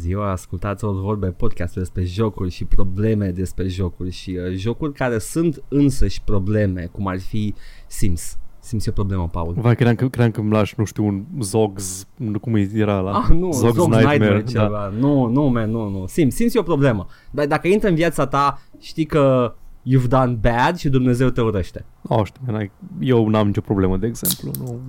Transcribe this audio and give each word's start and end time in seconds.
ziua, 0.00 0.30
ascultați 0.30 0.84
o 0.84 0.92
vorbe 0.92 1.26
podcastul 1.26 1.82
despre 1.82 2.04
jocuri 2.04 2.50
și 2.50 2.64
probleme 2.64 3.28
despre 3.30 3.68
jocuri 3.68 4.10
și 4.10 4.30
uh, 4.30 4.56
jocuri 4.56 4.92
care 4.92 5.18
sunt 5.18 5.62
însăși 5.68 6.22
probleme, 6.24 6.88
cum 6.92 7.06
ar 7.06 7.20
fi 7.20 7.54
Sims. 7.86 8.36
Sims 8.60 8.86
e 8.86 8.90
o 8.90 8.92
problemă, 8.92 9.28
Paul. 9.28 9.54
Vai, 9.56 9.74
credeam 9.74 9.94
că, 9.96 10.08
credeam 10.08 10.30
că 10.30 10.40
îmi 10.40 10.50
lași, 10.50 10.74
nu 10.76 10.84
știu, 10.84 11.04
un 11.06 11.24
Zogs, 11.40 12.06
nu- 12.16 12.38
cum 12.40 12.54
era 12.54 13.00
la 13.00 13.10
Ah, 13.18 13.28
nu, 13.28 13.48
Zog's, 13.48 13.68
Zog's 13.70 13.74
Nightmare, 13.74 14.06
Nightmare 14.16 14.42
ceva. 14.44 14.68
Da. 14.68 14.92
Nu, 14.98 15.26
nu, 15.26 15.42
man, 15.44 15.70
nu, 15.70 15.88
nu. 15.88 16.06
Sims, 16.06 16.34
Sims 16.34 16.54
e 16.54 16.58
o 16.58 16.62
problemă. 16.62 17.06
Dar 17.30 17.46
dacă 17.46 17.68
intră 17.68 17.88
în 17.88 17.94
viața 17.94 18.26
ta, 18.26 18.62
știi 18.80 19.04
că 19.04 19.54
you've 19.88 20.08
done 20.08 20.38
bad 20.40 20.76
și 20.76 20.88
Dumnezeu 20.88 21.28
te 21.28 21.40
urăște. 21.40 21.84
Oh, 22.08 22.24
știu, 22.24 22.40
man, 22.46 22.54
ai- 22.54 22.70
eu 23.00 23.28
n-am 23.28 23.46
nicio 23.46 23.60
problemă, 23.60 23.96
de 23.96 24.06
exemplu. 24.06 24.50
Nu, 24.64 24.80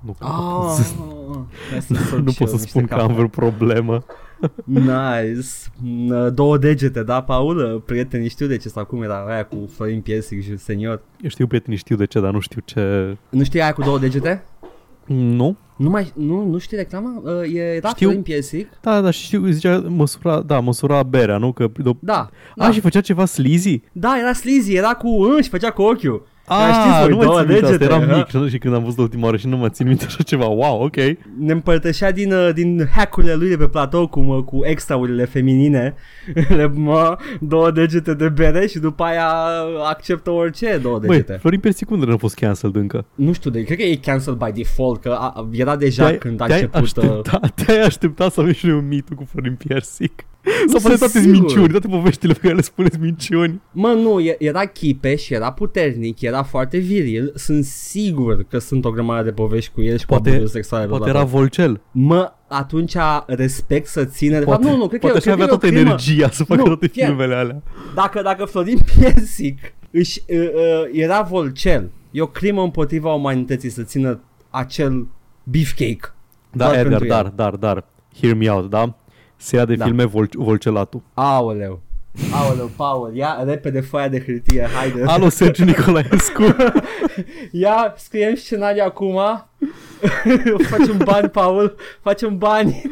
nu, 0.00 0.16
Ah, 0.18 0.84
hai 1.70 1.82
să 1.82 1.94
sorb 1.94 2.24
nu 2.24 2.30
și 2.30 2.38
pot 2.38 2.48
eu 2.48 2.54
să 2.54 2.62
niște 2.62 2.68
spun 2.68 2.84
că 2.86 2.94
am 2.94 3.00
capete. 3.00 3.14
vreo 3.16 3.28
problemă. 3.48 4.04
Nice. 4.64 5.48
Mm, 5.82 6.34
Două 6.34 6.58
degete, 6.58 7.02
da, 7.02 7.22
Paul? 7.22 7.82
Prietenii 7.86 8.28
știu 8.28 8.46
de 8.46 8.56
ce 8.56 8.68
sau 8.68 8.84
cum 8.84 9.02
era 9.02 9.24
aia 9.28 9.44
cu 9.44 9.68
Florin 9.74 10.00
Piersic 10.00 10.42
și 10.42 10.56
senior. 10.56 11.02
Eu 11.22 11.28
știu, 11.28 11.46
prietenii 11.46 11.78
știu 11.78 11.96
de 11.96 12.04
ce, 12.04 12.20
dar 12.20 12.32
nu 12.32 12.40
știu 12.40 12.60
ce... 12.64 13.16
Nu 13.28 13.44
știi 13.44 13.60
aia 13.60 13.72
cu 13.72 13.82
două 13.82 13.98
degete? 13.98 14.44
Nu? 15.06 15.56
Nu 15.76 15.90
mai, 15.90 16.12
nu, 16.14 16.46
nu 16.46 16.58
știi 16.58 16.76
reclama? 16.76 17.22
Uh, 17.24 17.54
Era 17.54 17.88
Știu. 17.88 18.06
Florin 18.06 18.22
Piersic? 18.22 18.68
Da, 18.80 19.00
da, 19.00 19.10
și 19.10 19.24
știu, 19.24 19.46
zicea, 19.46 19.78
măsura, 19.88 20.40
da, 20.40 20.60
măsura 20.60 21.02
berea, 21.02 21.36
nu? 21.36 21.52
Că, 21.52 21.70
de, 21.76 21.90
Da. 22.00 22.18
A, 22.18 22.30
da. 22.56 22.70
și 22.70 22.80
făcea 22.80 23.00
ceva 23.00 23.24
sleazy? 23.24 23.80
Da, 23.92 24.18
era 24.18 24.32
sleazy, 24.32 24.74
era 24.74 24.94
cu 24.94 25.08
în 25.08 25.42
și 25.42 25.48
făcea 25.48 25.70
cu 25.70 25.82
ochiul. 25.82 26.26
Dar 26.58 26.70
A, 26.70 26.72
știți 26.72 26.98
voi, 27.00 27.08
nu 27.08 27.16
mai 27.16 27.26
două 27.26 27.38
țin 27.40 27.48
minte 27.48 27.64
asta, 27.64 27.76
degete, 27.76 27.94
eram 27.94 28.08
ha? 28.08 28.16
mic 28.16 28.26
și- 28.44 28.50
și 28.52 28.58
când 28.58 28.74
am 28.74 28.82
văzut 28.84 28.98
ultima 28.98 29.24
oară 29.24 29.36
și 29.36 29.46
nu 29.46 29.56
mă 29.56 29.68
țin 29.68 29.86
minte 29.86 30.04
așa 30.04 30.22
ceva. 30.22 30.46
Wow, 30.46 30.82
ok. 30.82 30.96
Ne 31.38 31.52
împărtășea 31.52 32.12
din, 32.12 32.32
uh, 32.32 32.50
din 32.54 32.88
hackurile 32.96 33.34
lui 33.34 33.48
de 33.48 33.56
pe 33.56 33.66
platou 33.68 34.06
cu, 34.08 34.20
mă, 34.20 34.42
cu 34.42 34.60
extraurile 34.64 35.24
feminine. 35.24 35.94
Le, 36.56 36.66
mă, 36.74 37.16
două 37.40 37.70
degete 37.70 38.14
de 38.14 38.28
bere 38.28 38.66
și 38.66 38.78
după 38.78 39.02
aia 39.02 39.28
acceptă 39.88 40.30
orice 40.30 40.78
două 40.82 40.98
Băi, 40.98 41.08
degete. 41.08 41.32
Florin 41.40 41.60
Persicundă 41.60 42.04
nu 42.06 42.12
a 42.12 42.16
fost 42.16 42.34
cancelled 42.34 42.76
încă. 42.76 43.04
Nu 43.14 43.32
știu, 43.32 43.50
de, 43.50 43.62
cred 43.62 43.76
că 43.78 43.84
e 43.84 43.94
cancelled 43.94 44.38
by 44.38 44.52
default, 44.52 45.00
că 45.00 45.08
a, 45.08 45.32
a- 45.36 45.48
era 45.52 45.76
deja 45.76 46.04
Te-ai- 46.04 46.18
când 46.18 46.40
a 46.40 46.46
te-ai 46.46 46.60
început... 46.60 46.96
uh, 46.96 47.04
aștepta, 47.04 47.40
te-ai 47.64 47.80
aștepta 47.80 48.28
să 48.28 48.40
avem 48.40 48.52
și 48.52 48.66
noi 48.66 48.74
un 48.76 48.88
mitu 48.88 49.14
cu 49.14 49.24
Florin 49.30 49.54
Piersic. 49.54 50.24
Sau 50.44 50.66
sunt 50.68 50.82
poate 50.82 50.96
toate 50.98 51.18
sigur. 51.18 51.32
minciuni, 51.32 51.68
toate 51.68 51.88
poveștile 51.88 52.32
pe 52.32 52.38
care 52.38 52.54
le 52.54 52.60
spuneți 52.62 52.98
minciuni. 52.98 53.60
Mă, 53.72 53.88
nu, 53.88 54.20
e- 54.20 54.36
era 54.38 54.64
chipeș, 54.66 55.28
era 55.28 55.52
puternic, 55.52 56.20
era 56.20 56.42
foarte 56.42 56.78
viril. 56.78 57.32
Sunt 57.34 57.64
sigur 57.64 58.42
că 58.48 58.58
sunt 58.58 58.84
o 58.84 58.90
grămadă 58.90 59.22
de 59.22 59.30
povești 59.32 59.72
cu 59.74 59.82
el 59.82 59.98
și 59.98 60.06
Poate- 60.06 60.22
cu 60.22 60.28
abuzuri 60.34 60.52
sexuale. 60.52 60.84
pe 60.84 60.90
Poate 60.90 61.04
platou. 61.04 61.20
era 61.22 61.30
Volcel. 61.30 61.80
Mă, 61.90 62.32
atunci 62.48 62.94
respect 63.26 63.86
să 63.86 64.04
țină... 64.04 64.38
De 64.38 64.44
Poate, 64.44 64.62
fapt, 64.62 64.74
nu, 64.74 64.80
nu, 64.80 64.88
cred 64.88 65.00
poate 65.00 65.14
că, 65.16 65.22
și 65.22 65.30
avea 65.30 65.46
cred 65.46 65.58
că 65.58 65.66
e 65.66 65.68
toată 65.68 65.74
o 65.76 65.78
crimă. 65.80 65.88
energia 65.90 66.30
să 66.30 66.44
facă 66.44 66.60
Nu, 66.60 66.66
toate 66.66 66.86
fie- 66.86 67.04
filmele 67.04 67.34
alea. 67.34 67.62
Dacă, 67.94 68.22
dacă 68.22 68.44
Florin 68.44 68.78
Piersic 68.98 69.58
își, 69.90 70.22
uh, 70.28 70.36
uh, 70.38 70.88
era 70.92 71.22
volcel, 71.22 71.90
e 72.10 72.20
o 72.20 72.26
crimă 72.26 72.62
împotriva 72.62 73.12
umanității 73.14 73.70
să 73.70 73.82
țină 73.82 74.20
acel 74.50 75.06
beefcake. 75.44 76.00
Da, 76.52 76.64
Doar 76.64 76.70
Edgar, 76.78 76.88
pentru 76.88 77.04
el. 77.04 77.10
dar, 77.10 77.26
dar, 77.26 77.54
dar. 77.54 77.84
Hear 78.20 78.34
me 78.34 78.50
out, 78.50 78.70
da? 78.70 78.94
Seria 79.40 79.64
de 79.64 79.74
Da. 79.74 79.84
filme 79.84 80.04
Vol- 80.04 80.28
Volcelatu. 80.36 81.02
Aoleu. 81.14 81.82
Aoleu, 82.32 82.70
Paul, 82.76 83.10
ia 83.14 83.42
repede 83.46 83.80
foaia 83.80 84.08
de 84.08 84.22
hârtie, 84.26 84.66
haide. 84.74 85.02
Alo, 85.06 85.28
Sergiu 85.28 85.64
Nicolaescu. 85.64 86.42
Ia, 87.52 87.94
scriem 87.96 88.34
scenariu 88.34 88.82
acum. 88.86 89.16
facem 90.70 90.96
bani, 91.04 91.28
Paul, 91.28 91.76
facem 92.02 92.38
bani. 92.38 92.82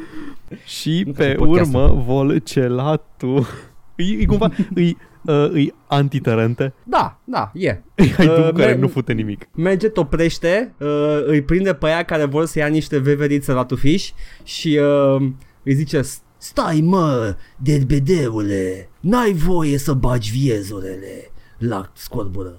și 0.64 1.02
Nu 1.06 1.12
pe 1.12 1.24
cred 1.24 1.36
că 1.36 1.44
podcastul. 1.44 1.80
urmă 1.82 2.02
Volcelatu. 2.06 3.48
E, 3.96 4.02
e 4.20 4.24
cumva, 4.24 4.50
e, 4.76 4.90
uh, 5.32 5.64
e 5.66 5.74
antiterente. 5.86 6.72
Da, 6.84 7.18
da, 7.24 7.50
e. 7.54 7.66
E 7.68 7.82
ai 8.18 8.26
Uh, 8.26 8.36
uh, 8.38 8.52
care 8.54 8.72
me- 8.72 8.80
nu 8.80 8.88
fute 8.88 9.12
nimic. 9.12 9.48
Merge, 9.54 9.88
toprește, 9.88 10.74
uh, 10.78 11.18
îi 11.26 11.42
prinde 11.42 11.74
pe 11.74 11.86
aia 11.86 12.02
care 12.02 12.24
vor 12.24 12.44
să 12.46 12.58
ia 12.58 12.66
niște 12.66 12.98
veverițe 12.98 13.52
la 13.52 13.64
tufiș 13.64 14.10
și 14.42 14.80
uh, 15.16 15.26
îi 15.62 15.74
zice 15.74 16.00
Stai 16.38 16.80
mă, 16.80 17.36
derbedeule, 17.56 18.88
n-ai 19.00 19.32
voie 19.32 19.78
să 19.78 19.92
bagi 19.92 20.30
viezorele 20.30 21.30
la 21.58 21.90
scorbură. 21.94 22.58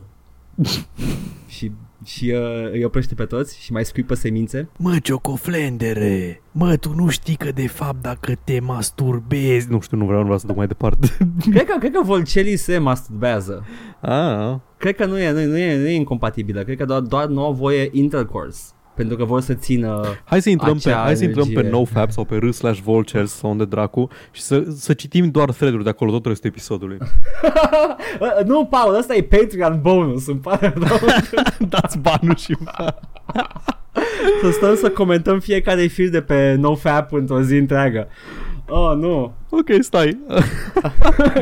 și 1.48 1.72
și 2.06 2.34
uh, 2.36 2.72
îi 2.72 2.84
oprește 2.84 3.16
pe 3.16 3.26
toți 3.26 3.60
și 3.60 3.72
mai 3.72 3.86
scuipă 3.86 4.14
semințe. 4.14 4.70
Mă, 4.78 5.00
ciocoflendere, 5.04 6.42
mă, 6.52 6.76
tu 6.76 6.94
nu 6.96 7.10
știi 7.10 7.36
că 7.36 7.52
de 7.52 7.68
fapt 7.68 8.02
dacă 8.02 8.34
te 8.44 8.60
masturbezi... 8.60 9.70
Nu 9.70 9.80
știu, 9.80 9.98
nu 9.98 10.06
vreau, 10.06 10.18
nu 10.20 10.24
vreau 10.24 10.40
să 10.40 10.48
duc 10.48 10.56
mai 10.56 10.68
departe. 10.68 11.18
cred, 11.52 11.66
că, 11.66 11.76
cred 11.80 11.92
că 11.92 12.02
volcelii 12.04 12.58
se 12.58 12.78
masturbează. 12.78 13.66
ah, 14.02 14.56
Cred 14.78 14.96
că 14.96 15.06
nu 15.06 15.20
e, 15.20 15.32
nu, 15.32 15.40
e- 15.40 15.46
nu, 15.46 15.58
e, 15.58 15.78
nu 15.78 15.88
e 15.88 15.96
incompatibilă, 15.96 16.64
cred 16.64 16.78
că 16.78 16.86
doar, 16.86 17.00
doar 17.02 17.28
nu 17.28 17.44
au 17.44 17.54
voie 17.54 17.90
intercourse. 17.92 18.62
Pentru 19.00 19.18
că 19.18 19.24
vor 19.24 19.42
să 19.42 19.54
țină... 19.54 20.02
Hai 20.24 20.42
să 20.42 20.50
intrăm, 20.50 20.78
pe, 20.84 20.90
Acea 20.90 21.02
hai 21.02 21.16
să 21.16 21.24
intrăm 21.24 21.44
pe 21.46 21.52
energie. 21.52 21.72
NoFap 21.72 22.12
sau 22.12 22.24
pe 22.24 22.36
r 22.36 22.50
slash 22.52 22.80
vultures 22.80 23.32
sau 23.32 23.50
unde 23.52 23.66
dracu 23.66 24.08
și 24.32 24.42
să, 24.42 24.64
să 24.78 24.94
citim 24.94 25.30
doar 25.32 25.52
thread-uri 25.52 25.84
de 25.84 25.90
acolo 25.90 26.12
tot 26.12 26.26
restul 26.26 26.50
episodului. 26.50 26.98
Uh, 28.20 28.46
nu, 28.52 28.66
Paul, 28.66 28.96
ăsta 28.98 29.16
e 29.16 29.22
Patreon 29.24 29.80
bonus, 29.82 30.28
îmi 30.28 30.40
pare 30.40 30.74
rău. 30.78 30.98
Dați 31.70 31.98
banul 32.00 32.36
și 32.36 32.58
să 34.42 34.50
stăm 34.52 34.76
să 34.76 34.90
comentăm 34.90 35.40
fiecare 35.40 35.86
fir 35.86 36.10
de 36.10 36.22
pe 36.22 36.56
NoFap 36.60 37.14
într-o 37.14 37.42
zi 37.42 37.56
întreagă. 37.56 38.08
Oh, 38.72 38.96
nu. 38.96 39.34
Ok, 39.50 39.70
stai. 39.80 40.18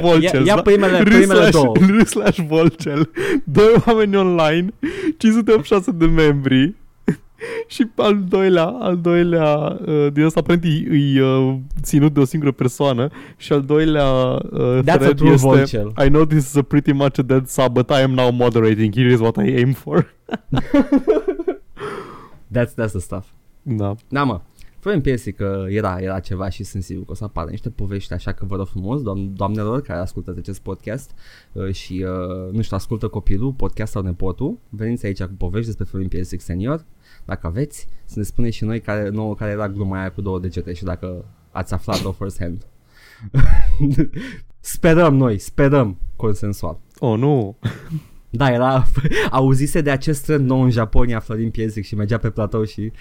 Volcel. 0.02 0.42
Ia- 0.46 0.46
ia 0.46 0.62
primele- 0.62 1.00
R 1.00 1.04
primele 1.04 1.48
slash- 1.48 1.52
două. 1.52 1.72
R 2.00 2.04
slash 2.06 2.40
Volcel. 2.48 3.10
Doi 3.44 3.74
oameni 3.86 4.16
online, 4.16 4.68
586 5.18 5.92
de 5.92 6.06
membri. 6.06 6.76
Și 7.74 7.88
al 7.96 8.24
doilea, 8.24 8.66
al 8.66 8.98
doilea 8.98 9.80
uh, 9.86 10.08
din 10.14 10.24
ăsta 10.24 10.40
aparent 10.40 10.64
e, 10.64 10.96
e 11.18 11.24
uh, 11.24 11.56
ținut 11.82 12.14
de 12.14 12.20
o 12.20 12.26
singură 12.26 12.52
persoană 12.52 13.10
și 13.38 13.54
al 13.54 13.62
doilea 13.62 14.06
uh, 14.06 14.80
That's 14.82 14.88
a 14.88 14.98
thread 14.98 15.16
true 15.16 15.32
este 15.32 15.48
Volcel. 15.48 15.94
I 16.06 16.08
know 16.08 16.26
this 16.26 16.46
is 16.46 16.56
a 16.56 16.62
pretty 16.62 16.92
much 16.92 17.20
a 17.20 17.22
dead 17.22 17.48
sub, 17.48 17.74
but 17.74 17.90
I 17.90 18.02
am 18.02 18.12
now 18.12 18.32
moderating. 18.32 18.96
Here 18.96 19.12
is 19.12 19.20
what 19.20 19.36
I 19.36 19.56
aim 19.56 19.72
for. 19.72 20.06
That's, 22.54 22.74
that's 22.74 22.92
the 22.92 23.00
stuff. 23.00 23.26
Da. 23.62 23.96
Da, 24.10 24.24
mă. 24.24 24.42
Florin 24.80 25.02
Piersic 25.02 25.36
că 25.36 25.66
era, 25.70 25.98
era 26.00 26.20
ceva 26.20 26.50
și 26.50 26.64
sunt 26.64 26.84
sigur 26.84 27.06
că 27.06 27.12
o 27.12 27.16
să 27.16 27.24
apară 27.24 27.50
niște 27.50 27.70
povești 27.70 28.14
așa 28.14 28.32
că 28.32 28.46
vă 28.46 28.56
rog 28.56 28.68
frumos, 28.68 29.02
doam- 29.02 29.34
doamnelor 29.34 29.82
care 29.82 30.00
ascultă 30.00 30.36
acest 30.38 30.60
podcast 30.62 31.12
uh, 31.52 31.74
și, 31.74 32.06
uh, 32.08 32.54
nu 32.54 32.62
știu, 32.62 32.76
ascultă 32.76 33.08
copilul, 33.08 33.54
podcast 33.54 33.92
sau 33.92 34.02
nepotul, 34.02 34.58
veniți 34.70 35.06
aici 35.06 35.24
cu 35.24 35.34
povești 35.38 35.66
despre 35.66 35.86
Florin 35.86 36.08
Piersic 36.08 36.42
senior, 36.42 36.86
dacă 37.28 37.48
aveți, 37.48 37.88
să 38.06 38.14
ne 38.18 38.24
spuneți 38.24 38.56
și 38.56 38.64
noi 38.64 38.82
care, 38.82 39.10
nouă 39.10 39.36
care 39.36 39.52
era 39.52 39.70
gluma 39.70 40.00
aia 40.00 40.12
cu 40.12 40.22
două 40.22 40.40
degete 40.40 40.74
și 40.74 40.84
dacă 40.84 41.26
ați 41.52 41.74
aflat-o 41.74 42.12
first 42.20 42.40
hand. 42.40 42.66
sperăm 44.60 45.16
noi, 45.16 45.38
sperăm 45.38 45.98
consensual. 46.16 46.80
Oh, 47.00 47.18
nu. 47.18 47.58
Da, 48.30 48.52
era, 48.52 48.86
auzise 49.32 49.82
de 49.82 49.92
acest 49.92 50.26
trend 50.26 50.50
nou 50.50 50.62
în 50.62 50.70
Japonia 50.70 51.20
Florin 51.20 51.52
Piersic 51.52 51.86
și 51.86 51.96
mergea 51.96 52.18
pe 52.18 52.30
platou 52.30 52.64
și... 52.64 52.92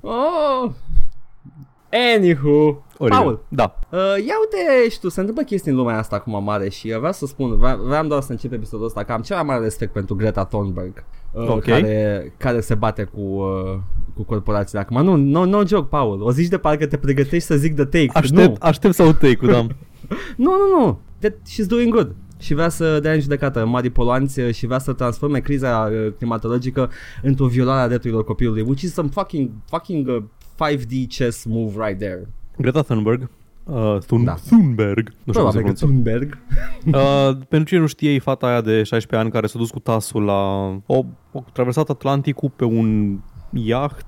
Oh! 0.00 0.70
Anywho, 2.16 2.84
Oribil. 2.98 3.18
Paul, 3.18 3.44
Da. 3.48 3.78
uh, 3.90 3.98
ia 3.98 4.34
uite 4.40 4.88
și 4.90 5.00
tu, 5.00 5.08
se 5.08 5.20
întâmplă 5.20 5.44
chestii 5.44 5.70
în 5.70 5.76
lumea 5.76 5.98
asta 5.98 6.16
acum 6.16 6.44
mare 6.44 6.68
și 6.68 6.88
uh, 6.90 6.96
vreau 6.96 7.12
să 7.12 7.26
spun, 7.26 7.56
vreau, 7.56 7.78
vreau 7.78 8.06
doar 8.06 8.22
să 8.22 8.30
încep 8.32 8.52
episodul 8.52 8.86
ăsta 8.86 9.04
că 9.04 9.12
am 9.12 9.22
cel 9.22 9.36
mai 9.36 9.44
mare 9.44 9.62
respect 9.62 9.92
pentru 9.92 10.14
Greta 10.14 10.44
Thunberg 10.44 11.04
uh, 11.32 11.48
Ok. 11.48 11.64
care, 11.64 12.32
care 12.36 12.60
se 12.60 12.74
bate 12.74 13.02
cu, 13.02 13.20
uh, 13.20 13.78
cu 14.14 14.22
corporațiile 14.22 14.80
acum. 14.80 15.02
Nu, 15.04 15.16
no, 15.16 15.44
no 15.44 15.66
joke, 15.66 15.86
Paul, 15.90 16.22
o 16.22 16.30
zici 16.30 16.48
de 16.48 16.58
parcă 16.58 16.86
te 16.86 16.96
pregătești 16.96 17.46
să 17.46 17.56
zic 17.56 17.74
the 17.74 17.84
take. 17.84 18.10
Aștept, 18.12 18.48
Nu. 18.48 18.56
aștept 18.60 18.94
să 18.94 19.02
aud 19.02 19.18
take-ul, 19.18 19.50
da. 19.50 19.66
Nu, 20.44 20.50
nu, 20.56 20.78
nu. 20.78 21.00
That 21.18 21.32
she's 21.32 21.66
doing 21.66 21.92
good. 21.92 22.14
Și 22.38 22.54
vrea 22.54 22.68
să 22.68 23.00
dea 23.00 23.12
în 23.12 23.20
judecată 23.20 23.66
mari 23.66 23.90
poluanți 23.90 24.40
uh, 24.40 24.54
și 24.54 24.66
vrea 24.66 24.78
să 24.78 24.92
transforme 24.92 25.38
criza 25.40 25.90
uh, 25.92 26.12
climatologică 26.16 26.90
într-o 27.22 27.46
violare 27.46 27.80
a 27.80 27.88
drepturilor 27.88 28.24
copilului, 28.24 28.62
which 28.62 28.82
is 28.82 28.92
some 28.92 29.08
fucking, 29.12 29.50
fucking 29.64 30.08
uh, 30.08 30.22
5D 30.70 31.06
chess 31.08 31.44
move 31.44 31.86
right 31.86 31.98
there. 31.98 32.28
Greta 32.56 32.82
Thunberg. 32.82 33.30
Uh, 33.70 33.98
Thun- 34.06 34.24
Da. 34.24 34.34
Thunberg. 34.34 35.12
Nu 35.24 35.32
știu 35.32 35.42
cum 35.42 35.50
se 35.52 35.58
Probabil 35.60 35.60
că 35.62 35.72
pronunță. 35.72 35.84
Thunberg. 35.84 36.38
Uh, 36.86 37.36
pentru 37.48 37.68
cine 37.68 37.80
nu 37.80 37.86
știe, 37.86 38.10
e 38.14 38.18
fata 38.18 38.46
aia 38.46 38.60
de 38.60 38.76
16 38.82 39.16
ani 39.16 39.30
care 39.30 39.46
s-a 39.46 39.58
dus 39.58 39.70
cu 39.70 39.78
tasul 39.78 40.22
la... 40.24 40.42
O, 40.86 41.04
o 41.32 41.42
traversat 41.52 41.88
Atlanticul 41.88 42.52
pe 42.56 42.64
un 42.64 43.18
iaht 43.52 44.06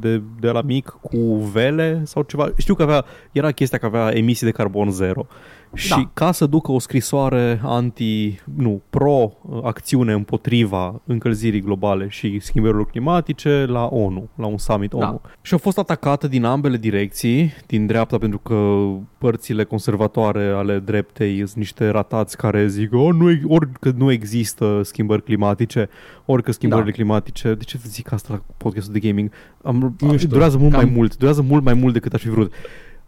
de, 0.00 0.22
de 0.40 0.50
la 0.50 0.62
mic 0.62 0.86
cu 1.00 1.36
vele 1.52 2.02
sau 2.04 2.22
ceva. 2.22 2.48
Știu 2.56 2.74
că 2.74 2.82
avea, 2.82 3.04
era 3.32 3.50
chestia 3.50 3.78
că 3.78 3.86
avea 3.86 4.16
emisii 4.16 4.46
de 4.46 4.52
carbon 4.52 4.90
zero. 4.90 5.26
Și 5.74 5.88
Da. 5.88 6.10
ca 6.14 6.32
să 6.32 6.46
ducă 6.46 6.72
o 6.72 6.78
scrisoare 6.78 7.60
anti, 7.62 8.40
nu, 8.56 8.80
pro-acțiune 8.90 10.12
împotriva 10.12 11.00
încălzirii 11.06 11.60
globale 11.60 12.06
și 12.08 12.38
schimbărilor 12.40 12.86
climatice 12.86 13.64
la 13.68 13.84
ONU, 13.86 14.28
la 14.36 14.46
un 14.46 14.58
summit 14.58 14.90
Da. 14.90 14.96
ONU. 15.08 15.20
Și 15.42 15.54
a 15.54 15.56
fost 15.56 15.78
atacată 15.78 16.28
din 16.28 16.44
ambele 16.44 16.76
direcții, 16.76 17.52
din 17.66 17.86
dreapta 17.86 18.18
pentru 18.18 18.38
că 18.38 18.84
părțile 19.18 19.64
conservatoare 19.64 20.44
ale 20.44 20.78
dreptei 20.78 21.36
sunt 21.36 21.54
niște 21.54 21.88
ratați 21.88 22.36
care 22.36 22.66
zic 22.68 22.92
oh, 22.94 23.14
nu, 23.14 23.30
e- 23.30 23.42
ori 23.46 23.68
că 23.80 23.92
nu 23.96 24.10
există 24.12 24.80
schimbări 24.82 25.22
climatice, 25.22 25.88
ori 26.24 26.42
că 26.42 26.52
schimbările 26.52 26.90
Da. 26.90 26.94
climatice, 26.96 27.54
de 27.54 27.64
ce 27.64 27.78
zic 27.86 28.12
asta 28.12 28.28
la 28.32 28.42
podcastul 28.56 28.92
de 28.92 28.98
gaming? 29.08 29.30
Am, 29.62 29.96
Nu 30.00 30.16
știu, 30.16 30.28
durează 30.28 30.58
mult 30.58 30.72
cam- 30.72 30.76
mai 30.76 30.92
mult, 30.94 31.16
durează 31.16 31.42
mult 31.42 31.64
mai 31.64 31.74
mult 31.74 31.92
decât 31.92 32.14
aș 32.14 32.20
fi 32.22 32.28
vrut. 32.28 32.52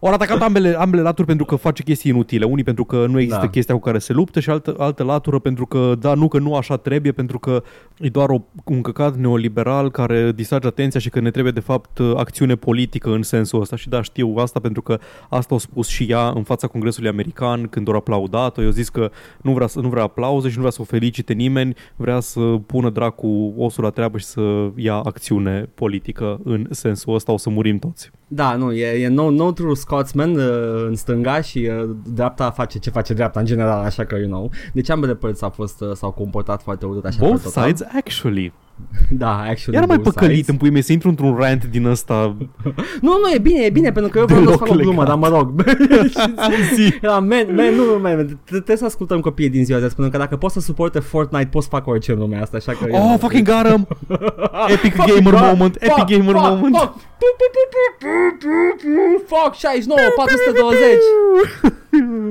Au 0.00 0.12
atacat 0.12 0.42
ambele, 0.42 0.74
ambele 0.78 1.02
laturi 1.02 1.26
pentru 1.26 1.44
că 1.44 1.56
face 1.56 1.82
chestii 1.82 2.10
inutile. 2.10 2.44
Unii 2.44 2.64
pentru 2.64 2.84
că 2.84 3.06
nu 3.06 3.18
există 3.18 3.44
Da. 3.44 3.50
chestia 3.50 3.74
cu 3.74 3.80
care 3.80 3.98
se 3.98 4.12
luptă 4.12 4.40
și 4.40 4.50
altă, 4.50 4.74
altă 4.78 5.02
latură 5.02 5.38
pentru 5.38 5.66
că, 5.66 5.94
da, 5.98 6.14
nu 6.14 6.28
că 6.28 6.38
nu 6.38 6.54
așa 6.54 6.76
trebuie, 6.76 7.12
pentru 7.12 7.38
că 7.38 7.62
e 7.98 8.08
doar 8.08 8.28
o, 8.30 8.38
un 8.64 8.80
căcat 8.80 9.16
neoliberal 9.16 9.90
care 9.90 10.32
distrage 10.32 10.66
atenția 10.66 11.00
și 11.00 11.10
că 11.10 11.20
ne 11.20 11.30
trebuie 11.30 11.52
de 11.52 11.60
fapt 11.60 11.98
acțiune 12.16 12.54
politică 12.54 13.10
în 13.10 13.22
sensul 13.22 13.60
ăsta. 13.60 13.76
Și 13.76 13.88
da, 13.88 14.02
știu 14.02 14.34
asta 14.36 14.60
pentru 14.60 14.82
că 14.82 14.98
asta 15.28 15.54
a 15.54 15.58
spus 15.58 15.88
și 15.88 16.04
ea 16.04 16.28
în 16.28 16.42
fața 16.42 16.66
Congresului 16.66 17.08
American 17.08 17.66
când 17.66 17.88
au 17.88 17.94
aplaudat-o. 17.94 18.62
Eu 18.62 18.70
zis 18.70 18.88
că 18.88 19.10
nu 19.42 19.52
vrea, 19.52 19.66
să, 19.66 19.80
nu 19.80 19.88
vrea 19.88 20.02
aplauze 20.02 20.48
și 20.48 20.54
nu 20.54 20.60
vrea 20.60 20.72
să 20.72 20.80
o 20.80 20.84
felicite 20.84 21.32
nimeni, 21.32 21.74
vrea 21.96 22.20
să 22.20 22.40
pună 22.66 22.90
dracu 22.90 23.54
osul 23.56 23.84
la 23.84 23.90
treabă 23.90 24.18
și 24.18 24.24
să 24.24 24.70
ia 24.74 24.94
acțiune 24.94 25.68
politică 25.74 26.40
în 26.44 26.66
sensul 26.70 27.14
ăsta. 27.14 27.32
O 27.32 27.36
să 27.36 27.50
murim 27.50 27.78
toți. 27.78 28.10
Da, 28.28 28.56
nu, 28.56 28.72
e, 28.72 29.02
e 29.02 29.08
no, 29.08 29.30
no 29.30 29.52
true 29.52 29.74
Scotsman 29.74 30.36
uh, 30.36 30.84
în 30.86 30.94
stânga 30.94 31.40
și 31.40 31.70
uh, 31.70 31.90
dreapta 32.14 32.50
face 32.50 32.78
ce 32.78 32.90
face 32.90 33.14
dreapta 33.14 33.40
în 33.40 33.46
general, 33.46 33.84
așa 33.84 34.04
că, 34.04 34.16
you 34.16 34.26
know. 34.26 34.50
Deci 34.72 34.90
ambele 34.90 35.14
părți 35.14 35.42
au 35.42 35.50
fost, 35.50 35.80
uh, 35.80 35.92
s-au 35.92 36.10
comportat 36.10 36.62
foarte 36.62 36.86
urât 36.86 37.04
așa 37.04 37.18
Both 37.20 37.42
pe 37.42 37.42
total. 37.42 37.66
sides, 37.66 37.88
actually. 37.96 38.52
Da, 39.10 39.30
actually 39.30 39.76
Era 39.76 39.86
mai 39.86 39.96
both 39.96 40.08
păcălit 40.14 40.34
sides. 40.36 40.48
în 40.48 40.56
pui 40.56 40.70
mei 40.70 40.82
să 40.82 40.92
intru 40.92 41.08
într-un 41.08 41.36
rant 41.36 41.64
din 41.64 41.86
ăsta. 41.86 42.36
Nu, 43.06 43.10
nu, 43.22 43.30
e 43.34 43.38
bine, 43.38 43.64
e 43.64 43.70
bine, 43.70 43.92
pentru 43.92 44.10
că 44.12 44.18
eu 44.18 44.24
vreau 44.24 44.40
să 44.40 44.46
Deloc 44.46 44.60
fac 44.66 44.70
o 44.70 44.74
glumă, 44.74 45.02
legat. 45.02 45.06
dar 45.20 45.30
mă 45.30 45.36
rog. 45.36 45.62
Zi. 46.74 46.94
Era, 47.02 47.18
man, 47.18 47.46
man, 47.54 47.74
nu, 47.74 47.84
nu, 47.84 47.98
man, 48.02 48.38
trebuie 48.44 48.76
să 48.76 48.84
ascultăm 48.84 49.20
copiii 49.20 49.48
din 49.50 49.64
ziua 49.64 49.78
de 49.78 49.84
azi, 49.84 49.94
pentru 49.94 50.12
că 50.12 50.18
dacă 50.24 50.36
poți 50.36 50.54
să 50.54 50.60
suporte 50.60 50.98
Fortnite, 50.98 51.48
poți 51.50 51.64
să 51.64 51.70
fac 51.70 51.86
orice 51.86 52.12
în 52.12 52.18
lumea 52.18 52.42
asta, 52.42 52.56
așa 52.56 52.72
că... 52.72 52.84
you 52.88 52.96
Oh, 52.96 53.02
know. 53.04 53.16
fucking 53.18 53.46
got 53.48 53.66
him! 53.70 53.86
Epic 54.68 54.94
Fucking 54.94 55.18
gamer 55.22 55.40
God. 55.40 55.48
moment, 55.50 55.74
epic 55.74 55.92
Fuck, 55.92 56.06
gamer 56.10 56.34
fuck, 56.34 56.46
moment. 56.48 56.76
Fuck, 56.76 56.92
Pu, 57.20 57.26
pu, 57.38 57.46
pu, 57.54 57.62
pu, 57.72 57.82
pu, 58.00 58.06
pu, 58.40 58.52
pu. 58.82 58.88
fuck 59.34 59.52
69, 59.54 60.00
420. 60.16 60.82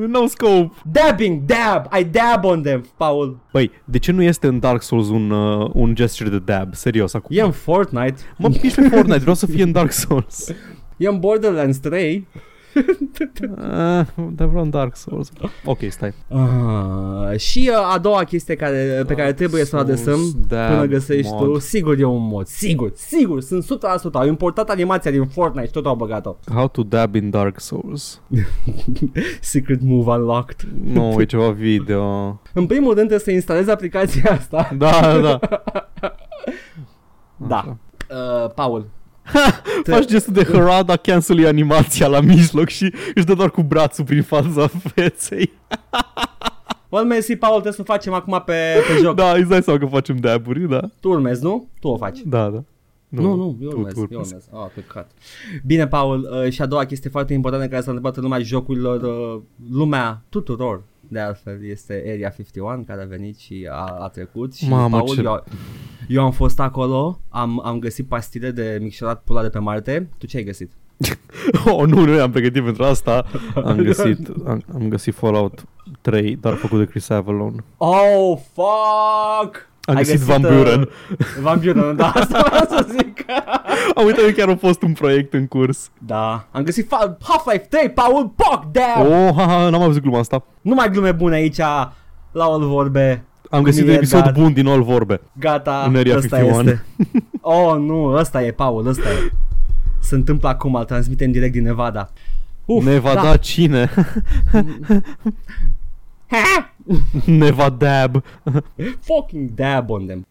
no 0.07 0.25
scope. 0.27 0.71
Dabbing, 0.91 1.41
dab, 1.45 1.85
I 1.99 2.03
dab 2.03 2.43
on 2.43 2.61
them, 2.61 2.85
Paul. 2.97 3.37
Băi, 3.51 3.71
de 3.85 3.99
ce 3.99 4.11
nu 4.11 4.21
este 4.21 4.47
în 4.47 4.59
Dark 4.59 4.81
Souls 4.81 5.09
un, 5.09 5.29
uh, 5.31 5.69
un 5.73 5.95
gesture 5.95 6.29
de 6.37 6.53
dab? 6.53 6.73
Serios, 6.73 7.13
acum. 7.13 7.37
E 7.37 7.41
în 7.41 7.51
Fortnite, 7.51 8.21
Mă 8.37 8.49
piși 8.49 8.75
pe 8.75 8.87
Fortnite, 8.87 9.19
vreau 9.19 9.35
să 9.35 9.45
fie 9.45 9.63
în 9.63 9.71
Dark 9.71 9.91
Souls. 9.91 10.49
e 10.97 11.07
în 11.07 11.19
Borderlands 11.19 11.77
3. 11.77 12.27
Uh, 12.75 14.05
dar 14.35 14.47
vreau 14.47 14.63
în 14.63 14.69
Dark 14.69 14.95
Souls. 14.95 15.31
Ok, 15.65 15.79
stai. 15.89 16.13
Uh, 16.27 17.37
și 17.37 17.69
uh, 17.71 17.93
a 17.93 17.97
doua 17.97 18.23
chestie 18.23 18.55
care, 18.55 19.03
pe 19.07 19.13
care 19.13 19.33
trebuie 19.33 19.65
să 19.65 19.75
o 19.75 19.79
adresăm 19.79 20.13
Souls 20.13 20.35
dab 20.47 20.69
până 20.69 20.85
găsești 20.85 21.31
mod. 21.31 21.43
tu, 21.43 21.59
sigur 21.59 21.99
e 21.99 22.03
un 22.03 22.27
mod, 22.27 22.45
sigur, 22.45 22.91
sigur, 22.95 23.41
sunt 23.41 23.63
100%, 23.63 23.67
au 24.13 24.27
importat 24.27 24.69
animația 24.69 25.11
din 25.11 25.25
Fortnite 25.25 25.65
și 25.65 25.71
tot 25.71 25.85
au 25.85 25.95
băgat-o. 25.95 26.35
How 26.53 26.67
to 26.67 26.83
dab 26.83 27.15
in 27.15 27.29
Dark 27.29 27.59
Souls. 27.59 28.21
Secret 29.41 29.81
move 29.81 30.11
unlocked. 30.11 30.67
Nu, 30.83 31.15
e 31.19 31.25
ceva 31.25 31.49
video. 31.49 32.39
În 32.53 32.65
primul 32.65 32.93
rând 32.93 33.07
trebuie 33.07 33.19
să 33.19 33.31
instalezi 33.31 33.69
aplicația 33.69 34.31
asta. 34.31 34.69
Da, 34.77 35.19
da, 35.21 35.39
da. 37.47 37.55
Da. 37.55 37.57
Așa. 37.57 37.77
Uh, 38.43 38.51
Paul. 38.53 38.85
Faci 39.83 40.05
gestul 40.05 40.33
de 40.33 40.43
Harada, 40.51 40.95
cancel 40.95 41.45
animația 41.47 42.07
la 42.07 42.19
mijloc 42.19 42.67
și 42.67 42.93
își 43.15 43.25
dă 43.25 43.33
doar 43.33 43.49
cu 43.51 43.63
brațul 43.63 44.05
prin 44.05 44.21
fața 44.23 44.67
feței. 44.93 45.51
Well, 46.89 47.05
mersi, 47.07 47.35
Paul, 47.35 47.51
trebuie 47.53 47.73
să 47.73 47.81
o 47.81 47.83
facem 47.93 48.13
acum 48.13 48.41
pe, 48.45 48.53
pe 48.87 49.01
joc. 49.01 49.15
Da, 49.15 49.31
îți 49.31 49.49
dai 49.49 49.61
seama 49.63 49.79
că 49.79 49.85
facem 49.85 50.15
dab-uri, 50.17 50.69
da? 50.69 50.79
Tu 50.99 51.09
urmezi, 51.09 51.43
nu? 51.43 51.67
Tu 51.79 51.87
o 51.87 51.97
faci. 51.97 52.19
Da, 52.25 52.49
da. 52.49 52.63
Nu, 53.07 53.35
nu, 53.35 53.57
eu 53.61 53.69
tu- 53.69 53.77
urmez, 53.77 53.93
tu 53.93 53.99
eu 53.99 54.05
urmezi. 54.09 54.33
urmez. 54.33 54.63
Ah, 54.65 54.69
păcat. 54.75 55.11
Bine, 55.65 55.87
Paul, 55.87 56.29
uh, 56.45 56.51
și 56.51 56.61
a 56.61 56.65
doua 56.65 56.85
chestie 56.85 57.09
foarte 57.09 57.33
importantă 57.33 57.67
care 57.67 57.81
s-a 57.81 57.87
întâmplat 57.87 58.15
în 58.17 58.23
lumea 58.23 58.39
jocurilor, 58.39 59.01
uh, 59.01 59.41
lumea 59.71 60.21
tuturor, 60.29 60.83
de 61.09 61.19
altfel, 61.19 61.65
este 61.65 62.03
Area 62.07 62.29
51 62.29 62.83
care 62.87 63.01
a 63.01 63.05
venit 63.05 63.37
și 63.37 63.67
a, 63.71 63.97
a 63.99 64.07
trecut 64.07 64.55
și 64.55 64.69
Mamă, 64.69 64.97
Paul, 64.97 65.15
ce- 65.15 65.21
eu, 65.21 65.43
eu 66.07 66.23
am 66.23 66.31
fost 66.31 66.59
acolo, 66.59 67.19
am, 67.29 67.61
am 67.65 67.79
găsit 67.79 68.07
pastile 68.07 68.51
de 68.51 68.77
micșorat 68.81 69.21
pula 69.23 69.41
de 69.41 69.49
pe 69.49 69.59
Marte. 69.59 70.09
Tu 70.17 70.25
ce 70.25 70.37
ai 70.37 70.43
găsit? 70.43 70.71
Oh, 71.65 71.85
nu, 71.87 72.05
nu 72.05 72.21
am 72.21 72.31
pregătit 72.31 72.63
pentru 72.63 72.83
asta. 72.83 73.25
Am 73.55 73.77
găsit, 73.83 74.27
am, 74.47 74.63
am 74.73 74.87
găsit 74.89 75.13
Fallout 75.15 75.65
3, 76.01 76.35
dar 76.35 76.53
făcut 76.53 76.79
de 76.79 76.85
Chris 76.85 77.09
Avalon. 77.09 77.63
Oh, 77.77 78.37
fuck! 78.53 79.69
Am 79.85 79.95
Ai 79.95 80.03
găsit, 80.03 80.19
Van 80.19 80.43
uh, 80.43 80.51
Buren. 80.51 80.89
Van 81.41 81.59
Buren, 81.63 81.95
da, 81.95 82.07
asta 82.09 82.43
vreau 82.49 82.65
să 82.69 82.87
zic. 82.91 83.25
Am 83.95 84.05
uitat 84.05 84.25
că 84.25 84.31
chiar 84.31 84.49
a 84.49 84.55
fost 84.55 84.81
un 84.81 84.93
proiect 84.93 85.33
în 85.33 85.47
curs. 85.47 85.89
da, 85.97 86.47
am 86.51 86.63
găsit 86.63 86.85
fa- 86.85 87.17
Half-Life 87.23 87.65
3, 87.69 87.89
Paul, 87.89 88.33
fuck, 88.37 88.65
damn! 88.71 89.11
Oh, 89.11 89.33
ha, 89.35 89.45
ha, 89.47 89.69
n-am 89.69 89.79
mai 89.79 89.87
văzut 89.87 90.01
gluma 90.01 90.19
asta. 90.19 90.43
Nu 90.61 90.73
mai 90.73 90.89
glume 90.89 91.11
bune 91.11 91.35
aici, 91.35 91.57
la 92.31 92.43
all 92.43 92.65
vorbe. 92.67 93.23
Am 93.49 93.61
găsit 93.63 93.81
un 93.81 93.87
Mie, 93.87 93.95
episod 93.95 94.23
dar- 94.23 94.31
bun 94.31 94.53
din 94.53 94.67
all 94.67 94.83
vorbe. 94.83 95.21
Gata, 95.39 95.83
În 95.87 95.95
Area 95.95 96.15
ăsta 96.17 96.37
51. 96.37 96.69
este. 96.69 96.85
Oh, 97.41 97.75
nu, 97.77 98.03
ăsta 98.13 98.43
e, 98.43 98.51
Paul, 98.51 98.87
ăsta 98.87 99.09
e. 99.09 99.31
Se 99.99 100.15
întâmplă 100.15 100.49
acum, 100.49 100.75
îl 100.75 100.83
transmitem 100.83 101.31
direct 101.31 101.51
din 101.53 101.63
Nevada. 101.63 102.09
Uf, 102.65 102.83
ne 102.85 102.97
va 102.99 103.13
da 103.13 103.37
cine? 103.37 103.89
Never 107.27 107.69
dab. 107.69 108.23
Fucking 109.01 109.55
dab 109.55 109.91
on 109.91 110.07
them. 110.07 110.25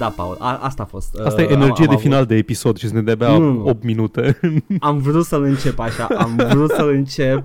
Da, 0.00 0.08
Paul, 0.08 0.36
a, 0.38 0.58
asta 0.62 0.82
a 0.82 0.86
fost. 0.86 1.18
Asta 1.24 1.42
e 1.42 1.44
Uh, 1.44 1.50
energie 1.50 1.84
am, 1.84 1.90
de 1.90 1.94
am 1.94 2.00
final 2.00 2.26
de 2.26 2.34
episod 2.34 2.76
și 2.76 2.92
ne 2.92 3.02
de 3.02 3.10
abia 3.10 3.38
Nu, 3.38 3.52
nu. 3.52 3.68
8 3.68 3.82
minute. 3.82 4.38
Am 4.80 4.98
vrut 4.98 5.24
să-l 5.24 5.42
încep 5.42 5.78
așa, 5.78 6.08
am 6.18 6.36
vrut 6.36 6.70
să-l 6.70 6.88
încep 6.88 7.44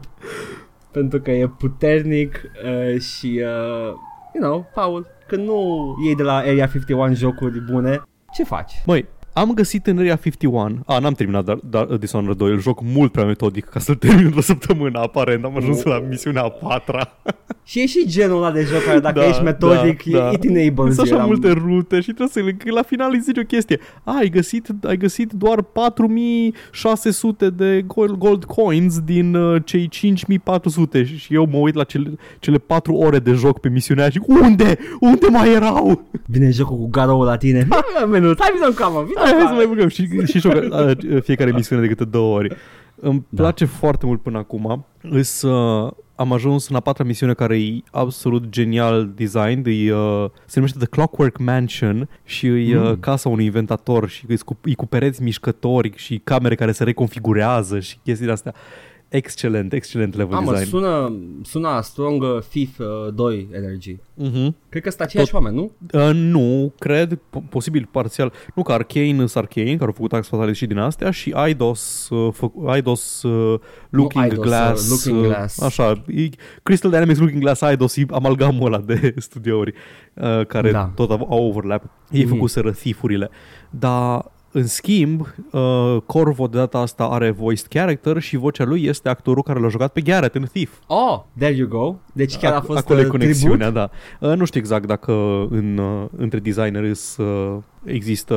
pentru 0.91 1.19
că 1.19 1.31
e 1.31 1.47
puternic 1.47 2.41
uh, 2.65 2.99
și, 2.99 3.41
uh, 3.43 3.93
you 4.33 4.43
know, 4.43 4.69
Paul, 4.73 5.07
când 5.27 5.47
nu 5.47 5.95
iei 6.05 6.15
de 6.15 6.23
la 6.23 6.35
Area 6.35 6.67
51 6.67 7.13
jocuri 7.13 7.59
bune, 7.71 8.01
ce 8.33 8.43
faci? 8.43 8.73
Măi, 8.85 9.05
am 9.37 9.53
găsit 9.53 9.87
în 9.87 9.97
Area 9.97 10.15
51 10.15 10.79
A, 10.85 10.99
n-am 10.99 11.13
terminat 11.13 11.43
dar, 11.43 11.59
dar, 11.69 11.83
Dishonored 11.85 12.37
2 12.37 12.51
Îl 12.51 12.59
joc 12.61 12.81
mult 12.83 13.11
prea 13.11 13.25
metodic 13.25 13.65
ca 13.65 13.79
să-l 13.79 13.95
termin 13.95 14.25
într-o 14.25 14.41
săptămână 14.41 14.99
Aparent 14.99 15.43
am 15.45 15.57
ajuns 15.57 15.83
la 15.83 16.03
misiunea 16.09 16.43
a 16.43 16.49
patra 16.49 17.13
Și 17.67 17.79
e 17.81 17.85
și 17.85 18.03
genul 18.07 18.37
ăla 18.37 18.51
de 18.51 18.61
joc 18.61 18.83
care 18.83 18.99
dacă 18.99 19.19
Da, 19.19 19.25
ești 19.27 19.41
metodic, 19.41 20.03
da, 20.03 20.17
da. 20.19 20.29
it 20.31 20.43
enables 20.43 20.95
Sunt 20.95 21.07
you. 21.07 21.15
așa 21.17 21.25
Eram- 21.25 21.25
multe 21.25 21.51
rute 21.51 21.95
și 21.99 22.11
trebuie 22.13 22.27
să 22.27 22.41
că 22.65 22.71
la 22.71 22.81
final 22.81 23.11
îți 23.13 23.23
zici 23.23 23.37
o 23.37 23.41
chestie 23.41 23.79
A, 24.03 24.15
ai 24.17 24.29
găsit, 24.29 24.67
ai 24.83 24.97
găsit 24.97 25.31
doar 25.31 25.61
4600 25.61 27.49
de 27.49 27.81
gold, 27.87 28.11
gold 28.17 28.43
coins 28.43 28.99
din 28.99 29.35
uh, 29.35 29.61
cei 29.65 29.87
5400 29.87 31.03
și 31.03 31.17
și 31.17 31.33
eu 31.33 31.47
mă 31.51 31.57
uit 31.57 31.75
la 31.75 31.83
cele, 31.83 32.11
cele 32.39 32.57
4 32.57 32.93
ore 32.93 33.19
de 33.19 33.31
joc 33.31 33.59
pe 33.59 33.69
misiunea 33.69 34.03
aia 34.03 34.11
și 34.11 34.21
unde? 34.43 34.77
Unde 34.99 35.27
mai 35.31 35.53
erau? 35.53 36.07
Vine 36.25 36.49
jocul 36.49 36.77
cu 36.77 36.87
garoul 36.89 37.25
la 37.25 37.37
tine. 37.37 37.67
Hai, 37.71 37.81
mă, 37.99 38.05
minut, 38.17 38.37
hai 38.39 38.49
vină 38.53 38.65
în 38.65 38.73
camă, 38.73 39.03
vină 39.07 39.19
Hai, 39.25 39.33
hai 39.33 39.41
să 39.41 39.47
în 39.49 39.55
mai 39.55 39.63
camă. 39.63 39.73
băgăm 39.73 39.87
și, 39.87 40.07
și 40.25 40.39
joc, 40.39 40.53
uh, 40.53 41.21
fiecare 41.23 41.51
misiune 41.51 41.81
de 41.81 41.87
câte 41.87 42.05
două 42.05 42.35
ori. 42.37 42.55
Îmi 42.95 43.25
Da. 43.29 43.41
place 43.41 43.65
foarte 43.65 44.05
mult 44.05 44.21
până 44.21 44.37
acum. 44.37 44.85
Îs, 45.01 45.41
uh, 45.41 45.91
am 46.15 46.33
ajuns 46.33 46.69
în 46.69 46.75
a 46.75 46.79
patra 46.79 47.03
misiune 47.03 47.33
care 47.33 47.57
e 47.61 47.81
absolut 47.91 48.49
genial 48.49 49.11
design. 49.15 49.63
E, 49.67 49.93
uh, 49.93 50.29
se 50.45 50.53
numește 50.55 50.77
The 50.77 50.87
Clockwork 50.87 51.37
Mansion 51.37 52.09
și 52.23 52.47
e 52.47 52.77
uh, 52.77 52.83
Mm. 52.89 52.97
casa 52.99 53.29
unui 53.29 53.45
inventator 53.45 54.09
și 54.09 54.25
e 54.25 54.35
cu, 54.45 54.57
e 54.65 54.73
cu 54.73 54.85
pereți 54.85 55.23
mișcători 55.23 55.91
și 55.95 56.21
camere 56.23 56.55
care 56.55 56.71
se 56.71 56.83
reconfigurează 56.83 57.79
și 57.79 57.97
chestii 58.03 58.25
de 58.25 58.31
astea. 58.31 58.53
Excelent, 59.15 59.73
excelent 59.73 60.15
level 60.15 60.35
Ah, 60.37 60.43
mă, 60.45 60.51
design. 60.51 60.69
sună, 60.69 61.13
sună 61.43 61.79
strong 61.83 62.21
uh, 62.23 62.39
Thief 62.49 62.79
uh, 62.79 63.13
2 63.13 63.47
energy. 63.51 63.95
Uh-huh. 63.95 64.47
Cred 64.69 64.83
că 64.83 64.89
sunt 64.89 65.01
aceiași 65.01 65.29
Tot- 65.31 65.33
oameni, 65.33 65.55
nu? 65.55 65.71
Uh, 65.93 66.09
nu, 66.13 66.73
cred, 66.79 67.13
po- 67.15 67.49
posibil 67.49 67.87
parțial. 67.91 68.33
Nu, 68.55 68.63
că 68.63 68.71
Arcane 68.71 69.15
sunt 69.17 69.35
Arcane, 69.35 69.71
care 69.71 69.85
au 69.85 69.91
făcut 69.91 70.13
Axe 70.13 70.29
Fatalis 70.31 70.57
și 70.57 70.65
din 70.65 70.77
astea, 70.77 71.11
și 71.11 71.33
Eidos, 71.45 72.09
uh, 72.09 72.33
fă, 72.33 72.47
Eidos 72.73 73.23
uh, 73.23 73.59
Looking 73.89 74.23
Eidos, 74.23 74.37
uh, 74.37 74.43
Glass. 74.45 74.89
Looking 74.89 75.23
uh, 75.23 75.27
Glass. 75.29 75.61
Așa, 75.61 76.03
e, 76.07 76.29
Crystal 76.63 76.91
Dynamics 76.91 77.19
Looking 77.19 77.41
Glass 77.41 77.61
Eidos 77.61 77.95
e 77.97 78.05
amalgamul 78.09 78.65
ăla 78.73 78.79
de 78.79 79.13
studiouri 79.17 79.73
uh, 80.13 80.45
care 80.45 80.71
Da. 80.71 80.91
tot 80.95 81.09
au, 81.11 81.27
au 81.29 81.47
overlap. 81.47 81.83
Ei 82.11 82.23
Mhm. 82.23 82.33
făcuseră 82.33 82.71
thief-urile. 82.71 83.29
Dar 83.69 84.33
în 84.55 84.67
schimb, 84.67 85.27
uh, 85.51 85.97
Corvo 86.05 86.47
de 86.47 86.57
data 86.57 86.77
asta 86.77 87.03
are 87.03 87.31
voiced 87.31 87.65
character 87.67 88.19
și 88.21 88.37
vocea 88.37 88.63
lui 88.65 88.83
este 88.85 89.09
actorul 89.09 89.43
care 89.43 89.59
l-a 89.59 89.67
jucat 89.67 89.91
pe 89.91 90.01
Garrett 90.01 90.35
în 90.35 90.43
Thief. 90.51 90.71
Oh, 90.87 91.21
there 91.37 91.53
you 91.55 91.67
go. 91.67 91.95
Deci 92.13 92.37
chiar 92.37 92.53
a 92.53 92.61
Ac- 92.61 92.65
fost 92.65 92.79
Acolo 92.79 92.99
e 92.99 93.03
uh, 93.03 93.09
conexiunea, 93.09 93.71
tribut? 93.71 93.89
da. 94.19 94.27
Uh, 94.29 94.37
nu 94.37 94.45
știu 94.45 94.59
exact 94.59 94.85
dacă 94.87 95.11
în, 95.49 95.77
uh, 95.77 96.05
între 96.17 96.39
designeri 96.39 96.91
uh, 97.17 97.57
există 97.83 98.33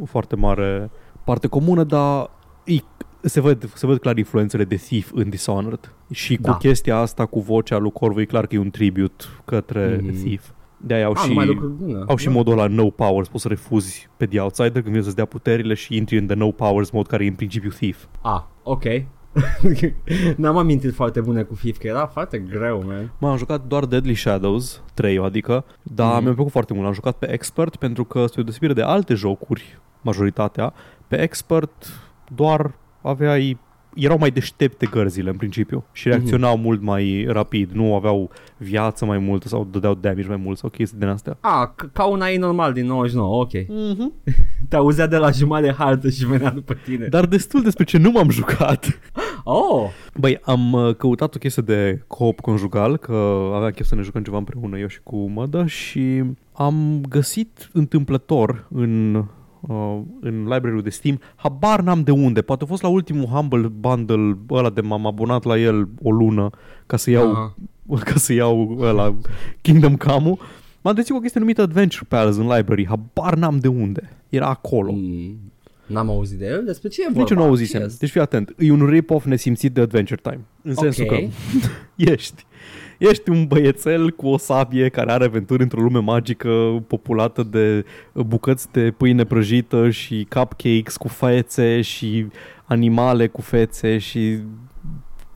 o 0.00 0.04
foarte 0.06 0.36
mare 0.36 0.90
parte 1.24 1.46
comună, 1.46 1.84
dar 1.84 2.30
e, 2.64 2.76
se, 3.20 3.40
văd, 3.40 3.70
se 3.74 3.86
văd 3.86 3.98
clar 3.98 4.16
influențele 4.18 4.64
de 4.64 4.76
Thief 4.76 5.10
în 5.14 5.28
Dishonored. 5.28 5.92
Și 6.12 6.36
cu 6.36 6.42
Da. 6.42 6.56
chestia 6.56 6.96
asta, 6.96 7.26
cu 7.26 7.40
vocea 7.40 7.78
lui 7.78 7.90
Corvo, 7.92 8.20
e 8.20 8.24
clar 8.24 8.46
că 8.46 8.54
e 8.54 8.58
un 8.58 8.70
tribute 8.70 9.24
către 9.44 10.00
Mhm. 10.02 10.22
Thief. 10.22 10.42
De-aia 10.80 11.06
au 11.06 11.12
Ah, 11.12 11.18
și... 11.22 11.28
numai 11.28 11.46
lucruri 11.46 11.72
bune. 11.72 12.04
Au 12.06 12.16
și 12.16 12.24
Da. 12.26 12.30
modul 12.32 12.52
ăla 12.52 12.66
no 12.66 12.90
powers, 12.90 13.28
poți 13.28 13.42
să 13.42 13.48
refuzi 13.48 14.08
pe 14.16 14.26
The 14.26 14.40
Outsider 14.40 14.72
când 14.72 14.84
vine 14.84 15.00
să-ți 15.02 15.14
dea 15.16 15.24
puterile 15.24 15.74
și 15.74 15.96
intri 15.96 16.18
în 16.18 16.26
the 16.26 16.36
no 16.36 16.50
powers 16.50 16.90
mod 16.90 17.06
care 17.06 17.24
e 17.24 17.28
în 17.28 17.34
principiu 17.34 17.70
thief. 17.70 18.04
Ah, 18.22 18.40
ok. 18.62 18.82
N-am 20.36 20.56
amintit 20.56 20.94
foarte 20.94 21.20
bune 21.20 21.42
cu 21.42 21.54
Thief, 21.54 21.78
că 21.78 21.86
era 21.86 22.06
foarte 22.06 22.38
greu, 22.38 22.82
man. 22.86 23.12
M-am 23.18 23.36
jucat 23.36 23.64
doar 23.66 23.84
Deadly 23.84 24.14
Shadows 24.14 24.82
3 24.94 25.18
adică, 25.18 25.64
dar 25.82 26.14
Mhm. 26.14 26.24
mi-a 26.24 26.32
plăcut 26.32 26.52
foarte 26.52 26.74
mult. 26.74 26.86
Am 26.86 26.92
jucat 26.92 27.16
pe 27.16 27.32
Expert 27.32 27.76
pentru 27.76 28.04
că, 28.04 28.26
spre 28.26 28.42
deosebire 28.42 28.72
de 28.72 28.82
alte 28.82 29.14
jocuri, 29.14 29.78
majoritatea, 30.02 30.72
pe 31.08 31.20
Expert 31.22 31.86
doar 32.34 32.74
aveai 33.02 33.58
erau 33.94 34.18
mai 34.18 34.30
deștepte 34.30 34.86
gărzile 34.90 35.30
în 35.30 35.36
principiu 35.36 35.84
și 35.92 36.08
reacționau 36.08 36.56
mult 36.56 36.82
mai 36.82 37.26
rapid, 37.28 37.70
nu 37.70 37.94
aveau 37.94 38.30
viață 38.56 39.04
mai 39.04 39.18
multă 39.18 39.48
sau 39.48 39.68
dădeau 39.70 39.94
damage 39.94 40.26
mai 40.28 40.36
mult 40.36 40.58
sau 40.58 40.68
chestii 40.70 40.98
din 40.98 41.08
astea. 41.08 41.36
Ah, 41.40 41.68
c- 41.68 41.92
ca 41.92 42.04
un 42.04 42.20
AI 42.20 42.36
normal 42.36 42.72
din 42.72 42.86
99, 42.86 43.40
ok. 43.40 43.50
Mm-hmm. 43.52 44.34
Te 44.68 44.76
auzea 44.76 45.06
de 45.06 45.16
la 45.16 45.30
jumătate 45.30 45.66
de 45.66 45.72
hartă 45.72 46.10
și 46.10 46.26
venea 46.26 46.50
după 46.50 46.74
tine. 46.84 47.06
Dar 47.06 47.26
destul 47.26 47.62
despre 47.62 47.84
ce 47.84 47.98
nu 47.98 48.10
m-am 48.10 48.30
jucat. 48.30 48.86
Oh, 49.50 49.88
Băi, 50.16 50.38
am 50.42 50.72
uh, 50.72 50.94
căutat 50.96 51.34
o 51.34 51.38
chestie 51.38 51.62
de 51.66 52.02
co-op 52.06 52.40
conjugal, 52.40 52.96
că 52.96 53.50
avea 53.54 53.70
chef 53.70 53.86
să 53.86 53.94
ne 53.94 54.02
jucăm 54.02 54.22
ceva 54.22 54.36
împreună, 54.36 54.78
eu 54.78 54.86
și 54.86 55.00
cu 55.02 55.16
Mădă, 55.16 55.66
și 55.66 56.22
am 56.52 57.00
găsit 57.08 57.68
întâmplător 57.72 58.66
în, 58.74 59.24
uh, 59.60 59.98
în 60.20 60.38
library-ul 60.42 60.82
de 60.82 60.90
Steam, 60.90 61.20
habar 61.34 61.80
n-am 61.80 62.02
de 62.02 62.10
unde, 62.10 62.42
poate 62.42 62.64
a 62.64 62.66
fost 62.66 62.82
la 62.82 62.88
ultimul 62.88 63.24
Humble 63.26 63.68
Bundle 63.80 64.36
ăla 64.50 64.70
de 64.70 64.80
m-am 64.80 65.06
abonat 65.06 65.44
la 65.44 65.58
el 65.58 65.88
o 66.02 66.10
lună 66.10 66.50
ca 66.86 66.96
să 66.96 67.10
iau, 67.10 67.30
Aha. 67.30 67.54
ca 68.12 68.14
să 68.14 68.32
iau 68.32 68.78
ăla 68.80 69.14
Kingdom 69.60 69.96
Come-ul, 69.96 70.38
m-am 70.82 70.94
găsit 70.94 71.10
cu 71.10 71.16
o 71.16 71.20
chestie 71.20 71.40
numită 71.40 71.62
Adventure 71.62 72.04
Palace 72.08 72.40
în 72.40 72.46
library, 72.56 72.86
habar 72.86 73.34
n-am 73.34 73.58
de 73.58 73.68
unde, 73.68 74.16
era 74.28 74.46
acolo. 74.48 74.92
Mm, 74.92 75.36
N-am 75.86 76.10
auzit 76.10 76.38
de 76.38 76.46
el? 76.46 76.62
Despre 76.64 76.88
ce 76.88 77.00
e 77.00 77.04
vorba? 77.04 77.20
Nici 77.20 77.30
eu 77.30 77.36
nu 77.36 77.42
auzisem. 77.42 77.80
Ce 77.80 77.86
este? 77.86 77.98
Deci 78.00 78.10
fii 78.10 78.20
atent. 78.20 78.54
E 78.58 78.72
un 78.72 78.86
rip-off 78.86 79.24
nesimțit 79.26 79.72
de 79.72 79.80
Adventure 79.80 80.20
Time. 80.22 80.40
În 80.62 80.74
sensul 80.74 81.04
Ok. 81.04 81.10
că 81.10 81.16
ești 82.12 82.46
Ești 82.98 83.30
un 83.30 83.46
băiețel 83.46 84.10
cu 84.10 84.26
o 84.26 84.36
sabie 84.36 84.88
care 84.88 85.12
are 85.12 85.24
aventuri 85.24 85.62
într-o 85.62 85.80
lume 85.80 85.98
magică 85.98 86.84
populată 86.86 87.42
de 87.42 87.84
bucăți 88.12 88.72
de 88.72 88.90
pâine 88.90 89.24
prăjită 89.24 89.90
și 89.90 90.26
cupcakes 90.30 90.96
cu 90.96 91.08
fețe 91.08 91.80
și 91.80 92.26
animale 92.64 93.26
cu 93.26 93.40
fețe 93.40 93.98
și 93.98 94.38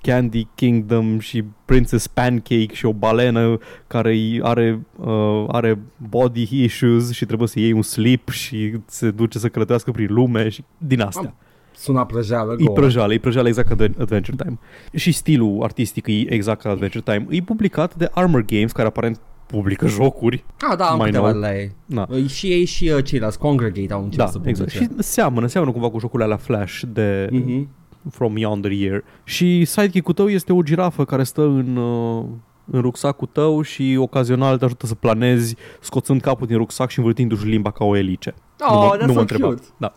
Candy 0.00 0.47
Kingdom 0.54 1.19
și 1.19 1.45
Princess 1.64 2.07
Pancake 2.07 2.75
și 2.75 2.87
o 2.87 2.92
balenă 2.92 3.59
care 3.87 4.11
îi 4.11 4.40
are, 4.42 4.81
uh, 4.97 5.45
are 5.49 5.78
body 6.09 6.64
issues 6.64 7.12
și 7.12 7.25
trebuie 7.25 7.49
să 7.49 7.59
iei 7.59 7.73
un 7.73 7.83
slip 7.83 8.28
și 8.28 8.73
se 8.87 9.11
duce 9.11 9.38
să 9.38 9.49
călătorească 9.49 9.90
prin 9.90 10.07
lume 10.11 10.49
și 10.49 10.64
din 10.78 11.00
astea. 11.00 11.35
Suna 11.76 12.04
prăjeală, 12.06 12.54
E 12.58 12.64
go. 12.64 12.72
prăjeală, 12.72 13.12
e 13.12 13.18
prăjeală 13.18 13.48
exact 13.48 13.68
ca 13.68 13.74
de 13.74 13.92
Adventure 13.98 14.36
Time. 14.44 14.58
Și 14.94 15.12
stilul 15.12 15.62
artistic 15.62 16.06
e 16.06 16.32
exact 16.32 16.60
ca 16.62 16.70
Adventure 16.70 17.02
Time. 17.04 17.26
E 17.30 17.42
publicat 17.42 17.94
de 17.94 18.10
Armor 18.12 18.44
Games, 18.44 18.72
care 18.72 18.88
aparent 18.88 19.20
publică 19.46 19.86
jocuri. 19.86 20.44
Ah, 20.70 20.76
da, 20.76 20.84
am 20.84 20.96
mai 20.98 21.06
câteva 21.06 21.30
nou. 21.30 21.40
de 21.40 21.46
la 21.46 21.58
ei. 21.58 21.74
Na. 21.86 22.06
Uh, 22.10 22.26
Și 22.28 22.46
ei 22.46 22.64
și 22.64 22.88
uh, 22.96 23.04
ceilalți, 23.04 23.38
Congregate 23.38 23.92
au 23.92 24.02
început 24.02 24.24
Da, 24.24 24.30
să 24.30 24.40
exact. 24.44 24.70
publice. 24.72 24.94
Și 24.94 25.02
seamănă, 25.08 25.46
seamănă 25.46 25.72
cumva 25.72 25.90
cu 25.90 25.98
jocurile 25.98 26.24
alea 26.24 26.36
Flash 26.38 26.80
de 26.92 27.28
Mhm. 27.30 27.68
From 28.10 28.36
Yonder 28.36 28.70
Year. 28.70 29.04
Și 29.24 29.64
sidekick-ul 29.64 30.14
tău 30.14 30.28
este 30.28 30.52
o 30.52 30.62
girafă 30.62 31.04
care 31.04 31.22
stă 31.22 31.40
în, 31.42 31.76
uh, 31.76 32.24
în 32.70 32.80
rucsacul 32.80 33.28
tău 33.32 33.62
și 33.62 33.96
ocazional 34.00 34.58
te 34.58 34.64
ajută 34.64 34.86
să 34.86 34.94
planezi 34.94 35.56
scoțând 35.80 36.20
capul 36.20 36.46
din 36.46 36.56
rucsac 36.56 36.90
și 36.90 36.98
învârtindu-și 36.98 37.46
limba 37.46 37.70
ca 37.70 37.84
o 37.84 37.96
elice. 37.96 38.34
Oh, 38.60 38.70
nu 38.70 38.76
mă, 38.86 38.96
that's 38.96 39.00
nu 39.00 39.06
so 39.06 39.12
mă 39.12 39.20
întreba. 39.20 39.46
cute. 39.48 39.62
Da. 39.76 39.92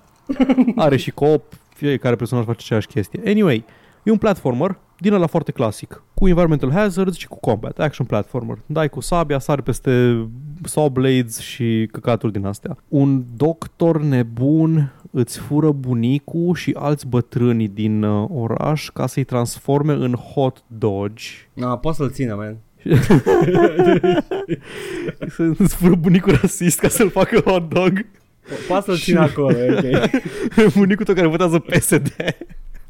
Are 0.75 0.97
și 0.97 1.11
cop, 1.11 1.43
fiecare 1.75 2.15
personaj 2.15 2.45
face 2.45 2.59
aceeași 2.63 2.87
chestie. 2.87 3.21
Anyway, 3.25 3.65
e 4.03 4.11
un 4.11 4.17
platformer 4.17 4.77
din 4.99 5.13
ăla 5.13 5.25
foarte 5.25 5.51
clasic, 5.51 6.03
cu 6.13 6.27
environmental 6.27 6.71
hazards 6.71 7.17
și 7.17 7.27
cu 7.27 7.39
combat, 7.39 7.79
action 7.79 8.05
platformer. 8.05 8.57
Dai 8.65 8.89
cu 8.89 8.99
sabia, 8.99 9.39
sari 9.39 9.63
peste 9.63 10.25
saw 10.63 10.89
blades 10.89 11.39
și 11.39 11.89
căcaturi 11.91 12.31
din 12.31 12.45
astea. 12.45 12.77
Un 12.87 13.23
doctor 13.35 14.01
nebun 14.01 14.93
îți 15.11 15.39
fură 15.39 15.71
bunicul 15.71 16.55
și 16.55 16.75
alți 16.79 17.07
bătrâni 17.07 17.67
din 17.67 18.03
uh, 18.03 18.27
oraș 18.33 18.89
ca 18.89 19.07
să-i 19.07 19.23
transforme 19.23 19.93
în 19.93 20.13
hot 20.13 20.63
dogi. 20.67 21.49
Ah, 21.61 21.77
poți 21.81 21.97
să-l 21.97 22.09
țină, 22.11 22.35
man. 22.35 22.57
Să- 25.29 25.53
Îți 25.57 25.75
fură 25.75 25.95
bunicul 25.95 26.37
rasist 26.41 26.79
ca 26.79 26.87
să-l 26.87 27.09
facă 27.09 27.39
hot 27.39 27.69
dog. 27.69 28.05
Po- 28.45 28.67
Poți 28.67 28.85
să-l 28.85 28.97
țină 28.97 29.19
acolo, 29.19 29.57
e 29.57 29.71
ok. 30.63 30.73
bunicul 30.75 31.05
tău 31.05 31.15
care 31.15 31.27
votează 31.27 31.59
PSD. 31.59 32.15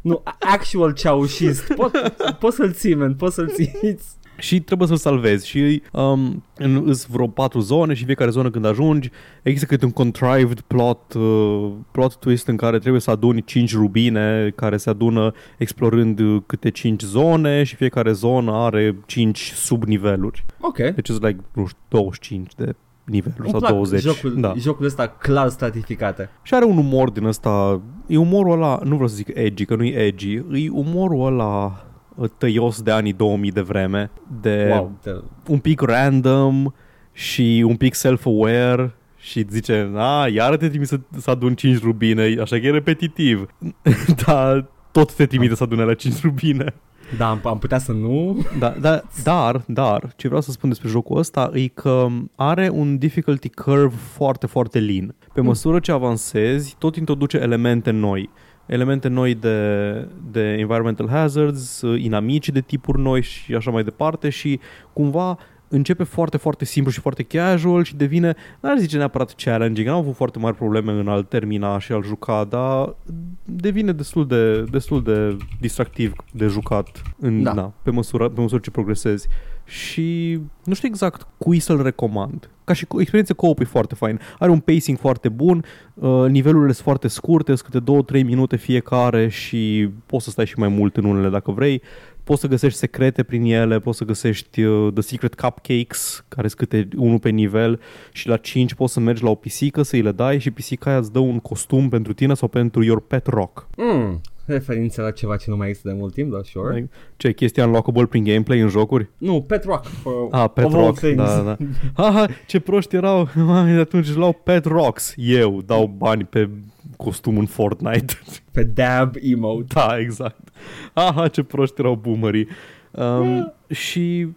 Nu, 0.02 0.24
actual 0.40 0.94
ceaușist. 0.94 1.74
Pot, 1.74 1.92
poți 2.40 2.56
să-l 2.56 2.74
ții, 2.74 2.96
man, 2.96 3.14
poți 3.16 3.36
să-l 3.36 3.50
țiți. 3.54 4.08
și 4.38 4.60
trebuie 4.62 4.88
să-l 4.88 4.98
salvezi 4.98 5.48
și 5.48 5.82
um, 5.92 6.44
în, 6.58 6.84
îs 6.86 7.06
vreo 7.06 7.28
patru 7.28 7.60
zone 7.60 7.94
și 7.94 8.06
fiecare 8.06 8.30
zonă 8.30 8.50
când 8.50 8.66
ajungi 8.66 9.10
există 9.42 9.68
câte 9.68 9.86
un 9.86 9.92
contrived 9.92 10.60
plot, 10.62 11.14
uh, 11.14 11.72
plot 11.92 12.16
twist 12.16 12.48
în 12.48 12.56
care 12.56 12.80
trebuie 12.80 13.02
să 13.02 13.12
aduni 13.12 13.44
5 13.44 13.74
rubine 13.76 14.52
care 14.56 14.78
se 14.78 14.90
adună 14.90 15.34
explorând 15.58 16.20
uh, 16.20 16.42
câte 16.46 16.70
5 16.72 17.02
zone 17.02 17.64
și 17.64 17.76
fiecare 17.76 18.12
zonă 18.12 18.52
are 18.54 18.96
5 19.06 19.52
subniveluri. 19.56 20.46
Ok. 20.60 20.78
Deci 20.78 21.08
sunt 21.08 21.24
like, 21.24 21.40
nu 21.54 21.66
știu, 21.66 21.80
25 21.90 22.52
de 22.56 22.76
niveluri 23.06 23.42
Îmi 23.42 23.50
sau 23.50 23.60
plac 23.60 23.72
20. 23.72 24.02
jocul, 24.02 24.40
da. 24.42 24.54
jocul 24.58 24.86
ăsta 24.86 25.08
clar 25.08 25.50
stratificate. 25.50 26.30
Și 26.42 26.54
are 26.54 26.66
un 26.66 26.78
umor 26.78 27.10
din 27.10 27.26
ăsta, 27.26 27.82
e 28.08 28.18
umorul 28.18 28.52
ăla, 28.52 28.80
nu 28.84 28.94
vreau 28.94 29.08
să 29.08 29.16
zic 29.16 29.28
edgy, 29.34 29.66
că 29.66 29.76
nu 29.76 29.84
e 29.84 29.98
edgy, 29.98 30.34
e 30.34 30.70
umorul 30.72 31.26
ăla 31.26 31.86
uh, 32.16 32.30
tăios 32.38 32.82
de 32.82 32.92
anii 32.92 33.14
2000 33.14 33.52
de 33.52 33.62
vreme, 33.62 34.12
de 34.42 34.68
Wow. 34.72 34.92
Te- 35.02 35.12
un 35.48 35.60
pic 35.60 35.82
random 35.82 36.72
și 37.12 37.64
un 37.68 37.76
pic 37.76 37.94
self-aware 37.94 38.96
și 39.18 39.46
zice, 39.50 39.92
a, 39.96 40.28
iară 40.28 40.58
te 40.58 40.68
trimite 40.70 40.90
să, 40.90 41.20
să 41.20 41.30
adun 41.30 41.56
5 41.56 41.82
rubine, 41.82 42.36
așa 42.42 42.60
că 42.60 42.66
e 42.66 42.72
repetitiv. 42.72 43.46
Dar 44.26 44.66
tot 44.92 45.14
te 45.14 45.26
trimite 45.26 45.56
să 45.56 45.64
adune 45.64 45.84
la 45.84 45.94
5 45.94 46.22
rubine. 46.22 46.74
Da, 47.18 47.30
am, 47.30 47.42
am 47.44 47.58
putea 47.58 47.78
să 47.78 47.92
nu. 47.92 48.46
Da, 48.60 48.76
da, 48.80 49.02
dar, 49.24 49.64
dar, 49.68 50.14
ce 50.16 50.28
vreau 50.28 50.42
să 50.42 50.52
spun 50.52 50.70
despre 50.70 50.90
jocul 50.90 51.18
ăsta 51.18 51.52
e 51.54 51.68
că 51.68 52.08
are 52.36 52.70
un 52.70 52.98
difficulty 52.98 53.50
curve 53.50 53.96
foarte, 53.96 54.48
foarte 54.48 54.80
lean. 54.80 55.16
Pe 55.34 55.42
măsură 55.42 55.80
ce 55.80 55.92
avansezi, 55.92 56.76
tot 56.80 56.96
introduce 56.96 57.38
elemente 57.38 57.92
noi. 57.92 58.30
Elemente 58.66 59.08
noi 59.08 59.36
de, 59.36 59.92
de 60.32 60.56
environmental 60.60 61.10
hazards, 61.10 61.82
inamici 61.98 62.50
de 62.50 62.62
tipuri 62.62 63.02
noi 63.02 63.22
și 63.22 63.56
așa 63.56 63.72
mai 63.72 63.84
departe 63.84 64.30
și 64.30 64.60
cumva 64.94 65.38
începe 65.68 66.04
foarte, 66.04 66.38
foarte 66.38 66.66
simplu 66.66 66.92
și 66.92 67.00
foarte 67.00 67.24
casual 67.24 67.84
și 67.84 67.96
devine, 67.96 68.36
n-ar 68.60 68.78
zice 68.78 68.98
neapărat 68.98 69.34
challenging, 69.36 69.88
n-am 69.88 69.98
avut 69.98 70.16
foarte 70.16 70.40
mari 70.40 70.56
probleme 70.56 70.92
în 70.92 71.08
al 71.08 71.24
termina 71.24 71.80
și 71.80 71.92
al 71.92 72.04
juca, 72.04 72.44
dar 72.50 72.96
devine 73.44 73.92
destul 73.92 74.28
de, 74.28 74.62
destul 74.62 75.04
de 75.04 75.38
distractiv 75.60 76.14
de 76.34 76.48
jucat 76.48 77.02
în, 77.20 77.44
Da. 77.44 77.54
da. 77.54 77.62
Na, 77.62 77.74
pe, 77.84 77.92
măsură, 77.92 78.30
pe 78.30 78.42
măsură 78.42 78.62
ce 78.62 78.72
progresezi. 78.72 79.28
și 79.68 80.40
nu 80.64 80.74
știu 80.74 80.88
exact 80.88 81.28
cui 81.38 81.60
să-l 81.60 81.82
recomand. 81.82 82.50
Ca 82.64 82.74
și 82.74 82.86
co- 82.86 83.00
experiență 83.00 83.34
co-op 83.34 83.60
e 83.60 83.64
foarte 83.64 83.96
fain. 83.96 84.20
Are 84.40 84.52
un 84.52 84.60
pacing 84.60 84.98
foarte 84.98 85.30
bun, 85.30 85.64
uh, 85.94 86.26
nivelurile 86.30 86.72
sunt 86.72 86.84
foarte 86.84 87.08
scurte, 87.08 87.56
sunt 87.56 87.72
câte 87.72 87.80
2-3 88.22 88.24
minute 88.26 88.56
fiecare 88.56 89.28
și 89.28 89.90
poți 90.06 90.24
să 90.24 90.30
stai 90.30 90.46
și 90.46 90.54
mai 90.60 90.68
mult 90.68 90.98
în 90.98 91.04
unele 91.06 91.30
dacă 91.30 91.52
vrei. 91.52 91.82
Poți 92.26 92.42
să 92.42 92.48
găsești 92.48 92.78
secrete 92.78 93.24
prin 93.24 93.44
ele, 93.44 93.80
poți 93.80 93.98
să 93.98 94.04
găsești 94.04 94.62
uh, 94.64 94.94
The 94.94 95.02
Secret 95.02 95.36
Cupcakes, 95.36 96.26
care 96.28 96.48
sunt 96.48 96.60
câte 96.60 96.88
unul 96.98 97.20
pe 97.20 97.30
nivel 97.30 97.80
și 98.12 98.28
la 98.28 98.38
5 98.38 98.74
poți 98.74 98.94
să 98.94 99.00
mergi 99.00 99.24
la 99.24 99.30
o 99.30 99.36
pisică 99.36 99.82
să 99.82 99.96
îi 99.96 100.02
le 100.02 100.12
dai 100.12 100.40
și 100.40 100.52
pisica 100.52 100.90
aia 100.90 101.00
îți 101.00 101.12
dă 101.12 101.20
un 101.20 101.40
costum 101.40 101.90
pentru 101.90 102.14
tine 102.14 102.34
sau 102.34 102.48
pentru 102.48 102.84
your 102.84 103.02
pet 103.02 103.28
rock. 103.28 103.68
Mm, 103.78 104.22
referință 104.46 105.02
la 105.02 105.12
ceva 105.12 105.36
ce 105.36 105.50
nu 105.50 105.56
mai 105.56 105.68
există 105.68 105.88
de 105.90 105.96
mult 105.98 106.14
timp, 106.14 106.32
dar 106.32 106.42
sure. 106.44 106.76
Like, 106.76 106.90
Ce 107.18 107.34
chestia 107.34 107.66
unlockable 107.66 108.06
prin 108.06 108.24
gameplay 108.24 108.60
în 108.60 108.68
jocuri? 108.70 109.10
Nu, 109.18 109.42
Pet 109.42 109.64
Rock. 109.64 109.86
For, 109.86 110.14
Ah, 110.32 110.50
Pet 110.54 110.66
of 110.66 110.74
all 110.74 110.84
Rock, 110.84 110.98
things. 110.98 111.16
da, 111.24 111.42
da. 111.42 111.58
Aha, 112.04 112.26
ce 112.48 112.60
proști 112.60 112.96
erau, 112.96 113.30
Mami, 113.36 113.74
de 113.74 113.80
atunci 113.80 114.08
își 114.08 114.18
luau 114.18 114.34
Pet 114.44 114.66
Rocks. 114.66 115.14
Eu 115.18 115.62
dau 115.66 115.88
bani 115.98 116.24
pe 116.24 116.50
costum 116.98 117.38
în 117.38 117.46
Fortnite. 117.46 118.14
Pe 118.52 118.64
dab 118.64 119.16
emote. 119.22 119.66
da, 119.74 119.98
exact. 120.00 120.45
Aha, 120.94 121.28
ce 121.28 121.44
proști 121.44 121.80
erau 121.82 121.96
boomerii. 121.96 122.48
Um, 122.92 123.54
și 123.70 124.28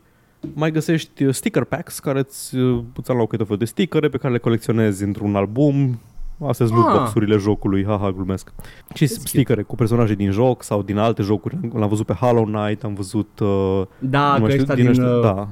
mai 0.55 0.71
găsești 0.71 1.25
uh, 1.25 1.35
sticker 1.35 1.65
packs 1.65 1.99
care 1.99 2.19
îți, 2.19 2.57
uh, 2.57 2.83
îți 2.97 3.11
alau 3.11 3.27
câte 3.27 3.45
fel 3.45 3.57
de 3.57 3.65
stickere 3.65 4.09
pe 4.09 4.17
care 4.19 4.33
le 4.33 4.39
colecționezi 4.39 5.03
într-un 5.03 5.37
album. 5.37 6.01
Astea 6.47 6.67
sunt 6.67 6.79
Ah. 6.79 6.85
loot 6.87 6.99
box-urile 6.99 7.37
jocului, 7.37 7.85
haha, 7.85 8.11
glumesc. 8.13 8.53
Și 8.95 9.07
stickere 9.07 9.63
cu 9.63 9.75
personaje 9.75 10.15
din 10.15 10.31
joc 10.31 10.63
sau 10.63 10.83
din 10.83 10.99
alte 10.99 11.23
jocuri. 11.23 11.59
L-am 11.75 11.89
văzut 11.89 12.07
pe 12.07 12.13
Hollow 12.13 12.45
Knight, 12.45 12.85
am 12.85 12.95
văzut... 12.95 13.41
Uh, 13.41 13.83
Da, 13.99 14.33
nu 14.33 14.41
mai 14.41 14.41
că 14.41 14.49
știu, 14.51 14.61
ăștia 14.61 14.75
din, 14.75 14.89
ăștia- 14.89 15.15
uh, 15.17 15.21
da, 15.23 15.49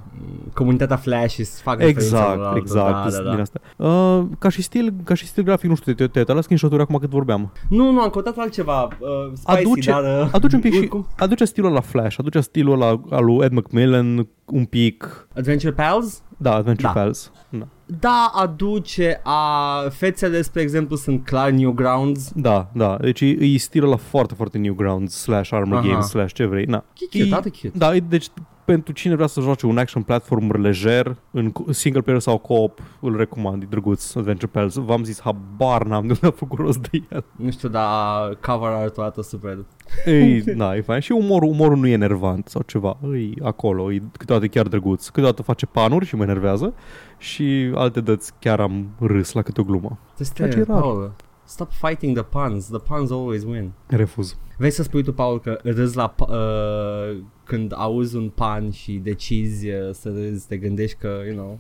comunitatea 0.54 0.96
Flash 0.96 1.38
îți 1.38 1.62
fac 1.62 1.78
referință 1.78 2.14
la 2.14 2.20
Exact, 2.22 2.40
altă, 2.44 2.58
exact, 2.58 3.12
Da, 3.12 3.22
da, 3.22 3.28
din 3.28 3.36
da. 3.36 3.42
asta. 3.42 3.60
Uh, 3.76 4.24
ca 4.38 4.48
și 4.48 4.62
stil, 4.62 4.94
ca 5.04 5.14
și 5.14 5.26
stil 5.26 5.42
grafic, 5.42 5.68
nu 5.68 5.74
știu, 5.74 5.92
te, 5.92 6.06
te, 6.06 6.22
te 6.24 6.32
las 6.32 6.42
screenshot-uri 6.42 6.82
acum 6.82 6.96
cât 6.98 7.10
vorbeam. 7.10 7.52
Nu, 7.68 7.90
nu, 7.90 8.00
am 8.00 8.08
căutat 8.10 8.36
altceva. 8.36 8.82
Uh, 8.82 8.88
spicy, 9.34 9.60
Aduce, 9.66 9.90
dar... 9.90 10.02
Uh, 10.22 10.28
aduce 10.32 10.54
un 10.54 10.60
pic 10.62 10.72
și, 10.72 10.78
oricum. 10.82 11.06
aduce 11.18 11.44
stilul 11.44 11.72
la 11.72 11.80
Flash, 11.80 12.16
aduce 12.18 12.40
stilul 12.40 12.78
la, 12.78 13.00
al 13.10 13.24
lui 13.24 13.44
Ed 13.44 13.52
McMillan 13.52 14.28
un 14.46 14.64
pic, 14.64 15.28
Adventure 15.36 15.72
Pals? 15.72 16.22
da, 16.36 16.54
Adventure 16.54 16.90
Da. 16.94 17.00
Pals. 17.00 17.32
Da. 17.48 17.66
Da, 17.86 18.30
aduce 18.34 19.20
a... 19.22 19.80
Fețele, 19.90 20.42
spre 20.42 20.60
exemplu, 20.60 20.96
sunt 20.96 21.24
clar 21.24 21.50
Newgrounds. 21.50 22.32
Da, 22.34 22.70
da, 22.74 22.96
deci 23.00 23.20
e, 23.20 23.26
e 23.26 23.58
stilul 23.58 23.88
la 23.88 23.96
foarte, 23.96 24.34
foarte 24.34 24.58
Newgrounds 24.58 25.14
slash 25.14 25.52
Armor 25.52 25.78
Aha. 25.78 25.86
Games 25.86 26.08
slash 26.08 26.32
ce 26.32 26.44
vrei, 26.44 26.64
na. 26.64 26.84
E 27.00 27.18
cute, 27.18 27.32
arată 27.32 27.48
cute. 27.48 27.78
Da, 27.78 27.94
e, 27.94 28.00
deci 28.00 28.26
pentru 28.66 28.92
cine 28.92 29.14
vrea 29.14 29.26
să 29.26 29.40
joace 29.40 29.66
un 29.66 29.78
action 29.78 30.02
platformer 30.02 30.56
lejer, 30.56 31.16
în 31.30 31.50
co- 31.52 31.70
single 31.70 32.00
player 32.00 32.20
sau 32.20 32.38
co-op, 32.38 32.80
îl 33.00 33.16
recomand, 33.16 33.62
e 33.62 33.66
drăguț, 33.70 34.14
Adventure 34.14 34.50
Pals. 34.52 34.74
V-am 34.74 35.04
zis, 35.04 35.20
habar 35.20 35.84
n-am 35.84 36.06
de 36.06 36.12
unde 36.12 36.26
a 36.26 36.30
făcut 36.30 36.58
rost 36.58 36.78
de 36.90 37.02
el. 37.12 37.24
Nu 37.36 37.50
știu, 37.50 37.68
dar 37.68 38.34
cover 38.46 38.68
art-ul 38.70 39.02
arată 39.02 39.22
super. 39.22 39.58
Ei, 40.06 40.40
da, 40.56 40.76
e 40.76 40.80
fain. 40.80 41.00
Și 41.00 41.12
umorul, 41.12 41.48
umorul 41.48 41.76
nu 41.76 41.86
e 41.86 41.92
enervant 41.92 42.48
sau 42.48 42.62
ceva. 42.66 42.96
E 43.14 43.44
acolo, 43.44 43.92
e 43.92 44.02
câteodată 44.18 44.46
chiar 44.46 44.66
drăguț. 44.66 45.06
Câteodată 45.06 45.42
face 45.42 45.66
panuri 45.66 46.06
și 46.06 46.16
mă 46.16 46.22
enervează 46.22 46.74
și 47.18 47.70
alte 47.74 48.00
dăți 48.00 48.32
chiar 48.38 48.60
am 48.60 48.86
râs 48.98 49.32
la 49.32 49.42
câte 49.42 49.60
o 49.60 49.64
glumă. 49.64 49.98
Ceea 50.34 50.48
ce 50.48 50.58
Este, 50.58 50.70
e 50.70 50.72
rar. 50.72 50.80
Paul, 50.80 51.12
stop 51.46 51.70
fighting 51.72 52.14
the 52.14 52.24
puns. 52.24 52.66
The 52.68 52.78
puns 52.78 53.10
always 53.10 53.44
win. 53.44 53.72
Refuz. 53.86 54.36
Vrei 54.58 54.70
să 54.70 54.82
spui 54.82 55.02
tu, 55.02 55.12
Paul, 55.12 55.40
că 55.40 55.58
râzi 55.62 55.96
la, 55.96 56.14
pa- 56.14 56.28
uh, 56.28 57.22
când 57.44 57.72
auzi 57.76 58.16
un 58.16 58.28
pan 58.28 58.70
și 58.70 58.92
decizi 58.92 59.68
uh, 59.68 59.90
să 59.92 60.08
râzi, 60.08 60.46
te 60.46 60.56
gândești 60.56 60.96
că, 60.98 61.20
you 61.26 61.34
know, 61.36 61.58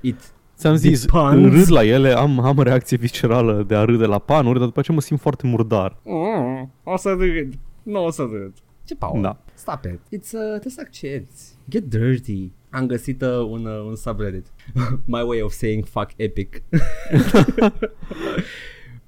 it 0.00 0.32
Ți-am 0.56 0.74
zis, 0.74 1.04
Depends. 1.04 1.54
râd 1.54 1.70
la 1.70 1.84
ele, 1.84 2.12
am, 2.12 2.38
am 2.40 2.60
reacție 2.60 2.96
viscerală 2.96 3.62
de 3.62 3.74
a 3.74 3.84
râde 3.84 4.04
la 4.06 4.18
panuri, 4.18 4.58
dar 4.58 4.66
după 4.66 4.78
aceea 4.80 4.96
mă 4.96 5.02
simt 5.02 5.20
foarte 5.20 5.46
murdar. 5.46 5.96
Mm, 6.04 6.72
o 6.84 6.96
să 6.96 7.16
râd. 7.18 7.54
Nu 7.82 8.04
o 8.04 8.10
să 8.10 8.22
râd. 8.32 8.52
Ce, 8.84 8.94
Paul? 8.94 9.22
Da. 9.22 9.38
Stop 9.54 9.84
it. 9.84 9.98
It's, 9.98 10.32
uh, 10.32 10.48
trebuie 10.48 10.72
să 10.72 10.80
accepti. 10.84 11.40
Get 11.68 11.84
dirty. 11.84 12.50
Am 12.70 12.86
găsit 12.86 13.22
uh, 13.22 13.28
un, 13.48 13.64
uh, 13.64 13.84
un 13.86 13.96
subreddit. 13.96 14.46
My 15.04 15.22
way 15.26 15.42
of 15.42 15.52
saying 15.52 15.84
fuck 15.84 16.10
epic. 16.16 16.62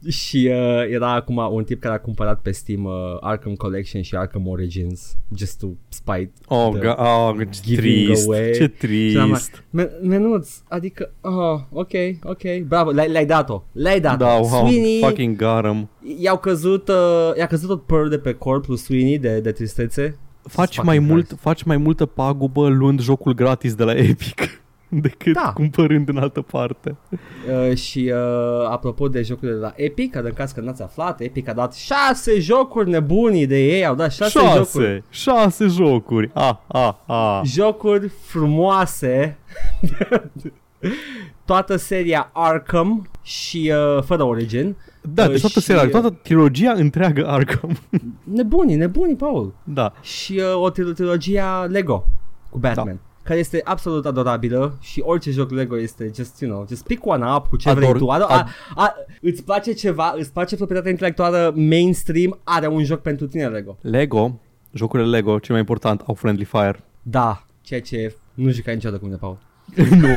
și 0.09 0.51
uh, 0.53 0.91
era 0.91 1.13
acum 1.15 1.37
un 1.53 1.65
tip 1.65 1.81
care 1.81 1.95
a 1.95 2.01
cumpărat 2.01 2.41
pe 2.41 2.51
Steam 2.51 2.85
uh, 2.85 2.93
Arkham 3.21 3.55
Collection 3.55 4.03
și 4.03 4.17
Arkham 4.17 4.47
Origins 4.49 5.17
just 5.37 5.59
to 5.59 5.67
spite 5.89 6.33
Oh, 6.49 6.71
the 6.73 6.81
ga- 6.89 6.97
oh 6.99 7.35
ce 7.51 7.61
giving 7.65 8.07
trist, 8.07 8.27
away. 8.27 8.51
ce 8.51 8.73
Și 9.11 9.17
am 9.17 9.29
trist. 9.29 9.65
Men- 9.71 9.91
menuț, 10.03 10.51
adică, 10.69 11.13
oh, 11.21 11.61
ok, 11.73 11.91
ok, 12.23 12.43
bravo, 12.67 12.91
le-ai, 12.91 13.09
le-ai 13.09 13.27
dat-o, 13.27 13.63
le-ai 13.73 14.01
dat-o. 14.01 14.17
Da, 14.25 14.33
wow, 14.35 14.45
Sweeney, 14.67 14.99
fucking 15.01 15.37
got 15.37 15.65
'em. 15.65 15.89
i-au 16.21 16.39
căzut, 16.39 16.89
uh, 16.89 17.31
i-a 17.39 17.47
căzut 17.47 17.69
tot 17.69 17.83
părul 17.83 18.09
de 18.09 18.19
pe 18.19 18.33
corp 18.33 18.67
lui 18.67 18.77
Sweeney 18.79 19.19
de, 19.19 19.41
de 19.41 19.53
tristețe. 19.53 20.19
Faci 20.43 20.65
Fucking 20.67 20.87
mai, 20.87 20.99
mult, 20.99 21.27
Christ. 21.27 21.41
faci 21.41 21.63
mai 21.63 21.77
multă 21.77 22.07
pagubă 22.07 22.69
luând 22.69 23.01
jocul 23.01 23.35
gratis 23.35 23.75
de 23.75 23.85
la 23.85 23.92
Epic 23.97 24.61
decât 25.07 25.33
Da. 25.35 25.53
cumpărând 25.55 26.09
în 26.09 26.16
altă 26.16 26.40
parte. 26.40 26.96
Uh, 27.11 27.77
și 27.77 28.12
uh, 28.14 28.68
apropo 28.70 29.09
de 29.09 29.22
jocurile 29.22 29.57
de 29.57 29.62
la 29.62 29.72
Epic, 29.77 30.14
în 30.14 30.33
caz 30.35 30.53
că 30.53 30.61
n-ați 30.61 30.83
aflat, 30.83 31.20
Epic 31.20 31.49
a 31.49 31.53
dat 31.53 31.75
șase 31.75 32.38
jocuri 32.40 32.90
nebunii 32.90 33.46
de 33.46 33.59
ei, 33.64 33.87
au 33.87 33.94
dat 33.94 34.12
șase, 34.12 34.38
jocuri. 34.38 34.57
Șase, 34.64 35.05
șase 35.11 35.66
jocuri. 35.66 36.31
Ah, 36.35 36.55
ah, 36.66 36.92
ah. 37.07 37.40
Jocuri 37.44 38.09
frumoase. 38.25 39.38
Toată 41.44 41.77
seria 41.77 42.31
Arkham 42.33 43.09
și 43.22 43.72
uh, 43.96 44.03
fără 44.03 44.22
Origin. 44.22 44.77
Da, 45.14 45.22
Uh, 45.25 45.31
deci 45.31 45.40
toată 45.40 45.61
și, 45.61 45.64
seria, 45.66 45.83
uh, 45.83 45.88
toată 45.90 46.11
trilogia 46.22 46.72
întreagă 46.72 47.27
Arkham. 47.29 47.77
Nebunii, 48.25 48.77
nebunii, 48.77 49.14
Paul. 49.16 49.55
da. 49.64 49.92
și 50.03 50.33
uh, 50.55 50.62
o 50.62 50.70
tril- 50.70 50.92
trilogia 50.94 51.66
Lego 51.68 52.05
cu 52.51 52.59
Batman. 52.59 52.87
Da. 52.87 52.92
Care 53.27 53.39
este 53.39 53.61
absolut 53.65 54.07
adorabilă 54.07 54.77
și 54.81 55.03
orice 55.05 55.31
joc 55.31 55.51
Lego 55.51 55.79
este 55.79 56.11
just, 56.15 56.41
you 56.41 56.51
know, 56.51 56.67
just 56.69 56.87
pick 56.87 57.07
one 57.07 57.33
up 57.37 57.47
cu 57.47 57.57
ce 57.57 57.69
Ador- 57.71 57.75
vrei 57.75 57.93
tu. 57.93 58.09
A, 58.09 58.17
a, 58.17 58.43
ad- 58.43 58.49
a, 58.75 58.95
îți 59.21 59.45
place 59.45 59.73
ceva, 59.73 60.15
îți 60.17 60.33
place 60.33 60.57
proprietatea 60.57 60.91
intelectuală 60.91 61.53
mainstream, 61.57 62.39
are 62.45 62.67
un 62.67 62.85
joc 62.85 63.01
pentru 63.01 63.27
tine 63.27 63.49
Lego. 63.49 63.79
Lego, 63.81 64.41
jocurile 64.73 65.09
Lego, 65.09 65.39
cel 65.39 65.51
mai 65.51 65.61
important, 65.61 66.03
au 66.07 66.15
Friendly 66.15 66.45
Fire. 66.45 66.85
Da, 67.03 67.45
ceea 67.61 67.81
ce 67.81 68.17
nu 68.35 68.51
jucai 68.51 68.75
niciodată 68.75 69.01
cu 69.01 69.07
mine, 69.07 69.19
Paul. 69.21 69.39
nu. 70.01 70.09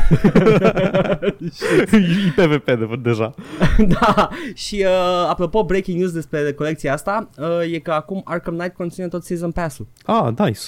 e 1.92 2.32
PvP 2.36 2.64
de, 2.64 2.88
deja. 3.02 3.34
da, 3.78 4.28
și 4.54 4.84
uh, 4.86 5.28
apropo, 5.28 5.64
breaking 5.64 5.98
news 5.98 6.12
despre 6.12 6.52
colecția 6.52 6.92
asta 6.92 7.28
uh, 7.38 7.72
e 7.72 7.78
că 7.78 7.90
acum 7.90 8.22
Arkham 8.24 8.54
Knight 8.54 8.74
conține 8.74 9.08
tot 9.08 9.24
Season 9.24 9.50
Pass-ul. 9.50 9.86
Ah, 10.04 10.28
nice. 10.38 10.60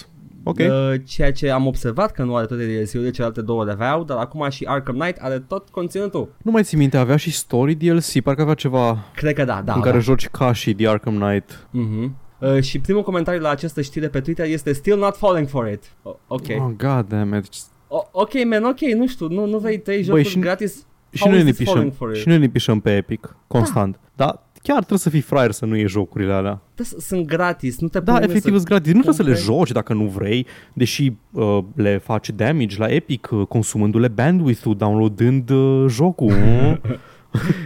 Ok. 0.45 0.59
Uh, 0.59 0.95
ceea 1.05 1.33
ce 1.33 1.51
am 1.51 1.67
observat 1.67 2.11
că 2.13 2.23
nu 2.23 2.37
are 2.37 2.47
toate 2.47 2.65
DLC-urile, 2.67 3.11
celelalte 3.11 3.43
două 3.43 3.65
le 3.65 3.71
aveau, 3.73 4.05
dar 4.05 4.19
acum 4.19 4.51
și 4.51 4.65
Arkham 4.65 4.97
Knight 4.97 5.19
are 5.21 5.39
tot 5.39 5.69
conținutul. 5.69 6.29
Nu 6.43 6.51
mai 6.51 6.63
țin 6.63 6.79
minte, 6.79 6.97
avea 6.97 7.17
și 7.17 7.31
story 7.33 7.75
DLC, 7.75 8.21
parcă 8.23 8.43
avea 8.43 8.55
ceva 8.55 8.99
Cred 9.15 9.35
că 9.35 9.45
da, 9.45 9.63
da. 9.65 9.73
în 9.73 9.81
da. 9.81 9.87
care 9.87 9.99
joci 9.99 10.29
ca 10.29 10.53
și 10.53 10.75
The 10.75 10.89
Arkham 10.89 11.19
Knight. 11.19 11.67
Mhm. 11.71 12.17
Uh, 12.39 12.61
și 12.63 12.79
primul 12.79 13.03
comentariu 13.03 13.41
la 13.41 13.49
această 13.51 13.81
știre 13.83 14.09
pe 14.09 14.21
Twitter 14.21 14.47
este 14.47 14.73
Still 14.73 14.99
not 14.99 15.17
falling 15.17 15.49
for 15.49 15.69
it. 15.69 15.83
O- 16.03 16.17
ok. 16.27 16.47
Oh, 16.49 16.71
god 16.77 17.09
damn 17.09 17.35
it. 17.35 17.47
O- 17.89 18.09
ok, 18.13 18.31
man, 18.51 18.65
ok, 18.65 18.81
nu 18.81 19.07
știu, 19.07 19.29
nu, 19.29 19.47
nu 19.47 19.59
vrei 19.59 19.79
trei 19.79 20.03
jocuri 20.03 20.25
și- 20.29 20.39
gratis? 20.39 20.87
Și 21.11 21.23
How 21.23 21.31
noi, 21.31 21.39
is 21.41 21.45
ne 21.45 21.51
this 21.53 21.67
falling 21.67 21.91
pișăm, 21.91 22.07
for 22.07 22.15
it? 22.17 22.21
și 22.23 22.29
noi 22.29 22.39
ne 22.39 22.49
pișăm 22.49 22.81
pe 22.81 22.97
Epic, 22.97 23.37
constant. 23.47 24.01
Da. 24.17 24.25
Dar 24.25 24.43
chiar 24.63 24.77
trebuie 24.79 24.99
să 24.99 25.11
fii 25.11 25.21
fraier 25.21 25.51
să 25.51 25.67
nu 25.67 25.77
iei 25.77 25.89
jocurile 25.89 26.33
alea. 26.33 26.61
Da, 26.75 26.85
s- 26.85 26.97
sunt 26.99 27.27
gratis, 27.27 27.79
nu 27.81 27.89
te 27.89 28.01
Da, 28.01 28.13
pune 28.13 28.25
efectiv 28.25 28.51
să... 28.51 28.57
sunt 28.57 28.69
gratis. 28.69 28.87
Nu 28.93 29.01
trebuie 29.01 29.15
să 29.15 29.23
le 29.23 29.35
cumperi. 29.37 29.57
joci 29.59 29.73
dacă 29.73 29.93
nu 29.95 30.05
vrei, 30.05 30.47
deși 30.73 31.13
uh, 31.31 31.59
le 31.75 31.99
faci 31.99 32.31
damage 32.31 32.79
la 32.79 32.87
Epic 32.89 33.29
uh, 33.33 33.47
consumându-le 33.47 34.09
bandwidth-ul, 34.09 34.77
downloadând 34.77 35.51
uh, 35.51 35.85
jocul. 35.89 36.33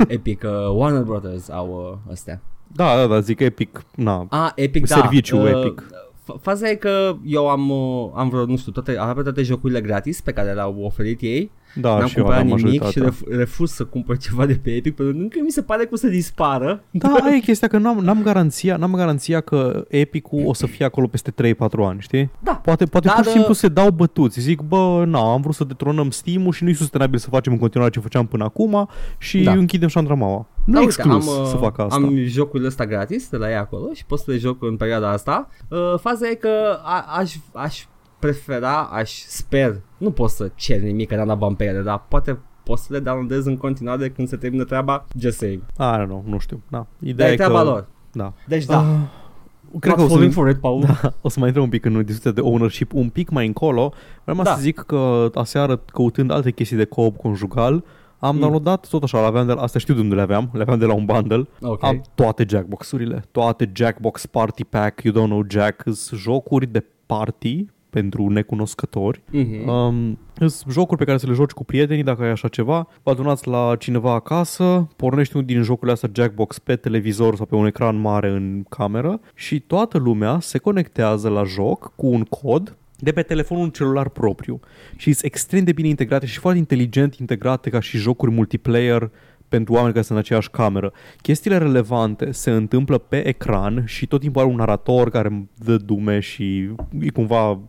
Epic, 0.09 0.43
uh, 0.45 0.51
Warner 0.75 1.03
Brothers 1.03 1.49
au 1.51 1.99
uh, 2.07 2.13
astea. 2.13 2.41
da, 2.67 2.97
da, 2.97 3.07
da, 3.07 3.21
zic 3.21 3.41
Epic, 3.41 3.83
na, 3.95 4.27
Ah, 4.31 4.51
Epic, 4.55 4.87
da. 4.89 4.95
Serviciu 4.97 5.47
Epic. 5.47 5.83
f- 5.91 6.41
Faza 6.41 6.69
e 6.71 6.75
că 6.75 7.17
eu 7.25 7.49
am, 7.49 7.71
uh, 7.71 8.11
am 8.15 8.29
vreo, 8.29 8.45
nu 8.45 8.57
știu, 8.57 8.73
toate, 8.73 8.97
aproape 8.99 9.23
toate 9.23 9.43
jocurile 9.43 9.81
gratis 9.81 10.21
pe 10.21 10.33
care 10.33 10.53
le-au 10.53 10.81
oferit 10.81 11.21
ei. 11.21 11.51
Da, 11.81 11.99
N-am 11.99 12.07
și 12.07 12.19
eu 12.19 12.25
cumpărat 12.25 12.45
aveam 12.45 12.57
nimic 12.57 12.73
și 12.73 12.79
majoritatea. 12.79 13.03
ref, 13.29 13.39
refuz 13.39 13.71
să 13.71 13.85
cumpăr 13.85 14.17
ceva 14.17 14.47
de 14.47 14.61
pe 14.63 14.71
Epic 14.71 14.95
pentru 14.95 15.15
că 15.15 15.21
încă 15.23 15.39
mi 15.43 15.51
se 15.51 15.63
pare 15.63 15.83
că 15.83 15.89
o 15.93 15.97
să 15.97 16.07
dispară. 16.09 16.83
Da, 16.91 17.09
aia 17.23 17.35
e 17.35 17.39
chestia 17.39 17.69
că 17.69 17.79
n-am, 17.79 17.99
n-am, 17.99 18.23
garanția, 18.23 18.77
n-am 18.77 18.95
garanția 18.95 19.41
că 19.41 19.85
Epic-ul 19.89 20.43
o 20.47 20.53
să 20.55 20.67
fie 20.67 20.85
acolo 20.85 21.07
peste 21.07 21.31
3-4 21.31 21.35
ani, 21.79 22.01
știi? 22.01 22.31
Da. 22.43 22.53
Poate, 22.53 22.85
poate 22.85 23.07
Dar, 23.07 23.17
pur 23.17 23.25
și 23.25 23.31
simplu 23.31 23.51
uh, 23.51 23.57
se 23.57 23.69
dau 23.69 23.91
bătuți. 23.91 24.41
Zic, 24.41 24.61
bă, 24.61 25.05
na, 25.07 25.33
am 25.33 25.41
vrut 25.41 25.55
să 25.55 25.65
detronăm 25.65 26.11
Steam-ul 26.11 26.53
și 26.53 26.65
nu 26.65 26.71
e 26.71 26.75
sustenabil 26.75 27.19
să 27.19 27.29
facem 27.29 27.53
în 27.53 27.59
continuare 27.59 27.93
ce 27.93 28.01
făceam 28.01 28.27
până 28.27 28.45
acum 28.45 28.89
și 29.19 29.43
Da. 29.43 29.53
închidem 29.53 29.89
șandramaua. 29.89 30.47
Nu 30.65 30.73
Da, 30.73 30.79
e 30.81 30.85
uite, 30.85 30.95
exclus 31.01 31.29
am, 31.29 31.41
uh, 31.43 31.49
să 31.49 31.57
fac 31.57 31.79
asta. 31.79 31.95
Am 31.95 32.17
jocul 32.25 32.65
ăsta 32.65 32.87
gratis 32.87 33.29
de 33.29 33.37
la 33.37 33.49
ei 33.51 33.57
acolo 33.57 33.93
și 33.95 34.05
pot 34.07 34.19
să 34.19 34.31
le 34.31 34.37
joc 34.37 34.63
în 34.63 34.77
perioada 34.77 35.11
asta. 35.11 35.49
Uh, 35.69 35.79
faza 36.01 36.29
e 36.29 36.35
că 36.35 36.49
a, 36.83 37.05
aș, 37.19 37.35
aș 37.53 37.85
prefera, 38.19 38.79
aș 38.83 39.11
sper, 39.27 39.81
nu 39.99 40.11
pot 40.11 40.31
să 40.31 40.51
cer 40.55 40.81
nimic, 40.81 41.09
că 41.09 41.17
n-am 41.17 41.27
dat 41.27 41.39
bani 41.39 41.57
pe 41.57 41.65
ele, 41.65 41.81
dar 41.81 42.05
poate 42.09 42.39
poți 42.65 42.83
să 42.85 42.93
le 42.93 42.99
downloadez 42.99 43.47
în 43.47 43.57
continuare 43.57 44.11
când 44.11 44.29
se 44.29 44.37
termină 44.37 44.65
treaba, 44.65 45.05
just 45.19 45.39
saying. 45.39 45.63
Ah, 45.77 46.05
nu, 46.09 46.25
nu 46.27 46.39
știu. 46.39 46.63
Da. 46.69 46.87
Ideea 47.01 47.15
Dar 47.17 47.29
e 47.29 47.33
e 47.33 47.37
treaba 47.37 47.59
că... 47.63 47.65
lor. 47.69 47.87
Da. 48.13 48.33
Deci 48.47 48.65
da, 48.65 48.79
Ah, 48.79 49.81
cred 49.81 49.95
că 49.95 50.01
o 50.03 50.07
să, 50.07 50.13
falling 50.15 50.33
for 50.33 50.49
it, 50.49 50.57
Paul. 50.61 50.81
da, 51.03 51.13
o 51.21 51.29
să 51.29 51.37
mai 51.39 51.47
intrăm 51.49 51.65
un 51.65 51.71
pic 51.71 51.85
în 51.85 52.05
discuția 52.05 52.31
de 52.31 52.41
ownership 52.41 52.93
un 52.93 53.09
pic 53.09 53.31
mai 53.31 53.47
încolo. 53.47 53.93
Vreau 54.25 54.43
Da. 54.43 54.55
să 54.55 54.61
zic 54.61 54.79
că 54.79 55.31
aseară, 55.35 55.77
căutând 55.77 56.31
alte 56.31 56.51
chestii 56.51 56.77
de 56.77 56.85
co-op 56.85 57.17
conjugal, 57.17 57.85
am 58.19 58.35
Mm. 58.35 58.41
downloadat 58.41 58.87
tot 58.89 59.03
așa, 59.03 59.21
le 59.21 59.27
aveam 59.27 59.47
de 59.47 59.53
la, 59.53 59.61
astea 59.63 59.81
știu 59.81 59.95
de 59.95 60.01
unde 60.01 60.15
le 60.15 60.21
aveam, 60.21 60.51
le 60.53 60.63
aveam 60.63 60.79
de 60.79 60.85
la 60.87 60.95
un 60.95 61.05
bundle. 61.05 61.49
Ok. 61.61 61.85
Am 61.85 62.03
toate 62.15 62.45
Jackbox-urile, 62.49 63.25
toate 63.31 63.71
Jackbox 63.75 64.27
Party 64.27 64.65
Pack, 64.65 65.03
You 65.03 65.15
Don't 65.15 65.29
Know 65.29 65.43
Jack, 65.49 65.83
sunt 65.93 66.21
jocuri 66.21 66.67
de 66.67 66.85
party 67.07 67.67
pentru 68.01 68.29
necunoscători. 68.29 69.23
Mhm. 69.31 69.69
Um, 69.69 70.19
sunt 70.35 70.73
jocuri 70.73 70.99
pe 70.99 71.05
care 71.05 71.19
să 71.19 71.27
le 71.27 71.33
joci 71.33 71.51
cu 71.51 71.65
prietenii 71.65 72.03
dacă 72.03 72.23
ai 72.23 72.31
așa 72.31 72.49
ceva. 72.49 72.89
Vă 73.03 73.11
adunați 73.11 73.49
la 73.49 73.77
cineva 73.79 74.13
acasă, 74.13 74.89
pornești 74.97 75.35
unul 75.37 75.47
din 75.47 75.63
jocurile 75.63 75.93
astea 75.93 76.11
Jackbox 76.15 76.59
pe 76.59 76.77
televizor 76.77 77.37
sau 77.37 77.47
pe 77.47 77.55
un 77.55 77.67
ecran 77.67 78.01
mare 78.01 78.29
în 78.29 78.65
cameră 78.69 79.21
și 79.35 79.61
toată 79.61 79.99
lumea 79.99 80.39
se 80.41 80.59
conectează 80.59 81.29
la 81.29 81.45
joc 81.45 81.93
cu 81.95 82.07
un 82.07 82.23
cod 82.23 82.77
de 82.99 83.13
pe 83.13 83.23
telefonul 83.23 83.69
celular 83.69 84.09
propriu 84.09 84.61
și 84.97 85.13
sunt 85.13 85.25
extrem 85.25 85.65
de 85.65 85.73
bine 85.73 85.89
integrate 85.89 86.27
și 86.27 86.39
foarte 86.39 86.59
inteligent 86.59 87.15
integrate 87.15 87.71
ca 87.71 87.81
și 87.81 87.97
jocuri 87.97 88.31
multiplayer 88.31 89.11
pentru 89.49 89.73
oameni 89.73 89.93
care 89.93 90.05
sunt 90.05 90.17
în 90.19 90.25
aceeași 90.25 90.51
cameră. 90.51 90.93
Chestiile 91.23 91.59
relevante 91.59 92.31
se 92.31 92.51
întâmplă 92.51 92.99
pe 92.99 93.27
ecran 93.29 93.83
și 93.87 94.07
tot 94.07 94.21
timpul 94.21 94.41
are 94.43 94.51
un 94.51 94.57
narator 94.57 95.11
care 95.11 95.49
dă 95.55 95.77
dume 95.77 96.21
și 96.21 96.71
e 97.01 97.09
cumva 97.13 97.61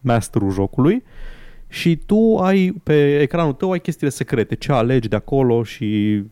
masterul 0.00 0.50
jocului 0.50 1.02
și 1.68 1.96
tu 2.06 2.36
ai 2.36 2.80
pe 2.82 3.20
ecranul 3.20 3.52
tău 3.52 3.70
ai 3.70 3.80
chestiile 3.80 4.12
secrete, 4.12 4.54
ce 4.54 4.72
alegi 4.72 5.08
de 5.08 5.16
acolo 5.16 5.62
și 5.62 6.22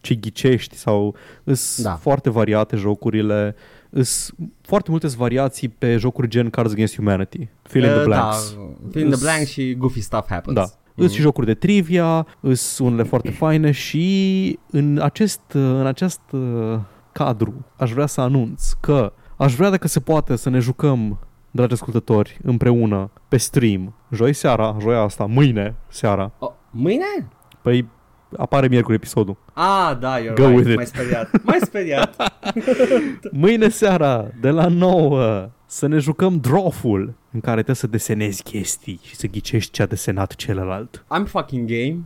ce 0.00 0.14
ghicești 0.14 0.76
sau 0.76 1.14
îs 1.44 1.82
Da. 1.82 1.88
da. 1.88 1.94
foarte 1.96 2.30
variate 2.30 2.76
jocurile, 2.76 3.54
îs 3.90 4.32
foarte 4.62 4.90
multe 4.90 5.06
variații 5.06 5.68
pe 5.68 5.96
jocuri 5.96 6.28
gen 6.28 6.50
Cards 6.50 6.72
Against 6.72 6.94
Humanity, 6.94 7.48
Fill 7.62 7.84
in 7.84 7.90
the 7.90 7.98
Uh, 7.98 8.04
Blanks. 8.04 8.54
Da, 8.54 8.60
fill 8.90 9.04
in 9.04 9.10
the 9.10 9.14
Îs- 9.14 9.20
blanks 9.20 9.48
și 9.50 9.74
goofy 9.74 10.00
stuff 10.00 10.28
happens. 10.28 10.56
Da. 10.56 10.64
Mm. 10.98 11.04
Îs 11.04 11.12
și 11.12 11.20
jocuri 11.20 11.46
de 11.46 11.54
trivia, 11.54 12.26
îs 12.40 12.78
unele 12.78 13.02
foarte 13.02 13.30
faine 13.30 13.70
și 13.70 14.58
în 14.70 15.00
acest, 15.02 15.40
în 15.52 15.86
acest 15.86 16.20
uh, 16.30 16.78
cadru 17.12 17.64
aș 17.76 17.92
vrea 17.92 18.06
să 18.06 18.20
anunț 18.20 18.72
că 18.72 19.12
aș 19.36 19.54
vrea 19.54 19.70
dacă 19.70 19.88
se 19.88 20.00
poate 20.00 20.36
să 20.36 20.50
ne 20.50 20.58
jucăm 20.58 21.18
dragi 21.50 21.72
ascultători, 21.72 22.38
împreună, 22.42 23.10
pe 23.28 23.36
stream, 23.36 23.94
joi 24.12 24.32
seara, 24.32 24.76
joia 24.80 25.00
asta, 25.00 25.24
mâine 25.24 25.76
seara. 25.88 26.32
Oh, 26.38 26.50
mâine? 26.70 27.28
Păi 27.62 27.86
apare 28.36 28.68
miercuri 28.68 28.94
episodul. 28.94 29.36
Ah, 29.52 29.96
da, 30.00 30.18
you're 30.18 30.34
Go 30.34 30.46
right. 30.46 30.56
with 30.56 30.68
it. 30.68 30.76
Mai 30.76 30.86
speriat. 30.86 31.42
Mai 31.42 31.58
speriat. 31.60 32.32
Mâine 33.32 33.68
seara, 33.68 34.26
de 34.40 34.50
la 34.50 34.66
9, 34.66 35.50
să 35.70 35.86
ne 35.86 35.98
jucăm 35.98 36.40
Drawful, 36.40 37.14
în 37.32 37.40
care 37.40 37.54
trebuie 37.54 37.76
să 37.76 37.86
desenezi 37.86 38.42
chestii 38.42 39.00
și 39.02 39.16
să 39.16 39.26
ghicești 39.26 39.70
ce 39.70 39.82
a 39.82 39.86
desenat 39.86 40.34
celălalt. 40.34 41.04
I'm 41.18 41.26
fucking 41.26 41.68
game. 41.68 41.98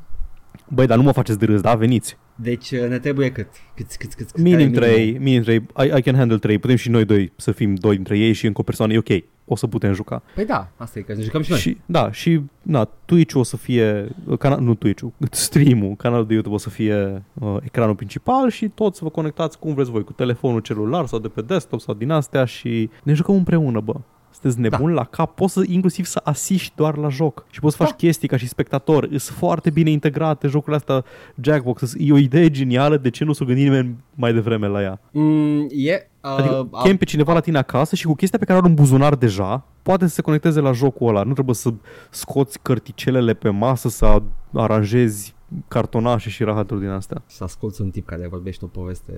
Băi, 0.68 0.86
dar 0.86 0.96
nu 0.96 1.02
mă 1.02 1.12
faceți 1.12 1.38
de 1.38 1.44
râs, 1.44 1.60
da? 1.60 1.74
Veniți. 1.74 2.16
Deci 2.34 2.70
uh, 2.70 2.88
ne 2.88 2.98
trebuie 2.98 3.32
cât? 3.32 3.48
Cât, 3.74 3.86
cât, 3.96 4.14
cât, 4.14 4.30
cât 4.30 4.42
Minim 4.42 4.72
care 4.72 4.86
e 4.86 4.90
3, 4.90 5.18
minim 5.18 5.42
3, 5.42 5.56
I, 5.56 5.96
I 5.96 6.02
can 6.02 6.14
handle 6.14 6.38
3, 6.38 6.58
putem 6.58 6.76
și 6.76 6.88
noi 6.88 7.04
doi 7.04 7.32
să 7.36 7.52
fim 7.52 7.74
doi 7.74 7.94
dintre 7.94 8.18
ei 8.18 8.32
și 8.32 8.46
încă 8.46 8.60
o 8.60 8.64
persoană, 8.64 8.92
e 8.92 8.98
ok, 8.98 9.22
o 9.44 9.56
să 9.56 9.66
putem 9.66 9.92
juca. 9.92 10.22
Păi 10.34 10.44
da, 10.44 10.70
asta 10.76 10.98
e, 10.98 11.02
că 11.02 11.14
ne 11.14 11.22
jucăm 11.22 11.42
și 11.42 11.50
noi. 11.50 11.58
Și, 11.58 11.76
da, 11.86 12.12
și 12.12 12.40
na, 12.62 12.84
Twitch 13.04 13.34
o 13.34 13.42
să 13.42 13.56
fie, 13.56 14.08
cana- 14.38 14.58
nu 14.58 14.74
Twitch-ul, 14.74 15.12
stream-ul, 15.30 15.94
canalul 15.96 16.26
de 16.26 16.32
YouTube 16.32 16.54
o 16.54 16.58
să 16.58 16.70
fie 16.70 17.22
uh, 17.32 17.56
ecranul 17.62 17.94
principal 17.94 18.50
și 18.50 18.68
toți 18.68 18.98
să 18.98 19.04
vă 19.04 19.10
conectați 19.10 19.58
cum 19.58 19.74
vreți 19.74 19.90
voi, 19.90 20.04
cu 20.04 20.12
telefonul 20.12 20.60
celular 20.60 21.06
sau 21.06 21.18
de 21.18 21.28
pe 21.28 21.42
desktop 21.42 21.80
sau 21.80 21.94
din 21.94 22.10
astea 22.10 22.44
și 22.44 22.90
ne 23.02 23.12
jucăm 23.12 23.34
împreună, 23.34 23.80
bă. 23.80 23.94
Sunteți 24.42 24.60
nebuni 24.60 24.94
da. 24.94 25.00
la 25.00 25.06
cap, 25.06 25.34
poți 25.34 25.52
să 25.52 25.62
inclusiv 25.66 26.04
să 26.04 26.20
asiști 26.24 26.72
doar 26.76 26.96
la 26.96 27.08
joc 27.08 27.44
și 27.50 27.60
poți 27.60 27.76
să 27.76 27.82
faci 27.82 27.90
Da. 27.92 27.96
chestii 27.96 28.28
ca 28.28 28.36
și 28.36 28.48
spectator. 28.48 29.06
Sunt 29.06 29.38
foarte 29.38 29.70
bine 29.70 29.90
integrate 29.90 30.46
jocurile 30.46 30.76
astea 30.76 31.04
Jackbox. 31.40 31.94
E 31.98 32.12
o 32.12 32.16
idee 32.16 32.50
genială, 32.50 32.96
de 32.96 33.10
ce 33.10 33.24
nu 33.24 33.32
s-a 33.32 33.44
gândit 33.44 33.64
nimeni 33.64 33.96
mai 34.14 34.32
devreme 34.32 34.66
la 34.66 34.82
ea? 34.82 35.00
Mm, 35.12 35.66
e... 35.70 36.06
Uh, 36.22 36.30
Adică 36.30 36.68
uh, 36.70 36.80
chem 36.82 36.96
pe 36.96 37.04
cineva 37.04 37.32
la 37.32 37.40
tine 37.40 37.58
acasă 37.58 37.96
și 37.96 38.06
cu 38.06 38.14
chestia 38.14 38.38
pe 38.38 38.44
care 38.44 38.58
are 38.58 38.68
un 38.68 38.74
buzunar 38.74 39.14
deja, 39.14 39.64
poate 39.82 40.06
să 40.06 40.14
se 40.14 40.22
conecteze 40.22 40.60
la 40.60 40.72
jocul 40.72 41.08
ăla. 41.08 41.22
Nu 41.22 41.32
trebuie 41.32 41.54
să 41.54 41.72
scoți 42.10 42.58
cărticelele 42.62 43.34
pe 43.34 43.48
masă, 43.48 43.88
să 43.88 44.22
aranjezi 44.54 45.34
cartonașe 45.68 46.30
și 46.30 46.44
rahaturi 46.44 46.80
din 46.80 46.88
astea. 46.88 47.22
Să 47.26 47.44
asculti 47.44 47.80
un 47.80 47.90
tip 47.90 48.06
care 48.06 48.28
vorbește 48.28 48.64
o 48.64 48.68
poveste 48.68 49.12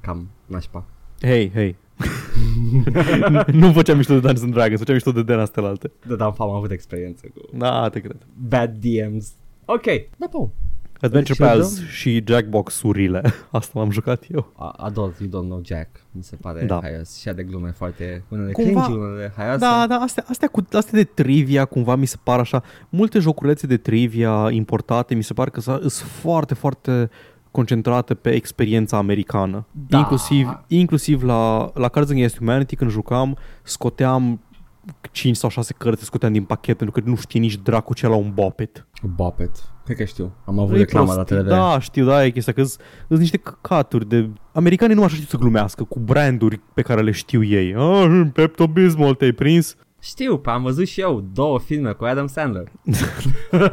cam 0.00 0.28
nașpa. 0.46 0.84
Hei, 1.20 1.50
hei. 1.54 1.76
nu 3.52 3.72
făceam 3.72 3.96
mișto 3.96 4.12
de 4.12 4.18
Dungeons 4.20 4.42
and 4.42 4.52
Dragons, 4.52 4.78
făceam 4.78 4.94
mișto 4.94 5.12
de 5.12 5.22
Den 5.22 5.38
astea 5.38 5.62
alte. 5.62 5.90
Da, 6.06 6.14
da, 6.14 6.34
am 6.38 6.50
avut 6.50 6.70
experiență 6.70 7.26
cu 7.34 7.56
Da, 7.58 7.88
te 7.88 8.00
cred. 8.00 8.16
bad 8.48 8.76
DMs. 8.80 9.32
Ok, 9.64 9.84
da, 10.16 10.26
Paul. 10.30 10.50
Adventure 11.00 11.32
Și 11.34 11.40
Pals 11.40 11.80
dăm- 11.80 11.88
și 11.88 12.24
Jackbox-urile. 12.26 13.22
Asta 13.50 13.70
m-am 13.78 13.90
jucat 13.90 14.24
eu. 14.28 14.52
A- 14.56 14.74
Adult, 14.76 15.18
you 15.18 15.28
don't 15.28 15.46
know 15.46 15.60
Jack. 15.64 15.88
Mi 16.10 16.22
se 16.22 16.36
pare 16.36 16.64
Da. 16.64 16.78
haios. 16.82 17.18
Și 17.18 17.30
de 17.30 17.42
glume 17.42 17.70
foarte... 17.70 18.22
Unele 18.28 18.52
Cumva- 18.52 18.84
cringy, 18.84 19.00
unele 19.00 19.32
haioase. 19.36 19.58
Da, 19.58 19.84
da, 19.88 19.94
astea, 19.94 20.24
astea, 20.28 20.48
cu, 20.48 20.66
astea 20.72 20.98
de 20.98 21.04
trivia 21.04 21.64
cumva 21.64 21.94
mi 21.94 22.06
se 22.06 22.16
par 22.22 22.38
așa, 22.38 22.62
multe 22.88 23.18
joculețe 23.18 23.66
de 23.66 23.76
trivia 23.76 24.48
importate 24.50 25.14
mi 25.14 25.22
se 25.22 25.32
par 25.32 25.50
că 25.50 25.60
sunt 25.60 25.92
foarte, 25.92 26.54
foarte 26.54 27.10
concentrate 27.50 28.14
pe 28.14 28.30
experiența 28.30 28.96
americană. 28.96 29.66
Da. 29.88 29.98
Inclusiv, 29.98 30.60
inclusiv 30.66 31.22
la, 31.22 31.70
la 31.74 31.88
Cards 31.88 32.10
Against 32.10 32.36
Humanity 32.36 32.76
când 32.76 32.90
jucam, 32.90 33.36
scoteam 33.62 34.40
5 35.10 35.36
sau 35.36 35.50
6 35.50 35.74
cărți, 35.78 36.04
scoteam 36.04 36.32
din 36.32 36.44
pachet 36.44 36.76
pentru 36.76 37.00
că 37.00 37.08
nu 37.08 37.16
știe 37.16 37.40
nici 37.40 37.56
dracu 37.56 37.94
ce 37.94 38.06
la 38.06 38.14
un 38.14 38.30
bopet. 38.34 38.86
Bopet. 39.14 39.50
Cred 39.84 39.96
că 39.96 40.04
știu. 40.04 40.32
Am 40.44 40.58
avut 40.58 40.74
E 40.74 40.78
reclama 40.78 41.14
la 41.14 41.22
prostii. 41.22 41.36
TV. 41.36 41.46
Da, 41.46 41.78
știu, 41.80 42.04
da, 42.04 42.24
e 42.24 42.30
chestia 42.30 42.52
că 42.52 42.62
sunt 42.62 42.80
niște 43.08 43.36
căcaturi 43.36 44.08
de... 44.08 44.30
Americanii 44.52 44.94
nu 44.94 45.02
așa 45.02 45.14
știu 45.14 45.26
să 45.26 45.36
glumească 45.36 45.84
cu 45.84 45.98
branduri 45.98 46.60
pe 46.74 46.82
care 46.82 47.00
le 47.00 47.10
știu 47.10 47.42
ei. 47.42 47.74
Ah, 47.74 48.30
Pepto-Bismol, 48.32 49.14
te-ai 49.18 49.32
prins? 49.32 49.76
Știu, 50.02 50.38
pe 50.38 50.50
am 50.50 50.62
văzut 50.62 50.86
și 50.86 51.00
eu 51.00 51.24
două 51.32 51.58
filme 51.58 51.92
cu 51.92 52.04
Adam 52.04 52.26
Sandler. 52.26 52.72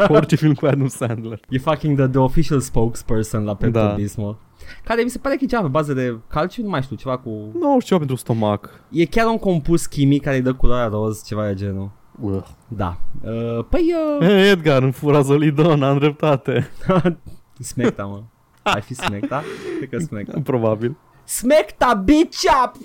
Cu 0.07 0.13
orice 0.19 0.35
film 0.35 0.53
cu 0.53 0.65
Adam 0.65 0.87
Sandler. 0.87 1.39
E 1.49 1.57
fucking 1.57 1.97
the, 1.97 2.07
the 2.07 2.19
official 2.19 2.59
spokesperson 2.59 3.43
la 3.43 3.55
Pepto 3.55 3.79
Da. 3.79 3.87
Bismol. 3.87 4.37
Care 4.83 5.03
mi 5.03 5.09
se 5.09 5.17
pare 5.17 5.35
că 5.35 5.43
e 5.43 5.47
ceva 5.47 5.61
pe 5.61 5.67
bază 5.67 5.93
de 5.93 6.17
calciu, 6.27 6.63
nu 6.63 6.69
mai 6.69 6.81
știu, 6.81 6.95
ceva 6.95 7.17
cu... 7.17 7.29
Nu 7.29 7.69
știu 7.69 7.79
ceva 7.79 7.97
pentru 7.97 8.15
stomac. 8.15 8.81
E 8.89 9.05
chiar 9.05 9.25
un 9.25 9.37
compus 9.37 9.85
chimic 9.85 10.23
care 10.23 10.35
îi 10.35 10.41
dă 10.41 10.53
culoarea 10.53 10.87
roz, 10.87 11.23
ceva 11.23 11.47
de 11.47 11.53
genul. 11.53 11.91
Uh. 12.21 12.43
Da. 12.67 12.97
Uh, 13.21 13.65
păi, 13.69 13.93
uh, 14.19 14.25
Hey, 14.27 14.49
Edgar, 14.49 14.83
în 14.83 14.91
fura 14.91 15.21
Zolidon, 15.21 15.83
am 15.83 15.97
dreptate. 15.97 16.69
smecta, 17.59 18.03
mă. 18.03 18.23
Ai 18.63 18.81
fi 18.81 18.93
smecta? 18.93 19.43
Cred 19.77 19.89
că 19.89 19.97
smecta. 19.97 20.39
Probabil. 20.43 20.97
Smecta, 21.23 21.93
bitch 21.93 22.43
up! 22.63 22.75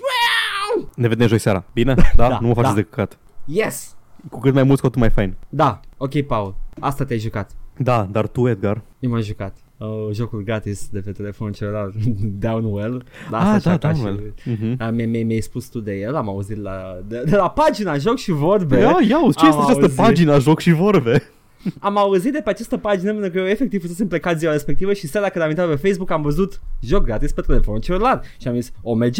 Ne 0.95 1.07
vedem 1.07 1.27
joi 1.27 1.37
seara. 1.37 1.63
Bine? 1.73 1.93
Da? 2.15 2.27
Da, 2.27 2.37
nu 2.41 2.47
mă 2.47 2.53
faceți 2.53 2.73
da. 2.73 2.79
de 2.81 2.87
căcat. 2.89 3.17
Yes! 3.45 3.95
Cu 4.29 4.39
cât 4.39 4.53
mai 4.53 4.63
mulți, 4.63 4.81
cu 4.81 4.87
atât 4.87 4.99
mai 4.99 5.09
fain. 5.09 5.35
Da, 5.49 5.79
ok, 5.97 6.21
Paul. 6.21 6.55
Asta 6.79 7.05
te-ai 7.05 7.19
jucat. 7.19 7.51
Da, 7.77 8.07
dar 8.11 8.27
tu, 8.27 8.47
Edgar. 8.47 8.81
Eu 8.99 9.09
m-am 9.09 9.21
jucat. 9.21 9.55
Uh, 9.77 9.87
jocul 10.11 10.43
gratis 10.43 10.87
de 10.91 10.99
pe 10.99 11.11
telefonul 11.11 11.53
celular, 11.53 11.91
Downwell. 12.39 13.03
Da, 13.31 13.37
ah, 13.37 13.43
asta 13.43 13.49
da, 13.49 13.55
așa 13.55 13.77
ca 13.77 13.91
Downwell. 13.91 14.33
Și, 14.41 14.49
Mhm. 14.49 14.75
a, 14.79 14.89
mi- 14.89 15.05
mi- 15.05 15.23
mi-ai 15.23 15.41
spus 15.41 15.65
tu 15.67 15.79
de 15.79 15.93
el, 15.99 16.15
am 16.15 16.29
auzit 16.29 16.61
la, 16.61 16.99
de, 17.07 17.23
de 17.25 17.35
la 17.35 17.49
pagina 17.49 17.97
Joc 17.97 18.17
și 18.17 18.31
Vorbe. 18.31 18.79
Ia, 18.79 18.97
ia, 19.09 19.23
uzi, 19.25 19.37
ce 19.37 19.43
Am 19.45 19.49
este 19.49 19.61
această 19.61 19.81
auzit. 19.83 19.97
pagină, 19.97 20.39
joc 20.39 20.59
și 20.59 20.71
vorbe? 20.71 21.23
Am 21.79 21.97
auzit 21.97 22.33
de 22.33 22.41
pe 22.43 22.49
această 22.49 22.77
pagină 22.77 23.11
pentru 23.11 23.31
că 23.31 23.37
eu 23.39 23.45
efectiv 23.45 23.81
fusesem 23.81 24.07
plecat 24.07 24.37
ziua 24.39 24.51
respectivă 24.51 24.93
și 24.93 25.07
seara 25.07 25.29
când 25.29 25.43
am 25.43 25.49
intrat 25.49 25.67
pe 25.67 25.75
Facebook 25.87 26.11
am 26.11 26.21
văzut 26.21 26.61
joc 26.81 27.03
gratis 27.03 27.31
pe 27.31 27.41
telefonul 27.41 27.79
celular 27.81 28.21
și 28.39 28.47
am 28.47 28.53
zis 28.55 28.71
OMG, 28.81 29.15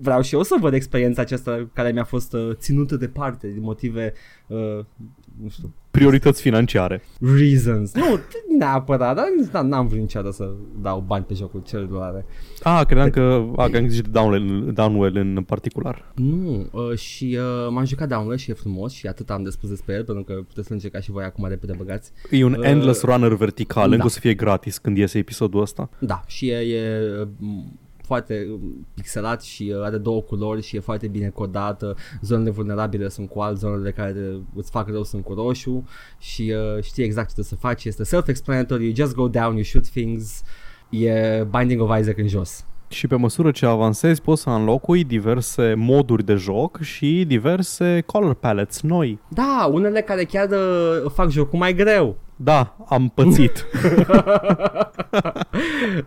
vreau 0.00 0.20
și 0.22 0.34
eu 0.34 0.42
să 0.42 0.56
văd 0.60 0.72
experiența 0.72 1.20
aceasta 1.22 1.68
care 1.72 1.92
mi-a 1.92 2.04
fost 2.04 2.32
uh, 2.32 2.50
ținută 2.54 2.96
departe 2.96 3.48
din 3.52 3.62
motive, 3.62 4.12
uh, 4.46 4.56
nu 5.42 5.48
știu, 5.48 5.74
Priorități 5.90 6.40
financiare. 6.42 7.02
reasons. 7.38 7.94
Nu 7.94 8.04
neapărat, 8.58 9.16
dar 9.16 9.24
n- 9.24 9.66
n-am 9.68 9.86
vrut 9.86 10.00
niciodată 10.00 10.34
să 10.34 10.50
dau 10.82 11.04
bani 11.06 11.24
pe 11.24 11.34
jocul 11.34 11.62
celular. 11.66 12.24
Ah, 12.62 12.82
credeam 12.86 13.10
că, 13.10 13.44
a, 13.56 13.68
că 13.68 13.76
am 13.76 13.88
zis 13.88 14.00
de 14.00 14.08
Downwell, 14.10 14.72
Downwell 14.74 15.16
în 15.16 15.42
particular. 15.46 16.12
Nu, 16.14 16.68
uh, 16.72 16.96
și 16.98 17.38
uh, 17.40 17.68
m-am 17.70 17.84
jucat 17.84 18.08
download 18.08 18.38
și 18.38 18.50
e 18.50 18.54
frumos 18.54 18.92
și 18.92 19.06
atât 19.06 19.30
am 19.30 19.42
de 19.42 19.50
spus 19.50 19.68
despre 19.68 19.94
el 19.94 20.04
pentru 20.04 20.24
că 20.24 20.32
puteți 20.48 20.66
să 20.66 20.72
încercați 20.72 21.04
și 21.04 21.10
voi 21.10 21.24
acum 21.24 21.48
repede 21.48 21.74
băgați. 21.76 22.12
E 22.30 22.44
un 22.44 22.52
Uh, 22.58 22.66
endless 22.68 23.02
runner 23.02 23.32
vertical, 23.34 23.88
da. 23.88 23.94
încă 23.94 24.06
o 24.06 24.10
să 24.10 24.20
fie 24.20 24.34
gratis 24.34 24.78
când 24.78 24.96
iese 24.96 25.18
episodul 25.18 25.60
ăsta. 25.60 25.88
Da, 25.98 26.22
și 26.26 26.48
e, 26.48 26.56
e 26.56 27.00
m, 27.38 27.78
foarte 28.06 28.46
um, 28.52 28.86
pixelat 28.94 29.42
și 29.42 29.72
uh, 29.76 29.82
are 29.84 29.96
două 29.96 30.20
culori 30.20 30.62
și 30.62 30.76
e 30.76 30.80
foarte 30.80 31.06
bine 31.08 31.28
codată. 31.28 31.96
Zonele 32.22 32.50
vulnerabile 32.50 33.08
sunt 33.08 33.28
cu 33.28 33.40
alt, 33.40 33.58
zonele 33.58 33.92
care 33.92 34.12
te- 34.12 34.40
îți 34.54 34.70
fac 34.70 34.88
rău 34.88 35.02
sunt 35.02 35.24
cu 35.24 35.34
roșu 35.34 35.88
și 36.18 36.54
uh, 36.76 36.82
știi 36.82 37.04
exact 37.04 37.28
ce 37.28 37.34
trebuie 37.34 37.58
să 37.60 37.66
faci. 37.66 37.84
Este 37.84 38.04
self-explanatory, 38.04 38.84
you 38.84 38.94
just 38.94 39.14
go 39.14 39.28
down, 39.28 39.54
you 39.54 39.62
shoot 39.62 39.88
things. 39.88 40.42
E 40.90 41.46
Binding 41.58 41.80
of 41.80 41.98
Isaac 41.98 42.18
în 42.18 42.28
jos. 42.28 42.64
Și 42.88 43.06
pe 43.06 43.16
măsură 43.16 43.50
ce 43.50 43.66
avansezi 43.66 44.22
poți 44.22 44.42
să 44.42 44.50
înlocui 44.50 45.04
diverse 45.04 45.74
moduri 45.76 46.24
de 46.24 46.34
joc 46.34 46.80
și 46.80 47.24
diverse 47.26 48.02
color 48.06 48.34
palettes 48.34 48.80
noi. 48.80 49.18
Da, 49.28 49.68
unele 49.72 50.00
care 50.00 50.24
chiar 50.24 50.48
uh, 50.50 51.10
fac 51.14 51.30
jocul 51.30 51.58
mai 51.58 51.74
greu. 51.74 52.16
Da, 52.36 52.76
am 52.88 53.08
pățit. 53.14 53.64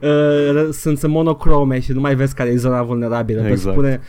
Uh, 0.01 0.69
sunt, 0.71 0.97
sunt 0.97 1.11
monocrome 1.11 1.79
și 1.79 1.91
nu 1.91 1.99
mai 1.99 2.15
vezi 2.15 2.35
care 2.35 2.49
e 2.49 2.55
zona 2.55 2.83
vulnerabilă. 2.83 3.39
Exact. 3.47 3.61
Presupune, 3.61 4.01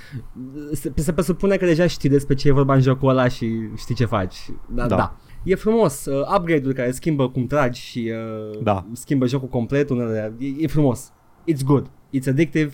se, 0.73 0.93
se 0.95 1.13
presupune 1.13 1.57
că 1.57 1.65
deja 1.65 1.87
știi 1.87 2.09
despre 2.09 2.35
ce 2.35 2.49
e 2.49 2.53
vorba 2.53 2.75
în 2.75 2.81
jocul 2.81 3.09
ăla 3.09 3.29
și 3.29 3.53
știi 3.77 3.95
ce 3.95 4.05
faci. 4.05 4.37
Da, 4.69 4.83
da. 4.83 4.89
Da. 4.89 4.97
da. 4.97 5.17
E 5.43 5.55
frumos, 5.55 6.05
uh, 6.05 6.37
upgrade-uri 6.37 6.75
care 6.75 6.91
schimbă 6.91 7.29
cum 7.29 7.47
tragi 7.47 7.81
și 7.81 8.13
uh, 8.53 8.59
Da. 8.63 8.87
schimbă 8.93 9.27
jocul 9.27 9.49
complet, 9.49 9.91
unele, 9.91 10.35
e, 10.39 10.47
e 10.59 10.67
frumos. 10.67 11.13
It's 11.53 11.65
good, 11.65 11.87
it's 11.87 12.29
addictive, 12.29 12.73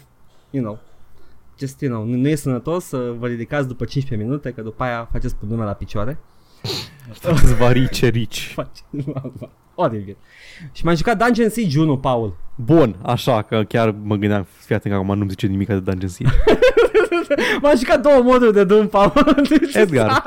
you 0.50 0.62
know. 0.62 0.78
Just, 1.58 1.80
you 1.80 1.92
know, 1.92 2.04
nu, 2.04 2.16
nu 2.16 2.28
e 2.28 2.34
sănătos 2.34 2.84
să 2.84 3.14
vă 3.18 3.26
ridicați 3.26 3.68
după 3.68 3.84
15 3.84 4.28
minute, 4.28 4.50
că 4.50 4.62
după 4.62 4.82
aia 4.82 5.08
faceți 5.12 5.36
pudrume 5.36 5.64
la 5.64 5.72
picioare. 5.72 6.18
Îți 7.22 7.54
varii 7.54 7.88
cerici. 7.88 8.50
Faci, 8.54 8.78
oribil. 9.74 10.16
Și 10.72 10.84
m-am 10.84 10.94
jucat 10.94 11.18
Dungeon 11.24 11.48
Siege 11.48 11.80
1, 11.80 11.98
Paul. 11.98 12.36
Bun, 12.54 12.96
așa 13.02 13.42
că 13.42 13.62
chiar 13.68 13.94
mă 14.02 14.14
gândeam, 14.16 14.46
fii 14.58 14.74
atent 14.74 14.94
că 14.94 15.00
acum 15.00 15.18
nu-mi 15.18 15.30
zice 15.30 15.46
nimic 15.46 15.66
de 15.68 15.80
Dungeon 15.80 16.10
Siege. 16.10 16.32
M-am 17.62 17.76
jucat 17.76 18.00
două 18.02 18.22
moduri 18.22 18.52
de 18.52 18.64
Doom, 18.64 18.86
Paul. 18.88 19.12
Edgar, 19.72 20.22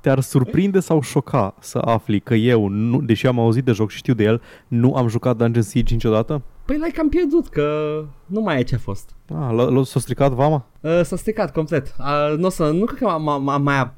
te-ar 0.00 0.20
surprinde 0.20 0.80
sau 0.80 1.00
șoca 1.00 1.54
să 1.60 1.78
afli 1.84 2.20
că 2.20 2.34
eu, 2.34 2.68
nu, 2.68 3.00
deși 3.00 3.26
am 3.26 3.38
auzit 3.38 3.64
de 3.64 3.72
joc 3.72 3.90
și 3.90 3.96
știu 3.96 4.14
de 4.14 4.24
el, 4.24 4.42
nu 4.68 4.94
am 4.94 5.08
jucat 5.08 5.36
Dungeon 5.36 5.62
Siege 5.64 5.94
niciodată? 5.94 6.42
Păi 6.64 6.78
l-ai 6.78 6.90
cam 6.90 7.08
pierdut, 7.08 7.48
că 7.48 7.98
nu 8.26 8.40
mai 8.40 8.58
e 8.58 8.62
ce 8.62 8.74
a 8.74 8.78
fost. 8.78 9.10
Ah, 9.28 9.50
l- 9.52 9.78
l- 9.78 9.84
s-a 9.84 10.00
stricat 10.00 10.32
vama? 10.32 10.66
Uh, 10.80 11.00
s-a 11.02 11.16
stricat 11.16 11.52
complet. 11.52 11.94
Uh, 11.98 12.38
nu, 12.38 12.46
o 12.46 12.48
să, 12.48 12.70
nu 12.70 12.84
cred 12.84 12.98
că 12.98 13.18
m-a, 13.18 13.36
m-a 13.36 13.56
mai 13.56 13.84
ap- 13.84 13.94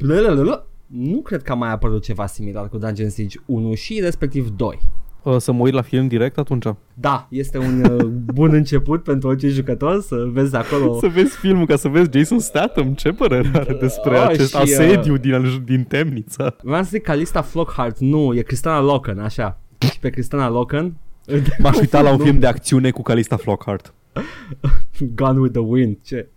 nu 0.88 1.20
cred 1.20 1.42
că 1.42 1.52
a 1.52 1.54
mai 1.54 1.70
apărut 1.70 2.02
ceva 2.02 2.26
similar 2.26 2.68
cu 2.68 2.78
Dungeon 2.78 3.08
Siege 3.08 3.38
1 3.46 3.74
și 3.74 4.00
respectiv 4.02 4.48
2. 4.48 4.78
Uh, 5.22 5.36
Să 5.38 5.52
mă 5.52 5.62
uit 5.62 5.72
la 5.74 5.82
film 5.82 6.06
direct 6.06 6.38
atunci? 6.38 6.64
Da, 6.94 7.26
este 7.30 7.58
un 7.58 7.84
uh, 7.84 8.04
bun 8.04 8.52
început 8.54 9.02
pentru 9.02 9.28
orice 9.28 9.48
jucător 9.48 10.00
să 10.00 10.28
vezi 10.32 10.56
acolo 10.56 10.94
Să 11.00 11.06
vezi 11.06 11.36
filmul 11.36 11.66
ca 11.66 11.76
să 11.76 11.88
vezi 11.88 12.08
Jason 12.18 12.38
Statham 12.38 12.94
Ce 12.94 13.12
părere 13.12 13.50
are 13.54 13.74
despre 13.80 14.16
Ah, 14.16 14.26
acest 14.28 14.48
și, 14.50 14.56
uh, 14.56 14.62
asediu 14.62 15.16
din, 15.16 15.62
din 15.64 15.84
temniță 15.84 16.56
Vreau 16.62 16.82
să 16.82 16.88
zic 16.92 17.02
Calista 17.02 17.42
Flockhart, 17.42 17.98
nu, 17.98 18.34
e 18.34 18.42
Cristana 18.42 18.80
Loken, 18.80 19.18
așa. 19.18 19.60
Și 19.92 19.98
pe 19.98 20.10
Cristana 20.10 20.48
Loken 20.48 20.96
M-aș 21.62 21.76
uita 21.78 22.00
la 22.02 22.10
un 22.10 22.16
Nu. 22.16 22.24
film 22.24 22.38
de 22.38 22.46
acțiune 22.46 22.90
cu 22.90 23.02
Calista 23.02 23.36
Flockhart 23.36 23.94
Gone 25.14 25.38
with 25.38 25.52
the 25.52 25.62
Wind, 25.62 25.96
ce? 26.04 26.28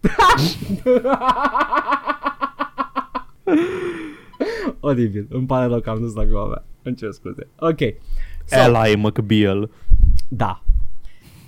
Oribil, 4.80 5.28
îmi 5.30 5.46
pare 5.46 5.66
rău 5.66 5.80
că 5.80 5.90
am 5.90 6.00
dus 6.00 6.14
la 6.14 6.26
gluma 6.26 6.46
mea. 6.46 6.66
Îmi 6.84 6.96
cer 6.96 7.12
scuze. 7.12 7.48
Ok. 7.60 7.80
So, 8.46 8.58
Eli 8.60 8.96
McBeal 8.96 9.70
da. 10.30 10.64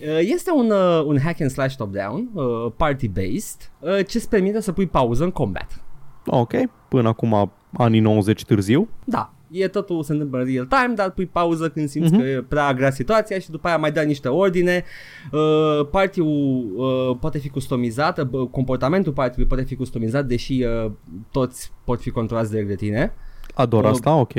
Uh, 0.02 0.20
Este 0.20 0.52
un, 0.52 0.70
uh, 0.70 1.04
un 1.06 1.20
hack 1.20 1.42
and 1.42 1.50
slash 1.50 1.76
top-down, 1.76 2.30
uh, 2.34 2.72
party-based, 2.78 3.72
uh, 3.80 4.06
ce 4.08 4.18
îți 4.18 4.30
permite 4.30 4.60
să 4.62 4.72
pui 4.72 4.88
pauză 4.88 5.24
în 5.24 5.32
combat. 5.32 5.84
Ok, 6.26 6.54
până 6.88 7.08
acum 7.08 7.52
anii 7.78 8.00
90 8.00 8.46
târziu 8.46 8.90
Da, 9.04 9.34
e 9.54 9.68
totul 9.68 10.04
se 10.04 10.12
întâmplă 10.12 10.40
în 10.40 10.46
real 10.46 10.66
time, 10.66 10.94
dar 10.96 11.12
pui 11.12 11.26
pauză 11.26 11.70
când 11.70 11.90
simți 11.90 12.12
Mhm. 12.12 12.22
că 12.22 12.28
e 12.28 12.42
prea 12.48 12.74
grea 12.74 12.92
situația 12.92 13.40
și 13.40 13.50
după 13.52 13.68
aia 13.68 13.78
mai 13.78 13.92
dai 13.92 14.06
niște 14.06 14.28
ordine. 14.28 14.84
Uh, 15.32 15.88
party-ul 15.92 16.66
uh, 16.76 17.18
poate 17.20 17.38
fi 17.38 17.50
customizat, 17.50 18.20
uh, 18.32 18.48
comportamentul 18.52 19.14
party-ului 19.14 19.48
poate 19.48 19.64
fi 19.64 19.76
customizat, 19.76 20.26
deși 20.26 20.64
uh, 20.86 20.92
toți 21.32 21.72
pot 21.84 22.02
fi 22.02 22.10
controlați 22.10 22.50
direct 22.50 22.68
de 22.68 22.76
tine. 22.76 23.14
Ador 23.54 23.84
Uh, 23.84 23.90
asta, 23.90 24.16
ok 24.16 24.34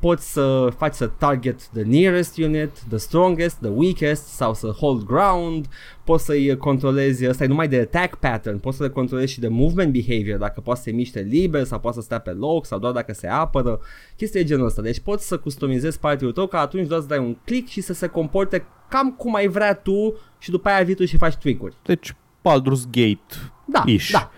Poți 0.00 0.32
să 0.32 0.68
faci 0.76 0.94
să 0.94 1.06
target 1.06 1.66
the 1.66 1.82
nearest 1.82 2.38
unit, 2.38 2.70
the 2.88 2.96
strongest, 2.96 3.56
the 3.56 3.70
weakest 3.70 4.26
sau 4.26 4.54
să 4.54 4.66
hold 4.66 5.02
ground. 5.02 5.66
Poți 6.04 6.24
să-i 6.24 6.56
controlezi, 6.56 7.28
ăsta 7.28 7.44
e 7.44 7.46
numai 7.46 7.68
de 7.68 7.78
attack 7.78 8.14
pattern, 8.14 8.58
poți 8.58 8.76
să 8.76 8.82
le 8.82 8.88
controlezi 8.88 9.32
și 9.32 9.40
de 9.40 9.48
movement 9.48 9.92
behavior, 9.92 10.38
dacă 10.38 10.60
poate 10.60 10.80
să 10.80 10.84
se 10.88 10.94
miște 10.96 11.20
liber 11.20 11.64
sau 11.64 11.78
poate 11.80 11.96
să 11.96 12.02
stea 12.02 12.18
pe 12.18 12.30
loc 12.30 12.66
sau 12.66 12.78
doar 12.78 12.92
dacă 12.92 13.12
se 13.12 13.26
apără. 13.26 13.80
Chestia 14.16 14.40
e 14.40 14.44
genul 14.44 14.66
ăsta. 14.66 14.82
Deci 14.82 15.00
poți 15.00 15.26
să 15.26 15.38
customizezi 15.38 15.98
party-ul 15.98 16.32
tău 16.32 16.46
ca 16.46 16.60
atunci 16.60 16.86
doar 16.86 17.00
să 17.00 17.06
dai 17.06 17.18
un 17.18 17.36
click 17.44 17.68
și 17.68 17.80
să 17.80 17.92
se 17.92 18.06
comporte 18.06 18.66
cam 18.88 19.12
cum 19.12 19.34
ai 19.34 19.46
vrea 19.48 19.74
tu 19.74 20.14
și 20.38 20.50
după 20.50 20.68
aia 20.68 20.84
vii 20.84 20.94
tu 20.94 21.04
și 21.04 21.16
faci 21.16 21.34
tweak-uri. 21.34 21.76
Deci 21.84 22.12
Baldur's 22.48 22.90
Gate 22.90 23.34
Da, 23.64 23.82
Ish. 23.86 24.10
da. 24.10 24.30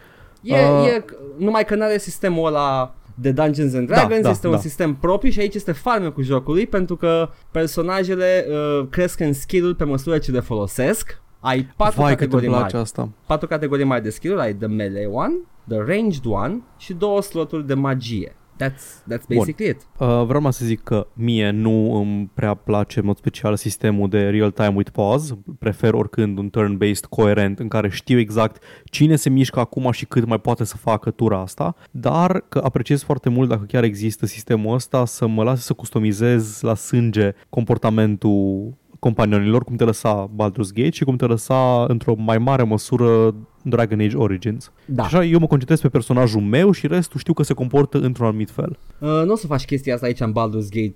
E, 0.42 0.68
Uh, 0.68 0.86
e, 0.86 1.04
numai 1.36 1.64
că 1.64 1.74
nu 1.74 1.82
are 1.82 1.98
sistemul 1.98 2.46
ăla 2.46 2.94
de 3.14 3.32
Dungeons 3.32 3.74
and 3.74 3.86
Dragons, 3.86 4.22
da, 4.22 4.30
este 4.30 4.46
un 4.46 4.52
da. 4.52 4.58
sistem 4.58 4.94
propriu 4.94 5.30
și 5.30 5.40
aici 5.40 5.54
este 5.54 5.72
farmec 5.72 6.12
cu 6.12 6.22
jocului 6.22 6.66
pentru 6.66 6.96
că 6.96 7.30
personajele 7.50 8.46
uh, 8.48 8.86
cresc 8.90 9.20
în 9.20 9.32
skill 9.32 9.74
pe 9.74 9.84
măsură 9.84 10.18
ce 10.18 10.30
le 10.30 10.40
folosesc. 10.40 11.22
Ai 11.40 11.72
patru 11.76 12.00
Vai 12.00 12.10
cât 12.10 12.20
îmi 12.20 12.30
categorii 12.30 12.48
place 12.48 12.76
mari. 12.76 12.84
asta 12.84 13.08
Patru 13.26 13.46
categorii 13.48 13.84
mari 13.84 14.02
de 14.02 14.10
skill 14.10 14.38
ai 14.38 14.54
the 14.54 14.66
melee 14.66 15.06
one, 15.06 15.34
the 15.68 15.78
ranged 15.78 16.24
one 16.24 16.62
și 16.76 16.92
două 16.92 17.22
sloturi 17.22 17.66
de 17.66 17.74
magie. 17.74 18.34
That's, 18.60 19.02
that's 19.12 19.26
Bun. 19.28 19.36
basically 19.36 19.70
it. 19.70 19.86
uh, 19.98 20.24
Vreau 20.26 20.40
mai 20.40 20.52
să 20.52 20.64
zic 20.64 20.82
că 20.82 21.06
mie 21.12 21.50
nu 21.50 21.94
îmi 21.94 22.30
prea 22.34 22.54
place 22.54 22.98
în 22.98 23.04
mod 23.04 23.16
special 23.16 23.56
sistemul 23.56 24.08
de 24.08 24.28
real-time 24.28 24.72
with 24.74 24.90
pause 24.90 25.38
Prefer 25.58 25.94
oricând 25.94 26.38
un 26.38 26.50
turn-based 26.50 27.04
coerent 27.08 27.58
în 27.58 27.68
care 27.68 27.88
știu 27.88 28.18
exact 28.18 28.62
cine 28.84 29.16
se 29.16 29.28
mișcă 29.28 29.60
acum 29.60 29.90
și 29.90 30.06
cât 30.06 30.26
mai 30.26 30.38
poate 30.40 30.64
să 30.64 30.76
facă 30.76 31.10
tura 31.10 31.40
asta 31.40 31.74
Dar 31.90 32.44
că 32.48 32.60
apreciez 32.64 33.02
foarte 33.02 33.28
mult 33.28 33.48
dacă 33.48 33.64
chiar 33.64 33.82
există 33.84 34.26
sistemul 34.26 34.74
ăsta 34.74 35.04
să 35.04 35.26
mă 35.26 35.42
lase 35.42 35.60
să 35.60 35.72
customizez 35.72 36.60
la 36.60 36.74
sânge 36.74 37.32
comportamentul 37.48 38.74
companionilor, 38.98 39.64
cum 39.64 39.76
te 39.76 39.84
lăsa 39.84 40.30
Baldur's 40.34 40.72
Gate 40.74 40.90
și 40.90 41.04
cum 41.04 41.16
te 41.16 41.24
lăsa 41.26 41.84
într-o 41.88 42.14
mai 42.16 42.38
mare 42.38 42.62
măsură 42.62 43.34
Dragon 43.62 44.00
Age 44.00 44.16
Origins. 44.16 44.72
Da. 44.86 45.08
Și 45.08 45.14
așa 45.14 45.24
eu 45.24 45.38
mă 45.38 45.46
concentrez 45.46 45.80
pe 45.80 45.88
personajul 45.88 46.40
meu 46.40 46.70
și 46.70 46.86
restul 46.86 47.20
știu 47.20 47.32
că 47.32 47.42
se 47.42 47.54
comportă 47.54 47.98
într-un 47.98 48.26
anumit 48.26 48.50
fel. 48.50 48.78
Uh, 48.98 49.08
nu 49.08 49.32
o 49.32 49.36
să 49.36 49.46
faci 49.46 49.64
chestia 49.64 49.94
asta 49.94 50.06
aici 50.06 50.20
în 50.20 50.32
Baldur's 50.32 50.68
Gate, 50.70 50.94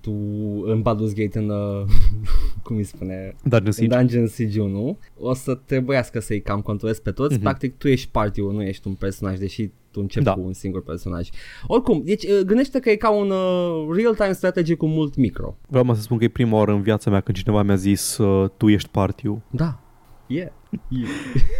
în 0.65 0.81
Baldur's 0.81 1.13
Gate 1.15 1.39
în, 1.39 1.49
uh, 1.49 1.85
cum 2.63 2.75
îi 2.75 2.83
spune, 2.83 3.35
Dungeon 3.41 3.65
în 3.65 3.71
Siege. 3.71 3.95
Dungeon 3.95 4.27
Siege 4.27 4.61
1 4.61 4.97
o 5.19 5.33
să 5.33 5.59
trebuiască 5.65 6.19
să-i 6.19 6.41
cam 6.41 6.61
controlezi 6.61 7.01
pe 7.01 7.11
toți. 7.11 7.29
Mhm. 7.29 7.39
Mm-hmm. 7.39 7.43
Practic 7.43 7.77
tu 7.77 7.87
ești 7.87 8.09
party 8.11 8.41
nu 8.41 8.63
ești 8.63 8.87
un 8.87 8.93
personaj, 8.93 9.37
deși 9.37 9.69
tu 9.91 10.01
începi 10.01 10.25
Da. 10.25 10.33
cu 10.33 10.41
un 10.41 10.53
singur 10.53 10.83
personaj. 10.83 11.29
Oricum, 11.67 12.01
deci 12.05 12.23
uh, 12.23 12.39
gândește 12.45 12.79
că 12.79 12.89
e 12.89 12.95
ca 12.95 13.11
un 13.11 13.29
uh, 13.29 13.95
real-time 13.95 14.33
strategy 14.33 14.75
cu 14.75 14.87
mult 14.87 15.15
micro. 15.15 15.57
Vreau 15.67 15.93
să 15.93 16.01
spun 16.01 16.17
că 16.17 16.23
e 16.23 16.27
prima 16.27 16.57
oară 16.57 16.71
în 16.71 16.81
viața 16.81 17.09
mea 17.09 17.21
când 17.21 17.37
cineva 17.37 17.61
mi-a 17.63 17.75
zis 17.75 18.17
uh, 18.17 18.49
tu 18.57 18.69
ești 18.69 18.89
partiu. 18.89 19.43
Da. 19.49 19.79
Yeah. 20.27 20.47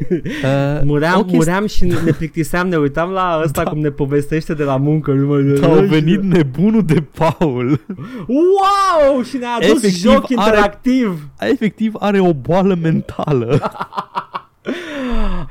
Uh, 0.10 0.82
Muream, 0.84 1.13
o 1.19 1.21
chestie- 1.21 1.38
muream 1.38 1.65
și 1.67 1.84
ne 2.06 2.12
plictiseam, 2.17 2.67
ne 2.67 2.75
uitam 2.78 3.10
la 3.10 3.41
ăsta 3.43 3.63
da. 3.63 3.69
cum 3.69 3.80
ne 3.80 3.89
povestește 3.89 4.54
de 4.54 4.63
la 4.63 4.78
muncă. 4.78 5.12
numai- 5.12 5.60
Da, 5.60 5.67
a 5.71 5.80
venit 5.82 6.21
nebunul 6.21 6.84
de 6.86 7.04
Paul. 7.17 7.86
Wow! 8.28 9.21
Și 9.23 9.38
ne-a 9.38 9.49
adus 9.56 9.84
Efectiv, 9.84 10.12
joc 10.12 10.23
are- 10.23 10.25
interactiv. 10.30 11.28
Efectiv 11.39 11.93
are 11.99 12.19
o 12.19 12.34
boală 12.34 12.78
mentală. 12.82 13.60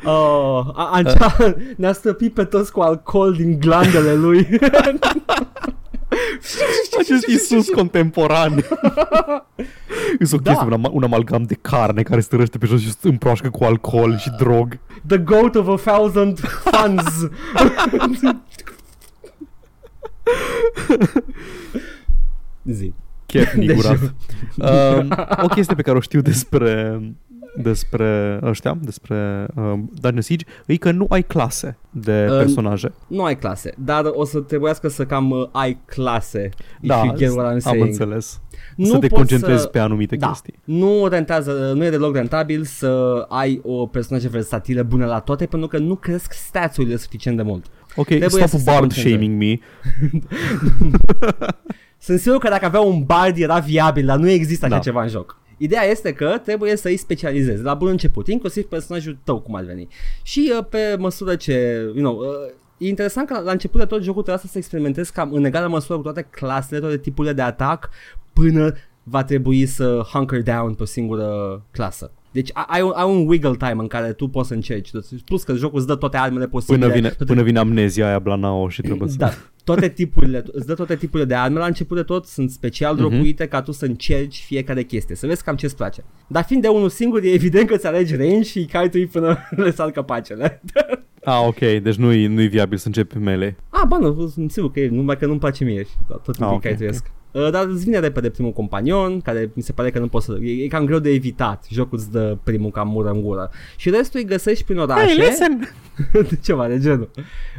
Oh, 0.05 0.66
a, 0.74 1.00
a, 1.18 1.55
ne-a 1.77 1.92
stăpit 1.92 2.35
pe 2.35 2.44
toți 2.44 2.72
cu 2.72 2.81
alcool 2.81 3.33
din 3.33 3.59
glandele 3.59 4.14
lui. 4.14 4.48
Acest 7.00 7.27
Isus 7.37 7.68
contemporan. 7.68 8.53
Este 10.20 10.37
o 10.37 10.38
Da. 10.38 10.50
chestie, 10.50 10.66
un, 10.66 10.72
am- 10.85 10.90
un 10.94 11.03
amalgam 11.03 11.42
de 11.42 11.55
carne 11.55 12.03
care 12.03 12.20
stărăște 12.20 12.59
pe 12.59 12.66
jos 12.66 12.81
și 12.81 12.90
se 12.90 13.09
împroașcă 13.09 13.50
cu 13.50 13.64
alcool 13.64 14.18
și 14.18 14.31
drog. 14.38 14.79
The 15.07 15.18
goat 15.18 15.55
of 15.55 15.68
a 15.68 15.90
thousand 15.90 16.38
funds. 16.40 17.05
Zi. 22.64 22.92
Chef 23.27 23.53
nigurat. 23.55 23.98
um, 24.57 25.09
o 25.42 25.46
chestie 25.46 25.74
pe 25.74 25.83
care 25.83 25.96
o 25.96 26.00
știu 26.00 26.20
despre 26.20 27.00
despre 27.57 28.38
ăștia, 28.43 28.77
despre 28.81 29.47
uh, 29.57 29.62
Dungeon 30.01 30.21
Siege, 30.21 30.45
e 30.67 30.77
că 30.77 30.90
nu 30.90 31.07
ai 31.09 31.23
clase 31.23 31.77
de 31.90 32.27
Uh, 32.31 32.37
personaje. 32.37 32.93
Nu 33.07 33.25
ai 33.25 33.38
clase, 33.38 33.75
dar 33.79 34.05
o 34.12 34.25
să 34.25 34.40
trebuiască 34.40 34.88
să 34.88 35.07
cam 35.07 35.31
uh, 35.31 35.49
ai 35.53 35.79
clase. 35.85 36.49
if 36.81 36.88
Da, 36.88 37.03
you 37.05 37.14
get 37.17 37.31
what 37.31 37.47
I'm 37.47 37.53
am 37.53 37.59
saying. 37.59 37.87
înțeles. 37.87 38.40
Nu 38.77 38.85
să 38.85 38.93
te 38.99 39.07
poți 39.07 39.14
concentrezi 39.14 39.61
să- 39.62 39.67
pe 39.67 39.79
anumite 39.79 40.17
da, 40.17 40.27
chestii. 40.27 40.55
Nu 40.64 41.07
rentează, 41.07 41.73
nu 41.75 41.85
e 41.85 41.90
deloc 41.90 42.17
rentabil 42.17 42.62
să 42.64 43.25
ai 43.29 43.61
o 43.64 43.87
personaje 43.87 44.29
versatile 44.29 44.83
bune 44.83 45.05
la 45.05 45.19
toate 45.21 45.47
pentru 45.47 45.69
că 45.69 45.79
nu 45.79 45.95
cresc 45.95 46.33
stats-urile 46.33 46.97
suficient 46.97 47.37
de 47.37 47.43
mult. 47.43 47.64
Ok, 47.97 48.07
Trebuie 48.07 48.29
stop 48.29 48.49
să 48.49 48.57
se 48.57 48.62
bard 48.67 48.79
concentre. 48.81 49.11
shaming 49.11 49.43
me. 49.43 49.59
Sunt 51.99 52.21
sigur 52.21 52.38
că 52.38 52.49
dacă 52.49 52.64
avea 52.64 52.81
un 52.81 53.03
bard 53.05 53.37
era 53.38 53.59
viabil, 53.59 54.07
dar 54.07 54.19
nu 54.19 54.29
există 54.29 54.64
așa 54.64 54.75
Da. 54.75 54.81
ceva 54.81 55.03
în 55.03 55.09
joc. 55.09 55.38
Ideea 55.57 55.85
este 55.85 56.12
că 56.12 56.40
trebuie 56.45 56.77
să 56.77 56.88
îi 56.88 56.97
specializezi 56.97 57.62
la 57.62 57.75
bun 57.75 57.88
început, 57.88 58.29
inclusiv 58.29 58.64
personajul 58.64 59.19
tău 59.25 59.40
cum 59.40 59.55
ar 59.55 59.64
veni. 59.64 59.88
Și 60.23 60.53
uh, 60.59 60.64
pe 60.71 60.97
măsură 60.99 61.37
ce, 61.37 61.81
you 61.95 62.12
know, 62.12 62.19
uh, 62.19 62.27
e 62.79 62.88
interesant 62.88 63.27
că 63.27 63.40
la 63.40 63.51
început 63.51 63.81
de 63.81 63.87
tot 63.87 64.03
jocul 64.03 64.23
trebuie 64.23 64.45
să 64.51 64.59
experimentezi 64.59 65.12
cam 65.12 65.33
în 65.33 65.45
egală 65.45 65.69
măsură 65.69 65.97
cu 65.97 66.05
toate 66.05 66.27
clasele, 66.31 66.81
toate 66.81 66.99
tipurile 66.99 67.33
de 67.33 67.43
atac, 67.43 67.90
până 68.33 68.75
va 69.03 69.25
trebui 69.25 69.67
să 69.67 70.03
hunker 70.12 70.43
down 70.43 70.75
pe 70.75 70.83
o 70.83 70.87
singură 70.87 71.62
clasă. 71.71 72.12
Deci 72.35 72.51
ai- 72.53 72.64
ai 72.68 72.83
un, 72.83 72.92
ai 72.94 73.11
un 73.11 73.27
wiggle 73.29 73.55
time 73.59 73.77
în 73.79 73.87
care 73.87 74.12
tu 74.12 74.29
poți 74.29 74.49
să 74.49 74.55
încerci. 74.55 74.90
Plus 75.25 75.42
că 75.42 75.55
jocul 75.55 75.79
îți 75.79 75.87
dă 75.87 75.94
toate 75.94 76.16
armele 76.16 76.47
posibile. 76.47 76.79
Până 76.79 76.92
vine, 76.94 77.09
toate 77.09 77.25
până 77.25 77.42
vine 77.42 77.59
amnezia 77.59 78.07
aia 78.07 78.18
Blanao 78.18 78.68
și 78.68 78.81
trebuie 78.83 79.09
să... 79.09 79.16
da, 79.18 79.31
toate 79.64 79.88
tipurile, 79.88 80.42
îți 80.53 80.66
dă 80.66 80.75
toate 80.75 80.97
tipurile 80.97 81.29
de 81.29 81.35
arme 81.35 81.59
la 81.59 81.66
început 81.66 81.97
de 81.97 82.03
tot, 82.03 82.27
sunt 82.27 82.51
special 82.51 82.97
dropuite 82.97 83.47
ca 83.47 83.62
tu 83.62 83.73
să 83.73 83.85
încerci 83.85 84.44
fiecare 84.47 84.83
chestie, 84.83 85.14
să 85.16 85.27
vezi 85.27 85.44
cam 85.44 85.57
ce-ți 85.57 85.77
place. 85.77 86.05
Dar 86.27 86.44
fiind 86.44 86.62
de 86.62 86.68
unul 86.68 86.88
singur, 86.88 87.23
e 87.23 87.31
evident 87.33 87.68
că 87.68 87.77
ți 87.77 87.87
alegi 87.87 88.16
range 88.16 88.42
și 88.42 88.59
îi 88.59 88.64
caitui 88.66 89.07
până 89.07 89.38
le 89.57 89.70
sar 89.73 89.90
căpacele. 89.90 90.61
Ah, 91.27 91.42
ok, 91.47 91.59
deci 91.83 91.94
nu-i, 91.94 92.27
nu-i 92.27 92.49
viabil 92.49 92.79
să 92.79 92.87
începi 92.87 93.18
melee. 93.18 93.57
ah, 93.68 93.83
bă, 93.88 93.97
nu, 94.01 94.27
sunt 94.27 94.51
sigur 94.51 94.70
că 94.70 94.81
e, 94.81 94.88
numai 94.88 95.16
că 95.16 95.27
nu-mi 95.27 95.38
place 95.38 95.64
mie 95.64 95.83
și 95.83 95.90
da, 96.09 96.14
tot 96.14 96.35
timpul 96.37 96.44
Ah, 96.44 96.49
ah, 96.51 96.55
ok, 96.57 96.61
caituiesc. 96.62 97.11
Uh, 97.35 97.51
dar 97.51 97.66
îți 97.66 97.85
vine 97.85 97.99
repede 97.99 98.31
primul 98.31 98.53
companion, 98.53 99.20
care 99.20 99.51
mi 99.55 99.62
se 99.62 99.73
pare 99.73 99.90
că 99.90 99.99
nu 99.99 100.09
poți 100.09 100.25
să... 100.25 100.37
E, 100.40 100.62
e 100.64 100.66
cam 100.66 100.85
greu 100.85 100.99
de 100.99 101.11
evitat. 101.11 101.64
Jocul 101.70 101.99
îți 101.99 102.11
dă 102.11 102.37
primul 102.42 102.70
cam 102.70 102.88
mură 102.88 103.11
în 103.11 103.23
gură. 103.23 103.51
Și 103.77 103.90
restul 103.90 104.20
îi 104.20 104.27
găsești 104.27 104.64
prin 104.64 104.79
orașe. 104.79 105.14
de 106.29 106.38
ceva 106.42 106.68
de 106.68 106.79
genul. 106.79 107.11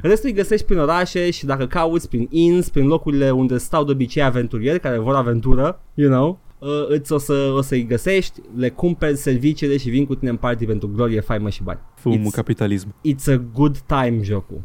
Restul 0.01 0.29
îi 0.29 0.35
găsești 0.35 0.65
prin 0.65 0.77
orașe 0.79 1.31
și 1.31 1.45
dacă 1.45 1.67
cauți 1.67 2.09
prin 2.09 2.27
inns, 2.31 2.69
prin 2.69 2.87
locurile 2.87 3.31
unde 3.31 3.57
stau 3.57 3.83
de 3.83 3.91
obicei 3.91 4.23
aventurieri 4.23 4.79
care 4.79 4.97
vor 4.97 5.15
aventură, 5.15 5.81
you 5.93 6.09
know, 6.09 6.39
uh, 6.59 6.69
îți 6.87 7.11
o, 7.11 7.17
să, 7.17 7.53
o 7.57 7.61
să-i 7.61 7.85
găsești, 7.85 8.41
le 8.55 8.69
cumperi 8.69 9.17
serviciile 9.17 9.77
și 9.77 9.89
vin 9.89 10.05
cu 10.05 10.15
tine 10.15 10.29
în 10.29 10.37
party 10.37 10.65
pentru 10.65 10.91
glorie, 10.95 11.19
faimă 11.19 11.49
și 11.49 11.63
bani. 11.63 11.79
Fumul 11.95 12.19
It's- 12.19 12.35
capitalism. 12.35 12.95
It's 13.13 13.33
a 13.33 13.41
good 13.53 13.77
time 13.77 14.19
jocul. 14.23 14.61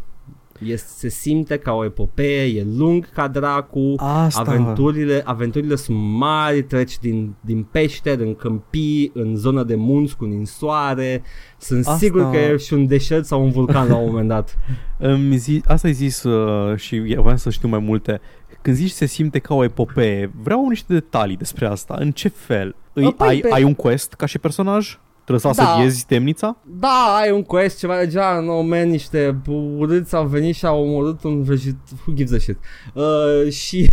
Este, 0.66 0.88
se 0.96 1.08
simte 1.08 1.56
ca 1.58 1.72
o 1.72 1.84
epopee, 1.84 2.44
e 2.44 2.66
lung 2.76 3.12
ca 3.12 3.28
dracu, 3.28 3.94
Asta. 3.96 4.40
aventurile, 4.40 5.22
aventurile 5.24 5.74
sunt 5.76 5.98
mari, 5.98 6.62
treci 6.62 6.98
din, 6.98 7.34
din 7.40 7.62
peșteri, 7.70 8.22
în 8.22 8.34
câmpii, 8.34 9.10
în 9.14 9.36
zonă 9.36 9.62
de 9.62 9.74
munți 9.74 10.16
cu 10.16 10.24
ninsoare, 10.24 11.22
sunt 11.58 11.86
Asta- 11.86 11.96
sigur 11.98 12.30
că 12.30 12.36
e 12.36 12.56
și 12.56 12.72
un 12.74 12.86
deșert 12.86 13.24
sau 13.24 13.42
un 13.44 13.50
vulcan 13.50 13.88
la 13.88 13.96
un 13.96 14.06
moment 14.10 14.28
dat. 14.28 14.58
Îmi 14.98 15.36
zi, 15.36 15.62
asta 15.66 15.86
ai 15.86 15.92
zis 15.94 16.22
uh, 16.22 16.76
și 16.76 16.96
eu 16.96 17.22
vreau 17.22 17.36
să 17.36 17.50
știu 17.50 17.68
mai 17.68 17.78
multe. 17.78 18.20
Când 18.62 18.76
zici 18.76 18.90
se 18.90 19.06
simte 19.06 19.38
ca 19.38 19.54
o 19.54 19.64
epopee, 19.64 20.30
vreau 20.42 20.68
niște 20.68 20.92
detalii 20.92 21.36
despre 21.36 21.66
asta. 21.66 21.96
În 21.98 22.10
ce 22.12 22.28
fel? 22.28 22.74
Îi, 22.92 23.12
Păi, 23.14 23.28
ai, 23.28 23.38
pe- 23.40 23.48
ai 23.52 23.62
un 23.62 23.74
quest 23.74 24.12
ca 24.14 24.26
și 24.26 24.38
personaj? 24.38 24.98
Trebuie 25.30 25.54
să 25.54 25.62
Da. 25.62 25.70
asediezi 25.70 26.06
temnița? 26.06 26.56
Da, 26.66 27.16
ai 27.22 27.30
un 27.30 27.42
quest, 27.42 27.78
ceva 27.78 27.98
de 27.98 28.06
genul, 28.06 28.44
no 28.44 28.60
man, 28.60 28.88
niște 28.88 29.40
urâți 29.76 30.14
au 30.14 30.26
venit 30.26 30.54
și 30.54 30.66
au 30.66 30.82
omorât 30.82 31.22
un 31.22 31.42
vrăjit, 31.42 31.76
who 32.06 32.12
gives 32.14 32.32
a 32.32 32.38
shit. 32.38 32.58
Uh, 32.94 33.52
și, 33.52 33.88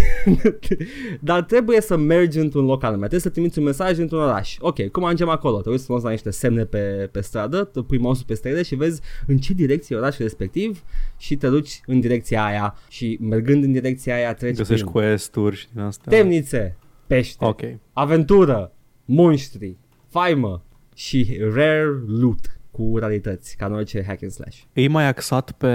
dar 1.20 1.42
trebuie 1.44 1.82
să 1.82 1.98
mergi 1.98 2.40
într-un 2.40 2.66
loc 2.66 2.84
anume, 2.84 2.98
trebuie 3.00 3.20
să 3.20 3.30
trimiți 3.30 3.58
un 3.60 3.64
mesaj 3.66 3.98
într-un 3.98 4.20
oraș. 4.20 4.56
Ok, 4.60 4.88
cum 4.88 5.04
ajungem 5.04 5.30
acolo? 5.30 5.62
Te 5.62 5.70
uiți 5.70 5.84
frumos 5.84 6.04
la 6.04 6.10
niște 6.10 6.30
semne 6.32 6.64
pe, 6.66 7.10
pe 7.12 7.22
stradă, 7.22 7.64
te 7.64 7.82
pui 7.82 7.98
mouse 7.98 8.24
pe 8.28 8.34
stele 8.34 8.64
și 8.64 8.76
vezi 8.76 9.02
în 9.28 9.38
ce 9.38 9.54
direcție 9.54 9.96
e 9.96 10.00
orașul 10.00 10.24
respectiv 10.24 10.84
și 11.18 11.36
te 11.36 11.48
duci 11.48 11.82
în 11.86 12.00
direcția 12.00 12.46
aia 12.46 12.76
și 12.90 13.18
mergând 13.22 13.64
în 13.64 13.72
direcția 13.72 14.16
aia 14.16 14.34
treci 14.34 14.56
Găsești 14.58 14.82
prin 14.86 14.94
quest-uri 15.02 15.56
și 15.56 15.68
din 15.74 15.82
astea. 15.82 16.12
temnițe, 16.18 16.78
pește, 17.08 17.46
Ok. 17.46 17.62
aventură, 17.94 18.72
monștri, 19.06 19.78
faimă 20.10 20.62
și 20.98 21.40
rare 21.54 21.86
loot 22.08 22.60
cu 22.72 22.98
rarități, 22.98 23.56
ca 23.58 23.66
în 23.66 23.74
orice 23.74 24.04
hack 24.08 24.24
and 24.24 24.32
slash. 24.32 24.58
E 24.74 24.88
mai 24.88 25.08
axat 25.08 25.52
pe 25.52 25.68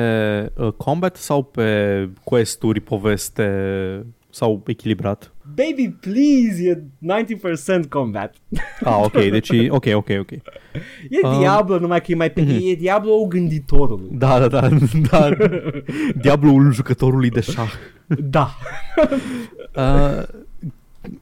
uh, 0.56 0.72
combat 0.72 1.16
sau 1.16 1.42
pe 1.42 2.08
quest-uri, 2.24 2.80
poveste 2.80 3.46
sau 4.30 4.62
echilibrat? 4.66 5.32
Baby, 5.54 5.88
please, 6.00 6.68
e 6.68 6.82
90% 7.84 7.88
combat. 7.88 8.34
Ah, 8.84 8.98
ok, 9.02 9.12
deci 9.12 9.48
e- 9.48 9.70
ok, 9.70 9.86
ok, 9.94 10.08
ok. 10.18 10.30
E 10.30 10.40
Um, 11.22 11.38
Diablo, 11.38 11.78
numai 11.78 12.00
că 12.00 12.12
e 12.12 12.14
mai 12.14 12.30
pe... 12.30 12.40
E 12.40 12.74
Diablo 12.74 13.24
gânditorului. 13.28 14.08
Da, 14.12 14.38
da, 14.38 14.48
da, 14.60 14.68
da. 15.10 15.28
Diablul 16.20 16.72
jucătorului 16.72 17.30
de 17.30 17.40
șah. 17.40 17.72
Da. 18.06 18.54
Uh, 19.76 20.22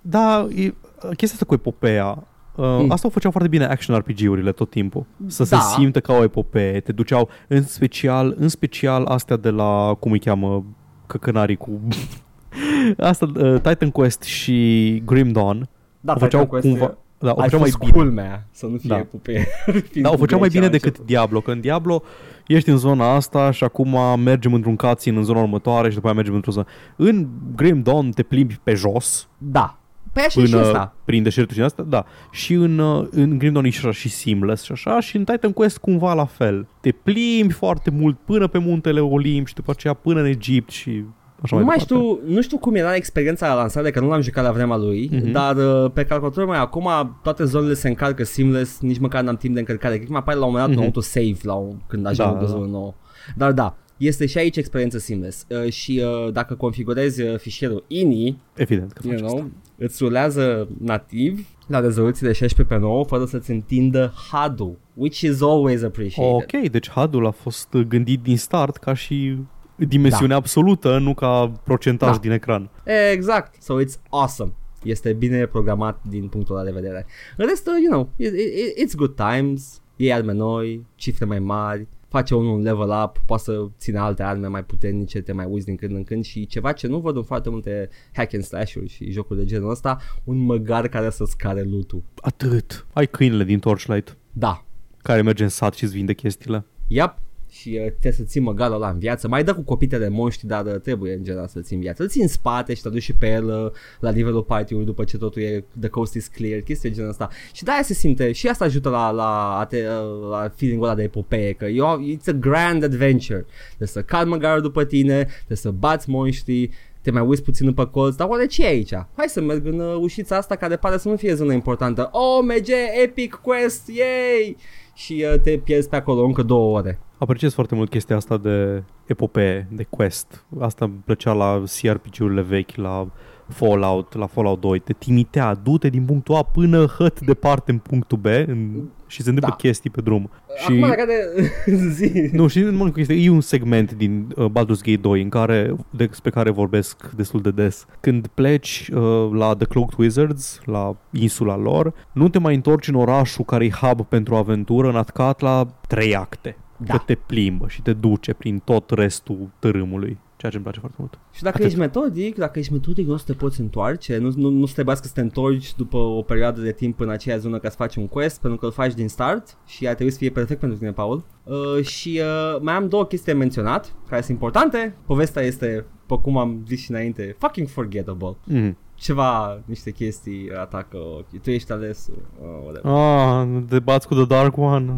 da, 0.01 0.49
e, 0.55 0.75
chestia 1.01 1.33
asta 1.33 1.45
cu 1.45 1.55
epopeea, 1.55 2.27
uh, 2.55 2.65
Mm. 2.83 2.91
asta 2.91 3.07
o 3.07 3.11
făceau 3.11 3.31
foarte 3.31 3.49
bine 3.49 3.65
action 3.65 3.97
RPG-urile 3.97 4.53
tot 4.53 4.71
timpul. 4.71 5.05
Să 5.27 5.45
Da. 5.51 5.59
se 5.59 5.75
simtă 5.79 6.01
ca 6.01 6.13
o 6.13 6.23
epopee. 6.23 6.81
Te 6.81 6.93
duceau 6.93 7.29
în 7.49 7.63
special, 7.63 8.35
în 8.39 8.49
special 8.49 9.05
astea 9.05 9.37
de 9.37 9.51
la, 9.51 9.97
cum 10.01 10.13
îi 10.13 10.19
cheamă, 10.19 10.65
căcănarii 11.07 11.57
cu... 11.57 11.81
Asta, 12.99 13.31
uh, 13.37 13.61
Titan 13.61 13.91
Quest 13.91 14.23
și 14.23 15.03
Grim 15.07 15.33
Dawn 15.33 15.69
Da, 16.01 16.13
o 16.13 16.19
făceau 16.19 16.41
Titan 16.41 16.47
Quest 16.61 16.67
cumva... 16.67 16.85
e- 16.85 16.97
Da, 17.19 17.33
o 17.33 17.41
Ai 17.41 17.45
făceau 17.45 17.61
mai 17.61 17.71
fost 17.71 17.79
bine. 17.83 17.93
culmea 17.93 18.47
să 18.51 18.67
nu 18.67 18.77
fie 18.77 18.89
Da. 18.89 18.97
pupe. 18.97 19.47
Da, 20.03 20.11
o 20.11 20.17
făceau 20.17 20.39
mai 20.39 20.49
bine 20.49 20.69
decât 20.69 20.99
Diablo, 20.99 21.41
că 21.41 21.51
în 21.51 21.61
Diablo 21.61 22.03
ești 22.47 22.69
în 22.69 22.77
zona 22.77 23.15
asta 23.15 23.51
și 23.51 23.65
acum 23.65 24.21
mergem 24.21 24.55
într-un 24.55 24.77
cutscene 24.77 25.17
în 25.17 25.25
zona 25.25 25.41
următoare 25.41 25.89
și 25.89 25.95
după 25.95 26.07
aia 26.07 26.15
mergem 26.17 26.35
într-o 26.35 26.53
zonă. 26.53 26.67
În 26.97 27.29
Grim 27.57 27.83
Dawn 27.83 28.11
te 28.11 28.23
plimbi 28.23 28.59
pe 28.63 28.75
jos, 28.75 29.29
Da. 29.39 29.80
Păi 30.13 30.23
așa 30.27 30.41
și 30.45 30.51
până 30.51 30.63
asta. 30.63 30.95
prin 31.05 31.23
deșertul 31.23 31.51
și 31.53 31.57
din 31.57 31.65
asta, 31.65 31.83
da. 31.83 32.05
Și 32.31 32.53
în, 32.53 32.79
uh, 32.79 33.07
în 33.11 33.39
Grim 33.39 33.53
Dawn 33.53 33.65
e 33.67 33.71
și 33.71 33.79
așa 33.87 33.93
și 33.99 34.09
seamless 34.09 34.63
și 34.65 34.73
așa 34.73 35.01
și 35.01 35.17
în 35.17 35.25
Titan 35.25 35.53
Quest 35.53 35.79
cumva 35.79 36.15
la 36.15 36.25
fel. 36.25 36.67
Te 36.81 36.91
plimbi 36.93 37.53
foarte 37.53 37.91
mult 37.91 38.19
până 38.25 38.47
pe 38.47 38.59
muntele 38.59 39.01
Olimp 39.01 39.47
și 39.47 39.55
după 39.55 39.71
aceea 39.71 39.95
până 39.95 40.21
în 40.21 40.27
Egipt 40.27 40.71
și 40.71 41.05
așa 41.43 41.57
Nu 41.57 41.65
mai 41.65 41.77
mai 41.77 41.87
departe. 41.87 42.05
știu, 42.19 42.35
nu 42.35 42.41
știu 42.43 42.59
cum 42.59 42.75
era 42.75 42.95
experiența 42.95 43.49
la 43.49 43.55
lansare, 43.55 43.91
că 43.91 44.01
nu 44.01 44.09
l-am 44.09 44.21
jucat 44.21 44.45
la 44.45 44.53
vremea 44.53 44.77
lui, 44.77 45.09
Mhm. 45.13 45.31
dar 45.31 45.57
uh, 45.57 45.91
pe 45.95 46.05
calculator 46.05 46.47
mai 46.47 46.59
acum 46.59 46.89
toate 47.23 47.45
zonele 47.45 47.75
se 47.75 47.89
încarcă 47.89 48.25
seamless, 48.25 48.81
nici 48.81 48.99
măcar 48.99 49.23
n-am 49.23 49.37
timp 49.37 49.55
de 49.55 49.61
încărcare. 49.61 49.95
Cred 49.95 50.07
că 50.07 50.13
mai 50.13 50.21
apare 50.21 50.39
la 50.39 50.45
un 50.45 50.51
moment 50.51 50.69
dat 50.69 50.79
un 50.79 50.85
Mhm. 50.87 50.95
autosave 50.95 51.37
la 51.43 51.55
un, 51.55 51.77
când 51.87 52.07
ajung 52.07 52.29
Da, 52.29 52.35
da, 52.35 52.39
da, 52.39 52.45
o 52.45 52.47
da. 52.47 52.51
zonă 52.59 52.67
nouă. 52.71 52.95
Dar 53.37 53.53
da, 53.53 53.77
este 53.97 54.27
și 54.27 54.39
aici 54.39 54.57
experiență 54.57 54.99
seamless. 54.99 55.47
Uh, 55.65 55.73
și 55.73 56.03
uh, 56.05 56.33
dacă 56.33 56.55
configurezi 56.55 57.23
uh, 57.23 57.39
fișierul 57.39 57.85
INI, 57.89 58.39
Evident 58.55 58.93
că 58.93 59.01
you 59.05 59.13
faci 59.13 59.23
know, 59.27 59.35
asta. 59.37 59.51
Îți 59.81 60.03
rulează 60.03 60.69
nativ 60.79 61.47
la 61.67 61.81
rezoluție 61.81 62.27
de 62.27 62.33
16 62.33 62.75
pe 62.75 62.81
9 62.81 63.05
fără 63.05 63.25
să-ți 63.25 63.51
întindă 63.51 64.13
HUD-ul, 64.31 64.79
which 64.95 65.21
is 65.21 65.43
always 65.43 65.83
appreciated. 65.83 66.35
Ok, 66.35 66.71
deci 66.71 66.91
HUD-ul 66.91 67.27
a 67.27 67.31
fost 67.31 67.77
gândit 67.89 68.23
din 68.23 68.37
start 68.37 68.77
ca 68.77 68.95
și 68.95 69.37
dimensiune 69.77 70.35
absolută, 70.35 70.99
nu 70.99 71.15
ca 71.15 71.53
procentaj 71.65 72.11
Da. 72.11 72.19
din 72.19 72.31
ecran. 72.31 72.71
Exact. 73.13 73.63
So 73.63 73.83
it's 73.83 74.01
awesome. 74.11 74.53
Este 74.83 75.13
bine 75.13 75.47
programat 75.47 76.01
din 76.09 76.29
punctul 76.29 76.57
ăla 76.57 76.65
de 76.65 76.71
vedere. 76.71 77.07
În 77.37 77.47
rest, 77.47 77.67
uh, 77.67 77.75
you 77.83 77.93
know, 77.93 78.11
it, 78.17 78.33
it, 78.33 78.89
it's 78.89 78.95
good 78.97 79.15
times, 79.15 79.81
e 79.97 80.15
arme 80.15 80.33
noi, 80.33 80.87
cifre 80.95 81.25
mai 81.25 81.39
mari, 81.39 81.89
face 82.11 82.35
unul 82.35 82.55
un 82.55 82.63
level 82.63 83.03
up, 83.05 83.23
poate 83.27 83.43
să 83.43 83.67
ține 83.79 83.99
alte 83.99 84.23
arme 84.23 84.47
mai 84.47 84.65
puternice, 84.65 85.21
te 85.21 85.33
mai 85.33 85.47
uiți 85.47 85.67
din 85.67 85.77
când 85.77 85.97
în 85.97 86.05
când 86.05 86.25
și 86.25 86.47
ceva 86.47 86.73
ce 86.73 86.87
nu 86.87 86.99
văd 86.99 87.17
în 87.17 87.23
foarte 87.23 87.51
multe 87.51 87.89
hack 88.13 88.35
and 88.35 88.45
slash-uri 88.45 88.89
și 88.89 89.11
jocuri 89.11 89.39
de 89.39 89.45
genul 89.45 89.71
ăsta, 89.71 89.99
un 90.25 90.39
măgar 90.39 90.89
care 90.89 91.11
să-ți 91.11 91.37
care 91.37 91.63
loot-ul. 91.63 92.03
Atât. 92.21 92.87
Ai 92.93 93.07
câinele 93.07 93.45
din 93.45 93.59
Torchlight 93.59 94.17
Da, 94.33 94.65
care 95.03 95.23
merge 95.23 95.43
în 95.43 95.49
sat 95.49 95.75
și 95.75 95.85
îți 95.85 95.93
vinde 95.93 96.15
chestiile. 96.15 96.65
Yep. 96.87 97.15
Și 97.51 97.69
uh, 97.69 97.87
trebuie 97.87 98.13
să 98.13 98.23
ții 98.23 98.41
măgarul 98.41 98.75
ăla 98.75 98.91
în 98.91 98.99
viață 98.99 99.29
Mai 99.29 99.45
dă 99.45 99.55
cu 99.55 99.61
copite 99.61 99.99
de 99.99 100.09
monștri 100.09 100.47
Dar 100.47 100.67
uh, 100.67 100.81
trebuie 100.81 101.15
în 101.15 101.23
general 101.23 101.47
să 101.49 101.61
ții 101.61 101.77
în 101.77 101.83
viață 101.83 102.03
Îl 102.03 102.09
ții 102.09 102.23
în 102.23 102.29
spate 102.29 102.75
și 102.75 102.83
te 102.83 102.89
duci 102.89 103.03
și 103.03 103.13
pe 103.13 103.29
el 103.31 103.45
uh, 103.45 103.71
La 104.01 104.11
nivelul 104.11 104.43
party 104.43 104.75
După 104.75 105.05
ce 105.05 105.19
totul 105.19 105.43
e 105.43 105.65
The 105.81 105.89
coast 105.89 106.15
is 106.15 106.27
clear 106.27 106.61
Chestii 106.61 106.89
de 106.89 106.95
genul 106.95 107.11
ăsta 107.11 107.29
Și 107.53 107.65
de-aia 107.65 107.83
se 107.83 107.95
simte 107.95 108.33
Și 108.33 108.49
asta 108.49 108.65
ajută 108.65 108.89
la, 108.89 109.11
la, 109.11 109.59
a 109.59 109.65
te, 109.65 109.77
uh, 109.77 110.29
la 110.31 110.53
feeling-ul 110.57 110.87
ăla 110.87 110.95
de 110.95 111.03
epopee 111.03 111.53
Că 111.53 111.67
you, 111.67 112.17
it's 112.17 112.29
a 112.29 112.33
grand 112.33 112.83
adventure 112.83 113.47
Trebuie 113.67 113.89
să 113.89 114.03
calmi 114.03 114.31
măgarul 114.31 114.63
după 114.63 114.85
tine 114.85 115.23
Trebuie 115.23 115.57
să 115.57 115.71
bați 115.71 116.11
monștri 116.11 116.71
te 117.03 117.11
mai 117.11 117.23
uiți 117.23 117.43
puțin 117.43 117.75
pe 117.75 117.87
colț, 117.87 118.15
dar 118.15 118.29
oare 118.29 118.47
ce 118.47 118.65
e 118.65 118.67
aici? 118.67 118.93
Hai 118.93 119.29
să 119.29 119.41
merg 119.41 119.67
în 119.67 119.79
uh, 119.79 119.97
ușița 120.01 120.37
asta 120.37 120.57
care 120.57 120.77
pare 120.77 120.99
să 120.99 121.09
nu 121.09 121.17
fie 121.17 121.35
zona 121.35 121.53
importantă. 121.53 122.11
OMG, 122.13 122.69
Epic 123.03 123.41
Quest, 123.43 123.89
yay! 123.89 124.57
Și 125.05 125.25
uh, 125.33 125.41
te 125.41 125.59
pierzi 125.59 125.89
pe 125.89 125.97
acolo 125.97 126.25
încă 126.25 126.43
două 126.43 126.79
ore. 126.79 126.99
Apreciez 127.19 127.53
foarte 127.55 127.75
mult 127.75 127.91
chestia 127.91 128.17
asta 128.17 128.37
de 128.37 128.83
epopee, 129.07 129.69
de 129.71 129.87
quest. 129.91 130.45
Asta 130.59 130.85
îmi 130.85 130.95
plăcea 131.05 131.33
la 131.33 131.63
CRPG-urile 131.81 132.41
vechi, 132.41 132.75
la 132.75 133.09
Fallout, 133.51 134.15
la 134.15 134.27
Fallout 134.27 134.61
2. 134.61 134.79
Te 134.79 134.93
trimitea, 134.93 135.55
du-te 135.55 135.89
din 135.89 136.05
punctul 136.05 136.35
A 136.35 136.43
până 136.43 136.85
hăt 136.85 137.21
departe 137.21 137.71
în 137.71 137.79
punctul 137.79 138.19
B 138.19 138.25
în, 138.25 138.71
și 139.07 139.23
se 139.23 139.29
întâmplă 139.29 139.57
Da. 139.59 139.69
chestii 139.69 139.91
pe 139.91 140.01
drum. 140.01 140.31
Acum 140.63 140.75
și... 140.75 140.81
dacă 140.81 141.05
de... 141.07 141.51
zi. 141.97 142.31
Nu, 142.33 142.47
și 142.47 142.61
nu 142.61 142.71
numai 142.71 142.89
cu 142.89 142.95
chestia, 142.95 143.17
e 143.17 143.31
un 143.31 143.41
segment 143.41 143.93
din 143.93 144.33
uh, 144.37 144.47
Baldur's 144.47 144.83
Gate 144.83 144.97
2 144.97 145.23
în 145.23 145.29
care, 145.29 145.77
despre 145.91 146.31
care 146.31 146.51
vorbesc 146.51 147.11
destul 147.11 147.41
de 147.41 147.51
des. 147.51 147.87
Când 148.01 148.27
pleci 148.27 148.91
uh, 148.95 149.31
la 149.33 149.55
The 149.55 149.67
Cloaked 149.67 149.99
Wizards, 149.99 150.61
la 150.65 150.97
insula 151.13 151.57
lor, 151.57 151.95
nu 152.13 152.29
te 152.29 152.39
mai 152.39 152.55
întorci 152.55 152.89
în 152.89 152.95
orașul 152.95 153.45
care 153.45 153.65
e 153.65 153.71
hub 153.71 154.07
pentru 154.07 154.35
aventură, 154.35 154.89
în 154.89 154.97
atcat 154.97 155.41
la 155.41 155.67
trei 155.89 156.17
acte. 156.17 156.57
Da. 156.77 156.93
Că 156.93 157.03
te 157.07 157.15
plimbă 157.15 157.69
și 157.69 157.83
te 157.83 157.93
duce 157.93 158.33
prin 158.33 158.59
tot 158.59 158.91
restul 158.91 159.51
târâmului. 159.59 160.19
Ceea 160.41 160.53
ce 160.53 160.59
îmi 160.59 160.65
place 160.65 160.79
foarte 160.79 160.97
mult. 161.01 161.19
Și 161.33 161.43
dacă 161.43 161.55
Atât. 161.57 161.67
ești 161.67 161.79
metodic, 161.79 162.37
dacă 162.37 162.59
ești 162.59 162.73
metodic, 162.73 163.07
nu 163.07 163.13
o 163.13 163.17
să 163.17 163.25
te 163.27 163.33
poți 163.33 163.61
întoarce, 163.61 164.19
nu, 164.19 164.33
nu, 164.37 164.49
nu 164.49 164.67
să 164.67 164.73
trebuiască 164.75 165.07
să 165.07 165.13
te 165.13 165.21
întorci 165.21 165.75
după 165.75 165.97
o 165.97 166.23
perioadă 166.23 166.61
de 166.61 166.73
timp 166.73 167.01
în 167.01 167.09
aceea 167.09 167.37
zonă 167.37 167.59
ca 167.59 167.69
să 167.69 167.77
faci 167.77 167.97
un 167.97 168.07
quest, 168.07 168.41
pentru 168.41 168.59
că 168.59 168.67
îl 168.67 168.73
faci 168.73 168.95
din 168.95 169.09
start 169.09 169.57
și 169.67 169.89
ar 169.89 169.95
trebui 169.95 170.13
să 170.13 170.19
fie 170.19 170.31
perfect 170.31 170.61
pentru 170.61 170.79
tine, 170.79 170.93
Paul. 170.93 171.25
Uh, 171.45 171.85
și 171.85 172.21
uh, 172.23 172.61
mai 172.61 172.75
am 172.75 172.89
două 172.89 173.07
chestii 173.07 173.33
de 173.33 173.39
menționat, 173.39 173.95
care 174.09 174.21
sunt 174.21 174.33
importante. 174.33 174.97
Povestea 175.07 175.43
este, 175.43 175.87
pe 176.07 176.15
cum 176.23 176.37
am 176.37 176.65
zis 176.67 176.81
și 176.81 176.91
înainte, 176.91 177.37
fucking 177.39 177.69
forgettable. 177.69 178.37
Mm. 178.45 178.77
Ceva, 179.01 179.61
niște 179.65 179.91
chestii 179.91 180.51
atacă 180.61 180.97
ochii. 180.97 181.39
Tu 181.39 181.51
ești 181.51 181.73
ales. 181.73 182.09
Uh, 182.41 182.47
whatever. 182.65 182.93
Ah, 182.93 183.63
te 183.69 183.79
bați 183.79 184.07
cu 184.07 184.15
The 184.15 184.25
Dark 184.25 184.57
One. 184.57 184.97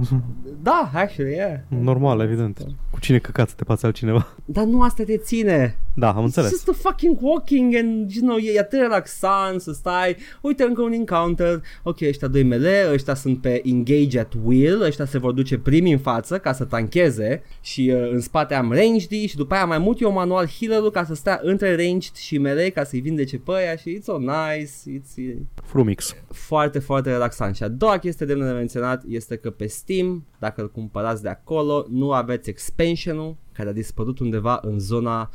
Da, 0.62 0.90
actually, 0.94 1.32
yeah. 1.34 1.58
Normal, 1.68 2.20
evident. 2.20 2.58
Cu 2.90 3.00
cine 3.00 3.18
căcat 3.18 3.48
să 3.48 3.54
te 3.56 3.62
bați 3.66 3.84
altcineva? 3.84 4.26
Dar 4.44 4.64
nu 4.64 4.82
asta 4.82 5.02
te 5.04 5.16
ține. 5.16 5.76
Da, 5.94 6.08
am 6.12 6.20
It's 6.20 6.24
înțeles. 6.24 6.50
just 6.50 6.68
a 6.68 6.72
fucking 6.72 7.16
walking 7.20 7.74
and, 7.74 8.10
you 8.12 8.26
know, 8.26 8.36
e 8.36 8.58
atât 8.58 8.78
relaxant 8.78 9.60
să 9.60 9.72
stai, 9.72 10.16
uite 10.40 10.62
încă 10.62 10.82
un 10.82 10.92
encounter, 10.92 11.62
ok, 11.82 12.00
ăștia 12.00 12.28
doi 12.28 12.42
mele, 12.42 12.88
ăștia 12.92 13.14
sunt 13.14 13.40
pe 13.40 13.60
engage 13.64 14.18
at 14.20 14.32
will, 14.44 14.82
ăștia 14.82 15.04
se 15.04 15.18
vor 15.18 15.32
duce 15.32 15.58
primi 15.58 15.92
în 15.92 15.98
față 15.98 16.38
ca 16.38 16.52
să 16.52 16.64
tancheze 16.64 17.42
și 17.60 17.92
uh, 17.94 18.10
în 18.12 18.20
spate 18.20 18.54
am 18.54 18.72
ranged 18.72 19.10
și 19.26 19.36
după 19.36 19.54
aia 19.54 19.64
mai 19.64 19.78
mut 19.78 20.00
eu 20.00 20.12
manual 20.12 20.46
healer 20.58 20.90
ca 20.90 21.04
să 21.04 21.14
stea 21.14 21.40
între 21.42 21.76
ranged 21.76 22.14
și 22.14 22.38
melee 22.38 22.68
ca 22.70 22.84
să-i 22.84 23.00
vindece 23.00 23.38
pe 23.38 23.52
aia 23.52 23.76
și 23.76 23.91
it's 23.98 24.02
so 24.04 24.18
nice, 24.18 24.98
it's 25.00 25.16
e, 25.16 25.38
Frumix. 25.62 26.14
foarte, 26.30 26.78
foarte 26.78 27.10
relaxant. 27.10 27.56
Și 27.56 27.62
a 27.62 27.68
doua 27.68 27.98
chestie 27.98 28.26
de 28.26 28.34
menționat 28.34 29.02
este 29.08 29.36
că 29.36 29.50
pe 29.50 29.66
Steam, 29.66 30.26
dacă 30.38 30.60
îl 30.60 30.70
cumpărați 30.70 31.22
de 31.22 31.28
acolo, 31.28 31.86
nu 31.90 32.12
aveți 32.12 32.50
expansionul 32.50 33.36
care 33.52 33.68
a 33.68 33.72
dispărut 33.72 34.18
undeva 34.18 34.58
în 34.62 34.78
zona 34.78 35.30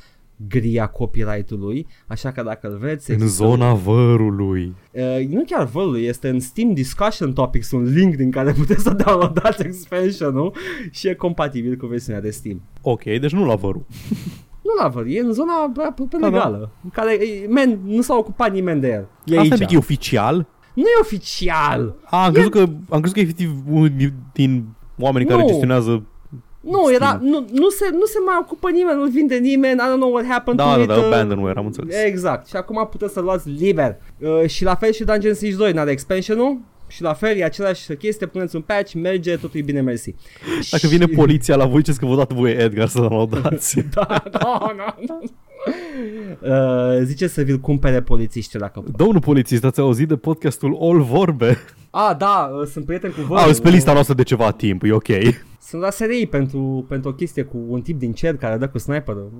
gri 0.47 0.79
a 0.79 0.87
copyright-ului, 0.87 1.87
așa 2.07 2.31
că 2.31 2.43
dacă 2.43 2.67
îl 2.67 2.77
vreți... 2.77 3.11
În 3.11 3.15
există- 3.21 3.43
zona 3.43 3.73
vărului. 3.73 4.75
Uh, 4.91 5.25
nu 5.29 5.43
chiar 5.45 5.65
vălul, 5.65 5.99
este 5.99 6.29
în 6.29 6.39
Steam 6.39 6.73
Discussion 6.73 7.33
Topics 7.33 7.71
un 7.71 7.83
link 7.83 8.15
din 8.15 8.31
care 8.31 8.51
puteți 8.51 8.83
să 8.83 8.93
downloadați 9.05 9.65
expansionul 9.65 10.55
și 10.91 11.07
e 11.07 11.13
compatibil 11.13 11.75
cu 11.75 11.85
versiunea 11.85 12.21
de 12.21 12.29
Steam. 12.29 12.61
Ok, 12.81 13.03
deci 13.03 13.31
nu 13.31 13.45
la 13.45 13.55
vărul. 13.55 13.85
Nu 14.67 14.81
la 14.83 14.87
văl, 14.87 15.11
e 15.11 15.19
în 15.19 15.31
zona 15.33 15.67
bă, 15.73 15.81
pe, 15.95 16.03
pe 16.09 16.17
Da, 16.19 16.29
da. 16.29 16.35
legală, 16.35 16.69
în 16.83 16.89
care, 16.89 17.13
e, 17.13 17.47
man, 17.49 17.79
nu 17.85 18.01
s-a 18.01 18.15
ocupat 18.15 18.51
nimeni 18.51 18.81
de 18.81 18.87
el. 18.87 19.07
E 19.25 19.39
Asta 19.39 19.55
aici. 19.59 19.73
e 19.73 19.77
oficial? 19.77 20.45
Nu 20.73 20.83
e 20.83 20.99
oficial! 21.01 21.95
A, 22.03 22.23
am 22.25 22.31
crezut 22.31 22.51
că, 22.51 22.59
am 22.89 22.99
crezut 22.99 23.13
că 23.15 23.19
efectiv 23.19 23.51
unul 23.69 23.91
din 24.33 24.65
oamenii 24.99 25.27
care 25.27 25.41
Nu. 25.41 25.47
gestionează 25.47 26.03
Nu, 26.61 26.79
Steam. 26.85 26.93
era, 26.93 27.19
nu, 27.21 27.45
nu, 27.51 27.69
se, 27.69 27.89
nu 27.91 28.05
se 28.05 28.17
mai 28.25 28.35
ocupă 28.41 28.69
nimeni, 28.69 28.97
nu-l 28.97 29.09
vinde 29.09 29.35
nimeni, 29.35 29.73
I 29.79 29.83
don't 29.91 29.95
know 29.95 30.11
what 30.11 30.25
happened 30.25 30.59
Da, 30.59 30.63
to 30.71 30.75
da, 30.75 30.81
it. 30.81 30.87
da, 30.87 30.95
uh, 30.95 31.03
abandonware, 31.05 31.59
am 31.59 31.65
înțeles. 31.65 31.95
Exact, 32.05 32.47
și 32.47 32.55
acum 32.55 32.87
puteți 32.91 33.13
să 33.13 33.19
luați 33.19 33.49
liber. 33.49 33.95
Uh, 34.19 34.45
și 34.49 34.63
la 34.63 34.75
fel 34.75 34.91
și 34.91 35.03
Dungeon 35.03 35.33
Siege 35.33 35.55
2 35.55 35.71
n-are 35.71 35.91
expansionul, 35.91 36.57
și 36.87 37.01
la 37.01 37.13
fel 37.13 37.37
e 37.37 37.43
același 37.43 37.95
chestie, 37.95 38.27
puneți 38.27 38.55
un 38.55 38.61
patch, 38.61 38.93
merge, 38.93 39.35
totul 39.35 39.59
e 39.59 39.63
bine, 39.63 39.81
mersi. 39.81 40.15
Dacă 40.71 40.87
vine 40.87 41.05
poliția 41.05 41.55
la 41.55 41.65
voi, 41.65 41.79
ziceți 41.79 41.99
că 41.99 42.05
vă 42.05 42.15
dat 42.15 42.33
voi 42.33 42.51
Edgar 42.51 42.87
să 42.87 42.99
downloadați. 42.99 43.79
da, 43.93 44.23
da, 44.31 44.73
da, 44.77 44.97
da. 45.05 45.19
Uh, 46.41 47.03
zice 47.03 47.27
să 47.27 47.41
vi-l 47.41 47.59
cumpere 47.59 48.01
polițiștii 48.01 48.59
dacă 48.59 48.79
pot. 48.79 48.97
Domnul 48.97 49.21
polițist, 49.21 49.63
ați 49.63 49.79
auzit 49.79 50.07
de 50.07 50.15
podcastul 50.15 50.77
All 50.81 51.01
Vorbe? 51.01 51.57
Ah, 51.89 52.15
da, 52.17 52.49
uh, 52.59 52.67
sunt 52.67 52.85
prieten 52.85 53.11
cu 53.11 53.21
voi. 53.21 53.39
A, 53.39 53.43
sunt 53.43 53.59
pe 53.59 53.69
lista 53.69 53.93
noastră 53.93 54.13
de 54.13 54.23
ceva 54.23 54.51
timp, 54.51 54.83
e 54.83 54.91
ok. 54.91 55.07
Sunt 55.61 55.81
la 55.81 55.89
SRI 55.89 56.27
pentru, 56.27 56.85
pentru 56.87 57.09
o 57.09 57.13
chestie 57.13 57.43
cu 57.43 57.57
un 57.67 57.81
tip 57.81 57.99
din 57.99 58.13
cer 58.13 58.37
care 58.37 58.57
dă 58.57 58.67
cu 58.69 58.77
sniperul. 58.77 59.31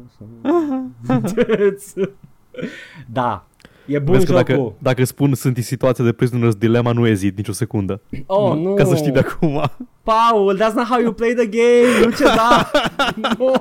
da, 3.20 3.48
e 3.88 4.00
bun 4.00 4.14
Vezi 4.14 4.26
că 4.26 4.32
jocul. 4.32 4.56
dacă, 4.56 4.74
dacă 4.80 5.04
spun 5.06 5.34
sunt 5.34 5.58
în 5.58 5.64
situația 5.64 6.04
de 6.04 6.14
prisoner's 6.14 6.58
dilemma, 6.58 6.92
nu 6.92 7.08
ezit 7.08 7.38
nicio 7.38 7.52
secundă. 7.52 8.02
Oh, 8.26 8.54
nu. 8.58 8.74
Ca 8.74 8.84
să 8.84 8.96
știi 8.96 9.12
de 9.12 9.20
acum. 9.20 9.72
Paul, 10.04 10.58
that's 10.58 10.74
not 10.74 10.86
how 10.88 11.00
you 11.00 11.12
play 11.12 11.34
the 11.34 11.46
game. 11.46 12.06
Nu 12.06 12.12
ce 12.12 12.24
da. 12.24 12.72
no. 13.38 13.52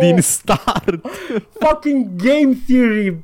Din 0.00 0.18
start. 0.20 1.06
Fucking 1.58 2.06
game 2.16 2.56
theory. 2.66 3.22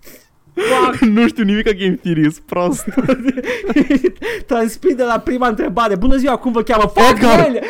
Fuck. 0.54 1.00
nu 1.16 1.28
știu 1.28 1.44
nimic 1.44 1.64
ca 1.64 1.72
Game 1.72 1.98
Theory, 2.02 2.22
sunt 2.32 2.44
prost. 2.46 2.84
Transmit 4.46 4.96
de 4.96 5.02
la 5.02 5.18
prima 5.18 5.48
întrebare. 5.48 5.96
Bună 5.96 6.16
ziua, 6.16 6.36
cum 6.36 6.52
vă 6.52 6.62
cheamă? 6.62 6.92
Fuck, 6.94 7.10
Edgar. 7.10 7.38
el! 7.38 7.60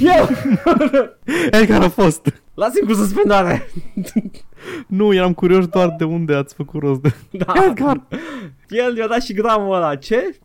El! 0.00 1.18
Edgar 1.50 1.82
a 1.82 1.88
fost. 1.88 2.32
Lasă-mi 2.54 2.88
cu 2.88 2.94
suspendare. 2.94 3.70
Nu, 4.86 5.14
eram 5.14 5.32
curios 5.34 5.66
doar 5.66 5.94
de 5.98 6.04
unde 6.04 6.34
ați 6.34 6.54
făcut 6.54 6.80
rost 6.82 7.00
de... 7.00 7.12
Da. 7.30 7.52
Edgar! 7.68 8.06
El 8.68 8.96
i-a 8.96 9.06
dat 9.06 9.22
și 9.22 9.32
gramul 9.32 9.74
ăla. 9.74 9.94
Ce? 9.94 10.38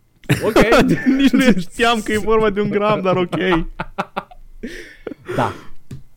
Ok. 0.46 0.54
Nici 1.18 1.32
nu 1.32 1.60
știam 1.60 2.02
că 2.02 2.12
e 2.12 2.18
vorba 2.18 2.50
de 2.50 2.62
un 2.62 2.70
gram, 2.70 3.02
dar 3.02 3.16
ok. 3.16 3.36
da. 5.36 5.52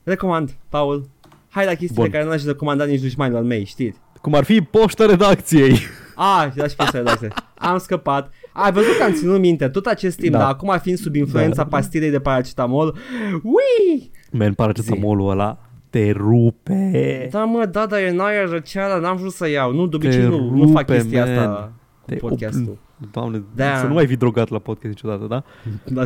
Recomand, 0.02 0.50
Paul. 0.68 1.08
Hai 1.50 1.64
la 1.64 1.70
chestiile 1.74 2.02
Bun. 2.02 2.10
care 2.10 2.24
nu 2.24 2.30
aș 2.30 2.44
recomanda 2.44 2.84
nici 2.84 3.00
dușmanilor 3.00 3.42
mei, 3.42 3.64
știți? 3.64 3.98
Cum 4.20 4.34
ar 4.34 4.44
fi 4.44 4.60
poșta 4.60 5.06
redacției. 5.06 5.78
Ah, 6.14 6.48
da 6.54 6.66
și 6.66 6.76
pe 6.76 6.84
redacție. 6.92 7.28
Am 7.54 7.78
scăpat. 7.78 8.32
Ai 8.52 8.72
văzut 8.72 8.96
că 8.96 9.02
am 9.02 9.12
ținut 9.12 9.40
minte 9.40 9.68
tot 9.68 9.86
acest 9.86 10.16
timp, 10.16 10.32
Da. 10.32 10.38
dar 10.38 10.48
acum 10.48 10.78
fiind 10.82 10.98
sub 10.98 11.14
influența 11.14 11.62
Da. 11.62 11.68
pastilei 11.68 12.10
de 12.10 12.20
paracetamol, 12.20 12.96
ui! 13.42 14.10
Man, 14.30 14.54
paracetamolul 14.54 15.30
ăla 15.30 15.58
te 15.98 16.10
rupe. 16.10 17.28
Da 17.30 17.44
mă, 17.44 17.64
da, 17.66 17.86
dar 17.86 17.98
e 18.00 18.08
în 18.08 18.20
aia 18.20 18.44
răceală, 18.44 19.00
n-am 19.00 19.16
vrut 19.16 19.32
să 19.32 19.48
iau. 19.48 19.72
Nu, 19.72 19.86
de 19.86 19.96
obicei 19.96 20.20
Te 20.20 20.26
nu, 20.26 20.50
nu 20.50 20.68
fac 20.68 20.80
rupe, 20.88 20.92
chestia 20.92 21.24
man. 21.24 21.36
asta 21.38 21.72
Te 22.06 22.16
cu 22.16 22.26
podcastul. 22.26 22.78
Doamne, 23.10 23.42
Da. 23.54 23.76
să 23.76 23.86
nu 23.86 23.92
mai 23.94 24.06
fi 24.06 24.16
drogat 24.16 24.48
la 24.48 24.58
podcast 24.58 24.94
niciodată, 24.94 25.24
da? 25.26 25.44
Da, 25.84 26.02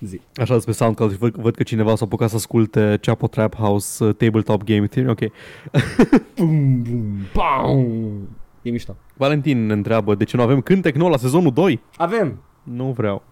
zi. 0.00 0.20
Așa 0.34 0.56
pe 0.64 0.72
SoundCloud 0.72 1.10
și 1.12 1.18
văd, 1.18 1.34
văd 1.34 1.54
că 1.54 1.62
cineva 1.62 1.94
s-a 1.94 2.04
apucat 2.04 2.28
să 2.28 2.36
asculte 2.36 2.98
Chapo 3.00 3.26
Trap 3.26 3.54
House 3.54 4.04
uh, 4.04 4.14
Tabletop 4.14 4.62
Game 4.64 4.86
Theory. 4.86 5.10
Ok. 5.10 5.18
Bum, 6.36 6.82
bum, 6.82 7.04
bam. 7.34 8.28
E 8.62 8.70
mișto. 8.70 8.96
Valentin 9.16 9.66
ne 9.66 9.72
întreabă 9.72 10.14
de 10.14 10.24
ce 10.24 10.36
nu 10.36 10.42
avem 10.42 10.60
cântec 10.60 10.94
nou 10.94 11.08
la 11.08 11.16
sezonul 11.16 11.52
2. 11.52 11.80
Avem. 11.96 12.42
Nu 12.62 12.92
vreau. 12.96 13.22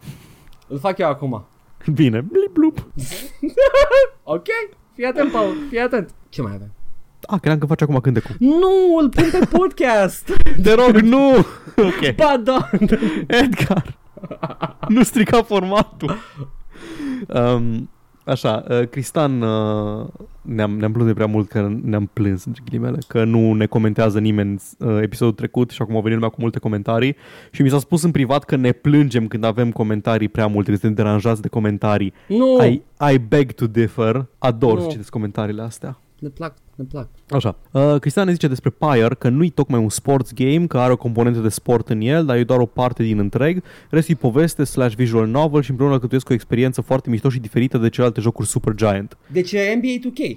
Îl 0.68 0.78
fac 0.78 0.98
eu 0.98 1.08
acum. 1.08 1.44
Bine, 1.94 2.20
blip 2.20 2.52
blup. 2.52 2.86
Ok? 4.24 4.46
Fii 4.94 5.06
atent, 5.06 5.30
Paul, 5.30 5.54
fii 5.68 5.80
atent. 5.80 6.10
Ce 6.28 6.42
mai 6.42 6.52
avem? 6.54 6.72
Ah, 7.26 7.38
credeam 7.40 7.58
că 7.58 7.66
faci 7.66 7.80
acum 7.82 8.00
cântecul. 8.00 8.34
Nu, 8.38 8.96
îl 9.00 9.08
pun 9.08 9.28
pe 9.30 9.46
podcast. 9.50 10.32
Te 10.62 10.74
rog, 10.74 10.96
nu! 10.96 11.36
Ok. 11.76 12.14
ba 12.16 12.36
da. 12.36 12.70
Edgar! 13.26 13.98
nu 14.88 15.02
strica 15.02 15.42
formatul. 15.42 16.16
Um, 17.26 17.90
așa, 18.24 18.64
uh, 18.68 18.88
Cristan, 18.88 19.42
uh, 19.42 20.06
ne-am, 20.42 20.76
ne-am 20.78 20.92
plâns 20.92 21.06
de 21.06 21.14
prea 21.14 21.26
mult 21.26 21.48
că 21.48 21.72
ne-am 21.82 22.10
plâns, 22.12 22.44
între 22.44 22.62
ghilimele, 22.64 22.98
că 23.06 23.24
nu 23.24 23.52
ne 23.52 23.66
comentează 23.66 24.18
nimeni 24.18 24.60
uh, 24.78 24.98
episodul 25.00 25.34
trecut 25.34 25.70
și 25.70 25.82
acum 25.82 25.94
au 25.94 26.00
venit 26.00 26.16
lumea 26.16 26.32
cu 26.32 26.40
multe 26.40 26.58
comentarii 26.58 27.16
și 27.50 27.62
mi 27.62 27.68
s-a 27.68 27.78
spus 27.78 28.02
în 28.02 28.10
privat 28.10 28.44
că 28.44 28.56
ne 28.56 28.72
plângem 28.72 29.26
când 29.26 29.44
avem 29.44 29.70
comentarii 29.70 30.28
prea 30.28 30.46
multe, 30.46 30.70
că 30.70 30.76
suntem 30.76 31.04
deranjați 31.04 31.42
de 31.42 31.48
comentarii. 31.48 32.12
Nu. 32.26 32.64
I, 32.64 32.82
I 33.12 33.18
beg 33.18 33.52
to 33.52 33.66
differ. 33.66 34.26
Ador 34.38 34.74
Nu. 34.74 34.80
să 34.80 34.88
citesc 34.88 35.10
comentariile 35.10 35.62
astea. 35.62 35.98
Ne 36.18 36.28
plac, 36.28 36.54
ne 36.82 36.88
plac. 36.90 37.08
Așa. 37.28 37.56
Uh, 37.70 38.00
Cristian 38.00 38.26
ne 38.26 38.32
zice 38.32 38.48
despre 38.48 38.70
Pyre 38.70 39.14
că 39.18 39.28
nu-i 39.28 39.50
tocmai 39.50 39.80
un 39.80 39.88
sports 39.88 40.32
game, 40.32 40.66
că 40.66 40.78
are 40.78 40.92
o 40.92 40.96
componentă 40.96 41.38
de 41.38 41.48
sport 41.48 41.88
în 41.88 42.00
el, 42.00 42.24
dar 42.24 42.36
e 42.36 42.44
doar 42.44 42.58
o 42.60 42.66
parte 42.66 43.02
din 43.02 43.18
întreg. 43.18 43.62
Restul 43.90 44.14
e 44.14 44.18
poveste 44.20 44.64
slash 44.64 44.94
visual 44.94 45.26
novel 45.26 45.62
și 45.62 45.70
împreună 45.70 45.94
alcătuiesc 45.94 46.28
o 46.28 46.32
experiență 46.32 46.80
foarte 46.80 47.10
mișto 47.10 47.28
și 47.28 47.38
diferită 47.38 47.78
de 47.78 47.88
celelalte 47.88 48.20
jocuri 48.20 48.48
Super 48.48 48.74
Giant. 48.74 49.16
Deci 49.26 49.52
e 49.52 49.80
NBA 49.80 50.10
2K. 50.10 50.36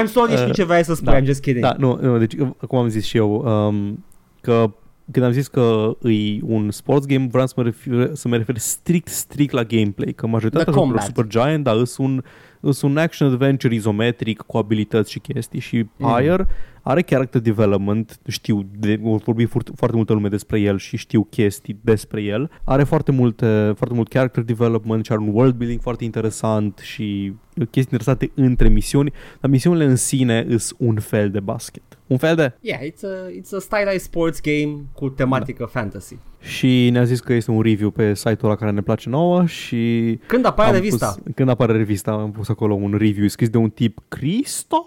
I'm 0.00 0.06
sorry, 0.06 0.36
știu 0.36 0.52
ce 0.52 0.64
vrei 0.64 0.84
să 0.84 0.94
spui, 0.94 1.12
Da. 1.12 1.20
I'm 1.20 1.24
just 1.24 1.40
kidding. 1.40 1.64
Da, 1.64 1.74
nu, 1.78 1.98
nu, 2.00 2.18
deci 2.18 2.36
cum 2.68 2.78
am 2.78 2.88
zis 2.88 3.04
și 3.04 3.16
eu, 3.16 3.34
um, 3.34 4.04
că 4.40 4.70
când 5.10 5.24
am 5.24 5.32
zis 5.32 5.46
că 5.46 5.96
e 6.02 6.38
un 6.42 6.70
sports 6.70 7.06
game, 7.06 7.28
vreau 7.30 7.46
să 7.46 7.54
mă 7.56 7.62
refer, 7.62 8.10
să 8.14 8.28
mă 8.28 8.36
refer 8.36 8.58
strict, 8.58 9.08
strict 9.08 9.52
la 9.52 9.64
gameplay, 9.64 10.12
că 10.12 10.26
majoritatea 10.26 10.72
The 10.72 10.72
jocurilor 10.72 11.00
combat. 11.00 11.16
Super 11.16 11.26
Giant, 11.26 11.64
da, 11.64 11.84
sunt 11.84 12.08
un, 12.08 12.22
sunt 12.62 12.90
un 12.90 12.96
action 12.96 13.32
adventure 13.32 13.74
izometric 13.74 14.40
cu 14.40 14.56
abilități 14.56 15.10
și 15.10 15.18
chestii 15.18 15.60
și 15.60 15.86
Mhm. 15.96 16.16
Pyre 16.16 16.46
are 16.82 17.02
character 17.02 17.40
development, 17.40 18.18
știu, 18.28 18.66
de, 18.78 19.00
au 19.04 19.20
vorbit 19.24 19.48
foarte, 19.48 19.70
foarte 19.76 19.96
multă 19.96 20.12
lume 20.12 20.28
despre 20.28 20.60
el 20.60 20.78
și 20.78 20.96
știu 20.96 21.22
chestii 21.30 21.78
despre 21.80 22.22
el. 22.22 22.50
Are 22.64 22.82
foarte, 22.84 23.12
multe, 23.12 23.72
foarte 23.76 23.94
mult 23.94 24.08
character 24.08 24.42
development 24.42 25.04
și 25.04 25.12
are 25.12 25.20
un 25.20 25.28
world 25.32 25.54
building 25.54 25.80
foarte 25.80 26.04
interesant 26.04 26.78
și 26.78 27.32
chestii 27.54 27.82
interesante 27.82 28.30
între 28.34 28.68
misiuni, 28.68 29.12
dar 29.40 29.50
misiunile 29.50 29.84
în 29.84 29.96
sine 29.96 30.46
sunt 30.48 30.78
un 30.78 30.98
fel 30.98 31.30
de 31.30 31.40
basket. 31.40 31.82
Un 32.06 32.16
fel 32.16 32.34
de... 32.36 32.52
Yeah, 32.60 32.80
it's 32.80 33.02
a, 33.02 33.30
it's 33.40 33.56
a 33.56 33.58
stylized 33.58 34.00
sports 34.00 34.40
game 34.40 34.76
cu 34.92 35.08
tematică 35.08 35.64
fantasy. 35.64 36.16
Și 36.40 36.90
ne-a 36.90 37.04
zis 37.04 37.20
că 37.20 37.32
este 37.32 37.50
un 37.50 37.62
review 37.62 37.90
pe 37.90 38.14
site-ul 38.14 38.50
ăla 38.50 38.54
care 38.54 38.70
ne 38.70 38.80
place 38.80 39.08
nouă 39.08 39.46
și... 39.46 40.14
Când 40.26 40.46
apare 40.46 40.68
am 40.68 40.74
revista? 40.74 41.06
Pus, 41.06 41.34
când 41.34 41.48
apare 41.48 41.72
revista 41.72 42.10
am 42.12 42.30
pus 42.30 42.48
acolo 42.48 42.74
un 42.74 42.94
review 42.98 43.26
scris 43.26 43.48
de 43.48 43.56
un 43.56 43.70
tip 43.70 43.98
Criston? 44.08 44.82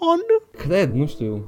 Cred, 0.56 0.92
nu 0.92 1.06
știu. 1.06 1.44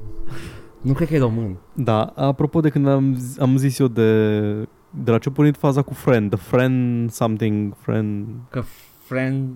Nu 0.80 0.92
cred 0.92 1.08
că 1.08 1.14
e 1.14 1.18
român. 1.18 1.56
Da, 1.72 2.02
apropo 2.02 2.60
de 2.60 2.68
când 2.68 2.88
am, 2.88 3.14
zi- 3.18 3.40
am 3.40 3.56
zis 3.56 3.78
eu 3.78 3.88
de, 3.88 4.50
de 4.90 5.10
la 5.10 5.18
ce 5.18 5.28
a 5.28 5.32
pornit 5.32 5.56
faza 5.56 5.82
cu 5.82 5.94
Friend, 5.94 6.30
The 6.30 6.38
Friend 6.38 7.10
something, 7.10 7.74
Friend... 7.80 8.26
Că 8.50 8.62
friend, 9.04 9.48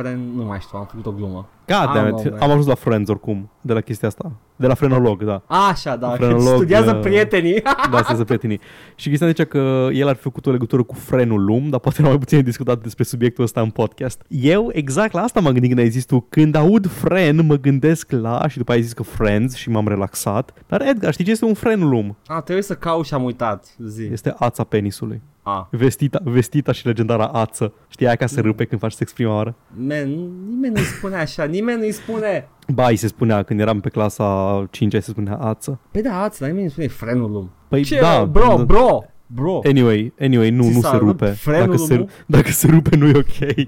friend, 0.00 0.36
nu 0.36 0.44
mai 0.44 0.58
știu, 0.60 0.78
am 0.78 0.86
făcut 0.90 1.06
o 1.06 1.10
glumă. 1.12 1.48
God 1.66 1.76
Ah, 1.76 1.90
damn 1.94 2.10
mă, 2.10 2.20
it, 2.24 2.30
man. 2.30 2.40
am 2.40 2.50
ajuns 2.50 2.66
la 2.66 2.74
Friends 2.74 3.08
oricum, 3.10 3.50
de 3.60 3.72
la 3.72 3.80
chestia 3.80 4.08
asta. 4.08 4.32
De 4.56 4.66
la 4.66 4.74
frenolog, 4.74 5.24
da. 5.24 5.42
Așa, 5.46 5.96
da, 5.96 6.06
când 6.06 6.18
Frenolog, 6.18 6.54
studiază 6.54 6.94
uh, 6.94 7.00
prietenii. 7.00 7.60
Da, 7.90 7.96
asta 7.98 8.14
sunt 8.14 8.26
prietenii. 8.26 8.60
Și 8.94 9.06
Cristian 9.06 9.30
zicea 9.30 9.44
că 9.44 9.88
el 9.92 10.08
ar 10.08 10.14
fi 10.14 10.20
făcut 10.22 10.46
o 10.46 10.50
legătură 10.50 10.82
cu 10.82 10.94
frenul 10.94 11.44
lum, 11.44 11.68
dar 11.68 11.80
poate 11.80 12.02
mai 12.02 12.18
puțin 12.18 12.42
discutat 12.42 12.82
despre 12.82 13.04
subiectul 13.04 13.44
ăsta 13.44 13.60
în 13.60 13.70
podcast. 13.70 14.22
Eu 14.28 14.70
exact 14.72 15.12
la 15.12 15.20
asta 15.20 15.40
m-am 15.40 15.52
gândit 15.52 15.68
când 15.70 15.80
ai 15.82 15.88
zis 15.90 16.04
tu. 16.04 16.26
Când 16.28 16.54
aud 16.54 16.86
fren, 16.90 17.46
mă 17.46 17.54
gândesc 17.56 18.10
la, 18.10 18.48
și 18.48 18.58
după 18.58 18.72
ai 18.72 18.82
zis 18.82 18.92
că 18.92 19.02
friends 19.02 19.54
și 19.54 19.70
m-am 19.70 19.88
relaxat. 19.88 20.52
Dar 20.68 20.80
Edgar, 20.80 21.12
știi 21.12 21.24
ce 21.24 21.30
este 21.30 21.44
un 21.44 21.54
fren 21.54 21.88
lum? 21.88 22.16
A, 22.26 22.40
trebuie 22.40 22.64
să 22.64 22.74
caut 22.74 23.06
și 23.06 23.14
am 23.14 23.22
uitat. 23.24 23.66
Zi. 23.86 24.02
Este 24.12 24.34
ața 24.38 24.64
penisului. 24.64 25.22
A, 25.56 25.68
Vestita, 25.70 26.20
vestita 26.24 26.72
și 26.72 26.86
legendara 26.86 27.24
ață. 27.26 27.72
Știi 27.88 28.06
aia 28.06 28.16
ca 28.16 28.26
să 28.26 28.40
râpe 28.40 28.64
când 28.64 28.80
faci 28.80 28.92
sex 28.92 29.12
prima 29.12 29.34
oară? 29.34 29.54
man, 29.76 30.08
nimeni 30.48 30.74
nu-i 30.74 30.82
spune 30.84 31.14
așa, 31.16 31.44
nimeni 31.44 31.78
nu-i 31.78 31.92
spune. 31.92 32.48
Ba, 32.74 32.86
îi 32.88 32.96
se 32.96 33.06
spunea, 33.06 33.42
când 33.42 33.60
eram 33.60 33.80
pe 33.80 33.88
clasa 33.88 34.66
5 34.70 34.92
se 34.92 35.00
spunea 35.00 35.34
ață. 35.36 35.80
Pe 35.90 36.00
da, 36.00 36.22
ați, 36.22 36.38
dar 36.40 36.48
nimeni 36.48 36.66
nu 36.66 36.70
spune 36.72 36.86
frenul 36.88 37.30
lum. 37.30 37.50
Păi 37.68 37.82
Ce, 37.82 38.00
da, 38.00 38.24
bro, 38.24 38.54
da. 38.56 38.64
bro, 38.64 38.98
bro. 39.26 39.60
Anyway, 39.64 40.12
anyway, 40.20 40.50
nu, 40.50 40.62
Ți 40.62 40.74
nu 40.74 40.80
s-a 40.80 40.90
se 40.90 40.96
rupt 40.96 41.10
rupe. 41.20 41.26
frenul 41.26 41.66
Dacă 41.66 41.76
se, 41.76 41.94
nu? 41.96 42.08
dacă 42.26 42.50
se 42.50 42.66
rupe, 42.66 42.96
nu 42.96 43.06
e 43.06 43.12
ok. 43.16 43.54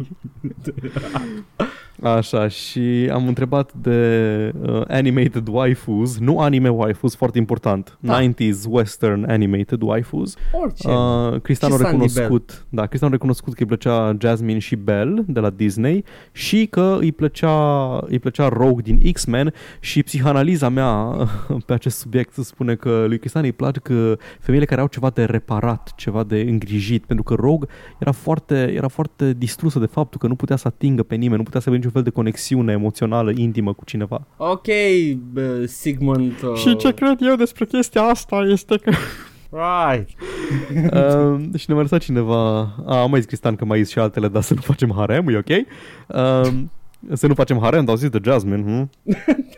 Așa, 2.00 2.48
și 2.48 3.08
am 3.12 3.26
întrebat 3.26 3.72
de 3.72 4.52
uh, 4.62 4.82
animated 4.88 5.48
waifus, 5.50 6.18
nu 6.18 6.38
anime 6.38 6.68
waifus, 6.68 7.16
foarte 7.16 7.38
important, 7.38 7.98
Da. 8.00 8.20
90s 8.22 8.64
western 8.68 9.30
animated 9.30 9.82
waifus. 9.82 10.36
Orice. 10.52 10.88
Uh, 10.88 11.40
Cristian 11.40 11.72
a 11.72 11.74
Și 11.74 11.80
Sandy 11.80 12.04
recunoscut, 12.04 12.66
da, 12.68 12.86
Cristian 12.86 13.10
a 13.10 13.12
recunoscut 13.12 13.52
că 13.54 13.60
îi 13.60 13.66
plăcea 13.66 14.16
Jasmine 14.18 14.58
și 14.58 14.76
Belle 14.76 15.24
de 15.26 15.40
la 15.40 15.50
Disney 15.50 16.04
și 16.32 16.66
că 16.66 16.96
îi 17.00 17.12
plăcea, 17.12 17.96
îi 18.06 18.18
plăcea 18.18 18.48
Rogue 18.48 18.82
din 18.82 19.12
X-Men 19.12 19.52
și 19.80 20.02
psihanaliza 20.02 20.68
mea 20.68 20.94
pe 21.66 21.72
acest 21.72 21.98
subiect 21.98 22.34
spune 22.34 22.74
că 22.74 23.04
lui 23.08 23.18
Cristian 23.18 23.44
îi 23.44 23.52
place 23.52 23.80
că 23.80 24.16
femeile 24.40 24.66
care 24.66 24.80
au 24.80 24.86
ceva 24.86 25.10
de 25.10 25.24
reparat, 25.24 25.92
ceva 25.96 26.24
de 26.24 26.40
îngrijit, 26.40 27.04
pentru 27.04 27.24
că 27.24 27.34
Rogue 27.34 27.68
era 27.98 28.12
foarte, 28.12 28.72
era 28.76 28.88
foarte 28.88 29.32
distrusă 29.32 29.78
de 29.78 29.86
faptul 29.86 30.20
că 30.20 30.26
nu 30.26 30.34
putea 30.34 30.56
să 30.56 30.68
atingă 30.68 31.02
pe 31.02 31.14
nimeni, 31.14 31.36
nu 31.36 31.42
putea 31.42 31.60
să 31.60 31.68
aibă 31.68 31.76
niciun 31.78 31.91
fel 31.92 32.02
de 32.02 32.10
conexiune 32.10 32.72
emoțională, 32.72 33.32
intimă 33.36 33.72
cu 33.72 33.84
cineva. 33.84 34.26
Ok, 34.36 34.66
bă, 35.32 35.64
Sigmund. 35.66 36.32
Uh, 36.42 36.54
Și 36.54 36.76
ce 36.76 36.92
cred 36.94 37.16
eu 37.20 37.34
despre 37.34 37.64
chestia 37.64 38.02
asta 38.02 38.36
este 38.36 38.76
că... 38.76 38.90
Right. 39.50 40.08
uh, 40.70 41.40
și 41.58 41.64
ne-a 41.66 41.74
mai 41.74 41.82
lăsat 41.82 42.00
cineva... 42.00 42.58
A, 42.86 43.00
am 43.00 43.10
mai 43.10 43.18
zis 43.18 43.28
Cristian 43.28 43.56
că 43.56 43.64
mai 43.64 43.82
zis 43.82 43.90
și 43.90 43.98
altele, 43.98 44.28
dar 44.28 44.42
să 44.42 44.54
nu 44.54 44.60
facem 44.60 44.92
harem, 44.96 45.28
e 45.28 45.36
ok? 45.36 45.48
Uh, 45.48 46.52
să 47.12 47.26
nu 47.26 47.34
facem 47.34 47.58
harem, 47.60 47.80
dar 47.80 47.88
au 47.88 47.96
zis 47.96 48.08
de 48.08 48.18
Jasmine, 48.22 48.62
hm? 48.62 48.90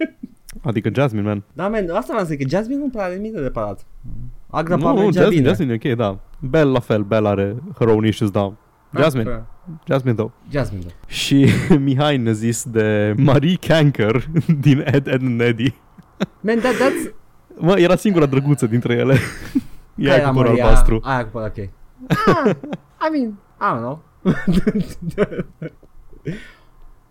Adică 0.68 0.90
Jasmine, 0.92 1.26
man. 1.26 1.42
Da, 1.52 1.68
man, 1.68 1.90
asta 1.90 2.06
vreau 2.06 2.24
să 2.24 2.30
zic, 2.30 2.38
că 2.38 2.48
Jasmine 2.48 2.80
nu 2.80 2.88
prea 2.88 3.04
are 3.04 3.14
nimic 3.14 3.32
de 3.32 3.40
reparat. 3.40 3.86
Agra 4.46 4.76
Nu, 4.76 4.86
nu, 4.86 4.94
mergea 4.94 5.10
Jasmine, 5.20 5.36
bine. 5.36 5.48
Jasmine 5.48 5.78
e 5.82 5.90
ok, 5.90 5.96
da. 5.96 6.18
Belle 6.40 6.70
la 6.70 6.80
fel, 6.80 7.02
Belle 7.02 7.28
are 7.28 7.56
her 7.78 7.88
own 7.88 8.06
issues, 8.06 8.30
da. 8.30 8.52
Jasmine, 9.02 9.30
Ah, 9.30 9.40
Jasmine, 9.86 10.14
though. 10.16 10.30
Jasmine, 10.50 10.84
da. 10.86 10.92
Și 11.06 11.46
Mihai 11.84 12.16
ne-a 12.16 12.32
zis 12.32 12.64
de 12.64 13.14
Marie 13.16 13.56
Canker 13.56 14.24
din 14.60 14.78
Ed, 14.86 15.06
Ed 15.06 15.22
and 15.22 15.40
Eddie. 15.40 15.74
Man, 16.40 16.58
that, 16.58 16.72
that's... 16.74 17.14
Mă, 17.56 17.78
era 17.78 17.96
singura 17.96 18.26
drăguță 18.26 18.66
dintre 18.66 18.94
ele. 18.94 19.14
Care 19.96 20.08
Ea 20.08 20.14
era 20.16 20.28
cu 20.28 20.34
păr 20.34 20.46
Maria? 20.46 20.64
albastru. 20.64 21.00
Aia 21.02 21.24
cu 21.24 21.30
păr, 21.30 21.42
ok. 21.56 21.68
Ah, 22.08 22.50
I 23.06 23.10
mean, 23.12 23.38
I 23.60 23.74
don't 23.74 23.80
know. 23.80 24.02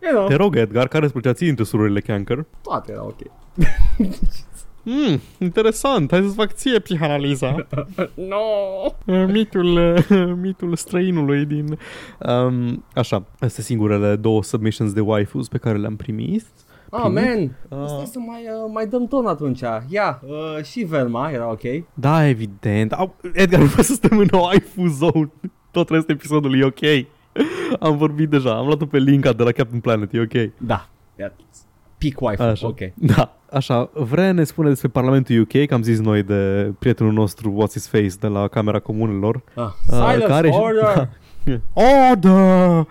you 0.02 0.12
know, 0.12 0.28
Te 0.28 0.36
rog, 0.36 0.56
Edgar, 0.56 0.88
care 0.88 1.04
îți 1.04 1.14
plăcea 1.14 1.34
ție 1.34 1.46
dintre 1.48 1.64
surorile 1.64 2.00
Canker? 2.00 2.46
toate 2.62 2.92
erau 2.92 3.06
ok. 3.08 3.32
Hmm, 4.84 5.20
interesant, 5.40 6.12
hai 6.12 6.22
să-ți 6.22 6.36
fac 6.36 6.54
ție 6.54 6.80
psihanaliza. 6.80 7.56
no! 8.32 8.36
mitul, 9.26 9.98
mitul 10.42 10.76
străinului 10.76 11.46
din... 11.46 11.78
Um, 12.20 12.86
așa, 12.96 13.26
astea 13.40 13.64
singurele 13.64 14.16
două 14.16 14.44
submissions 14.44 14.94
de 14.94 15.00
waifus 15.00 15.48
pe 15.48 15.58
care 15.58 15.78
le-am 15.78 15.96
primit. 15.96 16.46
Oh, 16.90 17.00
Primit? 17.02 17.24
man, 17.70 17.82
Ah. 17.82 17.88
Stai 17.88 18.06
să 18.06 18.20
mai, 18.20 18.42
uh, 18.42 18.72
mai 18.74 18.88
dăm 18.88 19.08
ton 19.08 19.26
atunci. 19.26 19.62
Ia, 19.88 20.22
uh, 20.26 20.64
și 20.64 20.80
Velma 20.84 21.30
era 21.32 21.50
ok. 21.52 21.62
Da, 21.94 22.28
evident. 22.28 22.92
Au, 22.92 23.16
Edgar, 23.34 23.60
nu 23.60 23.66
vreau 23.74 23.84
să 23.84 23.94
stăm 23.94 24.18
în 24.18 24.28
waifu 24.32 24.86
zone. 24.88 25.32
Tot 25.72 25.90
restul 25.90 26.14
episodului 26.16 26.60
e 26.60 26.64
ok. 26.66 27.08
Am 27.80 27.98
vorbit 27.98 28.30
deja, 28.30 28.58
am 28.58 28.66
luat-o 28.66 28.86
pe 28.86 28.98
linka 28.98 29.34
de 29.34 29.44
la 29.44 29.52
Captain 29.52 29.80
Planet, 29.82 30.14
e 30.14 30.20
ok. 30.22 30.52
Da. 30.58 30.90
Ia, 31.20 31.34
Peak 32.10 32.30
wife, 32.30 32.44
Așa. 32.44 32.68
ok. 32.68 32.80
Da, 32.94 33.38
așa, 33.52 33.90
vrea 33.94 34.32
ne 34.32 34.44
spune 34.44 34.70
despre 34.70 34.88
Parlamentul 34.88 35.40
UK, 35.40 35.66
că 35.68 35.74
am 35.74 35.82
zis 35.84 36.00
noi 36.00 36.24
de 36.24 36.72
prietenul 36.80 37.14
nostru 37.14 37.58
What's 37.64 37.72
His 37.72 37.88
Face 37.88 38.14
de 38.20 38.28
la 38.28 38.48
Camera 38.48 38.80
Comunelor. 38.80 39.42
Ah, 39.56 39.64
Uh, 39.64 39.72
silence, 39.88 40.26
care 40.26 40.50
și- 40.52 40.58
order! 40.60 41.10
Order! 42.12 42.88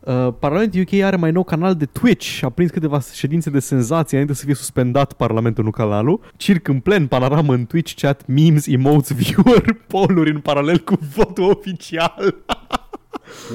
Uh, 0.00 0.28
Parlamentul 0.38 0.80
UK 0.80 0.92
are 1.02 1.16
mai 1.16 1.30
nou 1.30 1.44
canal 1.44 1.74
de 1.74 1.84
Twitch 1.86 2.24
și 2.26 2.44
a 2.44 2.48
prins 2.48 2.70
câteva 2.70 3.00
ședințe 3.12 3.50
de 3.50 3.58
senzație 3.58 4.16
înainte 4.18 4.34
să 4.38 4.44
fie 4.44 4.54
suspendat 4.54 5.12
Parlamentul, 5.12 5.64
nu 5.64 5.70
canalul. 5.70 6.20
Circ 6.36 6.68
în 6.68 6.80
plen, 6.80 7.06
panoramă 7.06 7.52
în 7.54 7.66
Twitch, 7.66 7.94
chat, 8.00 8.26
memes, 8.26 8.66
emotes, 8.66 9.12
viewer, 9.16 9.62
poluri 9.88 10.30
în 10.30 10.40
paralel 10.40 10.78
cu 10.78 10.98
votul 11.16 11.50
oficial. 11.50 12.34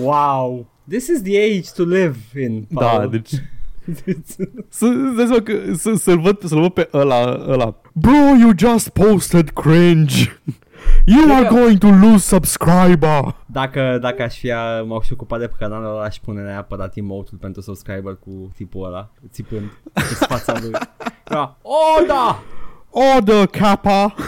Wow! 0.01 0.65
This 0.89 1.07
is 1.07 1.21
the 1.21 1.37
age 1.37 1.69
to 1.75 1.83
live 1.83 2.17
in, 2.41 2.65
Da, 2.69 2.85
Paul. 2.85 3.09
deci 3.09 3.29
Să, 4.69 4.85
să, 5.17 5.25
să, 5.33 5.41
că- 5.41 5.73
să, 5.73 5.93
să-l, 5.95 6.19
văd, 6.19 6.43
să-l 6.43 6.59
văd 6.61 6.71
pe 6.73 6.89
ăla, 6.93 7.43
ăla. 7.47 7.75
Bro, 7.93 8.11
you 8.39 8.51
just 8.57 8.89
posted 8.89 9.49
cringe. 9.49 10.37
You 11.05 11.35
are 11.35 11.45
că- 11.45 11.53
going 11.53 11.77
to 11.77 11.87
lose 11.87 12.17
subscriber. 12.35 13.35
Dacă, 13.45 13.97
dacă 14.01 14.23
aș 14.23 14.37
fi, 14.39 14.51
a- 14.51 14.81
m-aș 14.83 15.05
fi 15.07 15.13
ocupat 15.13 15.39
de 15.39 15.47
pe 15.47 15.55
canalul 15.59 15.89
ăla, 15.89 16.03
aș 16.03 16.17
pune 16.17 16.41
neapărat 16.41 16.95
emote 16.95 17.31
pentru 17.39 17.61
subscriber 17.61 18.17
cu 18.19 18.51
tipul 18.55 18.85
ăla, 18.85 19.09
țipând 19.31 19.71
în 19.93 20.27
fața 20.27 20.53
lui. 20.61 20.71
Da. 21.23 21.57
Oh, 21.61 22.05
da! 22.07 22.39
Order, 23.15 23.45
Kappa. 23.47 24.15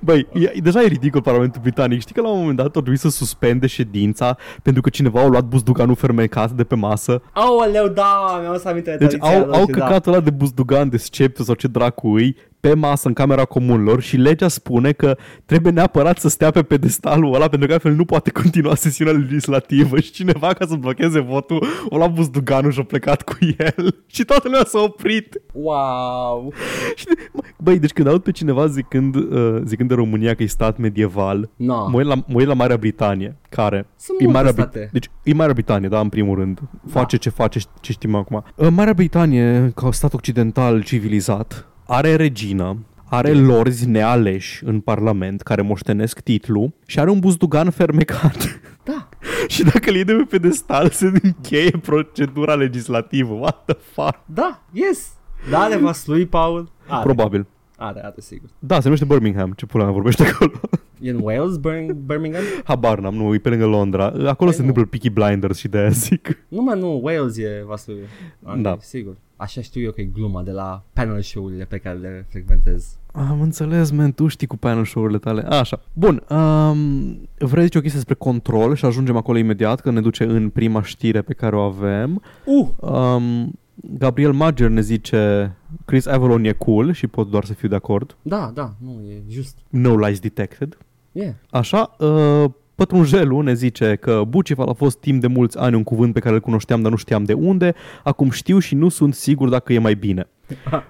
Băi, 0.00 0.26
e, 0.32 0.60
deja 0.62 0.82
e 0.82 0.86
ridicol 0.86 1.22
Parlamentul 1.22 1.60
Britanic. 1.60 2.00
Știi 2.00 2.14
că 2.14 2.20
la 2.20 2.28
un 2.28 2.38
moment 2.38 2.56
dat 2.56 2.64
au 2.64 2.70
trebuit 2.70 3.00
să 3.00 3.08
suspende 3.08 3.66
ședința 3.66 4.36
pentru 4.62 4.82
că 4.82 4.88
cineva 4.88 5.20
a 5.20 5.26
luat 5.26 5.44
buzduganul 5.44 5.94
fermentat 5.94 6.50
de 6.50 6.64
pe 6.64 6.74
masă. 6.74 7.22
Aoleu, 7.32 7.88
da, 7.88 8.38
mi-am 8.40 8.58
să 8.58 8.68
aminte 8.68 8.90
de 8.90 8.96
Deci 8.96 9.18
tradiția 9.18 9.38
au, 9.38 9.46
lor 9.46 9.54
au 9.54 9.60
și 9.60 9.70
da. 9.70 9.84
căcatul 9.84 10.12
ăla 10.12 10.22
de 10.22 10.30
buzdugan, 10.30 10.88
de 10.88 10.96
scepter 10.96 11.44
sau 11.44 11.54
ce 11.54 11.66
dracu 11.66 12.08
îi, 12.08 12.36
pe 12.68 12.74
masă 12.74 13.08
în 13.08 13.14
Camera 13.14 13.44
Comunilor 13.44 14.00
și 14.02 14.16
legea 14.16 14.48
spune 14.48 14.92
că 14.92 15.16
trebuie 15.44 15.72
neapărat 15.72 16.18
să 16.18 16.28
stea 16.28 16.50
pe 16.50 16.62
pedestalul 16.62 17.34
ăla 17.34 17.48
pentru 17.48 17.66
că 17.68 17.72
altfel 17.74 17.92
nu 17.92 18.04
poate 18.04 18.30
continua 18.30 18.74
sesiunea 18.74 19.12
legislativă 19.14 20.00
și 20.00 20.10
cineva 20.10 20.46
ca 20.52 20.66
să 20.66 20.74
blocheze 20.74 21.20
votul 21.20 21.64
o 21.88 21.96
luat 21.96 22.12
buzduganul 22.12 22.70
și 22.70 22.78
a 22.80 22.82
plecat 22.84 23.22
cu 23.22 23.36
el 23.58 23.94
și 24.14 24.24
toată 24.24 24.42
lumea 24.44 24.64
s-a 24.64 24.80
oprit. 24.82 25.40
Wow! 25.52 26.52
Și 26.94 27.04
de- 27.04 27.12
Băi, 27.58 27.78
deci 27.78 27.90
când 27.92 28.08
aud 28.08 28.22
pe 28.22 28.30
cineva 28.30 28.66
zicând, 28.66 29.14
uh, 29.14 29.60
zicând 29.64 29.88
de 29.88 29.94
România 29.94 30.34
că 30.34 30.42
e 30.42 30.46
stat 30.46 30.78
medieval, 30.78 31.50
No. 31.56 31.88
mă 31.88 31.96
uit 31.96 32.06
la, 32.06 32.14
mă 32.14 32.34
uit 32.34 32.46
la 32.46 32.54
Marea 32.54 32.76
Britanie, 32.76 33.36
care 33.48 33.86
Sunt 33.96 34.20
e 34.20 34.24
multe 34.24 34.38
Marea, 34.38 34.52
state. 34.52 34.78
Brit- 34.78 34.92
deci, 34.92 35.10
e 35.22 35.34
Marea 35.34 35.52
Britanie, 35.52 35.88
da, 35.88 36.00
în 36.00 36.08
primul 36.08 36.38
rând. 36.38 36.60
Face 36.90 37.16
ce 37.16 37.30
face, 37.30 37.60
ce 37.80 37.92
știm 37.92 38.14
acum. 38.14 38.44
Uh, 38.56 38.68
Marea 38.70 38.92
Britanie, 38.94 39.72
ca 39.74 39.90
stat 39.92 40.14
occidental 40.14 40.82
civilizat, 40.82 41.66
are 41.86 42.16
regină, 42.16 42.76
are 43.04 43.32
lorzi 43.32 43.88
nealeși 43.88 44.64
în 44.64 44.80
parlament 44.80 45.42
care 45.42 45.62
moștenesc 45.62 46.20
titlul 46.20 46.72
și 46.86 46.98
are 47.00 47.10
un 47.10 47.18
buzdugan 47.18 47.70
fermecat. 47.70 48.60
Da. 48.84 49.08
și 49.48 49.62
dacă 49.64 49.88
îl 49.88 49.94
iei 49.94 50.04
de 50.04 50.12
pe 50.12 50.22
pedestal, 50.38 50.88
se 50.90 51.12
încheie 51.22 51.70
procedura 51.70 52.54
legislativă. 52.54 53.32
What 53.34 53.62
the 53.64 53.76
fuck? 53.92 54.20
Da, 54.26 54.62
yes! 54.72 55.12
Da, 55.50 55.58
are 55.60 55.76
vaslui, 55.76 56.26
Paul? 56.26 56.70
Are. 56.86 57.02
Probabil. 57.02 57.46
Are, 57.76 58.00
are, 58.04 58.14
sigur. 58.18 58.48
Da, 58.58 58.74
se 58.76 58.82
numește 58.82 59.04
Birmingham. 59.04 59.52
Ce 59.56 59.66
pula 59.66 59.84
mea 59.84 59.92
vorbește 59.92 60.22
acolo? 60.26 60.52
E 61.00 61.10
în 61.10 61.18
Wales, 61.22 61.56
Bir- 61.58 61.94
Birmingham? 62.06 62.42
Habar 62.64 62.98
n-am, 62.98 63.14
nu, 63.14 63.34
e 63.34 63.38
pe 63.38 63.48
lângă 63.48 63.66
Londra. 63.66 64.04
Acolo 64.26 64.50
se 64.50 64.62
nu. 64.62 64.66
întâmplă 64.68 64.84
Peaky 64.84 65.10
Blinders 65.10 65.58
și 65.58 65.68
de-aia 65.68 65.88
zic. 65.88 66.38
Nu, 66.48 66.62
mă, 66.62 66.74
nu, 66.74 67.00
Wales 67.02 67.36
e 67.36 67.62
vaslui. 67.66 67.96
Are, 68.42 68.60
Da. 68.60 68.76
Sigur. 68.80 69.16
Așa 69.36 69.60
știu 69.60 69.80
eu 69.82 69.90
că 69.90 70.00
e 70.00 70.04
gluma 70.04 70.42
de 70.42 70.50
la 70.50 70.82
panel 70.92 71.20
show-urile 71.20 71.64
pe 71.64 71.78
care 71.78 71.98
le 71.98 72.26
frecventez. 72.28 72.98
Am 73.12 73.40
înțeles, 73.40 73.90
man, 73.90 74.12
tu 74.12 74.26
știi 74.26 74.46
cu 74.46 74.56
panel 74.56 74.84
show-urile 74.84 75.18
tale. 75.18 75.42
Așa. 75.42 75.82
Bun, 75.92 76.22
um, 76.30 77.28
vrei 77.38 77.64
zice 77.64 77.78
o 77.78 77.80
chestie 77.80 78.00
despre 78.04 78.14
control 78.14 78.74
și 78.74 78.84
ajungem 78.84 79.16
acolo 79.16 79.38
imediat, 79.38 79.80
că 79.80 79.90
ne 79.90 80.00
duce 80.00 80.24
în 80.24 80.50
prima 80.50 80.82
știre 80.82 81.22
pe 81.22 81.34
care 81.34 81.56
o 81.56 81.60
avem. 81.60 82.22
Uh! 82.44 82.68
Um, 82.90 83.52
Gabriel 83.74 84.32
Mager 84.32 84.68
ne 84.68 84.80
zice 84.80 85.52
Chris 85.84 86.06
Avalon 86.06 86.44
e 86.44 86.52
cool 86.52 86.92
și 86.92 87.06
pot 87.06 87.30
doar 87.30 87.44
să 87.44 87.54
fiu 87.54 87.68
de 87.68 87.74
acord. 87.74 88.16
Da, 88.22 88.50
da, 88.54 88.74
nu, 88.78 89.02
e 89.08 89.22
just. 89.28 89.58
No 89.68 89.96
lies 89.96 90.18
detected. 90.18 90.78
Yeah. 91.12 91.34
Așa, 91.50 91.96
uh, 91.98 92.50
Pătrunjelul 92.76 93.44
ne 93.44 93.54
zice 93.54 93.94
că 93.94 94.22
Bucifal 94.28 94.68
a 94.68 94.72
fost 94.72 94.98
timp 94.98 95.20
de 95.20 95.26
mulți 95.26 95.58
ani 95.58 95.74
un 95.74 95.82
cuvânt 95.82 96.12
pe 96.12 96.20
care 96.20 96.34
îl 96.34 96.40
cunoșteam, 96.40 96.82
dar 96.82 96.90
nu 96.90 96.96
știam 96.96 97.24
de 97.24 97.32
unde. 97.32 97.74
Acum 98.04 98.30
știu 98.30 98.58
și 98.58 98.74
nu 98.74 98.88
sunt 98.88 99.14
sigur 99.14 99.48
dacă 99.48 99.72
e 99.72 99.78
mai 99.78 99.94
bine. 99.94 100.28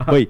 Băi, 0.07 0.29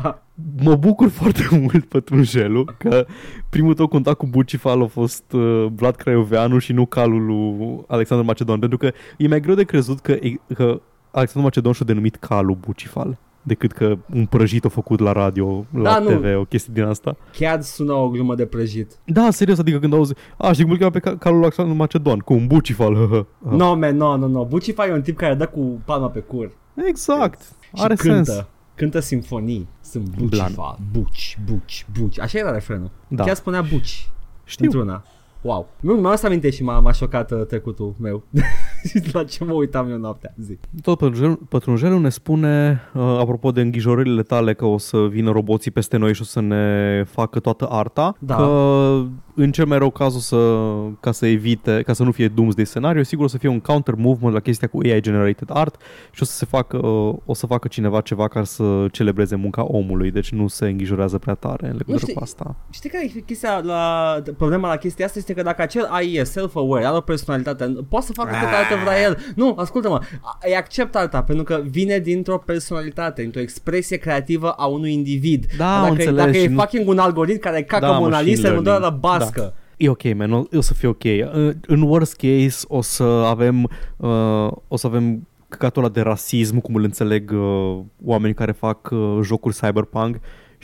mă 0.62 0.74
bucur 0.74 1.08
foarte 1.08 1.42
mult, 1.60 1.84
Pătrunjelul, 1.84 2.74
că 2.78 3.06
primul 3.50 3.74
tău 3.74 3.86
contact 3.86 4.18
cu 4.18 4.26
Bucifal 4.26 4.82
a 4.82 4.86
fost 4.86 5.32
uh, 5.32 5.66
Vlad 5.74 5.96
Craioveanu 5.96 6.58
și 6.58 6.72
nu 6.72 6.86
calul 6.86 7.26
lui 7.26 7.84
Alexandru 7.86 8.26
Macedon, 8.26 8.58
pentru 8.58 8.78
că 8.78 8.90
e 9.16 9.28
mai 9.28 9.40
greu 9.40 9.54
de 9.54 9.64
crezut 9.64 10.00
că, 10.00 10.18
că 10.54 10.80
Alexandru 11.10 11.42
Macedon 11.42 11.72
și-a 11.72 11.86
denumit 11.86 12.16
calul 12.16 12.58
Bucifal 12.60 13.18
decât 13.46 13.72
că 13.72 13.98
un 14.14 14.26
prăjit 14.26 14.64
a 14.64 14.68
făcut 14.68 15.00
la 15.00 15.12
radio, 15.12 15.64
la 15.74 15.82
Da, 15.82 15.98
nu. 15.98 16.08
TV, 16.10 16.36
o 16.38 16.44
chestie 16.44 16.72
din 16.74 16.82
asta. 16.82 17.16
Chiar 17.32 17.60
sună 17.62 17.92
o 17.92 18.08
glumă 18.08 18.34
de 18.34 18.46
prăjit. 18.46 18.92
Da, 19.04 19.30
serios, 19.30 19.58
adică 19.58 19.78
când 19.78 19.92
auzi, 19.92 20.14
a, 20.36 20.52
știi 20.52 20.62
cum 20.64 20.72
îl 20.72 20.78
cheamă 20.78 20.90
pe 20.90 20.98
ca- 20.98 21.16
calul 21.16 21.40
Alexandru 21.42 21.74
Macedon, 21.74 22.18
cu 22.18 22.32
un 22.32 22.46
bucifal. 22.46 22.94
hă, 22.94 23.06
hă. 23.10 23.26
Ah. 23.50 23.56
No, 23.56 23.74
man, 23.76 23.96
no, 23.96 24.16
no, 24.16 24.26
no. 24.26 24.44
Bucify 24.44 24.80
e 24.88 24.92
un 24.92 25.02
tip 25.02 25.16
care 25.16 25.34
dă 25.34 25.46
cu 25.46 25.80
palma 25.84 26.08
pe 26.08 26.18
cur. 26.20 26.50
Exact, 26.88 27.40
Și 27.62 27.82
are 27.82 27.94
cântă. 27.94 28.22
sens. 28.32 28.46
Cântă 28.74 29.00
simfonii. 29.00 29.68
Sunt 29.80 30.04
Blan. 30.04 30.28
Bucifa, 30.28 30.78
buci, 30.92 31.38
buci, 31.46 31.86
buci. 32.00 32.20
Așa 32.20 32.38
era 32.38 32.50
refrenul. 32.52 32.90
Da. 33.08 33.24
Chiar 33.24 33.34
spunea 33.34 33.60
buci. 33.62 34.08
Știu. 34.44 34.64
Într-una. 34.64 35.04
Wow. 35.46 35.68
Nu, 35.80 35.92
mi-am 35.92 36.06
asta 36.12 36.26
aminte 36.26 36.50
și 36.50 36.62
m-a, 36.62 36.78
m-a 36.80 36.92
șocat 36.92 37.30
uh, 37.30 37.46
trecutul 37.46 37.94
meu. 38.00 38.22
La 39.12 39.24
ce 39.24 39.44
mă 39.44 39.52
uitam 39.52 39.90
eu 39.90 39.96
noaptea. 39.98 40.34
Zi. 40.40 40.58
Tot 40.82 40.98
pătrunjelul, 40.98 41.36
pătrunjelul 41.48 42.00
ne 42.00 42.08
spune, 42.08 42.80
uh, 42.94 43.02
apropo 43.02 43.50
de 43.50 43.60
îngrijorările 43.60 44.22
tale 44.22 44.54
că 44.54 44.64
o 44.64 44.78
să 44.78 45.06
vină 45.10 45.30
roboții 45.30 45.70
peste 45.70 45.96
noi 45.96 46.14
și 46.14 46.20
o 46.22 46.24
să 46.24 46.40
ne 46.40 47.04
facă 47.10 47.40
toată 47.40 47.66
arta, 47.70 48.14
Da. 48.18 48.34
că 48.36 49.02
în 49.34 49.52
cel 49.52 49.66
mai 49.66 49.78
rău 49.78 49.90
caz 49.90 50.14
o 50.16 50.18
să, 50.18 50.58
ca 51.00 51.12
să 51.12 51.26
evite, 51.26 51.82
ca 51.86 51.92
să 51.92 52.02
nu 52.02 52.10
fie 52.12 52.28
doomsday 52.28 52.64
scenario, 52.66 53.02
sigur 53.02 53.24
o 53.24 53.28
să 53.28 53.38
fie 53.38 53.48
un 53.48 53.60
counter 53.60 53.94
movement 53.94 54.34
la 54.34 54.40
chestia 54.40 54.68
cu 54.68 54.78
AI 54.82 55.00
generated 55.00 55.50
art 55.52 55.80
și 56.10 56.22
o 56.22 56.24
să 56.24 56.32
se 56.32 56.44
facă, 56.46 56.76
uh, 56.86 57.14
o 57.24 57.34
să 57.34 57.46
facă 57.46 57.68
cineva 57.68 58.00
ceva 58.00 58.28
ca 58.28 58.44
să 58.44 58.86
celebreze 58.92 59.36
munca 59.36 59.64
omului, 59.64 60.10
deci 60.10 60.30
nu 60.32 60.46
se 60.48 60.66
îngrijorează 60.68 61.18
prea 61.18 61.34
tare 61.34 61.66
în 61.66 61.72
legătură 61.72 61.98
știi- 61.98 62.14
cu 62.14 62.22
asta. 62.22 62.56
Știi 62.70 62.90
care 62.90 63.04
e 63.16 63.20
chestia 63.20 63.58
la, 63.58 64.14
problema 64.36 64.68
la 64.68 64.76
chestia 64.76 65.04
asta 65.04 65.18
este 65.18 65.32
că 65.36 65.42
dacă 65.42 65.62
acel 65.62 65.84
AI 65.90 66.14
e 66.14 66.24
self-aware, 66.24 66.84
are 66.84 66.96
o 66.96 67.00
personalitate, 67.00 67.74
poate 67.88 68.06
să 68.06 68.12
facă 68.12 68.28
tot 68.30 68.48
altă 68.54 68.84
vrea 68.84 69.02
el. 69.02 69.16
Nu, 69.34 69.54
ascultă-mă, 69.58 69.98
a- 70.22 70.38
îi 70.46 70.56
accept 70.56 70.96
alta 70.96 71.22
pentru 71.22 71.44
că 71.44 71.62
vine 71.70 71.98
dintr-o 71.98 72.38
personalitate, 72.38 73.22
dintr-o 73.22 73.40
expresie 73.40 73.96
creativă 73.96 74.50
a 74.50 74.66
unui 74.66 74.92
individ. 74.92 75.46
Da, 75.58 75.64
dacă, 75.64 75.84
am 75.84 75.90
înțeles 75.90 76.14
dacă 76.14 76.32
și 76.32 76.42
e 76.42 76.48
nu- 76.48 76.60
fucking 76.60 76.88
un 76.88 76.98
algoritm 76.98 77.40
care 77.40 77.62
cacă 77.62 77.84
Da, 77.86 77.90
da, 77.92 77.98
Mona 77.98 78.10
machine 78.16 78.30
Lisa, 78.34 78.52
mă 78.52 78.60
doar 78.60 78.80
la 78.80 78.80
learning. 78.80 79.00
bască. 79.00 79.40
Da. 79.40 79.52
E 79.76 79.88
ok, 79.88 80.14
man, 80.14 80.32
o, 80.32 80.42
o 80.56 80.60
să 80.60 80.74
fie 80.74 80.88
ok. 80.88 81.02
Uh, 81.04 81.50
În 81.66 81.82
worst 81.82 82.16
case 82.16 82.64
o 82.68 82.80
să 82.82 83.02
avem 83.02 83.62
uh, 83.96 84.48
o 84.68 84.76
să 84.76 84.86
avem 84.86 85.28
căcatul 85.48 85.82
ăla 85.82 85.92
de 85.92 86.00
rasism, 86.00 86.58
cum 86.58 86.74
îl 86.74 86.82
înțeleg 86.82 87.30
uh, 87.34 87.78
oamenii 88.04 88.34
care 88.34 88.52
fac 88.52 88.88
uh, 88.92 89.18
jocuri 89.22 89.54
cyberpunk 89.54 90.16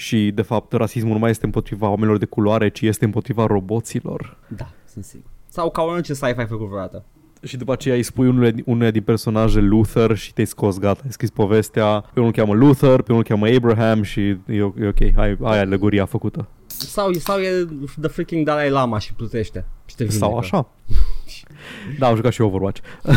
și 0.03 0.31
de 0.35 0.43
fapt 0.43 0.73
rasismul 0.73 1.13
nu 1.13 1.19
mai 1.19 1.31
este 1.31 1.45
împotriva 1.45 1.89
oamenilor 1.89 2.19
de 2.19 2.25
culoare, 2.25 2.69
ci 2.71 2.81
este 2.81 3.05
împotriva 3.05 3.47
roboților. 3.47 4.37
Da, 4.57 4.71
sunt 4.93 5.05
sigur. 5.05 5.31
Sau 5.49 5.71
ca 5.71 5.83
orice 5.83 6.13
sci-fi 6.15 6.25
ai 6.39 6.47
făcut 6.47 6.67
vreodată. 6.67 7.05
Și 7.45 7.57
după 7.57 7.73
aceea 7.73 7.95
îi 7.95 8.03
spui 8.03 8.29
unul, 8.29 8.55
unul 8.65 8.91
din 8.91 9.03
personaje 9.03 9.61
Luther 9.61 10.17
și 10.17 10.33
te-ai 10.33 10.47
scos, 10.47 10.79
gata, 10.79 11.01
ai 11.05 11.13
scris 11.13 11.31
povestea, 11.31 12.01
pe 12.01 12.21
unul 12.21 12.33
îl 12.37 12.43
cheamă 12.45 12.55
Luther, 12.55 13.03
pe 13.03 13.13
unul 13.13 13.25
îl 13.29 13.37
cheamă 13.37 13.55
Abraham 13.57 14.03
și 14.03 14.21
e, 14.21 14.39
e 14.47 14.63
ok, 14.87 15.01
ai, 15.17 15.37
ai 15.43 15.59
alegoria 15.61 16.05
făcută. 16.05 16.49
Sau, 16.67 17.13
sau 17.13 17.39
e 17.39 17.67
the 18.01 18.09
freaking 18.09 18.47
Dalai 18.47 18.71
Lama 18.71 18.99
și 18.99 19.15
plutește. 19.15 19.65
Și 19.87 19.97
te 19.97 20.09
Sau 20.11 20.29
vindecă. 20.31 20.57
așa. 20.57 20.69
Da, 21.99 22.07
am 22.07 22.15
jucat 22.15 22.33
și 22.33 22.41
eu 22.41 22.47
Overwatch. 22.47 22.81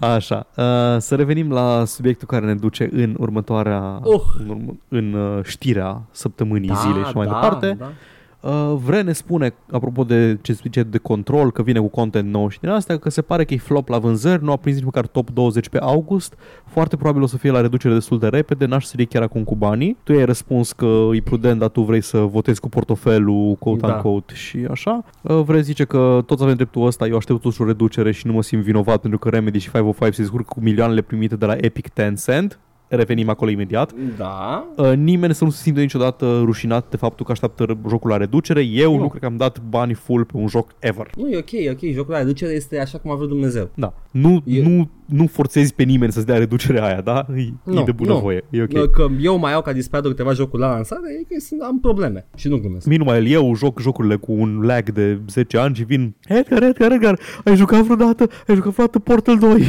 Așa, 0.00 0.46
uh, 0.56 0.64
să 0.98 1.14
revenim 1.14 1.50
la 1.52 1.84
subiectul 1.84 2.26
care 2.28 2.46
ne 2.46 2.54
duce 2.54 2.88
în 2.92 3.16
următoarea, 3.18 4.00
Uh. 4.04 4.20
în, 4.38 4.48
urmă, 4.48 4.76
în 4.88 5.12
uh, 5.12 5.44
știrea 5.44 6.02
săptămânii, 6.10 6.68
Da, 6.68 6.74
zilei 6.74 7.04
și 7.04 7.14
mai 7.16 7.26
da, 7.26 7.32
departe. 7.32 7.76
Da. 7.78 7.92
Uh, 8.40 8.74
Vre 8.84 9.02
ne 9.02 9.12
spune, 9.12 9.54
apropo 9.70 10.04
de 10.04 10.38
ce 10.42 10.52
zice 10.52 10.82
de 10.82 10.98
control, 10.98 11.52
că 11.52 11.62
vine 11.62 11.78
cu 11.78 11.88
content 11.88 12.30
nou 12.30 12.48
și 12.48 12.60
din 12.60 12.68
astea, 12.68 12.98
că 12.98 13.10
se 13.10 13.22
pare 13.22 13.44
că 13.44 13.54
e 13.54 13.56
flop 13.56 13.88
la 13.88 13.98
vânzări, 13.98 14.44
nu 14.44 14.52
a 14.52 14.56
prins 14.56 14.76
nici 14.76 14.84
măcar 14.84 15.06
top 15.06 15.30
20 15.30 15.68
pe 15.68 15.78
august, 15.78 16.34
foarte 16.66 16.96
probabil 16.96 17.22
o 17.22 17.26
să 17.26 17.36
fie 17.36 17.50
la 17.50 17.60
reducere 17.60 17.94
destul 17.94 18.18
de 18.18 18.28
repede, 18.28 18.66
n-aș 18.66 18.84
să 18.84 18.96
chiar 19.08 19.22
acum 19.22 19.44
cu 19.44 19.56
banii. 19.56 19.96
Tu 20.02 20.12
ai 20.12 20.24
răspuns 20.24 20.72
că 20.72 21.08
e 21.12 21.20
prudent, 21.20 21.58
dar 21.58 21.68
tu 21.68 21.80
vrei 21.82 22.00
să 22.00 22.18
votezi 22.18 22.60
cu 22.60 22.68
portofelul, 22.68 23.54
quote 23.54 23.86
Da. 23.86 23.94
unquote, 23.94 24.34
și 24.34 24.66
așa. 24.70 25.04
Uh, 25.22 25.40
Vre 25.40 25.60
zice 25.60 25.84
că 25.84 26.22
toți 26.26 26.42
avem 26.42 26.54
dreptul 26.54 26.86
ăsta, 26.86 27.06
eu 27.06 27.16
aștept 27.16 27.40
totuși 27.40 27.62
o 27.62 27.64
reducere 27.64 28.12
și 28.12 28.26
nu 28.26 28.32
mă 28.32 28.42
simt 28.42 28.62
vinovat 28.62 29.00
pentru 29.00 29.18
că 29.18 29.28
Remedy 29.28 29.58
și 29.58 29.70
505 29.70 30.14
se 30.14 30.20
descurcă 30.20 30.46
cu 30.48 30.60
milioanele 30.60 31.00
primite 31.00 31.36
de 31.36 31.46
la 31.46 31.56
Epic 31.56 31.88
Tencent. 31.88 32.58
Revenim 32.88 33.28
acolo 33.28 33.50
imediat. 33.50 33.92
Da. 34.16 34.66
Uh, 34.76 34.92
nimeni 34.96 35.34
să 35.34 35.44
nu 35.44 35.50
se 35.50 35.62
simtă 35.62 35.80
niciodată 35.80 36.40
rușinat 36.44 36.90
de 36.90 36.96
faptul 36.96 37.24
că 37.26 37.32
așteaptă 37.32 37.64
r- 37.66 37.88
jocul 37.88 38.10
la 38.10 38.16
reducere. 38.16 38.60
Eu 38.62 38.94
nu, 38.96 39.00
Nu. 39.02 39.08
cred 39.08 39.20
că 39.20 39.26
am 39.26 39.36
dat 39.36 39.60
bani 39.68 39.94
full 39.94 40.24
pe 40.24 40.32
un 40.36 40.46
joc 40.48 40.70
ever. 40.78 41.10
Nu, 41.16 41.28
e 41.28 41.36
ok, 41.36 41.52
e 41.52 41.70
ok. 41.70 41.92
Jocul 41.92 42.12
la 42.12 42.18
reducere 42.18 42.52
este 42.52 42.80
așa 42.80 42.98
cum 42.98 43.10
a 43.10 43.14
vrut 43.14 43.28
Dumnezeu. 43.28 43.70
Da. 43.74 43.94
Nu, 44.10 44.42
E- 44.44 44.62
nu, 44.62 44.90
nu 45.04 45.26
forțezi 45.26 45.74
pe 45.74 45.82
nimeni 45.82 46.12
să-ți 46.12 46.26
dea 46.26 46.38
reducerea 46.38 46.84
aia, 46.86 47.00
da? 47.00 47.26
E, 47.36 47.48
Nu, 47.64 47.80
e 47.80 47.84
de 47.84 47.92
bună 47.92 48.12
nu. 48.12 48.18
voie. 48.18 48.44
E 48.50 48.62
ok. 48.62 48.68
Okay. 48.70 48.88
Că 48.92 49.06
eu 49.20 49.38
mai 49.38 49.52
au 49.52 49.62
ca 49.62 49.72
disperatul 49.72 50.10
câteva 50.10 50.32
jocuri 50.32 50.62
la 50.62 50.70
lansare, 50.72 51.02
e 51.20 51.34
că 51.34 51.40
sunt, 51.40 51.60
am 51.60 51.80
probleme. 51.80 52.26
Și 52.36 52.48
nu 52.48 52.56
glumesc. 52.58 52.86
Mie 52.86 52.98
numai 52.98 53.30
eu 53.30 53.54
joc 53.54 53.80
jocurile 53.80 54.16
cu 54.16 54.32
un 54.32 54.60
lag 54.62 54.90
de 54.90 55.20
10 55.28 55.58
ani 55.58 55.74
și 55.74 55.84
vin 55.84 56.14
Edgar, 56.26 56.62
Edgar, 56.62 56.92
Edgar, 56.92 57.18
ai 57.44 57.56
jucat 57.56 57.80
vreodată? 57.80 58.28
Ai 58.46 58.54
jucat 58.54 58.72
vreodată 58.72 58.98
Portal 58.98 59.38
2? 59.38 59.62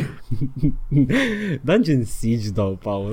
Dungeon 1.61 2.03
Siege, 2.03 2.49
da, 2.49 2.63
Paul. 2.63 3.08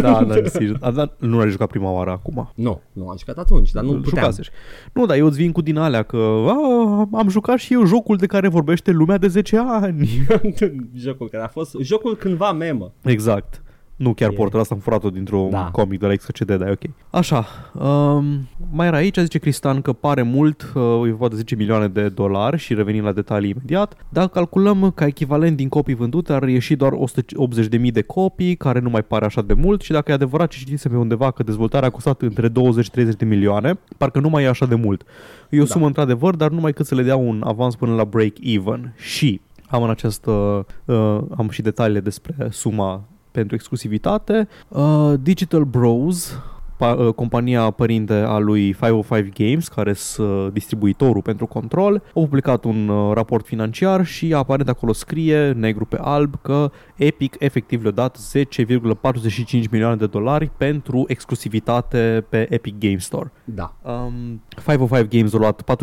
Da, 0.00 0.24
da, 0.24 0.48
sigur. 0.48 0.76
A, 0.80 0.90
da, 0.90 1.12
nu 1.18 1.38
l-ai 1.38 1.50
jucat 1.50 1.68
prima 1.68 1.90
oară 1.90 2.10
acum. 2.10 2.52
nu, 2.54 2.80
nu 2.92 3.08
am 3.08 3.16
jucat 3.18 3.38
atunci, 3.38 3.72
dar 3.72 3.84
nu 3.84 3.92
puteam. 3.92 4.24
Jucasești. 4.24 4.52
Nu, 4.92 5.06
dar 5.06 5.16
eu 5.16 5.26
îți 5.26 5.36
vin 5.36 5.52
cu 5.52 5.60
din 5.60 5.76
alea 5.76 6.02
că 6.02 6.16
a, 6.46 7.08
am 7.12 7.28
jucat 7.28 7.58
și 7.58 7.72
eu 7.72 7.84
jocul 7.84 8.16
de 8.16 8.26
care 8.26 8.48
vorbește 8.48 8.90
lumea 8.90 9.18
de 9.18 9.28
10 9.28 9.56
ani. 9.66 10.26
jocul 10.94 11.28
care 11.28 11.44
a 11.44 11.48
fost, 11.48 11.76
jocul 11.80 12.16
cândva 12.16 12.52
memă. 12.52 12.92
Exact. 13.02 13.62
Nu 14.00 14.12
chiar 14.14 14.30
E- 14.30 14.34
portul 14.34 14.60
ăsta 14.60 14.74
am 14.74 14.80
furat-o 14.80 15.10
dintr-un 15.10 15.50
Da. 15.50 15.68
comic 15.72 15.98
de 15.98 16.06
la 16.06 16.14
XCD, 16.14 16.52
dar 16.54 16.68
e 16.68 16.70
ok. 16.70 16.90
Așa, 17.10 17.46
um, 17.74 18.48
mai 18.72 18.86
era 18.86 18.96
aici, 18.96 19.16
zice 19.18 19.38
Cristian 19.38 19.80
că 19.80 19.92
pare 19.92 20.22
mult, 20.22 20.72
uh, 20.74 20.82
e 20.82 21.10
vorba 21.10 21.28
de 21.28 21.36
10 21.36 21.54
milioane 21.54 21.88
de 21.88 22.08
dolari 22.08 22.58
și 22.58 22.74
revenim 22.74 23.04
la 23.04 23.12
detalii 23.12 23.50
imediat. 23.50 23.96
Dacă 24.08 24.26
calculăm 24.26 24.90
ca 24.94 25.06
echivalent 25.06 25.56
din 25.56 25.68
copii 25.68 25.94
vândute 25.94 26.32
ar 26.32 26.48
ieși 26.48 26.76
doar 26.76 26.92
180.000 26.92 27.92
de 27.92 28.02
copii, 28.02 28.54
care 28.56 28.78
nu 28.80 28.90
mai 28.90 29.02
pare 29.02 29.24
așa 29.24 29.42
de 29.42 29.54
mult 29.54 29.80
și 29.82 29.92
dacă 29.92 30.10
e 30.10 30.14
adevărat 30.14 30.48
ce 30.50 30.58
citise 30.58 30.88
pe 30.88 30.96
undeva 30.96 31.30
că 31.30 31.42
dezvoltarea 31.42 31.88
a 31.88 31.90
costat 31.90 32.22
între 32.22 32.48
20-30 32.48 33.16
de 33.16 33.24
milioane, 33.24 33.78
parcă 33.96 34.20
nu 34.20 34.28
mai 34.28 34.42
e 34.42 34.48
așa 34.48 34.66
de 34.66 34.74
mult. 34.74 35.02
E 35.50 35.60
o 35.60 35.64
Da. 35.64 35.70
sumă 35.70 35.86
într-adevăr, 35.86 36.34
dar 36.36 36.50
numai 36.50 36.72
cât 36.72 36.86
să 36.86 36.94
le 36.94 37.02
dea 37.02 37.16
un 37.16 37.42
avans 37.44 37.76
până 37.76 37.94
la 37.94 38.04
break-even. 38.04 38.94
Și 38.96 39.40
am 39.68 39.82
în 39.82 39.90
acest, 39.90 40.26
uh, 40.26 40.60
uh, 40.84 41.18
am 41.36 41.48
și 41.50 41.62
detaliile 41.62 42.00
despre 42.00 42.34
suma 42.50 43.04
pentru 43.32 43.54
exclusivitate. 43.54 44.48
Uh, 44.68 45.12
Digital 45.20 45.64
Bros, 45.64 46.40
pa, 46.80 46.92
uh, 46.92 47.14
compania 47.14 47.70
părinte 47.70 48.12
a 48.12 48.38
lui 48.38 48.72
505 48.72 49.32
Games, 49.34 49.68
care 49.68 49.92
sunt 49.92 50.52
distribuitorul 50.52 51.22
pentru 51.22 51.46
control, 51.46 52.02
au 52.14 52.22
publicat 52.22 52.64
un 52.64 52.88
uh, 52.88 53.14
raport 53.14 53.46
financiar 53.46 54.04
și 54.04 54.34
aparent 54.34 54.68
acolo 54.68 54.92
scrie 54.92 55.52
negru 55.52 55.84
pe 55.84 55.98
alb 56.00 56.34
că 56.42 56.70
Epic 56.96 57.36
efectiv 57.38 57.82
le-a 57.82 57.90
dat 57.90 58.18
10,45 58.18 59.70
milioane 59.70 59.96
de 59.96 60.06
dolari 60.06 60.50
pentru 60.56 61.04
exclusivitate 61.06 62.26
pe 62.28 62.46
Epic 62.50 62.78
Game 62.78 62.98
Store. 62.98 63.32
Da. 63.44 63.76
Um, 63.82 64.42
505 64.64 65.08
Games 65.08 65.34
a 65.34 65.38
luat 65.38 65.76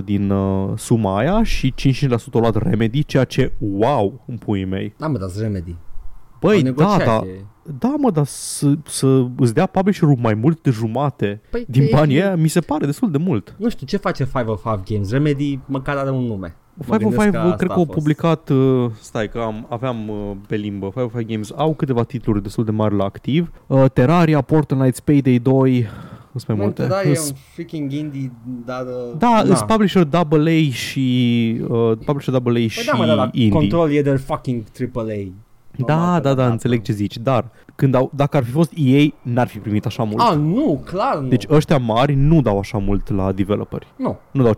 45% 0.00 0.04
din 0.04 0.30
uh, 0.30 0.72
suma 0.76 1.18
aia 1.18 1.42
și 1.42 1.74
55% 1.78 2.08
a 2.32 2.38
luat 2.38 2.56
Remedy, 2.56 3.04
ceea 3.04 3.24
ce, 3.24 3.52
wow, 3.58 4.24
în 4.26 4.36
puii 4.36 4.64
mei. 4.64 4.94
Da, 4.98 5.06
mă, 5.06 5.18
dați 5.18 5.40
remedy. 5.42 5.76
Băi, 6.40 6.56
Au 6.56 6.60
da, 6.62 6.68
negociat, 6.68 7.04
da, 7.04 7.20
e- 7.26 7.44
da, 7.78 7.94
mă, 7.98 8.10
dar 8.10 8.24
să, 8.26 8.72
să 8.86 9.26
îți 9.36 9.54
dea 9.54 9.66
publisherul 9.66 10.16
mai 10.20 10.34
mult 10.34 10.62
de 10.62 10.70
jumate 10.70 11.40
Păi, 11.50 11.64
din 11.68 11.82
e- 11.82 11.88
banii 11.92 12.22
aia, 12.22 12.36
mi 12.36 12.48
se 12.48 12.60
pare 12.60 12.86
destul 12.86 13.10
de 13.10 13.18
mult. 13.18 13.54
Nu 13.58 13.68
știu, 13.68 13.86
ce 13.86 13.96
face 13.96 14.24
505 14.32 14.88
Games? 14.88 15.10
Remedy 15.10 15.58
măcar 15.66 15.96
are 15.96 16.10
un 16.10 16.24
nume. 16.24 16.56
Mă 16.86 16.96
gândesc 16.96 17.20
505 17.20 17.34
asta 17.44 17.56
cred 17.56 17.68
că 17.68 17.74
a 17.74 17.76
au 17.78 17.84
fost. 17.84 17.98
publicat, 17.98 18.48
uh, 18.48 18.90
stai 19.00 19.28
că 19.28 19.38
am, 19.38 19.66
aveam 19.70 20.08
uh, 20.08 20.16
pe 20.48 20.56
limbă, 20.56 20.86
505 20.86 21.30
Games 21.30 21.52
au 21.56 21.74
câteva 21.74 22.02
titluri 22.02 22.42
destul 22.42 22.64
de 22.64 22.70
mari 22.70 22.96
la 22.96 23.04
activ. 23.04 23.50
Uh, 23.66 23.84
Terraria, 23.92 24.42
Fortnite, 24.46 25.00
Payday 25.04 25.38
2, 25.38 25.86
sunt 26.34 26.46
mai 26.46 26.56
Man, 26.56 26.66
multe. 26.66 26.86
Da, 26.86 27.02
e 27.02 27.10
Îs- 27.10 27.28
un 27.28 27.36
freaking 27.54 27.92
indie, 27.92 28.32
dar... 28.64 28.82
uh, 28.86 29.16
Da, 29.18 29.42
na. 29.46 29.52
îs 29.52 29.62
publisher 29.62 30.08
AA 30.12 30.70
și 30.70 31.56
uh, 31.68 31.92
publisher 32.04 32.34
AA 32.34 32.40
Păi 32.40 32.66
și 32.66 32.86
da, 32.86 32.92
mă, 32.96 33.06
da, 33.06 33.14
da, 33.14 33.28
indie. 33.32 33.50
Control 33.50 33.90
e 33.92 34.02
de 34.02 34.16
fucking 34.16 34.62
AAA. 34.94 35.04
Da, 35.86 35.94
Normal 35.94 36.20
că 36.20 36.28
da, 36.28 36.34
da, 36.34 36.46
înțeleg 36.46 36.82
ce 36.82 36.92
zici, 36.92 37.18
dar 37.18 37.50
când 37.74 37.94
au, 37.94 38.10
dacă 38.14 38.36
ar 38.36 38.44
fi 38.44 38.50
fost 38.50 38.72
EA, 38.76 39.06
n-ar 39.22 39.46
fi 39.48 39.58
primit 39.58 39.86
așa 39.86 40.02
mult. 40.02 40.20
Ah, 40.20 40.36
nu, 40.36 40.82
clar 40.84 41.18
nu. 41.18 41.28
Deci 41.28 41.44
ăștia 41.50 41.78
mari 41.78 42.14
nu 42.14 42.40
dau 42.42 42.58
așa 42.58 42.78
mult 42.78 43.10
la 43.10 43.32
developeri. 43.32 43.86
Nu, 43.96 44.18
Nu 44.30 44.42
dau 44.42 44.54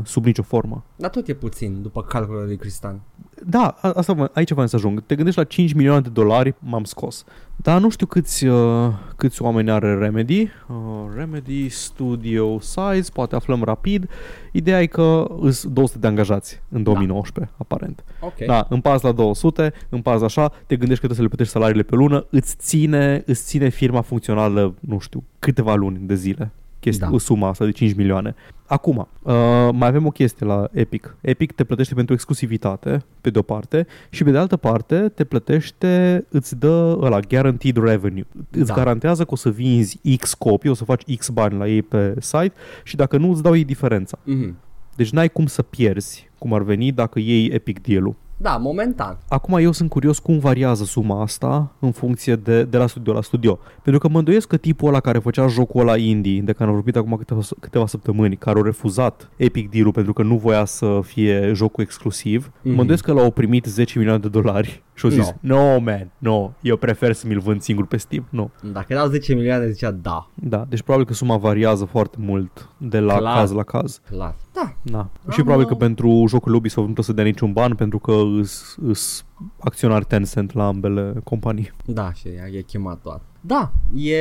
55% 0.00 0.02
sub 0.04 0.24
nicio 0.24 0.42
formă. 0.42 0.84
dar 0.96 1.10
tot 1.10 1.28
e 1.28 1.34
puțin 1.34 1.82
după 1.82 2.02
calculul 2.02 2.44
lui 2.46 2.56
Cristian. 2.56 3.00
Da, 3.44 3.76
a- 3.80 3.90
asta, 3.94 4.12
vă- 4.12 4.30
aici 4.34 4.50
vreau 4.52 4.66
să 4.66 4.76
ajung. 4.76 5.02
Te 5.06 5.14
gândești 5.14 5.38
la 5.38 5.46
5 5.46 5.72
milioane 5.72 6.00
de 6.00 6.08
dolari, 6.08 6.54
m-am 6.58 6.84
scos. 6.84 7.24
Dar 7.56 7.80
nu 7.80 7.88
știu 7.90 8.06
câți, 8.06 8.46
uh, 8.46 8.88
câți 9.16 9.42
oameni 9.42 9.70
are 9.70 9.94
Remedy. 9.98 10.40
Uh, 10.42 10.76
Remedy 11.16 11.68
Studio 11.68 12.60
Size, 12.60 13.10
poate 13.12 13.34
aflăm 13.34 13.62
rapid. 13.62 14.08
Ideea 14.52 14.82
e 14.82 14.86
că 14.86 15.26
sunt 15.50 15.72
200 15.72 15.98
de 15.98 16.06
angajați 16.06 16.60
în 16.68 16.82
2019, 16.82 17.52
aparent. 17.56 18.04
Ok. 18.20 18.36
Da, 18.46 18.66
împarți 18.70 19.04
la 19.04 19.12
200, 19.12 19.72
împarți 19.88 20.24
așa, 20.24 20.48
te 20.48 20.76
gândești 20.76 21.00
că 21.06 21.06
trebuie 21.06 21.16
să 21.16 21.22
le 21.22 21.28
plătești 21.28 21.52
salariile 21.52 21.82
pe 21.82 21.94
lună, 21.94 22.26
îți 22.30 22.54
ține, 22.58 23.22
îți 23.26 23.44
ține 23.44 23.68
firma 23.68 24.00
funcțională, 24.00 24.74
nu 24.80 24.98
știu, 24.98 25.24
câteva 25.38 25.74
luni 25.74 25.98
de 26.00 26.14
zile. 26.14 26.50
Chestia, 26.86 27.06
Da. 27.06 27.12
da. 27.12 27.18
suma 27.18 27.48
asta 27.48 27.64
de 27.64 27.70
5 27.70 27.94
milioane. 27.94 28.34
Acum, 28.66 28.96
uh, 29.22 29.32
mai 29.72 29.88
avem 29.88 30.06
o 30.06 30.10
chestie 30.10 30.46
la 30.46 30.68
Epic. 30.72 31.16
Epic 31.20 31.52
te 31.52 31.64
plătește 31.64 31.94
pentru 31.94 32.14
exclusivitate, 32.14 33.04
pe 33.20 33.30
de 33.30 33.38
o 33.38 33.42
parte, 33.42 33.86
și 34.10 34.24
pe 34.24 34.30
de 34.30 34.38
altă 34.38 34.56
parte 34.56 35.08
te 35.14 35.24
plătește, 35.24 36.24
îți 36.28 36.56
dă 36.58 36.98
ăla, 37.00 37.20
guaranteed 37.20 37.76
revenue. 37.76 38.26
Îți 38.50 38.66
Da. 38.66 38.74
garantează 38.74 39.22
că 39.24 39.30
o 39.32 39.36
să 39.36 39.50
vinzi 39.50 39.98
X 40.20 40.34
copii, 40.34 40.70
o 40.70 40.74
să 40.74 40.84
faci 40.84 41.16
X 41.16 41.28
bani 41.28 41.58
la 41.58 41.68
ei 41.68 41.82
pe 41.82 42.14
site 42.20 42.52
și 42.84 42.96
dacă 42.96 43.16
nu, 43.16 43.30
îți 43.30 43.42
dau 43.42 43.56
ei 43.56 43.64
diferența. 43.64 44.18
Mhm. 44.24 44.56
Deci 44.96 45.10
n-ai 45.10 45.28
cum 45.28 45.46
să 45.46 45.62
pierzi, 45.62 46.30
cum 46.38 46.52
ar 46.52 46.62
veni, 46.62 46.92
dacă 46.92 47.18
iei 47.18 47.46
Epic 47.46 47.80
deal-ul. 47.82 48.14
Da, 48.38 48.56
momentan. 48.56 49.18
Acum 49.28 49.56
eu 49.58 49.72
sunt 49.72 49.90
curios 49.90 50.18
cum 50.18 50.38
variază 50.38 50.84
suma 50.84 51.22
asta 51.22 51.72
în 51.78 51.90
funcție 51.90 52.36
de, 52.36 52.62
de 52.64 52.76
la 52.76 52.86
studio 52.86 53.12
la 53.12 53.20
studio. 53.22 53.58
Pentru 53.82 54.00
că 54.00 54.08
mă 54.08 54.18
îndoiesc 54.18 54.48
că 54.48 54.56
tipul 54.56 54.88
ăla 54.88 55.00
care 55.00 55.18
făcea 55.18 55.46
jocul 55.46 55.80
ăla 55.80 55.96
indie, 55.96 56.40
de 56.40 56.52
care 56.52 56.68
am 56.68 56.74
vorbit 56.74 56.96
acum 56.96 57.16
câteva, 57.16 57.40
câteva 57.60 57.86
săptămâni, 57.86 58.36
care 58.36 58.56
au 58.58 58.64
refuzat 58.64 59.30
Epic 59.36 59.70
deal 59.70 59.92
pentru 59.92 60.12
că 60.12 60.22
nu 60.22 60.36
voia 60.36 60.64
să 60.64 61.00
fie 61.02 61.52
jocul 61.54 61.82
exclusiv, 61.84 62.50
Mhm. 62.62 62.74
mă 62.74 62.80
îndoiesc 62.80 63.04
că 63.04 63.12
l-au 63.12 63.30
primit 63.30 63.64
10 63.64 63.98
milioane 63.98 64.20
de 64.20 64.28
dolari 64.28 64.82
și 64.94 65.04
au 65.04 65.10
zis, 65.10 65.34
no, 65.40 65.78
man, 65.78 66.10
no, 66.18 66.50
eu 66.60 66.76
prefer 66.76 67.12
să 67.12 67.26
mi-l 67.26 67.40
vând 67.40 67.60
singur 67.60 67.86
pe 67.86 67.96
Steam. 67.96 68.26
Nu. 68.30 68.50
Dacă 68.72 68.86
erau 68.92 69.06
10 69.08 69.34
milioane, 69.34 69.70
zicea 69.70 69.90
da, 69.90 70.28
Da, 70.34 70.66
deci 70.68 70.82
probabil 70.82 71.06
că 71.06 71.12
suma 71.12 71.36
variază 71.36 71.84
foarte 71.84 72.16
mult 72.20 72.68
de 72.78 72.98
la 73.00 73.16
Clar. 73.16 73.36
caz 73.38 73.50
la 73.52 73.62
caz. 73.62 74.00
clar. 74.10 74.34
Da, 74.56 74.74
Da. 74.82 75.08
Da, 75.24 75.32
și 75.32 75.40
probabil 75.42 75.62
mă. 75.64 75.68
că 75.70 75.74
pentru 75.74 76.24
jocul 76.28 76.54
Ubisoft 76.54 76.86
nu 76.88 76.92
trebuie 76.92 77.04
să 77.04 77.12
dea 77.12 77.24
niciun 77.24 77.52
ban 77.52 77.74
pentru 77.74 77.98
că 77.98 78.12
îs, 78.12 78.76
îs 78.82 79.24
acționari 79.58 80.04
Tencent 80.04 80.52
la 80.52 80.66
ambele 80.66 81.14
companii. 81.24 81.72
da, 81.86 82.12
și 82.12 82.28
e, 82.28 82.50
e 82.52 82.60
chemat 82.62 83.02
doar. 83.02 83.20
Da, 83.40 83.72
e... 83.94 84.16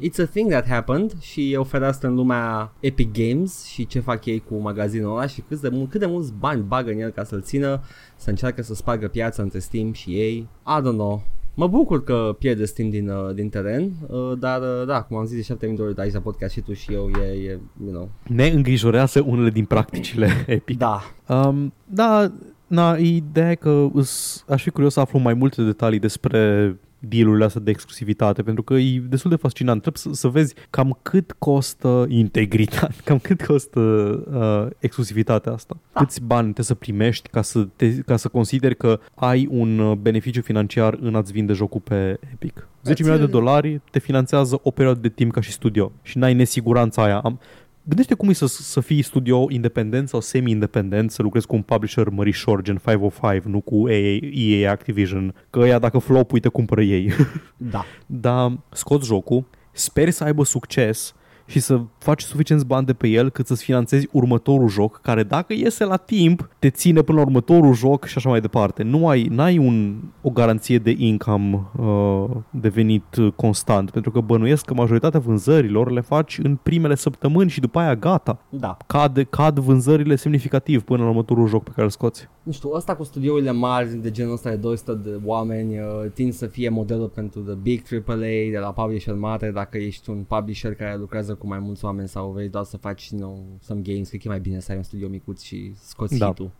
It's 0.00 0.18
a 0.22 0.24
thing 0.24 0.50
that 0.50 0.68
happened 0.68 1.20
și 1.20 1.52
e 1.52 1.56
o 1.56 1.64
fereastră 1.64 2.08
în 2.08 2.14
lumea 2.14 2.72
Epic 2.80 3.12
Games 3.12 3.64
și 3.64 3.86
ce 3.86 4.00
fac 4.00 4.24
ei 4.24 4.38
cu 4.48 4.54
magazinul 4.56 5.10
ăla 5.16 5.26
și 5.26 5.40
cât 5.48 5.60
de, 5.60 5.68
mul- 5.68 5.86
cât 5.88 6.00
de 6.00 6.06
mulți 6.06 6.32
bani 6.38 6.62
bagă 6.62 6.90
în 6.90 6.98
el 6.98 7.10
ca 7.10 7.24
să-l 7.24 7.42
țină, 7.42 7.80
să 8.16 8.30
încearcă 8.30 8.62
să 8.62 8.74
spargă 8.74 9.08
piața 9.08 9.42
între 9.42 9.58
Steam 9.58 9.92
și 9.92 10.10
ei. 10.10 10.36
I 10.66 10.80
don't 10.80 10.92
know. 10.96 11.22
Mă 11.58 11.66
bucur 11.66 12.04
că 12.04 12.36
pierde 12.38 12.64
Steam 12.64 12.90
din, 12.90 13.08
uh, 13.08 13.34
din 13.34 13.48
teren, 13.48 13.92
uh, 14.06 14.38
dar 14.38 14.60
uh, 14.60 14.86
da, 14.86 15.02
cum 15.02 15.16
am 15.16 15.24
zis 15.24 15.36
de 15.36 15.42
7000 15.42 15.76
de 15.76 15.82
ori 15.82 15.94
de 15.94 16.00
aici 16.02 16.12
la 16.12 16.20
podcast 16.20 16.52
și 16.52 16.60
tu 16.60 16.72
și 16.72 16.92
eu, 16.92 17.10
e, 17.22 17.48
e 17.48 17.58
you 17.84 17.90
know. 17.92 18.10
Ne 18.26 18.46
îngrijorează 18.46 19.24
unele 19.26 19.50
din 19.50 19.64
practicile 19.64 20.28
Epic. 20.46 20.78
Da, 20.78 21.02
Um, 21.28 21.72
da, 21.84 22.32
na, 22.66 22.96
ideea 22.96 23.50
e 23.50 23.54
că 23.54 23.86
îs, 23.92 24.44
aș 24.48 24.62
fi 24.62 24.70
curios 24.70 24.92
să 24.92 25.00
aflu 25.00 25.18
mai 25.18 25.34
multe 25.34 25.62
detalii 25.62 25.98
despre 25.98 26.76
dealurile 27.08 27.44
astea 27.44 27.60
de 27.60 27.70
exclusivitate, 27.70 28.42
pentru 28.42 28.62
că 28.62 28.74
e 28.74 29.02
destul 29.08 29.30
de 29.30 29.36
fascinant. 29.36 29.82
Trebuie 29.82 30.14
să, 30.14 30.20
să 30.20 30.28
vezi 30.28 30.54
cam 30.70 30.98
cât 31.02 31.34
costă 31.38 32.06
integritate, 32.08 32.94
cam 33.04 33.18
cât 33.18 33.42
costă 33.42 33.80
uh, 33.80 34.76
exclusivitatea 34.78 35.52
asta. 35.52 35.76
Da. 35.92 36.00
Câți 36.00 36.22
bani 36.22 36.42
trebuie 36.42 36.64
să 36.64 36.74
primești 36.74 37.28
ca 37.28 37.42
să, 37.42 37.68
te, 37.76 37.94
ca 37.94 38.16
să 38.16 38.28
consideri 38.28 38.76
că 38.76 39.00
ai 39.14 39.48
un 39.50 39.78
uh, 39.78 39.96
beneficiu 39.96 40.40
financiar 40.40 40.98
în 41.00 41.14
a-ți 41.14 41.32
vinde 41.32 41.52
jocul 41.52 41.80
pe 41.80 42.18
Epic. 42.32 42.68
10 42.82 43.02
milioane 43.02 43.24
de 43.24 43.30
dolari 43.30 43.80
te 43.90 43.98
finanțează 43.98 44.60
o 44.62 44.70
perioadă 44.70 45.00
de 45.00 45.08
timp 45.08 45.32
ca 45.32 45.40
și 45.40 45.52
studio 45.52 45.92
și 46.02 46.18
n-ai 46.18 46.34
nesiguranța 46.34 47.04
aia. 47.04 47.18
Am, 47.18 47.40
Gândește 47.88 48.14
cum 48.14 48.28
e 48.28 48.32
să, 48.32 48.46
să 48.46 48.80
fii 48.80 49.02
studio 49.02 49.46
independent 49.48 50.08
sau 50.08 50.20
semi-independent, 50.20 51.10
să 51.10 51.22
lucrezi 51.22 51.46
cu 51.46 51.54
un 51.54 51.62
publisher 51.62 52.08
mărișor 52.08 52.62
gen 52.62 52.80
505, 52.84 53.42
nu 53.42 53.60
cu 53.60 53.88
EA, 53.88 54.18
EA 54.32 54.70
Activision, 54.70 55.34
că 55.50 55.58
ăia 55.58 55.78
dacă 55.78 55.98
flop, 55.98 56.32
uite, 56.32 56.48
cumpără 56.48 56.82
ei. 56.82 57.12
da. 57.56 57.84
Dar 58.06 58.58
scoți 58.72 59.06
jocul, 59.06 59.44
speri 59.72 60.10
să 60.10 60.24
aibă 60.24 60.44
succes 60.44 61.14
și 61.46 61.60
să 61.60 61.80
faci 61.98 62.22
suficienți 62.22 62.66
bani 62.66 62.86
de 62.86 62.92
pe 62.92 63.08
el 63.08 63.30
cât 63.30 63.46
să-ți 63.46 63.64
finanțezi 63.64 64.08
următorul 64.12 64.68
joc, 64.68 65.00
care 65.00 65.22
dacă 65.22 65.52
iese 65.52 65.84
la 65.84 65.96
timp, 65.96 66.48
te 66.58 66.70
ține 66.70 67.02
până 67.02 67.18
la 67.18 67.24
următorul 67.24 67.74
joc 67.74 68.04
și 68.04 68.14
așa 68.16 68.28
mai 68.28 68.40
departe. 68.40 68.82
Nu 68.82 69.08
ai, 69.08 69.22
n-ai 69.22 69.58
un, 69.58 69.96
o 70.22 70.30
garanție 70.30 70.78
de 70.78 70.94
income 70.98 71.62
uh, 71.78 72.24
de 72.50 72.68
venit 72.68 73.16
uh, 73.16 73.32
constant, 73.36 73.90
pentru 73.90 74.10
că 74.10 74.20
bănuiesc 74.20 74.64
că 74.64 74.74
majoritatea 74.74 75.20
vânzărilor 75.20 75.90
le 75.90 76.00
faci 76.00 76.38
în 76.42 76.58
primele 76.62 76.94
săptămâni 76.94 77.50
și 77.50 77.60
după 77.60 77.78
aia 77.78 77.94
gata. 77.94 78.38
Da. 78.48 78.76
Cad, 78.86 79.26
cad 79.30 79.58
vânzările 79.58 80.16
semnificativ 80.16 80.82
până 80.82 81.02
la 81.02 81.08
următorul 81.08 81.48
joc 81.48 81.62
pe 81.62 81.70
care 81.70 81.82
îl 81.82 81.90
scoți. 81.90 82.28
nu 82.42 82.52
știu, 82.52 82.70
ăsta 82.74 82.96
cu 82.96 83.04
studiourile 83.04 83.50
mari 83.50 83.94
de 83.94 84.10
genul 84.10 84.32
ăsta 84.32 84.50
de 84.50 84.56
200 84.56 84.92
de 84.92 85.20
oameni 85.24 85.78
uh, 85.78 86.10
tind 86.14 86.32
să 86.32 86.46
fie 86.46 86.68
modelul 86.68 87.08
pentru 87.08 87.40
the 87.40 87.54
big 87.54 87.82
AAA 88.06 88.50
de 88.50 88.58
la 88.60 88.72
publisher 88.72 89.14
mare 89.14 89.50
dacă 89.50 89.78
ești 89.78 90.10
un 90.10 90.24
publisher 90.28 90.74
care 90.74 90.96
lucrează 90.96 91.35
cu 91.36 91.46
mai 91.46 91.58
mulți 91.58 91.84
oameni 91.84 92.08
sau 92.08 92.30
vrei 92.30 92.48
doar 92.48 92.64
să 92.64 92.76
faci 92.76 93.08
you 93.08 93.20
know, 93.20 93.44
some 93.60 93.80
games, 93.80 94.08
cred 94.08 94.20
că 94.20 94.26
e 94.26 94.30
mai 94.30 94.40
bine 94.40 94.60
să 94.60 94.70
ai 94.70 94.76
un 94.76 94.82
studio 94.82 95.08
micuț 95.08 95.42
și 95.42 95.72
scoți 95.82 96.18
Da. 96.18 96.26
hit-ul. 96.26 96.50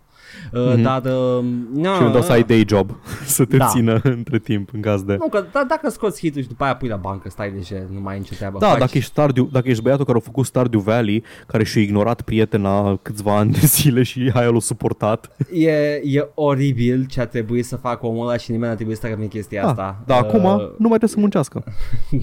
Uh, 0.52 0.72
Mhm. 0.74 0.82
Dar... 0.82 1.02
Uh, 1.04 1.44
na, 1.74 1.94
Și 1.94 2.02
nu 2.02 2.10
dau 2.10 2.22
să 2.22 2.32
ai 2.32 2.42
day 2.42 2.64
job 2.68 2.90
să 3.36 3.44
te 3.44 3.56
Da. 3.56 3.66
țină 3.66 4.00
între 4.02 4.38
timp 4.38 4.68
în 4.72 4.80
caz 4.80 5.02
de... 5.02 5.16
Nu, 5.18 5.28
că 5.28 5.44
da, 5.52 5.64
dacă 5.68 5.90
scoți 5.90 6.18
hit 6.20 6.36
și 6.36 6.48
după 6.48 6.64
aia 6.64 6.76
pui 6.76 6.88
la 6.88 6.96
bancă, 6.96 7.28
stai 7.28 7.52
lejer, 7.54 7.82
nu 7.92 8.00
mai 8.00 8.12
ai 8.12 8.18
nicio 8.18 8.34
treabă. 8.34 8.58
Da, 8.58 8.66
Faci- 8.74 8.78
dacă 8.78 8.90
ești, 8.98 9.10
Stardew, 9.10 9.48
dacă 9.52 9.68
ești 9.68 9.82
băiatul 9.82 10.04
care 10.04 10.18
a 10.18 10.20
făcut 10.20 10.44
Stardew 10.46 10.80
Valley, 10.80 11.24
care 11.46 11.64
și-a 11.64 11.80
ignorat 11.80 12.20
prietena 12.22 12.96
câțiva 13.02 13.36
ani 13.36 13.52
de 13.52 13.58
zile 13.66 14.02
și 14.02 14.30
aia 14.34 14.48
l-a 14.48 14.58
suportat. 14.60 15.36
E, 15.52 15.70
e 16.04 16.28
oribil 16.34 17.06
ce 17.06 17.20
a 17.20 17.26
trebuit 17.26 17.64
să 17.64 17.76
facă 17.76 18.06
omul 18.06 18.26
ăla 18.28 18.36
și 18.36 18.50
nimeni 18.50 18.68
n-a 18.70 18.76
trebuit 18.76 18.96
să 18.98 19.06
facă 19.06 19.20
chestia 19.22 19.62
Da, 19.62 19.68
asta. 19.68 20.02
dar 20.06 20.18
acum 20.18 20.44
Uh, 20.44 20.56
nu 20.60 20.88
mai 20.88 20.98
trebuie 20.98 21.08
să 21.08 21.18
muncească. 21.18 21.64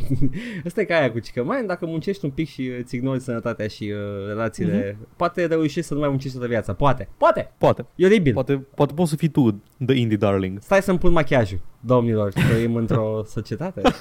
Asta 0.66 0.82
e 0.82 0.84
ca 0.84 0.96
aia 0.98 1.12
cu 1.12 1.20
cică. 1.20 1.44
Mai, 1.44 1.64
dacă 1.66 1.86
muncești 1.86 2.26
un 2.26 2.32
pic 2.32 2.48
și 2.50 2.72
îți 2.82 2.96
ignori 2.96 3.20
sănătatea 3.20 3.68
și 3.68 3.84
uh, 3.84 4.28
relațiile, 4.28 4.98
poate 5.16 5.46
reușești 5.46 5.82
să 5.88 5.94
nu 5.94 6.00
mai 6.00 6.10
muncești 6.10 6.34
toată 6.38 6.50
viața. 6.52 6.74
Poate. 6.74 7.10
Poate. 7.18 7.52
Poate. 7.58 7.86
E 7.96 8.06
oribil. 8.06 8.34
Poate, 8.34 8.66
poate 8.76 8.94
poți 8.94 9.10
să 9.10 9.16
fii 9.16 9.28
tu 9.28 9.62
the 9.86 9.96
indie 9.96 10.18
darling. 10.18 10.60
Stai 10.62 10.82
să-mi 10.82 10.98
pun 10.98 11.12
machiajul, 11.12 11.60
domnilor, 11.80 12.30
că 12.32 12.40
trăim 12.50 12.76
într-o 12.76 13.24
societate. 13.36 13.82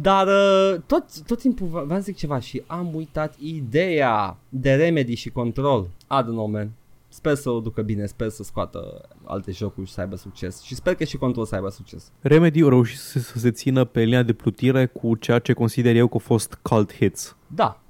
Dar 0.00 0.26
uh, 0.26 0.80
tot, 0.86 1.04
tot 1.26 1.38
timpul 1.38 1.66
v- 1.66 1.86
v-am 1.88 2.00
zic 2.00 2.16
ceva 2.16 2.38
și 2.38 2.62
am 2.66 2.94
uitat 2.94 3.34
ideea 3.38 4.36
de 4.48 4.74
remedy 4.74 5.14
și 5.14 5.30
control. 5.30 5.82
I 6.10 6.22
don't 6.22 6.26
know, 6.26 6.46
man. 6.46 6.70
Sper 7.08 7.34
să 7.34 7.50
o 7.50 7.60
ducă 7.60 7.82
bine, 7.82 8.06
sper 8.06 8.28
să 8.28 8.42
scoată 8.42 9.08
alte 9.24 9.50
jocuri 9.52 9.86
și 9.86 9.92
să 9.92 10.00
aibă 10.00 10.16
succes. 10.16 10.62
Și 10.62 10.74
sper 10.74 10.94
că 10.94 11.04
și 11.04 11.16
control 11.16 11.44
să 11.44 11.54
aibă 11.54 11.68
succes. 11.68 12.10
Remedy 12.20 12.62
a 12.64 12.68
reușit 12.68 12.98
să, 12.98 13.18
să 13.18 13.38
se 13.38 13.50
țină 13.50 13.84
pe 13.84 14.00
linia 14.00 14.22
de 14.22 14.32
plutire 14.32 14.86
cu 14.86 15.16
ceea 15.16 15.38
ce 15.38 15.52
consider 15.52 15.96
eu 15.96 16.06
că 16.06 16.12
au 16.12 16.18
fost 16.18 16.58
cult 16.62 16.94
hits. 16.94 17.36
Da, 17.46 17.80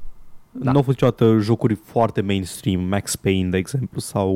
Da. 0.56 0.64
Da. 0.64 0.70
Nu 0.70 0.76
au 0.76 0.82
fost 0.82 1.00
niciodată 1.00 1.38
jocuri 1.40 1.74
foarte 1.74 2.20
mainstream, 2.20 2.80
Max 2.80 3.16
Payne, 3.16 3.48
de 3.48 3.56
exemplu, 3.56 4.00
sau 4.00 4.30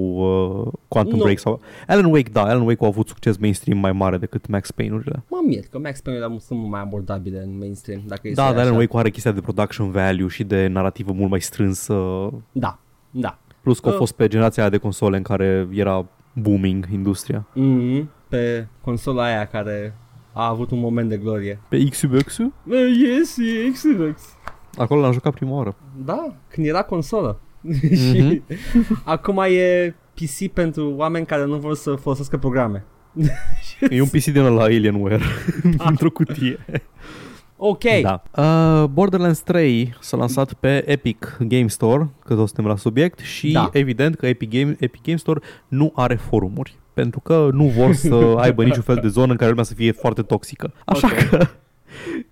uh, 0.65 0.73
Quantum 0.89 1.17
Nu. 1.19 1.23
Break 1.23 1.39
sau... 1.39 1.61
Alan 1.87 2.05
Wake, 2.05 2.31
da, 2.33 2.43
Alan 2.43 2.67
Wake 2.67 2.85
a 2.85 2.87
avut 2.87 3.09
succes 3.09 3.37
mainstream 3.37 3.79
mai 3.79 3.93
mare 3.93 4.17
decât 4.19 4.47
Max 4.47 4.71
Payne-urile. 4.71 5.23
mă 5.29 5.39
mir 5.47 5.65
că 5.71 5.79
Max 5.79 6.01
Payne 6.01 6.21
sunt 6.39 6.59
mult 6.59 6.71
mai 6.71 6.81
abordabile 6.81 7.43
în 7.43 7.59
mainstream. 7.59 8.01
Dacă 8.07 8.29
e 8.29 8.35
să 8.35 8.41
Da, 8.41 8.43
iei 8.47 8.53
dar 8.53 8.61
Alan 8.63 8.73
așa. 8.73 8.81
Wake 8.83 8.97
are 8.99 9.11
chestia 9.11 9.33
de 9.33 9.41
production 9.41 9.91
value 9.91 10.29
și 10.29 10.45
de 10.45 10.67
narrativă 10.67 11.13
mult 11.13 11.31
mai 11.31 11.41
strânsă, 11.41 11.95
Da, 12.53 12.79
da. 13.11 13.39
plus 13.61 13.81
că 13.81 13.89
a 13.89 13.93
Uh. 13.93 13.99
fost 13.99 14.13
pe 14.13 14.29
generația 14.29 14.63
aia 14.63 14.71
de 14.71 14.79
console 14.79 15.17
în 15.17 15.23
care 15.23 15.69
era 15.73 16.07
booming 16.33 16.87
industria. 16.93 17.47
Mm-hmm. 17.57 18.05
Pe 18.29 18.67
consola 18.81 19.25
aia 19.25 19.45
care 19.47 19.95
a 20.33 20.49
avut 20.49 20.71
un 20.71 20.79
moment 20.79 21.09
de 21.09 21.17
glorie. 21.17 21.61
Pe 21.69 21.85
xbox 21.89 22.39
Uh, 22.39 22.49
yes, 23.07 23.37
e 23.39 23.71
Xbox. 23.73 24.37
Acolo 24.77 25.01
l-am 25.01 25.13
jucat 25.13 25.35
prima 25.35 25.57
oară. 25.57 25.75
Da, 26.05 26.35
când 26.49 26.67
era 26.67 26.83
consolă. 26.83 27.41
și 28.09 28.43
acum 29.05 29.39
e 29.39 29.95
PC 30.15 30.53
pentru 30.53 30.93
oameni 30.97 31.27
care 31.27 31.45
nu 31.45 31.57
vor 31.57 31.75
să 31.75 31.95
folosească 31.95 32.37
programe. 32.37 32.85
E 33.91 34.01
un 34.01 34.09
PC 34.09 34.25
din 34.25 34.43
ăla 34.43 34.63
Alienware, 34.63 35.21
într-o 35.89 36.11
cutie. 36.11 36.59
Ok. 37.57 37.83
Da. 38.03 38.23
Uh, 38.37 38.89
Borderlands 38.89 39.41
3 39.41 39.95
s-a 40.01 40.17
lansat 40.17 40.53
pe 40.53 40.91
Epic 40.91 41.37
Game 41.41 41.67
Store, 41.67 42.09
că 42.25 42.35
tot 42.35 42.47
suntem 42.47 42.67
la 42.67 42.77
subiect, 42.77 43.19
și 43.19 43.53
Da. 43.53 43.61
da. 43.61 43.79
evident 43.79 44.15
că 44.17 44.27
Epic 44.27 44.51
Game, 44.51 44.77
Epic 44.79 45.03
Game 45.03 45.17
Store 45.17 45.41
nu 45.69 45.93
are 45.95 46.15
forumuri. 46.15 46.79
Pentru 46.95 47.21
că 47.21 47.49
nu 47.53 47.65
vor 47.65 47.93
să 47.93 48.35
aibă 48.37 48.65
niciun 48.65 48.83
fel 48.83 48.99
de 49.03 49.09
zonă 49.09 49.31
în 49.31 49.37
care 49.37 49.49
lumea 49.49 49.65
să 49.65 49.75
fie 49.75 49.93
foarte 49.93 50.23
toxică. 50.23 50.73
Așa 50.85 51.07
Ok. 51.13 51.29
că, 51.29 51.47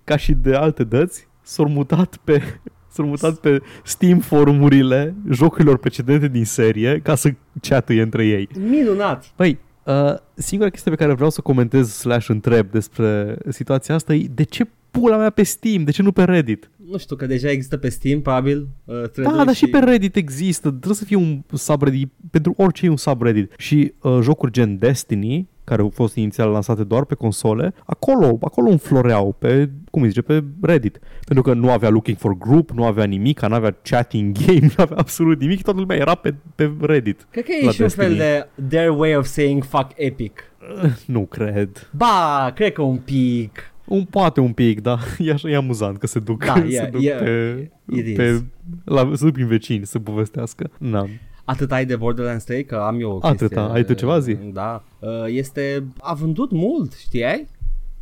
ca 0.03 0.17
și 0.17 0.33
de 0.33 0.55
alte 0.55 0.83
dăți, 0.83 1.27
s-au 1.47 1.67
mutat 1.67 2.17
pe 2.23 2.41
s-au 2.87 3.05
mutat 3.05 3.35
pe 3.35 3.61
Steam 3.83 4.19
forumurile 4.19 5.15
jocurilor 5.31 5.77
precedente 5.77 6.27
din 6.27 6.45
serie 6.45 6.99
ca 7.03 7.15
să 7.15 7.33
chatăie 7.61 8.01
între 8.01 8.25
ei. 8.25 8.49
Minunat. 8.69 9.31
Păi, 9.35 9.57
uh, 9.83 10.13
singura 10.33 10.69
chestie 10.69 10.91
pe 10.91 10.97
care 10.97 11.13
vreau 11.13 11.29
să 11.29 11.41
comentez 11.41 11.91
slash 11.91 12.27
întreb 12.27 12.71
despre 12.71 13.37
situația 13.49 13.95
asta 13.95 14.13
e 14.13 14.27
de 14.33 14.43
ce 14.43 14.67
pula 14.91 15.17
mea 15.17 15.29
pe 15.29 15.43
Steam, 15.43 15.83
de 15.83 15.91
ce 15.91 16.01
nu 16.01 16.11
pe 16.11 16.23
Reddit? 16.23 16.69
Nu 16.89 16.97
știu 16.97 17.15
că 17.15 17.25
deja 17.25 17.49
există 17.49 17.77
pe 17.77 17.89
Steam, 17.89 18.21
probabil. 18.21 18.67
Uh, 18.85 18.95
Da, 18.95 19.07
thread-uri 19.07 19.45
dar 19.45 19.55
și 19.55 19.67
pe 19.67 19.79
Reddit 19.79 20.15
există, 20.15 20.69
trebuie 20.69 20.95
să 20.95 21.05
fie 21.05 21.15
un 21.15 21.41
subreddit, 21.53 22.11
pentru 22.31 22.53
orice 22.57 22.85
e 22.85 22.89
un 22.89 22.97
subreddit. 22.97 23.53
Și 23.57 23.93
uh, 24.01 24.19
jocuri 24.21 24.51
gen 24.51 24.77
Destiny, 24.77 25.47
care 25.69 25.81
au 25.81 25.89
fost 25.93 26.15
inițial 26.15 26.49
lansate 26.49 26.83
doar 26.83 27.05
pe 27.05 27.15
console, 27.15 27.73
acolo, 27.85 28.37
acolo 28.41 28.69
înfloreau 28.69 29.35
pe, 29.39 29.69
cum 29.91 30.01
îi 30.01 30.07
zice, 30.07 30.21
pe 30.21 30.43
Reddit. 30.61 30.99
Pentru 31.25 31.43
că 31.43 31.53
nu 31.53 31.71
avea 31.71 31.89
looking 31.89 32.17
for 32.17 32.37
group, 32.37 32.69
nu 32.71 32.83
avea 32.85 33.03
nimic, 33.03 33.45
nu 33.45 33.55
avea 33.55 33.75
chatting 33.83 34.37
game, 34.45 34.59
nu 34.59 34.73
avea 34.83 34.97
absolut 34.97 35.39
nimic, 35.39 35.61
toată 35.63 35.79
lumea 35.79 35.97
era 35.97 36.15
pe, 36.15 36.35
pe 36.55 36.71
Reddit. 36.81 37.27
Cred 37.31 37.43
că 37.43 37.51
e 37.61 37.65
la 37.65 37.71
și 37.71 37.81
un 37.81 37.89
fel 37.89 38.07
Destiny. 38.15 38.29
de 38.55 38.75
their 38.75 38.89
way 38.89 39.15
of 39.15 39.25
saying 39.25 39.63
fuck 39.63 39.91
Epic. 39.95 40.43
Uh, 40.83 40.91
Nu 41.15 41.21
cred. 41.21 41.89
Ba, 41.97 42.51
cred 42.55 42.71
că 42.73 42.81
un 42.81 42.97
pic. 42.97 43.71
Un, 43.85 44.03
poate 44.03 44.39
un 44.39 44.51
pic, 44.51 44.81
da. 44.81 44.97
E, 45.17 45.31
așa, 45.31 45.49
e 45.49 45.55
amuzant 45.55 45.97
că 45.97 46.07
se 46.07 46.19
duc, 46.19 46.45
Da, 46.45 46.53
se 46.53 46.61
e- 46.75 46.89
duc 46.91 47.01
e- 47.03 47.09
pe, 47.09 47.71
it 47.95 48.15
pe, 48.15 48.23
is. 48.23 48.43
la, 48.83 49.11
se 49.13 49.23
duc 49.25 49.33
prin 49.33 49.47
vecini 49.47 49.85
să 49.85 49.99
povestească. 49.99 50.69
Na. 50.77 51.05
Atât 51.49 51.71
ai 51.71 51.85
de 51.85 51.95
Borderlands 51.95 52.43
3 52.43 52.65
că 52.65 52.75
am 52.75 52.99
eu 52.99 53.11
o 53.11 53.17
chestie. 53.19 53.45
Atâta. 53.45 53.61
Ai 53.73 53.83
tu 53.83 53.93
ceva, 53.93 54.19
zi? 54.19 54.33
Da. 54.33 54.83
Uh, 54.99 55.09
Este, 55.27 55.83
a 56.01 56.13
vândut 56.13 56.51
mult, 56.51 56.93
știai? 56.93 57.47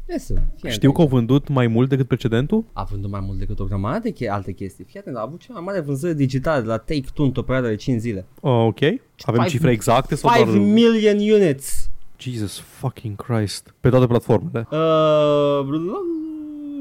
Iese, 0.09 0.33
fii 0.61 0.69
Știu 0.71 0.91
că 0.91 1.01
atent. 1.01 1.11
au 1.11 1.17
vândut 1.17 1.47
mai 1.47 1.67
mult 1.67 1.89
decât 1.89 2.07
precedentul? 2.07 2.63
A 2.73 2.83
vândut 2.83 3.11
mai 3.11 3.19
mult 3.25 3.37
decât 3.37 3.59
o 3.59 3.63
grămadă 3.65 3.99
de 3.99 4.11
che- 4.13 4.29
alte 4.29 4.51
chestii. 4.51 4.83
Fii 4.83 4.99
atent, 4.99 5.15
a 5.15 5.21
avut 5.21 5.39
cea 5.39 5.53
mai 5.53 5.61
mare 5.65 5.79
vânzări 5.79 6.15
digitale 6.15 6.61
de 6.61 6.67
la 6.67 6.77
Take-Two 6.77 7.25
într-o 7.25 7.41
perioadă 7.41 7.67
de 7.67 7.75
5 7.75 7.99
zile. 7.99 8.25
Oh, 8.41 8.65
ok. 8.67 8.79
Avem 8.81 8.99
Five- 9.41 9.47
cifre 9.47 9.71
exacte 9.71 10.15
sau 10.15 10.31
5 10.33 10.45
doar... 10.45 10.57
million 10.57 11.17
units. 11.41 11.89
Jesus 12.17 12.59
fucking 12.59 13.15
Christ. 13.15 13.73
Pe 13.79 13.89
toate 13.89 14.05
platformele. 14.07 14.67
Uh, 14.71 15.67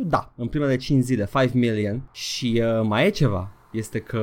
da, 0.06 0.32
în 0.36 0.46
primele 0.46 0.76
5 0.76 1.02
zile, 1.02 1.28
5 1.32 1.52
million. 1.52 2.02
Și 2.12 2.62
uh, 2.64 2.86
mai 2.86 3.06
e 3.06 3.10
ceva. 3.10 3.50
Este 3.74 3.98
că 3.98 4.22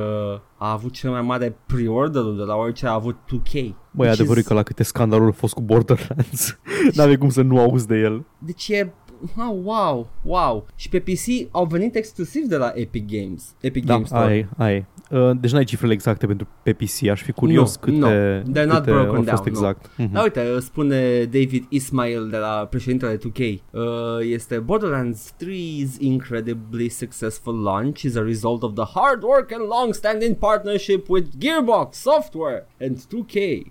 a 0.56 0.70
avut 0.72 0.92
cel 0.92 1.10
mai 1.10 1.22
mare 1.22 1.56
pre-order 1.66 2.22
de 2.22 2.42
la 2.42 2.54
orice 2.54 2.86
a 2.86 2.92
avut 2.92 3.16
2K. 3.16 3.52
Băi, 3.52 3.72
Which 3.96 4.12
adevărul 4.12 4.36
e 4.36 4.40
is- 4.40 4.46
că 4.46 4.54
la 4.54 4.62
câte 4.62 4.82
scandaluri 4.82 5.30
a 5.30 5.34
fost 5.34 5.54
cu 5.54 5.60
Borderlands. 5.60 6.58
N-avea 6.96 7.18
cum 7.18 7.28
să 7.28 7.42
nu 7.42 7.58
auzi 7.60 7.86
de 7.86 7.94
el. 7.96 8.24
Deci 8.38 8.68
e... 8.68 8.92
Ah, 9.36 9.50
wow, 9.62 10.08
wow. 10.22 10.66
Și 10.76 10.88
pe 10.88 10.98
PC 10.98 11.48
au 11.50 11.64
venit 11.64 11.94
exclusiv 11.94 12.44
de 12.44 12.56
la 12.56 12.72
Epic 12.74 13.06
Games. 13.10 13.54
Epic 13.60 13.84
Da, 13.84 13.92
Games 13.92 14.08
Store. 14.08 14.24
ai, 14.24 14.48
ai. 14.56 14.86
Uh, 15.10 15.30
deci 15.40 15.52
n-ai 15.52 15.64
cifrele 15.64 15.92
exacte 15.92 16.26
pentru 16.26 16.46
pe 16.62 16.72
PC. 16.72 17.06
Aș 17.08 17.22
fi 17.22 17.32
curios 17.32 17.74
Nu, 17.74 17.80
câte, 17.80 17.96
nu. 17.98 18.52
They're 18.52 18.66
not 18.66 18.78
câte 18.78 18.90
broken 18.90 19.14
au 19.14 19.22
fost 19.22 19.24
down, 19.24 19.46
exact. 19.46 19.90
Mhm. 19.96 20.12
Da, 20.12 20.22
uite, 20.22 20.60
spune 20.60 21.24
David 21.24 21.64
Ismail 21.68 22.28
de 22.30 22.36
la 22.36 22.66
președintele 22.70 23.16
2K. 23.16 23.38
Uh, 23.70 23.80
este 24.20 24.58
Borderlands 24.58 25.34
3's 25.44 25.98
incredibly 25.98 26.88
successful 26.88 27.60
launch 27.62 28.02
is 28.02 28.16
a 28.16 28.22
result 28.22 28.62
of 28.62 28.72
the 28.74 28.84
hard 28.94 29.22
work 29.22 29.52
and 29.52 29.62
long-standing 29.68 30.34
partnership 30.36 31.08
with 31.08 31.26
Gearbox 31.38 31.88
Software 31.90 32.66
and 32.80 32.96
2K. 32.96 33.62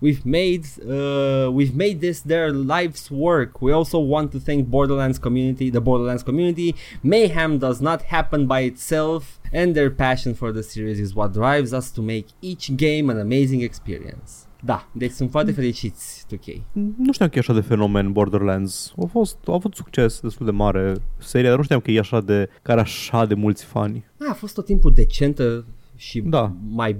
We've 0.00 0.24
made 0.24 0.64
uh, 0.88 1.50
we've 1.50 1.74
made 1.74 2.00
this 2.00 2.20
their 2.20 2.52
life's 2.52 3.10
work. 3.10 3.60
We 3.60 3.72
also 3.72 3.98
want 3.98 4.32
to 4.32 4.40
thank 4.40 4.68
Borderlands 4.68 5.18
community, 5.18 5.70
the 5.70 5.80
Borderlands 5.80 6.22
community. 6.22 6.74
Mayhem 7.02 7.58
does 7.58 7.80
not 7.80 8.02
happen 8.02 8.46
by 8.46 8.60
itself, 8.60 9.40
and 9.52 9.74
their 9.74 9.90
passion 9.90 10.34
for 10.34 10.52
the 10.52 10.62
series 10.62 11.00
is 11.00 11.14
what 11.14 11.32
drives 11.32 11.72
us 11.72 11.90
to 11.92 12.02
make 12.02 12.26
each 12.40 12.76
game 12.76 13.10
an 13.10 13.18
amazing 13.18 13.62
experience. 13.62 14.48
Da, 14.64 14.88
deci 14.92 15.10
sunt 15.10 15.30
foarte 15.30 15.52
fericiți 15.52 16.24
2K. 16.34 16.60
Nu 16.96 17.12
știam 17.12 17.28
că 17.28 17.36
e 17.36 17.38
așa 17.38 17.52
de 17.52 17.60
fenomen 17.60 18.12
Borderlands. 18.12 18.94
A, 19.02 19.06
fost, 19.06 19.36
a 19.46 19.52
avut 19.52 19.74
succes 19.74 20.20
destul 20.20 20.46
de 20.46 20.52
mare 20.52 20.94
seria, 21.18 21.48
dar 21.48 21.56
nu 21.56 21.64
știam 21.64 21.80
că 21.80 21.90
e 21.90 21.98
așa 21.98 22.20
de, 22.20 22.48
care 22.62 22.80
are 22.80 22.80
așa 22.80 23.26
de 23.26 23.34
mulți 23.34 23.64
fani. 23.64 24.04
A, 24.18 24.24
a 24.28 24.32
fost 24.32 24.54
tot 24.54 24.64
timpul 24.64 24.92
decentă 24.94 25.64
și 26.00 26.20
Da. 26.20 26.52
mai 26.68 26.96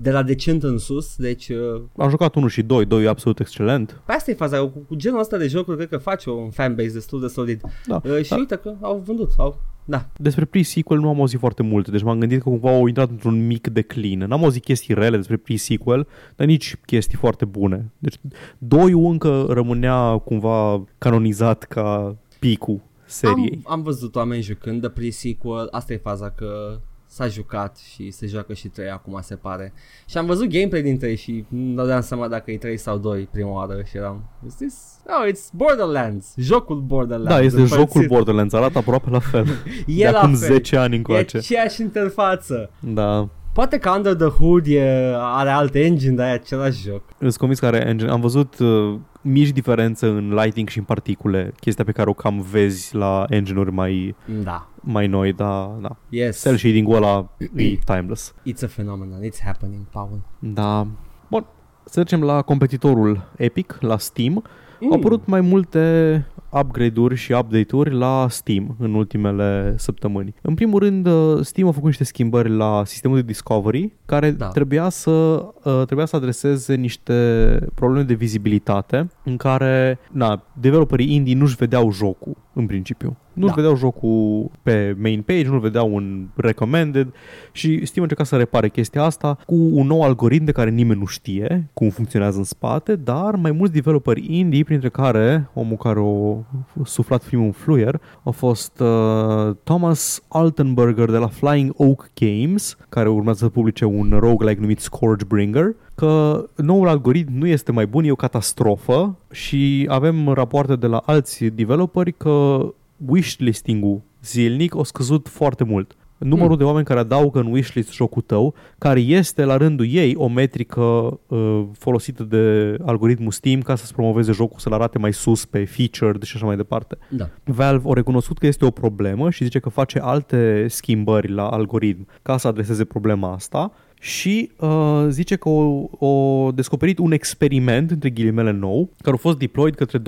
de 0.00 0.10
la 0.10 0.22
decent 0.22 0.62
în 0.62 0.78
sus, 0.78 1.16
deci 1.16 1.48
uh, 1.48 1.82
Am 1.96 2.08
jucat 2.08 2.34
1 2.34 2.46
și 2.46 2.62
2, 2.62 2.84
2 2.84 3.04
e 3.04 3.08
absolut 3.08 3.38
excelent. 3.40 4.02
pe 4.06 4.12
asta 4.12 4.30
e 4.30 4.34
faza, 4.34 4.58
cu, 4.58 4.78
cu 4.88 4.94
genul 4.94 5.20
ăsta 5.20 5.36
de 5.36 5.46
jocuri 5.46 5.76
cred 5.76 5.88
că 5.88 5.96
face 5.96 6.30
un 6.30 6.50
fanbase 6.50 6.92
destul 6.92 7.20
de 7.20 7.26
solid. 7.26 7.60
Da. 7.86 8.00
Uh, 8.04 8.22
și 8.22 8.30
da. 8.30 8.36
uite 8.36 8.56
că 8.56 8.74
au 8.80 9.02
vândut, 9.06 9.30
au, 9.38 9.60
da. 9.84 10.08
Despre 10.18 10.44
pre-sequel 10.44 10.98
nu 10.98 11.08
am 11.08 11.18
auzit 11.18 11.38
foarte 11.38 11.62
multe, 11.62 11.90
deci 11.90 12.02
m-am 12.02 12.18
gândit 12.18 12.42
că 12.42 12.48
cumva 12.48 12.70
au 12.70 12.86
intrat 12.86 13.10
într-un 13.10 13.46
mic 13.46 13.66
declin. 13.68 14.18
N-am 14.18 14.42
auzit 14.44 14.64
chestii 14.64 14.94
rele 14.94 15.16
despre 15.16 15.36
pre-sequel, 15.36 16.06
dar 16.36 16.46
nici 16.46 16.76
chestii 16.86 17.18
foarte 17.18 17.44
bune. 17.44 17.92
Deci 17.98 18.14
doiul 18.58 19.10
încă 19.10 19.46
rămânea 19.48 20.18
cumva 20.18 20.84
canonizat 20.98 21.62
ca 21.64 22.16
picul 22.38 22.80
seriei. 23.06 23.60
Am, 23.64 23.72
am 23.72 23.82
văzut 23.82 24.16
oameni 24.16 24.42
jucând 24.42 24.80
de 24.80 24.88
pre-sequel, 24.88 25.68
asta 25.70 25.92
e 25.92 25.96
faza 25.96 26.30
că 26.30 26.80
s-a 27.14 27.28
jucat 27.28 27.76
și 27.76 28.10
se 28.10 28.26
joacă 28.26 28.52
și 28.52 28.68
3 28.68 28.90
acum 28.90 29.18
se 29.22 29.34
pare. 29.36 29.72
Și 30.06 30.18
am 30.18 30.26
văzut 30.26 30.48
gameplay 30.48 30.82
din 30.82 30.98
3 30.98 31.16
și 31.16 31.44
nu 31.48 31.74
dădeam 31.74 32.00
seama 32.00 32.28
dacă 32.28 32.50
e 32.50 32.58
3 32.58 32.76
sau 32.76 32.98
2 32.98 33.28
prima 33.32 33.50
oară 33.50 33.82
și 33.86 33.96
eram 33.96 34.24
Is 34.46 34.54
this? 34.54 34.74
No, 35.06 35.30
it's 35.30 35.52
Borderlands, 35.52 36.34
jocul 36.36 36.80
Borderlands. 36.80 37.32
Da, 37.34 37.40
este 37.40 37.60
împărțit. 37.60 37.86
jocul 37.86 38.06
Borderlands, 38.06 38.52
arată 38.54 38.78
aproape 38.78 39.10
la 39.10 39.18
fel. 39.18 39.46
E 39.86 40.04
de 40.04 40.10
la 40.10 40.18
acum 40.18 40.34
fel. 40.34 40.48
10 40.52 40.76
ani 40.76 40.94
E 40.94 40.96
încoace. 40.96 41.36
aceeași 41.36 41.80
interfață. 41.82 42.70
Da. 42.80 43.28
Poate 43.54 43.78
că 43.78 43.90
Under 43.90 44.14
the 44.14 44.26
Hood 44.28 44.66
e, 44.66 45.12
are 45.16 45.50
alt 45.50 45.74
engine, 45.74 46.14
dar 46.14 46.26
e 46.26 46.30
același 46.30 46.82
joc. 46.82 47.02
Îți 47.18 47.38
convins 47.38 47.60
că 47.60 47.66
are 47.66 47.84
engine. 47.86 48.10
Am 48.10 48.20
văzut 48.20 48.58
uh, 48.58 48.94
mici 49.22 49.48
diferențe 49.48 50.06
în 50.06 50.34
lighting 50.34 50.68
și 50.68 50.78
în 50.78 50.84
particule, 50.84 51.52
chestia 51.60 51.84
pe 51.84 51.92
care 51.92 52.10
o 52.10 52.12
cam 52.12 52.40
vezi 52.50 52.94
la 52.94 53.24
engine-uri 53.28 53.72
mai, 53.72 54.14
Da. 54.42 54.68
mai 54.80 55.06
noi, 55.06 55.32
dar 55.32 55.66
da. 55.80 55.96
Yes. 56.08 56.40
Cell 56.42 56.56
shading-ul 56.56 56.94
ăla 56.96 57.28
e 57.56 57.76
timeless. 57.92 58.34
It's 58.48 58.62
a 58.62 58.66
phenomenon. 58.66 59.20
It's 59.22 59.40
happening, 59.44 59.82
Paul. 59.90 60.20
Da. 60.38 60.86
Bun, 61.30 61.46
să 61.84 62.00
trecem 62.00 62.22
la 62.22 62.42
competitorul 62.42 63.30
Epic, 63.36 63.76
la 63.80 63.98
Steam. 63.98 64.44
Mm. 64.84 64.92
Au 64.92 64.98
apărut 64.98 65.26
mai 65.26 65.40
multe 65.40 66.26
upgrade-uri 66.50 67.14
și 67.14 67.32
update-uri 67.32 67.94
la 67.94 68.26
Steam 68.28 68.76
în 68.78 68.94
ultimele 68.94 69.74
săptămâni. 69.78 70.34
În 70.42 70.54
primul 70.54 70.78
rând, 70.78 71.06
uh, 71.06 71.38
Steam 71.40 71.68
a 71.68 71.70
făcut 71.70 71.86
niște 71.86 72.04
schimbări 72.04 72.50
la 72.50 72.82
sistemul 72.84 73.16
de 73.16 73.22
discovery, 73.22 73.92
care 74.06 74.30
Da. 74.30 74.48
trebuia, 74.48 74.88
să, 74.88 75.10
uh, 75.10 75.82
trebuia 75.86 76.06
să 76.06 76.16
adreseze 76.16 76.74
niște 76.74 77.58
probleme 77.74 78.02
de 78.02 78.14
vizibilitate 78.14 79.08
în 79.24 79.36
care 79.36 79.98
na, 80.12 80.42
developerii 80.60 81.14
indie 81.14 81.34
nu-și 81.34 81.56
vedeau 81.56 81.92
jocul 81.92 82.36
în 82.52 82.66
principiu. 82.66 83.16
Nu-și 83.34 83.54
Da. 83.54 83.60
vedeau 83.60 83.76
jocul 83.76 84.50
pe 84.62 84.96
main 85.00 85.22
page, 85.22 85.46
nu-l 85.48 85.58
vedeau 85.60 85.96
în 85.96 86.26
recommended 86.34 87.12
și 87.52 87.68
Steam 87.86 87.90
a 87.98 88.02
încercat 88.02 88.26
să 88.26 88.36
repare 88.36 88.68
chestia 88.68 89.02
asta 89.02 89.38
cu 89.46 89.54
un 89.54 89.86
nou 89.86 90.02
algoritm 90.02 90.44
de 90.44 90.52
care 90.52 90.70
nimeni 90.70 90.98
nu 90.98 91.06
știe 91.06 91.68
cum 91.72 91.88
funcționează 91.88 92.38
în 92.38 92.44
spate, 92.44 92.96
dar 92.96 93.34
mai 93.34 93.50
mulți 93.50 93.72
developeri 93.72 94.26
indie, 94.38 94.64
printre 94.64 94.88
care 94.88 95.48
omul 95.54 95.76
care 95.76 96.00
a 96.00 96.84
suflat 96.84 97.24
primul 97.24 97.52
fluier, 97.52 98.00
a 98.22 98.30
fost 98.30 98.80
uh, 98.80 99.54
Thomas 99.62 100.22
Altenberger 100.28 101.10
de 101.10 101.16
la 101.16 101.26
Flying 101.26 101.72
Oak 101.76 102.10
Games, 102.14 102.76
care 102.88 103.08
urmează 103.08 103.44
să 103.44 103.50
publice 103.50 103.84
un 103.84 104.16
roguelike 104.18 104.60
numit 104.60 104.80
Scourgebringer, 104.80 105.74
că 105.94 106.44
noul 106.56 106.88
algoritm 106.88 107.32
nu 107.38 107.46
este 107.46 107.72
mai 107.72 107.86
bun, 107.86 108.04
e 108.04 108.10
o 108.10 108.14
catastrofă 108.14 109.16
și 109.30 109.86
avem 109.88 110.28
rapoarte 110.28 110.76
de 110.76 110.86
la 110.86 111.02
alți 111.06 111.44
developeri 111.44 112.12
că 112.12 112.66
wishlisting-ul 113.06 114.00
zilnic 114.22 114.76
a 114.76 114.82
scăzut 114.82 115.28
foarte 115.28 115.64
mult. 115.64 115.96
Numărul 116.18 116.48
Hmm. 116.48 116.58
de 116.58 116.64
oameni 116.64 116.84
care 116.84 116.98
adaugă 117.00 117.38
în 117.40 117.46
wishlist 117.52 117.92
jocul 117.92 118.22
tău, 118.22 118.54
care 118.78 119.00
este 119.00 119.44
la 119.44 119.56
rândul 119.56 119.86
ei 119.90 120.14
o 120.16 120.28
metrică 120.28 120.80
uh, 121.26 121.64
folosită 121.78 122.22
de 122.22 122.76
algoritmul 122.84 123.30
Steam 123.30 123.60
ca 123.60 123.74
să-ți 123.74 123.94
promoveze 123.94 124.32
jocul, 124.32 124.58
să-l 124.58 124.72
arate 124.72 124.98
mai 124.98 125.12
sus 125.12 125.44
pe 125.44 125.64
featured 125.64 126.22
și 126.22 126.36
așa 126.36 126.46
mai 126.46 126.56
departe. 126.56 126.98
Da. 127.08 127.28
Valve 127.44 127.88
a 127.88 127.92
recunoscut 127.92 128.38
că 128.38 128.46
este 128.46 128.64
o 128.64 128.70
problemă 128.70 129.30
și 129.30 129.44
zice 129.44 129.58
că 129.58 129.68
face 129.68 129.98
alte 129.98 130.66
schimbări 130.68 131.32
la 131.32 131.48
algoritm 131.48 132.06
ca 132.22 132.36
să 132.36 132.48
adreseze 132.48 132.84
problema 132.84 133.32
asta 133.32 133.72
și 134.04 134.50
uh, 134.58 135.06
zice 135.08 135.36
că 135.36 135.48
o, 135.48 135.88
o 136.06 136.50
descoperit 136.52 136.98
un 136.98 137.12
experiment, 137.12 137.90
între 137.90 138.10
ghilimele 138.10 138.50
nou, 138.50 138.90
care 139.02 139.16
a 139.16 139.18
fost 139.18 139.38
deployed 139.38 139.74
către 139.74 139.98
20% 139.98 140.02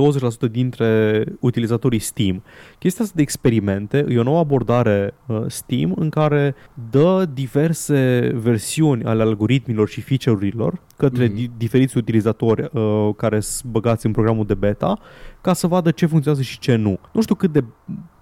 dintre 0.51 1.25
utilizatorii 1.41 1.99
Steam. 1.99 2.43
Chestia 2.79 3.05
asta 3.05 3.17
de 3.17 3.23
experimente 3.23 4.05
e 4.09 4.19
o 4.19 4.23
nouă 4.23 4.39
abordare 4.39 5.15
uh, 5.27 5.45
Steam 5.47 5.93
în 5.97 6.09
care 6.09 6.55
dă 6.91 7.29
diverse 7.35 8.31
versiuni 8.35 9.05
ale 9.05 9.23
algoritmilor 9.23 9.89
și 9.89 10.01
feature-urilor 10.01 10.81
către 10.97 11.27
Mhm. 11.27 11.35
di- 11.35 11.51
diferiți 11.57 11.97
utilizatori 11.99 12.69
uh, 12.73 13.09
care 13.17 13.41
sunt 13.41 13.73
băgați 13.73 14.07
în 14.07 14.13
programul 14.13 14.47
de 14.47 14.55
beta 14.55 14.99
ca 15.41 15.53
să 15.53 15.67
vadă 15.67 15.91
ce 15.91 16.07
funcționează 16.07 16.45
și 16.45 16.59
ce 16.59 16.75
nu. 16.75 16.99
Nu 17.13 17.21
știu 17.23 17.35
cât 17.35 17.53
de 17.53 17.65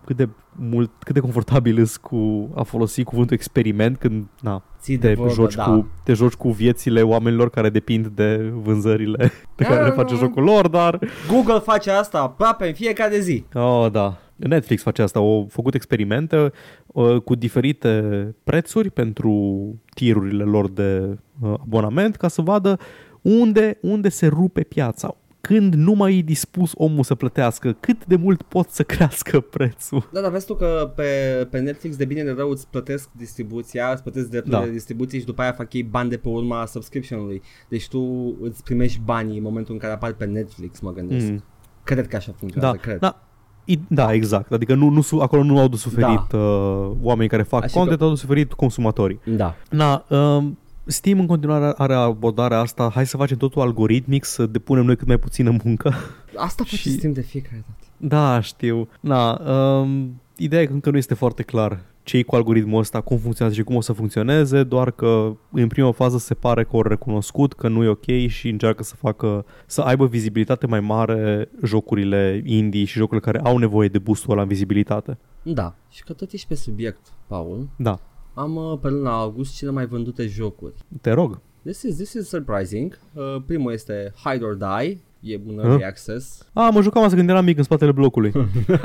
cât 0.07 0.17
de 0.17 0.29
mult, 0.57 0.91
cât 0.99 1.15
de 1.15 1.21
confortabil 1.21 1.79
îs 1.79 1.97
cu 1.97 2.51
a 2.55 2.63
folosi 2.63 3.03
cuvântul 3.03 3.37
experiment 3.37 3.97
când 3.99 4.25
na, 4.41 4.63
Ții 4.85 4.99
de 4.99 5.09
te, 5.09 5.15
vorbă, 5.15 5.33
joci 5.33 5.55
da. 5.55 5.65
cu, 5.65 5.89
te 6.03 6.13
joci 6.13 6.33
cu 6.33 6.51
viețile 6.51 7.03
oamenilor 7.03 7.51
care 7.51 7.71
depind 7.71 8.07
de 8.07 8.53
vânzările 8.55 9.33
pe 9.57 9.65
care 9.65 9.85
le 9.85 9.91
face 9.91 10.15
jocul 10.15 10.43
lor, 10.43 10.69
dar 10.69 10.99
Google 11.29 11.59
face 11.59 11.91
asta 11.91 12.21
aproape 12.21 12.67
în 12.67 12.75
fiecare 12.75 13.19
zi. 13.19 13.45
Oh, 13.55 13.91
da. 13.91 14.19
Netflix 14.37 14.83
face 14.83 15.03
asta. 15.03 15.19
Au 15.19 15.47
făcut 15.51 15.75
experimente 15.75 16.53
uh, 16.87 17.17
cu 17.21 17.35
diferite 17.35 18.01
prețuri 18.45 18.91
pentru 18.91 19.65
tierurile 19.95 20.45
lor 20.45 20.71
de 20.71 21.19
uh, 21.41 21.55
abonament 21.61 22.17
ca 22.17 22.29
să 22.29 22.43
vadă 22.43 22.79
unde, 23.23 23.79
unde 23.81 24.09
se 24.09 24.27
rupe 24.27 24.63
piața. 24.63 25.17
Când 25.47 25.75
nu 25.75 25.93
mai 25.93 26.19
e 26.19 26.23
dispus 26.23 26.73
omul 26.75 27.03
să 27.05 27.15
plătească, 27.15 27.77
cât 27.81 28.07
de 28.07 28.17
mult 28.17 28.43
pot 28.43 28.69
să 28.71 28.83
crească 28.93 29.41
prețul. 29.41 30.09
Da, 30.13 30.21
dar 30.21 30.31
vezi 30.31 30.47
tu 30.47 30.55
că 30.55 30.93
pe, 30.97 31.03
pe 31.51 31.59
Netflix 31.59 31.97
de 31.97 32.05
bine 32.05 32.23
de 32.23 32.35
rău 32.37 32.51
îți 32.51 32.67
plătesc 32.71 33.09
distribuția, 33.17 33.91
îți 33.93 34.03
plătesc 34.03 34.29
drepturile 34.29 34.61
Da. 34.61 34.67
de 34.67 34.73
distribuție 34.73 35.19
și 35.19 35.25
după 35.25 35.43
aia 35.43 35.53
fac 35.53 35.73
ei 35.73 35.83
bani 35.83 36.11
de 36.11 36.17
pe 36.17 36.29
urma 36.29 36.67
subscription-ului. 36.67 37.43
Deci 37.69 37.89
tu 37.89 38.35
îți 38.43 38.63
primești 38.63 39.01
banii 39.05 39.37
în 39.37 39.43
momentul 39.43 39.73
în 39.75 39.81
care 39.81 39.93
apari 39.93 40.15
pe 40.15 40.25
Netflix, 40.25 40.81
mă 40.81 40.93
gândesc. 40.93 41.27
Mm. 41.27 41.43
Cred 41.85 42.07
că 42.09 42.17
așa 42.17 42.33
funcționează, 42.39 42.77
Da, 42.77 42.83
cred. 42.83 42.99
da. 42.99 43.19
I- 43.65 43.81
Da, 43.89 44.13
exact. 44.13 44.53
Adică 44.53 44.75
nu, 44.75 44.89
nu, 44.89 45.01
su- 45.01 45.19
acolo 45.21 45.43
nu 45.43 45.59
au 45.59 45.69
de 45.69 45.77
suferit 45.77 46.21
Da. 46.31 46.39
uh, 46.39 46.91
oamenii 47.03 47.29
care 47.29 47.43
fac 47.43 47.63
Așa 47.63 47.79
content, 47.79 47.99
că- 47.99 48.05
au 48.05 48.11
de 48.11 48.17
suferit 48.17 48.53
consumatorii. 48.53 49.21
Da. 49.37 49.55
Na, 49.71 50.05
um, 50.09 50.59
Steam 50.87 51.19
în 51.21 51.27
continuare 51.27 51.73
are 51.77 51.95
abordarea 51.95 52.59
asta, 52.59 52.91
hai 52.95 53.07
să 53.07 53.17
facem 53.17 53.37
totul 53.37 53.63
algoritmic, 53.63 54.25
să 54.25 54.47
depunem 54.47 54.85
noi 54.85 54.97
cât 54.97 55.07
mai 55.07 55.19
puțină 55.19 55.57
muncă. 55.65 55.95
Asta 56.37 56.63
face 56.65 56.77
Și- 56.77 56.91
Steam 56.91 57.13
de 57.13 57.21
fiecare 57.21 57.65
dată. 57.67 57.89
Da, 57.97 58.41
știu. 58.41 58.89
Na, 59.01 59.41
um, 59.81 60.21
ideea 60.37 60.63
e 60.63 60.67
că 60.67 60.73
încă 60.73 60.91
nu 60.91 60.97
este 60.97 61.15
foarte 61.15 61.43
clar 61.43 61.81
ce 62.03 62.23
cu 62.23 62.35
algoritmul 62.37 62.79
ăsta, 62.79 63.01
cum 63.01 63.17
funcționează 63.19 63.59
și 63.59 63.65
cum 63.67 63.77
o 63.77 63.81
să 63.81 63.93
funcționeze, 63.93 64.63
doar 64.63 64.91
că 64.91 65.37
în 65.51 65.67
prima 65.67 65.93
fază 65.93 66.19
se 66.19 66.35
pare 66.35 66.63
că 66.65 66.71
au 66.73 66.83
recunoscut 66.83 67.53
că 67.53 67.69
nu 67.69 67.85
e 67.85 67.89
ok 67.89 68.27
și 68.27 68.49
încearcă 68.49 68.83
să 68.83 68.95
facă, 68.97 69.45
să 69.67 69.81
aibă 69.81 70.07
vizibilitate 70.07 70.67
mai 70.67 70.81
mare 70.81 71.49
jocurile 71.63 72.43
indie 72.45 72.85
și 72.85 72.99
jocurile 72.99 73.27
care 73.33 73.45
au 73.45 73.59
nevoie 73.59 73.89
de 73.89 73.99
boostul 73.99 74.33
ăla 74.33 74.43
în 74.43 74.49
vizibilitate. 74.49 75.19
Da. 75.43 75.75
Și 75.91 76.03
că 76.05 76.13
tot 76.13 76.33
ești 76.33 76.47
pe 76.49 76.55
subiect, 76.55 77.13
Paul. 77.27 77.69
Da, 77.77 77.99
Am 78.35 78.57
uh, 78.57 78.79
pe 78.81 78.89
luna 78.89 79.11
august 79.19 79.57
cele 79.57 79.71
mai 79.71 79.87
vândute 79.87 80.27
jocuri. 80.27 80.75
te 81.01 81.11
rog. 81.13 81.41
This 81.63 81.83
is, 81.83 81.95
this 81.95 82.13
is 82.13 82.29
surprising. 82.29 82.99
Uh, 83.13 83.37
primul 83.47 83.73
este 83.73 84.13
Hide 84.25 84.45
or 84.45 84.55
Die. 84.55 84.99
E 85.21 85.41
un 85.47 85.59
early 85.59 85.77
Huh? 85.77 85.87
access. 85.87 86.47
A, 86.53 86.69
mă 86.71 86.83
jucam 86.83 87.03
asta 87.03 87.17
când 87.17 87.29
eram 87.29 87.45
mic 87.45 87.57
în 87.57 87.63
spatele 87.63 87.93
blocului. 87.93 88.33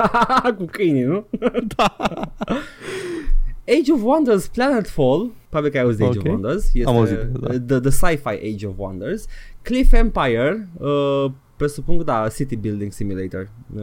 Cu 0.58 0.66
câinii, 0.72 1.04
nu? 1.04 1.26
da. 1.76 1.96
Age 3.80 3.92
of 3.94 4.02
Wonders 4.04 4.48
Planetfall, 4.48 5.32
probabil 5.50 5.72
că 5.72 5.78
ai 5.78 5.84
auzit 5.84 6.00
de 6.00 6.06
Age 6.06 6.18
Ok. 6.18 6.26
of 6.26 6.32
Wonders, 6.32 6.64
este 6.74 6.90
Am 6.90 6.96
auzit, 6.96 7.18
da. 7.18 7.48
the, 7.48 7.80
the 7.80 7.90
sci-fi 7.90 8.54
Age 8.54 8.68
of 8.68 8.74
Wonders. 8.78 9.26
Cliff 9.62 9.92
Empire, 9.94 10.70
uh, 10.78 11.26
presupun 11.56 11.98
că 11.98 12.04
da, 12.04 12.28
City 12.28 12.56
Building 12.56 12.92
Simulator. 12.92 13.50
Uh, 13.76 13.82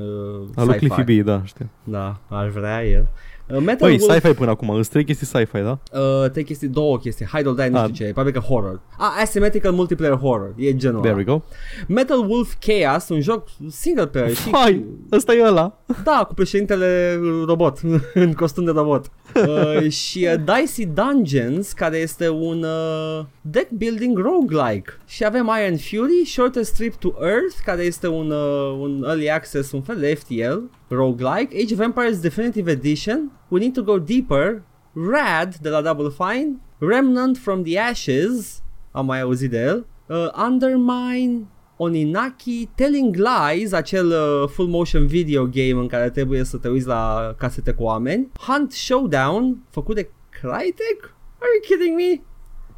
Al 0.54 0.66
lui 0.66 0.74
sci-fi. 0.74 0.88
Cliffy 0.88 1.20
B, 1.20 1.24
da, 1.24 1.42
știu. 1.44 1.68
Da, 1.84 2.20
aș 2.28 2.52
vrea 2.52 2.84
el. 2.86 3.02
Uh, 3.02 3.08
Metal 3.48 3.76
Păi, 3.88 3.98
Wolf, 4.00 4.14
sci-fi 4.16 4.32
până 4.34 4.50
acum, 4.50 4.68
îți 4.70 4.90
trei 4.90 5.04
chestii 5.04 5.26
sci-fi, 5.26 5.58
da? 5.62 5.78
uh, 5.92 6.30
trei 6.30 6.44
chestii, 6.44 6.68
două 6.68 6.98
chestii, 6.98 7.26
Hide 7.26 7.48
or 7.48 7.54
Die, 7.54 7.68
nu 7.68 7.76
Ah. 7.78 7.82
știu 7.82 7.94
ce 7.94 8.04
e, 8.04 8.12
probabil 8.12 8.32
că 8.32 8.38
horror. 8.46 8.80
Ah, 8.98 9.20
Asymmetrical 9.22 9.72
Multiplayer 9.72 10.16
Horror, 10.16 10.54
e 10.56 10.74
genul 10.76 11.00
There 11.00 11.12
ăla. 11.14 11.18
we 11.26 11.32
go. 11.32 11.42
Metal 11.88 12.26
Wolf 12.28 12.54
Chaos, 12.60 13.08
un 13.08 13.20
joc 13.20 13.48
single 13.70 14.06
player 14.06 14.34
și 14.34 14.48
Hai, 14.52 14.84
ăsta 15.12 15.34
e 15.34 15.42
ăla. 15.46 15.78
Da, 16.04 16.24
cu 16.28 16.34
președintele 16.34 17.18
robot, 17.46 17.78
în 18.14 18.32
costum 18.32 18.64
de 18.64 18.70
robot. 18.70 19.10
uh, 19.34 19.90
și 19.90 20.28
uh, 20.32 20.34
Dicey 20.44 20.86
Dungeons, 20.94 21.72
care 21.72 21.96
este 21.96 22.28
un 22.28 22.62
uh, 22.62 23.24
deck 23.40 23.70
building 23.70 24.18
roguelike. 24.18 24.98
Și 25.06 25.24
avem 25.24 25.50
Iron 25.64 25.76
Fury, 25.76 26.24
Shortest 26.26 26.74
Trip 26.74 26.94
to 26.94 27.12
Earth, 27.20 27.56
care 27.64 27.82
este 27.82 28.08
un, 28.08 28.30
uh, 28.30 28.78
un 28.80 29.04
early 29.06 29.30
access, 29.30 29.72
un 29.72 29.82
fel 29.82 29.96
de 29.98 30.14
FTL, 30.14 30.58
roguelike. 30.90 31.54
Age 31.54 31.72
of 31.72 31.80
Empires 31.80 32.20
Definitive 32.20 32.68
Edition, 32.68 33.30
We 33.48 33.60
Need 33.60 33.74
to 33.74 33.82
Go 33.82 33.98
Deeper, 33.98 34.62
Rad 34.94 35.56
de 35.56 35.70
la 35.70 35.82
Double 35.82 36.10
Fine, 36.10 36.60
Remnant 36.78 37.36
from 37.38 37.62
the 37.62 37.78
Ashes, 37.78 38.62
am 38.92 39.06
mai 39.06 39.20
auzit 39.20 39.50
de 39.50 39.58
el, 39.58 39.86
uh, 40.08 40.30
Undermine, 40.46 41.46
Oninaki, 41.76 42.68
Telling 42.74 43.16
Lies, 43.16 43.72
acel 43.72 44.06
uh, 44.06 44.48
full 44.48 44.66
motion 44.66 45.06
video 45.06 45.44
game 45.44 45.80
în 45.80 45.86
care 45.86 46.10
trebuie 46.10 46.44
să 46.44 46.56
te 46.56 46.68
uiți 46.68 46.86
la 46.86 47.34
casete 47.38 47.72
cu 47.72 47.82
oameni, 47.82 48.28
Hunt 48.46 48.72
Showdown, 48.72 49.58
făcut 49.70 49.94
de 49.94 50.10
Crytek? 50.30 51.14
Are 51.38 51.50
you 51.54 51.78
kidding 51.78 51.96
me? 51.96 52.22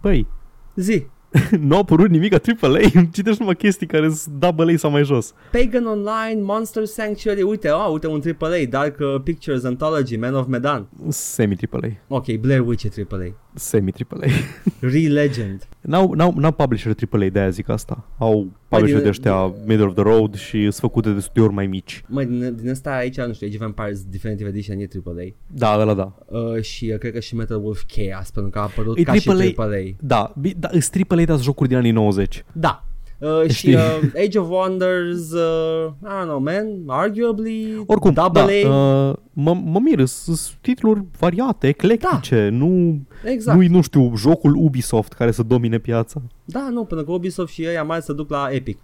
Păi, 0.00 0.26
Zi. 0.74 1.06
nu 1.60 1.74
a 1.74 1.78
apărut 1.78 2.10
nimic 2.10 2.32
a 2.32 2.40
AAA, 2.60 2.80
îmi 2.94 3.10
citești 3.12 3.40
numai 3.40 3.56
chestii 3.56 3.86
care 3.86 4.10
sunt 4.10 4.34
double 4.34 4.72
A 4.72 4.76
sau 4.76 4.90
mai 4.90 5.04
jos. 5.04 5.34
Pagan 5.52 5.86
Online, 5.86 6.42
Monster 6.42 6.84
Sanctuary, 6.84 7.42
uite, 7.42 7.70
oh, 7.70 7.92
uite 7.92 8.06
un 8.06 8.20
AAA, 8.38 8.58
Dark 8.68 8.96
uh, 9.00 9.20
Pictures 9.24 9.64
Anthology, 9.64 10.16
Man 10.16 10.34
of 10.34 10.46
Medan. 10.46 10.88
Semi-AAA. 11.08 11.90
Ok, 12.08 12.32
Blair 12.32 12.66
Witch 12.66 12.84
e 12.84 13.06
AAA. 13.10 13.34
semi-AAA. 13.58 14.28
Re-Legend. 14.80 15.68
N-au, 15.80 16.12
n-au, 16.12 16.34
n-au 16.36 16.52
publisher 16.52 16.94
AAA, 17.12 17.28
de-aia 17.28 17.48
zic 17.50 17.68
asta. 17.68 18.04
Au 18.18 18.50
publisher 18.68 18.94
din- 18.94 19.02
de 19.04 19.08
ăștia 19.08 19.54
middle 19.66 19.84
of 19.86 19.94
the 19.94 20.02
road 20.02 20.34
și 20.36 20.60
sunt 20.60 20.74
făcute 20.74 21.10
de 21.10 21.20
studiuri 21.20 21.52
mai 21.52 21.66
mici. 21.66 22.02
Măi, 22.06 22.26
din, 22.26 22.56
din 22.60 22.70
asta 22.70 22.90
aici, 22.94 23.16
nu 23.20 23.32
știu, 23.32 23.46
Age 23.46 23.56
of 23.56 23.62
Empires 23.62 24.02
Definitive 24.04 24.48
Edition 24.48 24.78
e 24.78 24.88
AAA. 25.04 25.14
Da, 25.46 25.76
ăla 25.80 25.94
da. 25.94 26.14
Uh, 26.26 26.62
și 26.62 26.90
uh, 26.92 26.98
cred 26.98 27.12
că 27.12 27.20
și 27.20 27.34
Metal 27.34 27.60
Wolf 27.64 27.82
Chaos, 27.96 28.30
pentru 28.30 28.50
că 28.50 28.58
a 28.58 28.62
apărut 28.62 28.98
E 28.98 29.02
ca 29.02 29.14
și 29.14 29.28
AAA. 29.28 29.36
AAA. 29.56 29.82
Da, 30.00 30.32
bi- 30.40 30.54
da 30.58 30.68
îs 30.72 30.90
AAA, 31.08 31.24
dar 31.24 31.34
sunt 31.34 31.42
jocuri 31.42 31.68
din 31.68 31.78
anii 31.78 31.90
90. 31.90 32.44
Da. 32.52 32.82
Uh, 33.18 33.48
și 33.48 33.54
Știi? 33.54 33.74
uh, 33.74 34.00
Age 34.24 34.38
of 34.38 34.48
Wonders, 34.48 35.32
uh, 35.32 35.90
I 36.02 36.20
don't 36.20 36.24
know, 36.24 36.38
man, 36.38 36.66
arguably 36.86 37.82
Oricum, 37.86 38.12
Double 38.12 38.62
da, 38.62 38.68
A. 38.70 39.08
uh, 39.08 39.14
mă, 39.32 39.54
mă 39.64 39.78
mir, 39.78 40.06
sunt 40.06 40.58
titluri 40.60 41.04
variate, 41.18 41.68
eclectice, 41.68 42.48
nu, 42.52 43.00
exact. 43.24 43.58
nu 43.58 43.66
nu 43.68 43.80
știu, 43.80 44.12
jocul 44.16 44.54
Ubisoft 44.56 45.12
care 45.12 45.30
să 45.30 45.42
domine 45.42 45.78
piața. 45.78 46.22
Da, 46.44 46.68
nu, 46.70 46.84
pentru 46.84 47.06
că 47.06 47.12
Ubisoft 47.12 47.52
și 47.52 47.62
ei 47.62 47.82
mai 47.86 48.02
să 48.02 48.12
duc 48.12 48.30
la 48.30 48.48
Epic. 48.50 48.78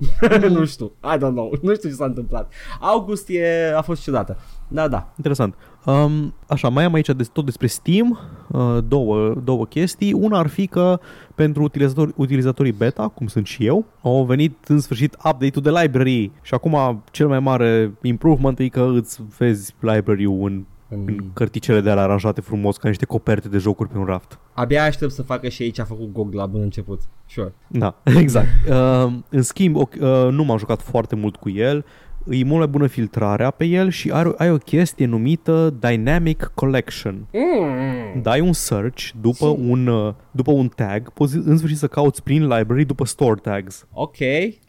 nu 0.48 0.64
știu, 0.64 0.92
I 1.14 1.16
don't 1.16 1.18
know, 1.32 1.52
nu 1.62 1.74
știu 1.74 1.88
ce 1.88 1.94
s-a 1.94 2.04
întâmplat. 2.04 2.52
August 2.80 3.28
e, 3.28 3.72
a 3.76 3.82
fost 3.82 4.02
ciudată. 4.02 4.38
Da, 4.68 4.88
da. 4.88 5.12
Interesant. 5.16 5.54
Um, 5.86 6.34
așa, 6.48 6.68
mai 6.68 6.84
am 6.84 6.92
aici 6.94 7.08
des, 7.08 7.28
tot 7.28 7.44
despre 7.44 7.66
Steam, 7.66 8.18
uh, 8.48 8.78
două, 8.88 9.34
două 9.44 9.66
chestii. 9.66 10.12
Una 10.12 10.38
ar 10.38 10.46
fi 10.46 10.66
că 10.66 11.00
pentru 11.34 11.62
utilizatori, 11.62 12.12
utilizatorii 12.16 12.72
beta, 12.72 13.08
cum 13.08 13.26
sunt 13.26 13.46
și 13.46 13.66
eu, 13.66 13.84
au 14.02 14.24
venit 14.24 14.56
în 14.68 14.80
sfârșit 14.80 15.14
update-ul 15.14 15.62
de 15.62 15.70
library 15.70 16.30
și 16.42 16.54
acum 16.54 17.02
cel 17.10 17.28
mai 17.28 17.40
mare 17.40 17.92
improvement 18.02 18.58
e 18.58 18.68
că 18.68 18.90
îți 18.94 19.20
vezi 19.38 19.74
library-ul 19.80 20.50
în, 20.50 20.52
în 20.88 21.04
Mm. 21.04 21.30
cărticele 21.34 21.80
de 21.80 21.90
alea 21.90 22.02
aranjate 22.02 22.40
frumos 22.40 22.76
ca 22.76 22.88
niște 22.88 23.04
coperte 23.04 23.48
de 23.48 23.58
jocuri 23.58 23.88
pe 23.88 23.98
un 23.98 24.04
raft. 24.04 24.38
Abia 24.52 24.84
aștept 24.84 25.12
să 25.12 25.22
facă 25.22 25.48
și 25.48 25.62
ei 25.62 25.70
ce 25.70 25.80
a 25.80 25.84
făcut 25.84 26.12
GOG 26.12 26.32
la 26.34 26.46
bun 26.46 26.60
început. 26.60 27.00
Sure. 27.28 27.54
Da, 27.66 27.94
exact. 28.20 28.48
Uh, 28.68 29.12
în 29.28 29.42
schimb, 29.42 29.76
o, 29.76 29.88
uh, 30.00 30.28
nu 30.30 30.44
m-am 30.44 30.58
jucat 30.58 30.82
foarte 30.82 31.16
mult 31.16 31.36
cu 31.36 31.50
el. 31.50 31.84
E 32.30 32.44
mult 32.44 32.58
mai 32.58 32.66
bună 32.66 32.86
filtrarea 32.86 33.50
pe 33.50 33.64
el 33.64 33.90
și 33.90 34.10
are, 34.12 34.32
ai 34.36 34.50
o 34.50 34.56
chestie 34.56 35.06
numită 35.06 35.74
Dynamic 35.80 36.50
Collection. 36.54 37.26
Mm. 37.32 38.22
Dai 38.22 38.40
un 38.40 38.52
search 38.52 39.08
după 39.20 39.54
Sim. 39.56 39.70
un, 39.70 39.86
uh, 39.86 40.14
după 40.30 40.50
un 40.52 40.68
tag, 40.68 41.10
poți 41.12 41.36
în 41.36 41.56
sfârșit 41.56 41.78
să 41.78 41.86
cauți 41.86 42.22
prin 42.22 42.42
library 42.48 42.84
după 42.84 43.04
store 43.04 43.40
tags. 43.42 43.86
Ok. 43.92 44.16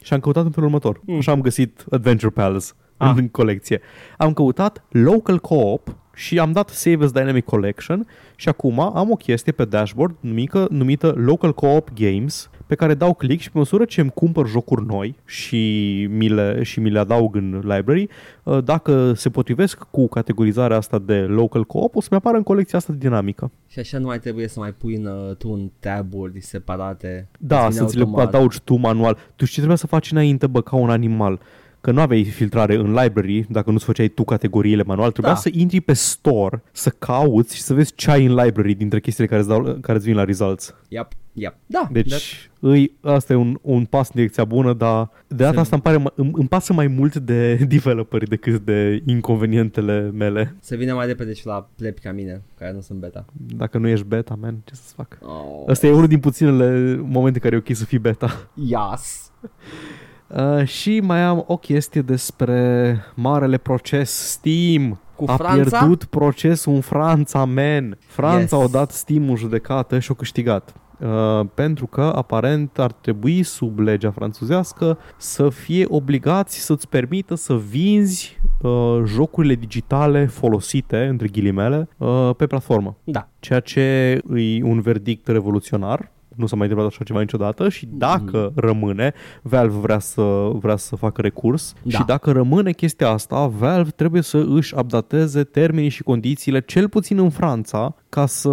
Și 0.02 0.12
am 0.12 0.20
căutat 0.20 0.44
în 0.44 0.50
felul 0.50 0.68
următor. 0.68 1.00
Mm. 1.04 1.16
Așa 1.16 1.32
am 1.32 1.40
găsit 1.40 1.84
Adventure 1.90 2.30
Palace 2.30 2.66
Ah. 2.96 3.12
în 3.16 3.28
colecție. 3.28 3.80
Am 4.18 4.32
căutat 4.32 4.84
Local 4.88 5.38
Co-op 5.38 5.96
și 6.14 6.38
am 6.38 6.52
dat 6.52 6.68
Save 6.68 7.04
as 7.04 7.10
Dynamic 7.10 7.44
Collection 7.44 8.06
și 8.36 8.48
acum 8.48 8.80
am 8.80 9.10
o 9.10 9.14
chestie 9.14 9.52
pe 9.52 9.64
dashboard 9.64 10.14
numită, 10.20 10.66
numită 10.70 11.14
Local 11.16 11.54
Co-op 11.54 11.88
Games 11.94 12.48
pe 12.66 12.74
care 12.74 12.94
dau 12.94 13.14
click 13.14 13.42
și 13.42 13.50
pe 13.50 13.58
măsură 13.58 13.84
ce 13.84 14.00
îmi 14.00 14.10
cumpăr 14.10 14.48
jocuri 14.48 14.86
noi 14.86 15.14
și 15.24 15.58
mi 16.10 16.28
le, 16.28 16.62
și 16.62 16.80
mi 16.80 16.90
le 16.90 16.98
adaug 16.98 17.36
în 17.36 17.62
library, 17.64 18.08
uh, 18.42 18.64
dacă 18.64 19.12
se 19.12 19.30
potrivesc 19.30 19.78
cu 19.90 20.08
categorizarea 20.08 20.76
asta 20.76 20.98
de 20.98 21.14
Local 21.14 21.64
Co-op, 21.64 21.96
o 21.96 22.00
să-mi 22.00 22.18
apară 22.18 22.36
în 22.36 22.42
colecția 22.42 22.78
asta 22.78 22.92
dinamică. 22.92 23.50
Și 23.68 23.78
așa 23.78 23.98
nu 23.98 24.06
mai 24.06 24.18
trebuie 24.18 24.48
să 24.48 24.58
mai 24.58 24.72
pui 24.72 24.94
în, 24.94 25.06
uh, 25.06 25.36
tu 25.36 25.48
în 25.48 25.70
taburi 25.80 26.40
separate. 26.40 27.28
Da, 27.38 27.66
Îți 27.66 27.68
vine 27.74 27.80
să 27.86 27.90
ți 27.92 27.96
le 27.96 28.02
automat. 28.02 28.26
adaugi 28.26 28.60
tu 28.64 28.74
manual. 28.74 29.14
Tu 29.14 29.20
știi 29.36 29.46
ce 29.46 29.54
trebuia 29.54 29.76
să 29.76 29.86
faci 29.86 30.10
înainte, 30.10 30.46
bă, 30.46 30.62
ca 30.62 30.76
un 30.76 30.90
animal? 30.90 31.40
Că 31.84 31.90
nu 31.90 32.00
aveai 32.00 32.24
filtrare 32.24 32.74
în 32.74 32.92
library, 32.94 33.46
dacă 33.50 33.70
nu-ți 33.70 33.84
făceai 33.84 34.08
tu 34.08 34.24
categoriile 34.24 34.82
manual, 34.82 35.10
trebuia 35.10 35.32
Da. 35.32 35.38
să 35.38 35.48
intri 35.52 35.80
pe 35.80 35.92
store, 35.92 36.62
să 36.72 36.90
cauți 36.98 37.54
și 37.54 37.62
să 37.62 37.74
vezi 37.74 37.94
ce 37.94 38.10
ai 38.10 38.24
în 38.24 38.34
library 38.34 38.74
dintre 38.74 39.00
chestiile 39.00 39.28
care 39.28 39.40
îți, 39.40 39.48
dau, 39.50 39.62
care 39.80 39.98
îți 39.98 40.06
vin 40.06 40.14
la 40.16 40.24
results. 40.24 40.74
Yep, 40.88 41.08
yep. 41.32 41.56
Da, 41.66 41.88
Deci, 41.92 42.50
îi, 42.60 42.96
asta 43.00 43.32
e 43.32 43.36
un, 43.36 43.58
un 43.62 43.84
pas 43.84 44.06
în 44.08 44.12
direcția 44.14 44.44
bună, 44.44 44.72
dar 44.72 45.10
de 45.26 45.34
data 45.34 45.52
Se- 45.54 45.58
asta 45.60 45.74
îmi, 45.74 45.82
pare, 45.82 45.96
mai- 45.96 46.12
îmi, 46.14 46.30
îmi 46.34 46.48
pasă 46.48 46.72
mai 46.72 46.86
mult 46.86 47.16
de 47.16 47.54
developeri 47.76 48.28
decât 48.28 48.64
de 48.64 49.02
inconvenientele 49.06 50.10
mele. 50.14 50.56
se 50.60 50.76
vine 50.76 50.92
mai 50.92 51.06
repede 51.06 51.32
și 51.32 51.46
la 51.46 51.68
plebi 51.76 52.00
ca 52.00 52.12
mine, 52.12 52.42
care 52.58 52.72
nu 52.72 52.80
sunt 52.80 52.98
beta. 52.98 53.24
Dacă 53.56 53.78
nu 53.78 53.88
ești 53.88 54.06
beta, 54.06 54.38
man, 54.40 54.56
ce 54.64 54.74
să 54.74 54.92
fac? 54.96 55.18
Oh. 55.22 55.64
Asta 55.70 55.86
e 55.86 55.92
unul 55.92 56.06
din 56.06 56.20
puținele 56.20 56.96
momente 56.96 57.38
în 57.38 57.42
care 57.50 57.54
e 57.54 57.58
ok 57.68 57.76
să 57.76 57.84
fii 57.84 57.98
beta. 57.98 58.48
Yes. 58.54 59.30
Uh, 60.36 60.66
și 60.66 61.00
mai 61.00 61.22
am 61.22 61.44
o 61.46 61.56
chestie 61.56 62.00
despre 62.00 62.98
marele 63.14 63.56
proces 63.56 64.10
Steam. 64.10 64.98
Cu 65.16 65.24
a 65.26 65.36
Franța? 65.36 65.78
pierdut 65.78 66.04
procesul 66.04 66.74
în 66.74 66.80
Franța, 66.80 67.44
man. 67.44 67.98
Franța 68.06 68.56
Yes. 68.56 68.66
a 68.66 68.68
dat 68.70 68.90
Steam 68.90 69.28
în 69.28 69.36
judecată 69.36 69.98
și 69.98 70.10
a 70.10 70.14
câștigat. 70.14 70.74
Uh, 71.00 71.46
pentru 71.54 71.86
că 71.86 72.12
aparent 72.14 72.78
ar 72.78 72.92
trebui 72.92 73.42
sub 73.42 73.78
legea 73.78 74.10
franțuzească 74.10 74.98
să 75.16 75.48
fie 75.48 75.86
obligați 75.88 76.58
să-ți 76.58 76.88
permită 76.88 77.34
să 77.34 77.56
vinzi 77.56 78.40
uh, 78.62 79.02
jocurile 79.04 79.54
digitale 79.54 80.26
folosite, 80.26 81.06
între 81.06 81.26
ghilimele, 81.28 81.88
uh, 81.96 82.30
pe 82.36 82.46
platformă. 82.46 82.96
Da. 83.04 83.28
Ceea 83.40 83.60
ce 83.60 83.80
e 84.34 84.62
un 84.62 84.80
verdict 84.80 85.26
revoluționar. 85.28 86.12
Nu 86.36 86.46
s-a 86.46 86.56
mai 86.56 86.66
întâmplat 86.66 86.92
așa 86.92 87.04
ceva 87.04 87.20
niciodată 87.20 87.68
și 87.68 87.88
dacă 87.90 88.52
rămâne, 88.54 89.12
Valve 89.42 89.78
vrea 89.78 89.98
să, 89.98 90.50
vrea 90.52 90.76
să 90.76 90.96
facă 90.96 91.20
recurs 91.20 91.74
Da. 91.82 91.98
și 91.98 92.04
dacă 92.04 92.30
rămâne 92.32 92.72
chestia 92.72 93.08
asta, 93.08 93.46
Valve 93.46 93.90
trebuie 93.90 94.22
să 94.22 94.44
își 94.48 94.74
updateze 94.78 95.44
termenii 95.44 95.88
și 95.88 96.02
condițiile, 96.02 96.60
cel 96.60 96.88
puțin 96.88 97.18
în 97.18 97.30
Franța, 97.30 97.94
ca 98.08 98.26
să, 98.26 98.50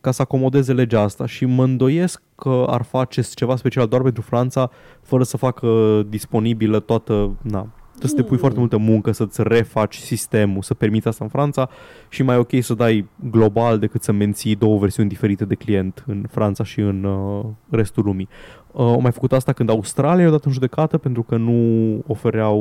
ca 0.00 0.10
să 0.10 0.22
acomodeze 0.22 0.72
legea 0.72 1.00
asta 1.00 1.26
și 1.26 1.44
mă 1.44 1.64
îndoiesc 1.64 2.22
că 2.34 2.64
ar 2.68 2.82
face 2.82 3.20
ceva 3.34 3.56
special 3.56 3.86
doar 3.86 4.02
pentru 4.02 4.22
Franța 4.22 4.70
fără 5.02 5.22
să 5.22 5.36
facă 5.36 6.02
disponibilă 6.08 6.80
toată, 6.80 7.30
na, 7.42 7.66
Trebuie 8.00 8.18
să 8.18 8.24
te 8.24 8.28
pui 8.28 8.38
foarte 8.38 8.58
multă 8.58 8.76
muncă 8.76 9.12
să-ți 9.12 9.42
refaci 9.42 9.96
sistemul, 9.96 10.62
să 10.62 10.74
permiți 10.74 11.08
asta 11.08 11.24
în 11.24 11.30
Franța 11.30 11.68
și 12.08 12.22
mai 12.22 12.36
ok 12.36 12.50
să 12.60 12.74
dai 12.74 13.08
global 13.30 13.78
decât 13.78 14.02
să 14.02 14.12
menții 14.12 14.56
două 14.56 14.78
versiuni 14.78 15.08
diferite 15.08 15.44
de 15.44 15.54
client 15.54 16.04
în 16.06 16.24
Franța 16.30 16.64
și 16.64 16.80
în 16.80 17.04
uh, 17.04 17.44
restul 17.70 18.04
lumii. 18.04 18.28
Uh, 18.72 18.80
au 18.80 19.00
mai 19.00 19.12
făcut 19.12 19.32
asta 19.32 19.52
când 19.52 19.70
Australia 19.70 20.24
i-a 20.24 20.30
dat 20.30 20.44
în 20.44 20.52
judecată 20.52 20.98
pentru 20.98 21.22
că 21.22 21.36
nu 21.36 21.98
ofereau 22.06 22.60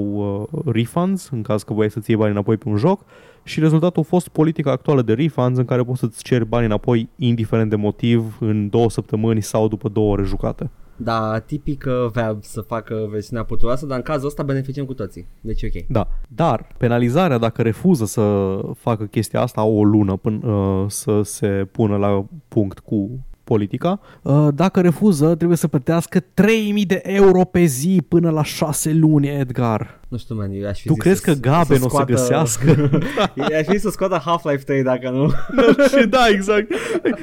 uh, 0.51 0.73
refunds 0.73 1.29
în 1.29 1.41
caz 1.41 1.63
că 1.63 1.73
voiai 1.73 1.91
să-ți 1.91 2.09
iei 2.09 2.19
bani 2.19 2.31
înapoi 2.31 2.57
pe 2.57 2.69
un 2.69 2.77
joc 2.77 3.01
și 3.43 3.59
rezultatul 3.59 4.01
a 4.01 4.05
fost 4.09 4.27
politica 4.27 4.71
actuală 4.71 5.01
de 5.01 5.13
refunds 5.13 5.57
în 5.57 5.65
care 5.65 5.83
poți 5.83 5.99
să-ți 5.99 6.23
ceri 6.23 6.45
bani 6.45 6.65
înapoi 6.65 7.09
indiferent 7.15 7.69
de 7.69 7.75
motiv 7.75 8.37
în 8.39 8.69
două 8.69 8.89
săptămâni 8.89 9.41
sau 9.41 9.67
după 9.67 9.89
două 9.89 10.11
ore 10.11 10.23
jucate. 10.23 10.69
Da, 11.01 11.39
tipic 11.39 11.85
uh, 11.87 12.11
Valve 12.11 12.39
să 12.41 12.61
facă 12.61 13.07
versiunea 13.09 13.43
puturoasă, 13.43 13.85
dar 13.85 13.97
în 13.97 14.03
cazul 14.03 14.27
ăsta 14.27 14.43
beneficiem 14.43 14.85
cu 14.85 14.93
toții. 14.93 15.27
Deci 15.41 15.61
e 15.61 15.71
ok. 15.75 15.85
Da, 15.87 16.07
dar 16.27 16.67
penalizarea 16.77 17.37
dacă 17.37 17.61
refuză 17.61 18.05
să 18.05 18.59
facă 18.77 19.05
chestia 19.05 19.41
asta 19.41 19.61
au 19.61 19.77
o 19.77 19.83
lună 19.83 20.15
până 20.15 20.47
uh, 20.47 20.85
să 20.89 21.21
se 21.21 21.67
pună 21.71 21.97
la 21.97 22.25
punct 22.47 22.79
cu 22.79 23.09
politica. 23.49 23.99
Uh, 24.21 24.47
dacă 24.53 24.81
refuză, 24.81 25.35
trebuie 25.35 25.57
să 25.57 25.67
plătească 25.67 26.19
3000 26.33 26.85
de 26.85 27.01
euro 27.03 27.43
pe 27.43 27.63
zi 27.63 28.01
până 28.07 28.29
la 28.29 28.43
6 28.43 28.93
luni, 28.93 29.27
Edgar. 29.27 29.99
Nu 30.07 30.17
știu, 30.17 30.35
man, 30.35 30.51
eu 30.51 30.67
aș 30.67 30.79
fi 30.81 30.87
Tu 30.87 30.93
zis 30.93 31.01
crezi 31.01 31.21
să, 31.21 31.31
că 31.31 31.37
Gaben 31.39 31.77
să 31.77 31.85
o 31.85 31.89
să 31.89 31.95
scoată... 31.95 32.11
găsească? 32.11 32.89
Eu 33.35 33.57
aș 33.59 33.65
fi 33.65 33.77
să 33.77 33.89
scoată 33.89 34.21
Half-Life 34.25 34.63
3 34.63 34.83
dacă 34.83 35.09
nu. 35.09 35.29
Și 35.99 36.07
da, 36.07 36.27
exact. 36.29 36.67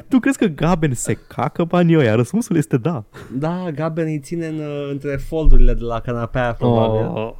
Tu 0.08 0.18
crezi 0.18 0.38
că 0.38 0.46
Gaben 0.46 0.94
se 0.94 1.18
cacă 1.28 1.64
banii 1.64 1.96
ăia? 1.98 2.14
Răspunsul 2.14 2.56
este 2.56 2.76
da. 2.76 3.04
Da, 3.32 3.70
Gaben 3.74 4.06
îi 4.06 4.20
ține 4.22 4.46
în, 4.46 4.58
uh, 4.58 4.88
între 4.90 5.16
foldurile 5.28 5.74
de 5.74 5.82
la 5.84 6.00
canapea, 6.00 6.52
probabil. 6.58 7.10
Oh. 7.14 7.32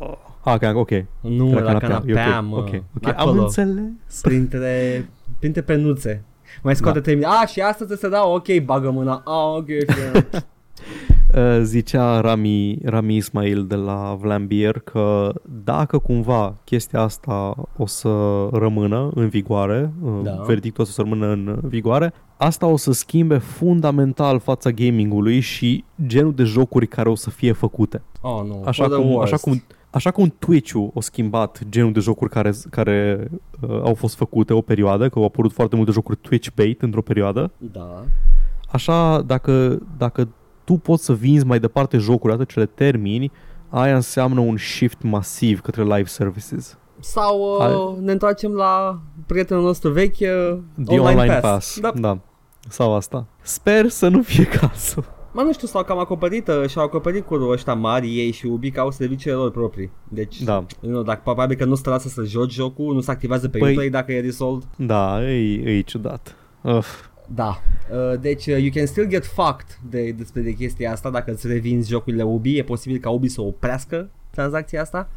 Ah, 0.44 0.54
ok, 0.54 0.76
ok. 0.76 0.90
Nu, 1.20 1.52
La 1.52 1.60
la, 1.60 1.78
canapea, 1.78 1.88
canapea, 1.88 2.34
e 2.34 2.38
ok, 2.38 2.44
mă. 2.48 2.56
ok, 2.56 2.68
ok. 2.96 3.06
Am 3.06 3.14
Acolo, 3.16 3.42
înțeles. 3.42 4.20
printre, 4.22 5.08
printre 5.38 5.60
penuțe. 5.60 6.24
Mai 6.62 6.76
scoate 6.76 7.00
Da. 7.14 7.20
da. 7.20 7.28
A, 7.28 7.46
și 7.46 7.60
asta 7.60 7.74
trebuie 7.76 7.96
să 7.98 8.08
dau, 8.08 8.34
ok, 8.34 8.64
bagă 8.64 8.90
mâna. 8.90 9.22
Ah, 9.24 9.56
ok, 9.56 9.66
fine. 9.66 10.26
Uh, 11.36 11.58
zicea 11.62 12.20
Rami, 12.20 12.78
Rami 12.84 13.16
Ismail 13.16 13.66
de 13.66 13.74
la 13.74 14.16
Vlambeer 14.20 14.78
că 14.78 15.32
dacă 15.64 15.98
cumva 15.98 16.54
chestia 16.64 17.00
asta 17.00 17.54
o 17.76 17.86
să 17.86 18.08
rămână 18.52 19.10
în 19.14 19.28
vigoare, 19.28 19.92
uh, 20.02 20.10
Da. 20.22 20.42
verdictul 20.46 20.84
o 20.84 20.86
să 20.86 21.00
rămână 21.02 21.26
în 21.26 21.58
vigoare, 21.62 22.12
asta 22.36 22.66
o 22.66 22.76
să 22.76 22.92
schimbe 22.92 23.38
fundamental 23.38 24.38
fața 24.40 24.70
gamingului 24.70 25.40
și 25.40 25.84
genul 26.06 26.34
de 26.34 26.42
jocuri 26.42 26.86
care 26.86 27.08
o 27.08 27.14
să 27.14 27.30
fie 27.30 27.52
făcute. 27.52 28.02
Oh, 28.20 28.42
nu. 28.46 28.62
Așa 28.66 28.84
for 28.84 28.92
the 28.92 29.02
cum, 29.02 29.10
worst. 29.12 29.32
așa 29.32 29.42
cum 29.42 29.62
Așa 29.96 30.10
cum 30.10 30.34
Twitch-ul 30.38 30.90
a 30.94 31.00
schimbat 31.00 31.60
genul 31.68 31.92
de 31.92 32.00
jocuri 32.00 32.30
care, 32.30 32.52
care 32.70 33.28
uh, 33.60 33.80
au 33.82 33.94
fost 33.94 34.14
făcute 34.14 34.52
o 34.52 34.60
perioadă, 34.60 35.08
că 35.08 35.18
au 35.18 35.24
apărut 35.24 35.52
foarte 35.52 35.76
multe 35.76 35.90
jocuri 35.90 36.18
Twitch-bait 36.18 36.78
într-o 36.80 37.02
perioadă, 37.02 37.50
Da. 37.58 38.04
Așa, 38.68 39.20
dacă, 39.20 39.78
dacă 39.96 40.28
tu 40.64 40.74
poți 40.74 41.04
să 41.04 41.12
vinzi 41.14 41.46
mai 41.46 41.60
departe 41.60 41.96
jocuri, 41.98 42.32
atât 42.32 42.48
ce 42.48 42.58
le 42.58 42.66
termini, 42.66 43.32
aia 43.68 43.94
înseamnă 43.94 44.40
un 44.40 44.56
shift 44.56 45.02
masiv 45.02 45.60
către 45.60 45.82
live 45.82 46.04
services. 46.04 46.78
Sau 47.00 47.40
uh, 47.40 47.58
Hai. 47.58 48.04
ne 48.04 48.12
întoarcem 48.12 48.52
la 48.52 49.00
prietenul 49.26 49.62
nostru 49.62 49.90
vechi, 49.90 50.20
uh, 50.20 50.58
The 50.84 50.98
Online, 50.98 51.20
Online, 51.20 51.38
Pass. 51.38 51.80
Da. 51.80 51.92
da. 51.94 52.18
Sau 52.68 52.94
asta. 52.94 53.26
Sper 53.42 53.88
să 53.88 54.08
nu 54.08 54.22
fie 54.22 54.44
cazul. 54.60 55.15
Mă, 55.36 55.42
nu 55.42 55.52
știu, 55.52 55.66
s-au 55.66 55.84
cam 55.84 55.98
acoperit 55.98 56.48
uh, 56.48 56.68
și-au 56.68 56.84
acoperit 56.84 57.24
cu 57.26 57.34
ăștia 57.34 57.74
mari, 57.74 58.18
ei 58.18 58.30
și 58.30 58.46
Ubi, 58.46 58.70
că 58.70 58.80
au 58.80 58.90
serviciile 58.90 59.36
lor 59.36 59.50
proprii. 59.50 59.90
Deci, 60.08 60.42
Da. 60.42 60.66
nu, 60.80 61.02
dacă 61.02 61.20
probabil 61.24 61.56
că 61.56 61.64
nu 61.64 61.74
stă 61.74 61.90
lasă 61.90 62.08
să 62.08 62.22
joci 62.24 62.52
jocul, 62.52 62.94
nu 62.94 63.00
se 63.00 63.10
activează 63.10 63.48
pe 63.48 63.58
Păi- 63.58 63.70
Uplay 63.70 63.88
dacă 63.88 64.12
e 64.12 64.20
resold. 64.20 64.64
Da, 64.76 65.30
e, 65.30 65.76
e 65.76 65.80
ciudat. 65.80 66.36
Uf. 66.62 67.06
Da. 67.34 67.60
Uh, 67.92 68.20
deci, 68.20 68.46
uh, 68.46 68.58
you 68.58 68.70
can 68.74 68.86
still 68.86 69.08
get 69.08 69.26
fucked 69.26 69.78
de, 69.90 70.10
despre 70.10 70.40
de 70.40 70.52
chestia 70.52 70.92
asta 70.92 71.10
dacă 71.10 71.30
îți 71.32 71.46
revinzi 71.46 71.88
jocurile 71.90 72.22
Ubi. 72.22 72.58
E 72.58 72.62
posibil 72.62 72.98
ca 73.00 73.10
Ubi 73.10 73.28
să 73.28 73.40
oprească 73.40 74.10
tranzacția 74.30 74.80
asta 74.80 75.08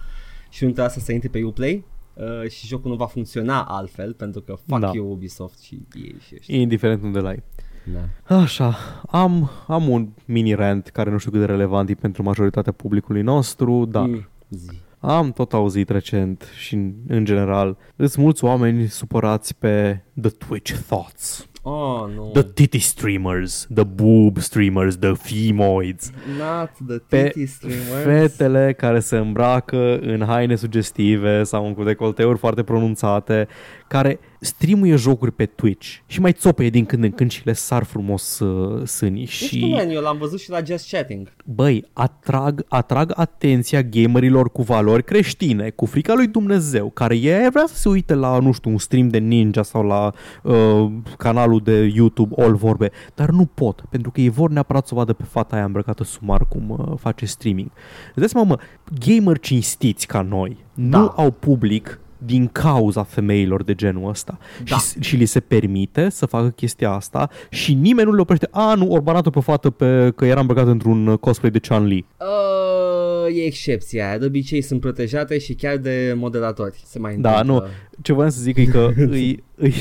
și 0.50 0.64
nu 0.64 0.70
trebuie 0.70 0.94
să 0.94 1.00
se 1.00 1.14
intre 1.14 1.30
pe 1.30 1.44
Uplay. 1.44 1.86
Uh, 2.14 2.50
și 2.50 2.68
jocul 2.68 2.92
nu 2.92 2.98
va 2.98 3.06
funcționa 3.06 3.62
altfel 3.64 4.14
pentru 4.14 4.42
că 4.42 4.56
fuck 4.68 4.80
Da. 4.82 4.92
you 4.94 5.12
Ubisoft 5.12 5.60
și 5.62 5.80
ei 5.96 6.16
și 6.28 6.34
ăștia. 6.38 6.58
Indiferent 6.58 7.04
unde 7.04 7.20
l-ai. 7.20 7.44
Da. 7.84 8.36
Așa, 8.36 8.76
am, 9.10 9.50
am 9.68 9.90
un 9.90 10.08
mini 10.26 10.54
rant 10.54 10.88
care 10.88 11.10
nu 11.10 11.18
știu 11.18 11.32
cât 11.32 11.40
de 11.40 11.46
relevant 11.46 11.90
e 11.90 11.94
pentru 11.94 12.24
majoritatea 12.24 12.72
publicului 12.72 13.22
nostru, 13.22 13.86
dar 13.86 14.06
Mm, 14.06 14.28
zi. 14.50 14.70
am 15.00 15.32
tot 15.32 15.54
auzit 15.54 15.90
recent 15.90 16.48
și 16.58 16.74
în, 16.74 16.94
în 17.08 17.26
general, 17.26 17.78
sunt 17.98 18.16
mulți 18.16 18.44
oameni 18.44 18.88
supărați 18.88 19.56
pe 19.56 20.02
The 20.22 20.30
Twitch 20.30 20.74
Thoughts. 20.88 21.44
Oh, 21.62 22.04
nu. 22.16 22.30
The 22.34 22.44
titty 22.44 22.78
streamers, 22.80 23.68
the 23.74 23.84
boob 23.84 24.38
streamers, 24.38 24.96
the 24.98 25.12
femoids. 25.14 26.12
Not 26.38 26.72
the 26.88 26.98
Pe 27.10 27.24
titty 27.24 27.46
streamers. 27.46 28.04
fetele 28.04 28.74
care 28.78 29.00
se 29.00 29.18
îmbracă 29.18 30.00
în 30.00 30.24
haine 30.26 30.56
sugestive 30.56 31.44
sau 31.44 31.66
în 31.78 31.86
decolteuri 31.86 32.38
foarte 32.38 32.64
pronunțate, 32.64 33.48
care 33.90 34.20
streamuie 34.40 34.96
jocuri 34.96 35.32
pe 35.32 35.46
Twitch 35.46 35.88
și 36.06 36.20
mai 36.22 36.32
țopăie 36.32 36.70
din 36.70 36.86
când 36.86 37.04
în 37.04 37.12
când 37.12 37.32
și 37.32 37.42
le 37.46 37.54
sar 37.54 37.84
frumos 37.84 38.40
uh, 38.40 38.88
sânii. 38.88 39.22
Nu 39.22 39.28
știu, 39.28 39.48
Și, 39.58 39.70
man, 39.70 39.90
eu 39.90 40.02
l-am 40.02 40.18
văzut 40.18 40.40
și 40.40 40.50
la 40.50 40.60
Just 40.66 40.90
Chatting. 40.92 41.32
băi, 41.46 41.86
atrag, 41.94 42.66
atrag 42.68 43.12
atenția 43.16 43.82
gamerilor 43.84 44.52
cu 44.52 44.62
valori 44.62 45.04
creștine, 45.04 45.70
cu 45.70 45.86
frica 45.86 46.14
lui 46.14 46.28
Dumnezeu, 46.28 46.90
care 46.90 47.16
e 47.16 47.50
vrea 47.52 47.66
să 47.68 47.76
se 47.76 47.90
uite 47.90 48.14
la, 48.14 48.40
nu 48.40 48.52
știu, 48.52 48.72
un 48.72 48.78
stream 48.78 49.08
de 49.08 49.18
ninja 49.18 49.64
sau 49.64 49.84
la 49.88 50.12
uh, 50.44 50.92
canalul 51.18 51.60
de 51.64 51.92
YouTube 51.96 52.44
All 52.44 52.56
Vorbe, 52.56 52.92
dar 53.16 53.30
nu 53.30 53.46
pot, 53.46 53.84
pentru 53.90 54.12
că 54.12 54.22
ei 54.22 54.30
vor 54.30 54.50
neapărat 54.50 54.88
să 54.88 54.94
o 54.94 54.98
vadă 54.98 55.14
pe 55.14 55.24
fata 55.24 55.56
aia 55.56 55.66
îmbrăcată 55.66 56.04
sumar 56.04 56.48
cum 56.48 56.70
uh, 56.70 56.94
face 57.00 57.26
streaming. 57.26 57.72
Îți 58.08 58.20
dai 58.20 58.30
seama, 58.30 58.48
mă, 58.48 58.58
gamer 59.06 59.40
cinstiți 59.40 60.08
ca 60.08 60.22
noi 60.22 60.58
Da. 60.74 60.98
nu 61.00 61.14
au 61.16 61.32
public 61.32 62.00
din 62.26 62.48
cauza 62.48 63.04
femeilor 63.04 63.64
de 63.64 63.76
genul 63.76 64.10
ăsta. 64.10 64.38
Da. 64.70 64.78
Și, 64.78 65.00
și 65.00 65.16
li 65.16 65.26
se 65.26 65.40
permite 65.40 66.10
să 66.10 66.26
facă 66.26 66.50
chestia 66.50 66.92
asta 66.92 67.30
și 67.50 67.74
nimeni 67.74 68.08
nu 68.08 68.14
le 68.16 68.22
oprește. 68.22 68.48
A, 68.52 68.74
nu, 68.74 68.92
ori 68.92 69.04
banat-o 69.04 69.30
pe 69.30 69.40
fată 69.40 69.70
pe, 69.70 70.12
că 70.16 70.26
era 70.26 70.40
îmbrăcat 70.40 70.68
într-un 70.68 71.16
cosplay 71.18 71.52
de 71.52 71.60
Chan-Li. 71.60 72.06
Uh, 72.20 73.36
e 73.38 73.46
excepția 73.46 74.08
aia. 74.08 74.18
De 74.18 74.26
obicei 74.26 74.62
sunt 74.62 74.80
protejate 74.80 75.38
și 75.40 75.54
chiar 75.54 75.78
de 75.78 76.14
moderatori. 76.18 76.82
Se 76.86 77.00
mai 77.00 77.16
Da, 77.18 77.40
întâmplă. 77.40 77.66
nu. 77.66 78.02
Ce 78.02 78.14
voiam 78.14 78.30
să 78.30 78.42
zic 78.42 78.58
e 78.58 78.66
că 78.66 78.90
îi, 78.98 79.44
îi, 79.56 79.74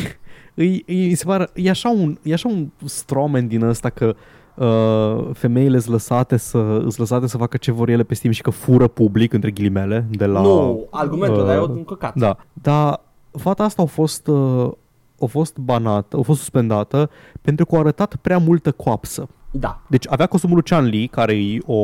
îi, 0.55 0.85
îi, 0.87 1.07
îi 1.07 1.15
se 1.15 1.25
pare, 1.25 1.49
e 1.55 1.71
așa 1.71 1.89
un, 1.89 2.19
e 2.23 2.33
așa 2.33 2.49
un 2.49 2.69
stromen 2.85 3.49
din 3.49 3.63
ăsta 3.63 3.91
că 3.91 4.05
uh, 4.07 4.15
femeile 5.33 5.79
sunt 5.79 5.93
lăsate, 5.93 6.37
să, 6.37 6.79
sunt 6.81 6.99
lăsate 6.99 7.27
să 7.27 7.37
facă 7.37 7.57
ce 7.57 7.73
vor 7.73 7.89
ele 7.89 8.03
pe 8.03 8.15
Steam 8.15 8.33
și 8.33 8.43
că 8.43 8.51
fură 8.51 8.89
public, 8.89 9.33
între 9.33 9.51
ghilimele, 9.51 10.07
de 10.11 10.27
la... 10.27 10.41
nu, 10.41 10.87
argumentul 10.91 11.41
ăla 11.41 11.55
e 11.55 11.59
uh, 11.59 11.69
un 11.69 11.85
căcat. 11.85 12.15
Da, 12.15 12.37
dar 12.53 13.01
fata 13.33 13.65
asta 13.65 13.83
a 13.83 13.85
fost, 13.85 14.27
uh, 14.27 14.71
a 15.21 15.27
fost 15.27 15.59
banată, 15.59 16.17
a 16.17 16.23
fost 16.23 16.39
suspendată 16.39 17.11
pentru 17.41 17.67
că 17.67 17.77
a 17.77 17.79
arătat 17.79 18.17
prea 18.17 18.39
multă 18.39 18.73
coapsă. 18.73 19.29
Da. 19.51 19.81
Deci 19.87 20.07
avea 20.09 20.27
costumul 20.27 20.55
lui 20.55 20.65
Chan 20.65 20.85
Li, 20.85 21.07
care 21.07 21.33
e 21.33 21.59
o, 21.67 21.83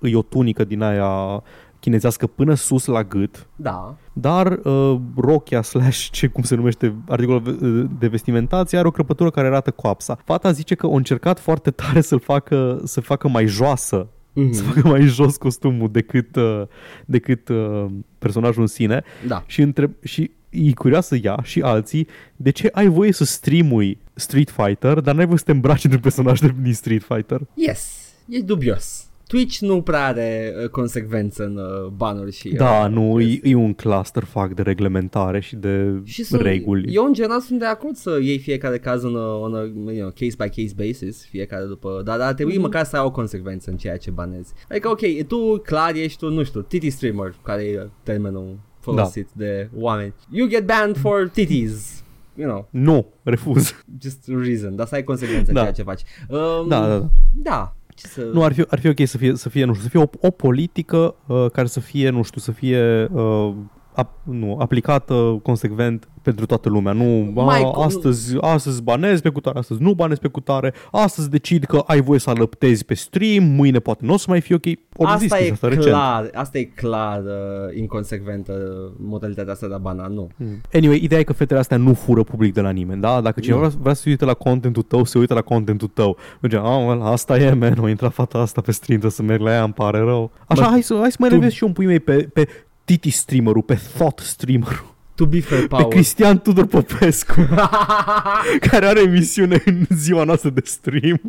e 0.00 0.16
o 0.16 0.22
tunică 0.22 0.64
din 0.64 0.82
aia 0.82 1.42
chinezească 1.80 2.26
până 2.26 2.54
sus 2.54 2.84
la 2.84 3.04
gât, 3.04 3.46
Da. 3.56 3.96
dar 4.12 4.58
uh, 4.62 4.98
rochia 5.16 5.62
slash 5.62 6.08
ce 6.10 6.26
cum 6.26 6.42
se 6.42 6.54
numește 6.54 6.94
articolul 7.08 7.42
de- 7.42 7.94
de 7.98 8.06
vestimentație 8.06 8.78
are 8.78 8.86
o 8.86 8.90
crăpătură 8.90 9.30
care 9.30 9.46
arată 9.46 9.70
coapsa. 9.70 10.18
Fata 10.24 10.50
zice 10.52 10.74
că 10.74 10.86
a 10.86 10.90
încercat 10.96 11.38
foarte 11.40 11.70
tare 11.70 12.00
să-l 12.00 12.20
facă, 12.20 12.80
să 12.84 13.00
facă 13.00 13.28
mai 13.28 13.46
joasă 13.46 14.08
Mhm. 14.32 14.52
să 14.52 14.62
facă 14.62 14.88
mai 14.88 15.00
jos 15.02 15.36
costumul 15.36 15.88
decât, 15.92 16.36
uh, 16.36 16.62
decât 17.06 17.48
uh, 17.48 17.86
personajul 18.18 18.60
în 18.60 18.66
sine 18.66 19.02
Da. 19.26 19.42
și, 19.46 19.60
întreb, 19.60 19.90
și 20.02 20.30
e 20.50 20.72
curioasă 20.72 21.16
ea 21.16 21.38
și 21.42 21.60
alții 21.60 22.06
de 22.36 22.50
ce 22.50 22.68
ai 22.72 22.86
voie 22.88 23.12
să 23.12 23.24
streamui 23.24 23.98
Street 24.14 24.50
Fighter, 24.50 25.00
dar 25.00 25.14
n-ai 25.14 25.24
voie 25.26 25.38
să 25.38 25.44
te 25.44 25.50
îmbraci 25.50 25.84
într-un 25.84 26.02
personaj 26.02 26.40
de, 26.40 26.54
din 26.62 26.74
Street 26.74 27.02
Fighter. 27.02 27.40
Yes. 27.54 28.12
E 28.28 28.40
dubios. 28.40 29.04
Twitch 29.30 29.58
nu 29.58 29.82
prea 29.82 30.04
are 30.06 30.54
uh, 30.62 30.68
consecvență 30.68 31.44
în 31.44 31.56
uh, 31.56 31.86
banuri 31.96 32.32
și... 32.32 32.48
Da, 32.48 32.84
uh, 32.84 32.90
nu, 32.92 33.14
chestii. 33.16 33.40
e, 33.44 33.48
e 33.50 33.54
un 33.54 33.74
clusterfuck 33.74 34.54
de 34.54 34.62
reglementare 34.62 35.40
și 35.40 35.56
de 35.56 36.00
și 36.04 36.22
sunt, 36.24 36.40
reguli. 36.40 36.94
Eu 36.94 37.04
în 37.04 37.12
general 37.12 37.40
sunt 37.40 37.58
de 37.58 37.64
acord 37.64 37.94
să 37.96 38.18
iei 38.22 38.38
fiecare 38.38 38.78
caz 38.78 39.04
on 39.04 39.16
a, 39.16 39.34
on 39.36 39.54
a 39.54 39.60
you 39.60 39.94
know, 39.94 40.08
case 40.10 40.34
by 40.38 40.62
case 40.62 40.72
basis, 40.86 41.24
fiecare 41.26 41.64
după, 41.64 42.02
dar 42.04 42.20
ar 42.20 42.32
trebui 42.32 42.52
Mhm. 42.52 42.62
măcar 42.62 42.84
să 42.84 42.96
ai 42.96 43.02
o 43.04 43.10
consecvență 43.10 43.70
în 43.70 43.76
ceea 43.76 43.96
ce 43.96 44.10
banezi. 44.10 44.52
Adică 44.70 44.88
ok, 44.88 45.26
tu 45.26 45.58
clar 45.64 45.94
ești 45.94 46.18
tu, 46.18 46.30
nu 46.30 46.42
știu, 46.42 46.60
titty 46.60 46.90
streamer, 46.90 47.34
care 47.42 47.62
e 47.62 47.88
termenul 48.02 48.58
folosit 48.80 49.28
Da. 49.32 49.44
de 49.44 49.68
oameni. 49.76 50.14
You 50.30 50.48
get 50.48 50.66
banned 50.66 50.96
for 50.96 51.28
titties. 51.32 52.04
You 52.34 52.48
know, 52.48 52.68
Nu, 52.70 53.06
refuz. 53.22 53.84
just 54.02 54.28
a 54.28 54.32
reason, 54.44 54.76
dar 54.76 54.86
să 54.86 54.94
ai 54.94 55.04
consecvență 55.04 55.52
Da. 55.52 55.60
în 55.60 55.64
ceea 55.66 55.76
ce 55.76 55.82
faci. 55.82 56.02
Um, 56.28 56.68
Da, 56.68 56.80
da, 56.80 56.98
da. 56.98 57.08
Da. 57.42 57.74
Ce 58.00 58.06
să... 58.06 58.20
Nu, 58.32 58.42
ar 58.42 58.52
fi, 58.52 58.64
ar 58.68 58.78
fi 58.78 58.88
ok 58.88 59.06
să 59.06 59.18
fie, 59.18 59.34
să 59.34 59.48
fie, 59.48 59.64
nu 59.64 59.72
știu, 59.72 59.84
să 59.84 59.90
fie 59.90 60.00
o, 60.00 60.26
o 60.26 60.30
politică 60.30 61.14
uh, 61.26 61.50
care 61.52 61.66
să 61.66 61.80
fie, 61.80 62.10
nu 62.10 62.22
știu, 62.22 62.40
să 62.40 62.52
fie 62.52 63.08
uh, 63.12 63.52
ap, 63.94 64.10
nu, 64.24 64.56
aplicată 64.60 65.40
consecvent 65.42 66.08
pentru 66.22 66.46
toată 66.46 66.68
lumea. 66.68 66.92
Nu, 66.92 67.32
a, 67.40 67.42
Mai 67.44 67.62
cu- 67.62 67.80
astăzi, 67.80 68.36
astăzi 68.40 68.82
banezi 68.82 69.22
pe 69.22 69.28
cutare, 69.28 69.58
astăzi 69.58 69.82
nu 69.82 69.92
banezi 69.94 70.20
pe 70.20 70.28
cutare, 70.28 70.74
astăzi 70.90 71.30
decid 71.30 71.64
că 71.64 71.82
ai 71.86 72.00
voie 72.00 72.18
să 72.18 72.30
alăptezi 72.30 72.84
pe 72.84 72.94
stream, 72.94 73.44
mâine 73.44 73.78
poate 73.78 74.04
nu 74.06 74.12
o 74.12 74.16
să 74.16 74.26
mai 74.28 74.40
fie 74.40 74.54
ok. 74.54 74.64
Ori 74.96 75.18
zis 75.18 75.32
Asta 75.32 75.44
e 75.44 75.48
chestia 75.48 75.68
asta 75.68 75.80
clar, 75.90 76.30
asta 76.34 76.58
e 76.58 76.64
clar 76.64 77.20
uh, 77.20 77.76
inconsecventă 77.78 78.52
uh, 78.52 78.92
modalitatea 78.98 79.52
asta 79.52 79.66
de 79.68 79.74
a 79.74 79.78
bana, 79.78 80.06
nu. 80.06 80.28
recent. 80.38 80.64
Anyway, 80.72 81.00
ideea 81.02 81.20
e 81.20 81.24
că 81.24 81.32
fetele 81.32 81.58
astea 81.60 81.76
nu 81.76 81.94
fură 81.94 82.22
public 82.22 82.52
de 82.54 82.60
la 82.60 82.70
nimeni, 82.70 83.00
da? 83.00 83.20
Dacă 83.20 83.40
cineva 83.40 83.60
Nu. 83.60 83.66
vrea, 83.66 83.78
vrea 83.80 83.94
să 83.94 84.02
se 84.02 84.08
uite 84.08 84.24
la 84.24 84.34
contentul 84.34 84.82
tău, 84.82 85.04
se 85.04 85.18
uită 85.18 85.34
la 85.34 85.42
contentul 85.42 85.88
tău. 85.88 86.16
Nu 86.40 86.48
gen, 86.48 86.60
ah, 86.60 86.84
well, 86.86 87.02
asta 87.02 87.38
e, 87.38 87.52
man, 87.52 87.78
o 87.78 87.88
intra 87.88 88.08
fata 88.08 88.38
asta 88.38 88.60
pe 88.60 88.72
stream, 88.72 88.98
trebuie 89.00 89.10
să 89.10 89.22
merg 89.22 89.40
la 89.40 89.50
ea, 89.54 89.62
îmi 89.64 89.72
pare 89.72 89.98
rău. 89.98 90.30
Așa, 90.46 90.62
Bă, 90.62 90.68
hai 90.68 90.82
să, 90.82 90.96
hai 91.00 91.10
să 91.10 91.16
mai 91.20 91.28
tu- 91.28 91.34
revezi 91.34 91.54
și 91.54 91.62
eu 91.62 91.68
un 91.68 91.74
pui 91.74 91.86
mei 91.86 92.00
pe, 92.00 92.28
pe 92.32 92.48
Titi 92.90 93.10
streamerul, 93.10 93.62
pe 93.62 93.74
Thought 93.94 94.18
streamerul, 94.18 94.94
To 95.14 95.26
be 95.26 95.40
fair 95.40 95.60
pe 95.60 95.66
power. 95.66 95.86
Cristian 95.88 96.38
Tudor 96.40 96.66
Popescu, 96.66 97.34
care 98.70 98.86
are 98.86 99.00
emisiune 99.00 99.62
în 99.64 99.86
ziua 99.90 100.24
noastră 100.24 100.50
de 100.50 100.60
stream. 100.64 101.20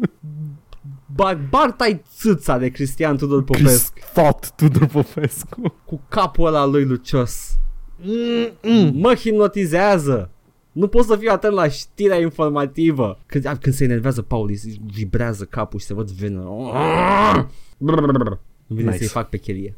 Bar, 1.16 1.40
bartai 1.50 2.02
țâța 2.16 2.58
de 2.58 2.70
Cristian 2.70 3.18
Tudor 3.18 3.44
Chris 3.44 3.62
Popescu 3.62 3.94
Thought 4.14 4.52
Tudor 4.56 4.86
Popescu. 4.86 5.74
cu 5.86 6.02
capul 6.10 6.46
ăla 6.48 6.66
lui 6.66 6.86
lucios. 6.86 7.58
Mm. 8.62 8.92
Mă 8.94 9.14
hipnotizează. 9.14 10.30
Nu 10.72 10.88
pot 10.88 11.06
să 11.06 11.16
fiu 11.16 11.32
atent 11.32 11.54
la 11.54 11.68
știrea 11.68 12.20
informativă. 12.20 13.20
Când, 13.26 13.46
a, 13.46 13.56
când 13.56 13.76
se 13.76 13.84
enervează 13.84 14.22
Paul, 14.22 14.48
îi 14.50 14.82
vibrează 14.94 15.44
capul 15.44 15.80
și 15.80 15.86
se 15.86 15.94
văd 15.94 16.12
venă. 16.12 16.44
Vine 18.68 18.84
Nice. 18.90 18.98
să-i 18.98 19.08
fac 19.08 19.30
pe 19.30 19.38
chelie. 19.38 19.76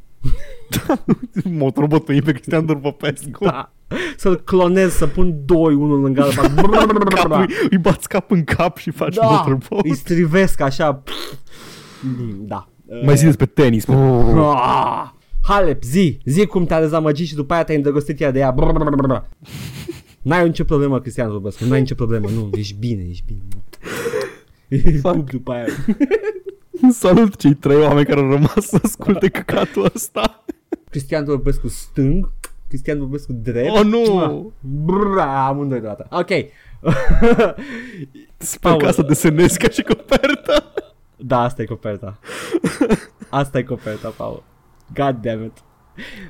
Motorbotul 1.44 2.22
pe 2.24 2.32
Cristian 2.32 2.60
Tudor 2.66 2.80
Popescu. 2.82 3.44
Da. 3.46 3.74
Să-l 4.18 4.36
clonez, 4.36 4.94
să 4.94 5.08
pun 5.08 5.36
doi 5.46 5.74
unul 5.74 6.02
lângă 6.02 6.22
altul. 6.22 6.70
Capul, 7.16 7.46
îi- 7.48 7.68
îi 7.70 7.78
bați 7.78 8.08
cap 8.08 8.32
în 8.32 8.44
cap 8.44 8.78
și 8.78 8.92
faci 8.92 9.16
da, 9.16 9.26
motorboat. 9.30 9.84
îi 9.86 9.96
strivesc 9.96 10.60
așa. 10.60 11.04
Da. 12.38 12.68
Mai 13.06 13.18
zi 13.18 13.24
despre 13.26 13.46
tenis. 13.46 13.86
mă. 13.86 14.54
Ah! 14.56 15.10
Halep, 15.48 15.84
zi, 15.84 16.18
zi 16.26 16.46
cum 16.46 16.66
te-a 16.66 16.80
dezamăgit 16.80 17.28
și 17.28 17.36
după 17.36 17.54
aia 17.54 17.64
te-ai 17.64 17.78
îndrăgostit 17.78 18.20
ea 18.22 18.32
de 18.32 18.40
ea. 18.40 18.52
Brrrr. 18.52 19.22
N-ai 20.22 20.44
nicio 20.46 20.64
problemă, 20.64 21.00
Cristian 21.00 21.30
Vorbescu, 21.30 21.66
n-ai 21.66 21.80
nicio 21.80 21.96
problemă, 21.96 22.30
nu, 22.30 22.50
ești 22.54 22.76
bine, 22.80 23.06
ești 23.10 23.24
bine. 23.28 23.42
Pup 25.02 25.30
după 25.30 25.52
aia. 25.52 25.66
Salut 26.92 27.36
cei 27.36 27.54
trei 27.54 27.78
oameni 27.78 28.06
care 28.06 28.20
au 28.20 28.30
rămas 28.30 28.66
să 28.66 28.80
asculte 28.84 29.30
căcatul 29.30 29.92
ăsta. 29.96 30.44
Cristian 30.90 31.26
Vorbescu 31.26 31.68
stâng, 31.68 32.32
Cristian 32.68 33.00
Vorbescu 33.00 33.34
drept. 33.34 33.76
Oh, 33.78 33.84
nu! 33.84 34.54
Brrr, 34.60 35.18
amândoi 35.18 35.80
deodată. 35.80 36.08
Ok. 36.12 36.30
Sper 38.38 38.72
Paul. 38.72 38.82
ca 38.82 38.92
să 38.92 39.02
desenezi 39.02 39.58
ca 39.58 39.70
și 39.70 39.82
coperta. 39.82 40.74
da, 41.18 41.40
asta 41.40 41.62
e 41.62 41.66
coperta. 41.66 42.20
Asta 43.30 43.58
e 43.58 43.64
coperta, 43.64 44.10
Paul. 44.10 44.44
God 44.94 45.16
damn 45.22 45.44
it. 45.44 45.58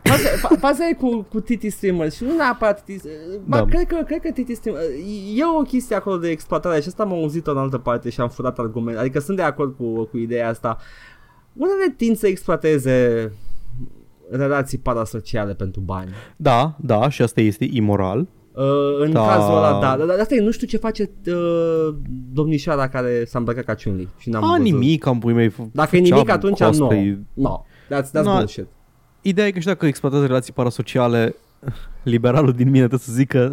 Faza, 0.03 0.30
fa- 0.30 0.60
faza 0.60 0.88
e 0.88 0.94
cu, 0.94 1.26
cu 1.30 1.40
Titi 1.40 1.69
Streamers 1.69 2.15
și 2.15 2.23
nu 2.23 2.35
neapărat 2.35 2.84
Titi 2.84 3.07
Ba, 3.45 3.57
Da. 3.57 3.65
cred 3.65 3.88
că, 3.88 3.95
cred 4.06 4.19
că 4.22 4.31
Titi 4.31 4.56
Streamers 4.56 4.85
E 5.35 5.41
o 5.60 5.61
chestie 5.61 5.95
acolo 5.95 6.18
de 6.18 6.30
exploatare 6.30 6.81
și 6.81 6.88
asta 6.88 7.03
am 7.03 7.11
auzit-o 7.11 7.52
în 7.52 7.57
altă 7.57 7.77
parte 7.77 8.10
și 8.10 8.22
am 8.22 8.30
furat 8.30 8.60
argument 8.60 8.98
Adică 8.98 9.19
sunt 9.19 9.38
de 9.38 9.44
acord 9.44 9.76
cu, 9.77 10.03
cu 10.03 10.18
ideea 10.18 10.49
asta 10.49 10.77
Unele 11.53 11.94
tind 11.98 12.18
să 12.18 12.27
exploateze 12.27 13.31
relații 14.30 14.77
parasociale 14.77 15.53
pentru 15.53 15.81
bani 15.81 16.10
Da, 16.38 16.76
da, 16.80 17.10
și 17.10 17.22
asta 17.22 17.41
este 17.41 17.68
imoral. 17.72 18.19
Uh, 18.56 18.64
în 18.99 19.11
Da. 19.11 19.26
cazul 19.27 19.56
ăla, 19.56 19.80
da, 19.80 19.95
dar 19.98 20.07
dar 20.07 20.19
asta 20.19 20.35
e, 20.35 20.40
nu 20.41 20.52
știu 20.52 20.68
ce 20.68 20.77
face 20.77 21.10
uh, 21.27 21.95
domnișoara 22.34 22.90
care 22.90 23.23
s-a 23.26 23.38
îmbrăcat 23.38 23.64
ca 23.64 23.76
Chun-Li 23.84 24.07
și 24.18 24.30
n-am 24.30 24.44
A, 24.44 24.48
văzut. 24.48 24.64
nimic, 24.64 25.06
am 25.06 25.19
pui 25.19 25.34
mei. 25.34 25.49
f- 25.52 25.72
Dacă 25.72 25.95
e 25.95 25.99
făceam 25.99 26.14
nimic, 26.18 26.30
atunci 26.30 26.60
nu. 26.60 26.68
cosplay. 26.68 27.19
No, 27.34 27.64
that's, 27.90 28.07
that's 28.07 28.23
No. 28.23 28.35
bullshit. 28.35 28.68
Ideea 29.25 29.47
e 29.47 29.51
că 29.51 29.59
și 29.59 29.65
dacă 29.65 29.85
exploatează 29.85 30.25
relații 30.25 30.53
parasociale, 30.53 31.35
liberalul 32.03 32.52
din 32.52 32.65
mine 32.69 32.88
trebuie 32.88 32.99
să 32.99 33.11
zică... 33.11 33.48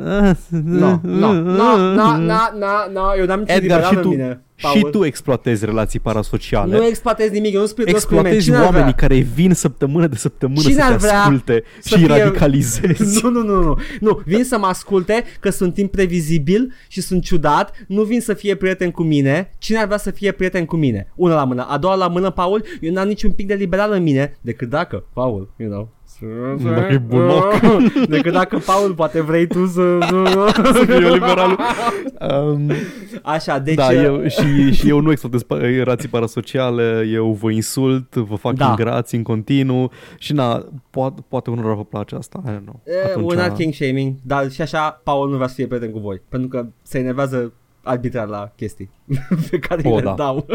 No, 0.64 0.98
no, 1.02 1.32
no, 1.32 1.32
no, 1.32 1.76
no, 1.92 2.16
no, 2.16 2.92
no, 2.92 3.00
eu 3.18 3.26
n-am 3.26 3.38
nicio 3.38 3.52
Edgar, 3.52 3.60
liberal 3.60 3.82
și 3.90 3.94
în 3.94 4.02
tu, 4.02 4.08
mine. 4.08 4.40
și 4.54 4.66
Paul. 4.66 4.90
tu 4.90 5.04
exploatezi 5.04 5.64
relații 5.64 6.00
parasociale. 6.00 6.76
Nu 6.76 6.84
exploatezi 6.84 7.32
nimic, 7.32 7.54
eu 7.54 7.60
nu 7.60 7.66
spui 7.66 7.84
exploatezi 7.86 8.52
oamenii 8.52 8.94
care 8.94 9.18
vin 9.18 9.54
săptămână 9.54 10.06
de 10.06 10.16
săptămână 10.16 10.60
Cine 10.60 10.74
să 10.74 10.82
ar 10.82 10.90
te 10.90 10.96
vrea 10.96 11.20
asculte 11.20 11.62
să 11.80 11.96
și 11.96 12.04
fie- 12.04 12.16
radicalizezi. 12.16 13.22
Nu, 13.22 13.30
nu, 13.30 13.42
nu, 13.42 13.62
nu, 13.62 13.78
nu, 14.00 14.22
vin 14.24 14.44
să 14.44 14.58
mă 14.58 14.66
asculte 14.66 15.24
că 15.40 15.50
sunt 15.50 15.78
imprevizibil 15.78 16.72
și 16.88 17.00
sunt 17.00 17.22
ciudat, 17.22 17.84
nu 17.86 18.02
vin 18.02 18.20
să 18.20 18.34
fie 18.34 18.54
prieten 18.54 18.90
cu 18.90 19.02
mine, 19.02 19.54
cine 19.58 19.78
ar 19.78 19.86
vrea 19.86 19.98
să 19.98 20.10
fie 20.10 20.32
prieten 20.32 20.64
cu 20.64 20.76
mine? 20.76 21.12
Una 21.14 21.34
la 21.34 21.44
mână, 21.44 21.66
a 21.68 21.78
doua 21.78 21.94
la 21.94 22.08
mână, 22.08 22.30
Paul, 22.30 22.64
eu 22.80 22.92
n-am 22.92 23.08
niciun 23.08 23.30
pic 23.30 23.46
de 23.46 23.54
liberal 23.54 23.92
în 23.92 24.02
mine, 24.02 24.38
decât 24.40 24.68
dacă, 24.68 25.04
Paul, 25.12 25.52
you 25.56 25.70
know, 25.70 25.88
Dacă 26.62 26.92
e 26.92 26.98
buloc. 26.98 27.54
Decât 28.08 28.32
dacă, 28.32 28.58
Paul, 28.58 28.94
poate 28.94 29.20
vrei 29.20 29.46
tu 29.46 29.66
să... 29.66 29.98
Să 30.72 30.84
fiu 30.86 31.00
eu 31.06 31.12
liberalul. 31.12 31.58
Um, 32.54 32.70
Așa, 33.22 33.58
deci... 33.58 33.74
da, 33.74 33.86
uh, 33.86 34.02
eu, 34.04 34.26
și, 34.28 34.72
și 34.72 34.88
eu 34.88 35.00
nu 35.00 35.10
exploatez 35.10 35.42
pa- 35.44 35.60
relații 35.60 36.08
parasociale, 36.08 37.08
eu 37.12 37.32
vă 37.32 37.50
insult, 37.50 38.14
vă 38.14 38.34
fac 38.34 38.54
Da. 38.54 38.64
da. 38.64 38.70
ingrați 38.70 39.14
în 39.14 39.22
continuu 39.22 39.90
și 40.18 40.32
na, 40.32 40.64
poate, 40.90 41.24
poate 41.28 41.50
unora 41.50 41.74
vă 41.74 41.84
place 41.84 42.14
asta, 42.14 42.42
I 42.46 42.48
don't 42.50 42.62
know. 42.64 42.80
Eh, 42.84 43.34
We're 43.34 43.48
not 43.48 43.56
king 43.56 43.74
shaming, 43.74 44.14
dar 44.22 44.50
și 44.50 44.62
așa 44.62 45.00
Paul 45.04 45.28
nu 45.30 45.34
vrea 45.36 45.48
să 45.48 45.54
fie 45.54 45.66
prieten 45.66 45.90
cu 45.90 45.98
voi, 45.98 46.20
pentru 46.28 46.48
că 46.48 46.66
se 46.82 46.98
enervează 46.98 47.52
arbitrar 47.82 48.26
la 48.28 48.52
chestii 48.56 48.90
pe 49.50 49.58
care 49.58 49.88
O, 49.88 49.94
le 49.96 50.02
da. 50.02 50.14
dau. 50.16 50.46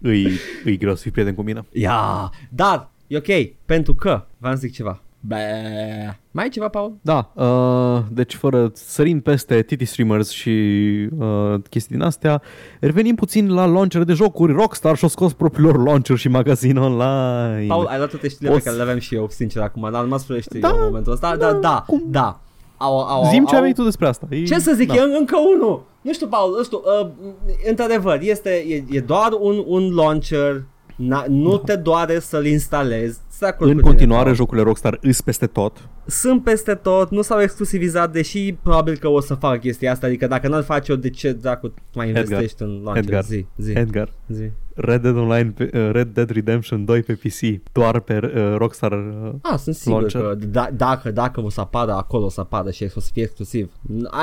Îi, 0.00 0.28
îi 0.64 0.76
greu 0.78 0.94
să 0.94 1.02
fii 1.02 1.10
prieten 1.10 1.34
cu 1.34 1.42
mine. 1.42 1.64
Ia, 1.72 2.30
dar 2.50 2.88
e 3.06 3.16
ok, 3.16 3.54
pentru 3.64 3.94
că 3.94 4.24
v-am 4.38 4.54
zic 4.54 4.72
ceva. 4.72 5.00
Bă, 5.20 5.36
mai 6.30 6.46
e 6.46 6.48
ceva, 6.48 6.68
Paul? 6.68 6.96
Da, 7.02 7.30
uh, 7.34 7.98
deci 8.10 8.34
fără 8.34 8.70
sărind 8.74 9.22
peste 9.22 9.62
Titi 9.62 9.84
Streamers 9.84 10.30
și 10.30 10.50
uh, 11.18 11.54
chestii 11.70 11.96
din 11.96 12.04
astea, 12.04 12.42
revenim 12.80 13.14
puțin 13.14 13.54
la 13.54 13.64
launcher 13.64 14.02
de 14.04 14.12
jocuri. 14.12 14.52
Rockstar 14.52 14.96
și-a 14.96 15.08
scos 15.08 15.32
propriul 15.32 15.66
lor 15.66 15.82
launcher 15.86 16.16
și 16.16 16.28
magazin 16.28 16.76
online. 16.76 17.66
Paul, 17.66 17.86
ai 17.86 17.96
luat 17.96 18.10
toate 18.10 18.28
știrile 18.28 18.48
pe 18.48 18.54
Poți- 18.54 18.64
care 18.64 18.76
le 18.76 18.82
aveam 18.82 18.98
și 18.98 19.14
eu, 19.14 19.28
sincer, 19.30 19.62
acum, 19.62 19.88
dar 19.92 20.02
nu 20.02 20.08
m-a 20.08 20.16
spus 20.18 20.40
știi 20.40 20.60
Da, 20.60 20.68
în 20.68 20.76
momentul 20.80 21.12
ăsta. 21.12 21.36
Da, 21.36 21.46
da, 21.46 21.52
da, 21.52 21.58
da. 21.58 21.84
cum? 21.86 22.02
da. 22.06 22.40
Au, 22.76 22.98
au, 23.00 23.28
Zim 23.30 23.40
au, 23.40 23.46
ce 23.46 23.56
au, 23.56 23.62
ai 23.62 23.72
tu 23.72 23.82
despre 23.82 24.06
asta. 24.06 24.26
E, 24.30 24.42
Ce 24.44 24.58
să 24.58 24.72
zic, 24.74 24.88
da. 24.88 24.94
da. 24.94 25.00
e 25.00 25.16
încă 25.18 25.36
unul. 25.54 25.82
Nu 26.00 26.12
știu, 26.12 26.26
Paul, 26.26 26.54
nu 26.56 26.62
știu, 26.64 26.80
uh, 27.02 27.08
într-adevăr, 27.68 28.18
este, 28.22 28.50
e, 28.68 28.84
e 28.90 29.00
doar 29.00 29.28
un, 29.40 29.62
un 29.66 29.94
launcher, 29.94 30.64
na, 30.96 31.24
nu 31.28 31.50
da. 31.50 31.62
te 31.64 31.76
doare 31.76 32.18
să-l 32.18 32.46
instalezi. 32.46 33.14
Sunt 33.14 33.40
de 33.40 33.46
acord 33.46 33.70
În 33.70 33.74
cu 33.76 33.80
tine, 33.80 33.90
continuare, 33.90 34.24
Paul. 34.24 34.36
jocurile 34.36 34.64
Rockstar 34.64 34.98
îs 35.02 35.20
peste 35.20 35.46
tot. 35.46 35.88
Sunt 36.06 36.44
peste 36.44 36.74
tot, 36.74 37.10
nu 37.10 37.22
s-au 37.22 37.40
exclusivizat, 37.40 38.12
deși 38.12 38.52
probabil 38.62 38.96
că 38.96 39.08
o 39.08 39.20
să 39.20 39.34
fac 39.34 39.60
chestia 39.60 39.92
asta, 39.92 40.06
adică 40.06 40.26
dacă 40.26 40.48
n-ar 40.48 40.62
face 40.62 40.90
eu, 40.92 40.96
de 40.98 41.10
ce 41.10 41.32
dracu 41.32 41.74
mai 41.94 42.08
Edgar, 42.08 42.22
investești 42.24 42.62
în 42.62 42.68
launcher? 42.68 42.96
Edgar, 43.04 43.22
zi, 43.24 43.46
zi, 43.56 43.72
Edgar, 43.72 44.12
zi. 44.28 44.50
Red 44.74 45.02
Dead 45.02 45.16
Online, 45.16 45.50
pe, 45.56 45.70
uh, 45.74 45.90
Red 45.92 46.08
Dead 46.08 46.30
Redemption 46.30 46.84
2 46.84 47.02
pe 47.02 47.12
PC, 47.12 47.62
doar 47.72 48.00
pe 48.00 48.20
uh, 48.22 48.54
Rockstar. 48.56 48.92
Uh, 48.92 49.30
Ah, 49.42 49.58
sunt 49.58 49.74
sigur 49.74 49.98
Launcher. 49.98 50.20
că 50.20 50.34
da, 50.34 50.68
dacă, 50.76 51.10
dacă 51.10 51.40
o 51.40 51.50
să 51.50 51.60
apară 51.60 51.92
acolo, 51.92 52.24
o 52.24 52.28
să 52.28 52.40
apară 52.40 52.70
și 52.70 52.90
o 52.96 53.00
să 53.00 53.10
fie 53.12 53.22
exclusiv. 53.22 53.70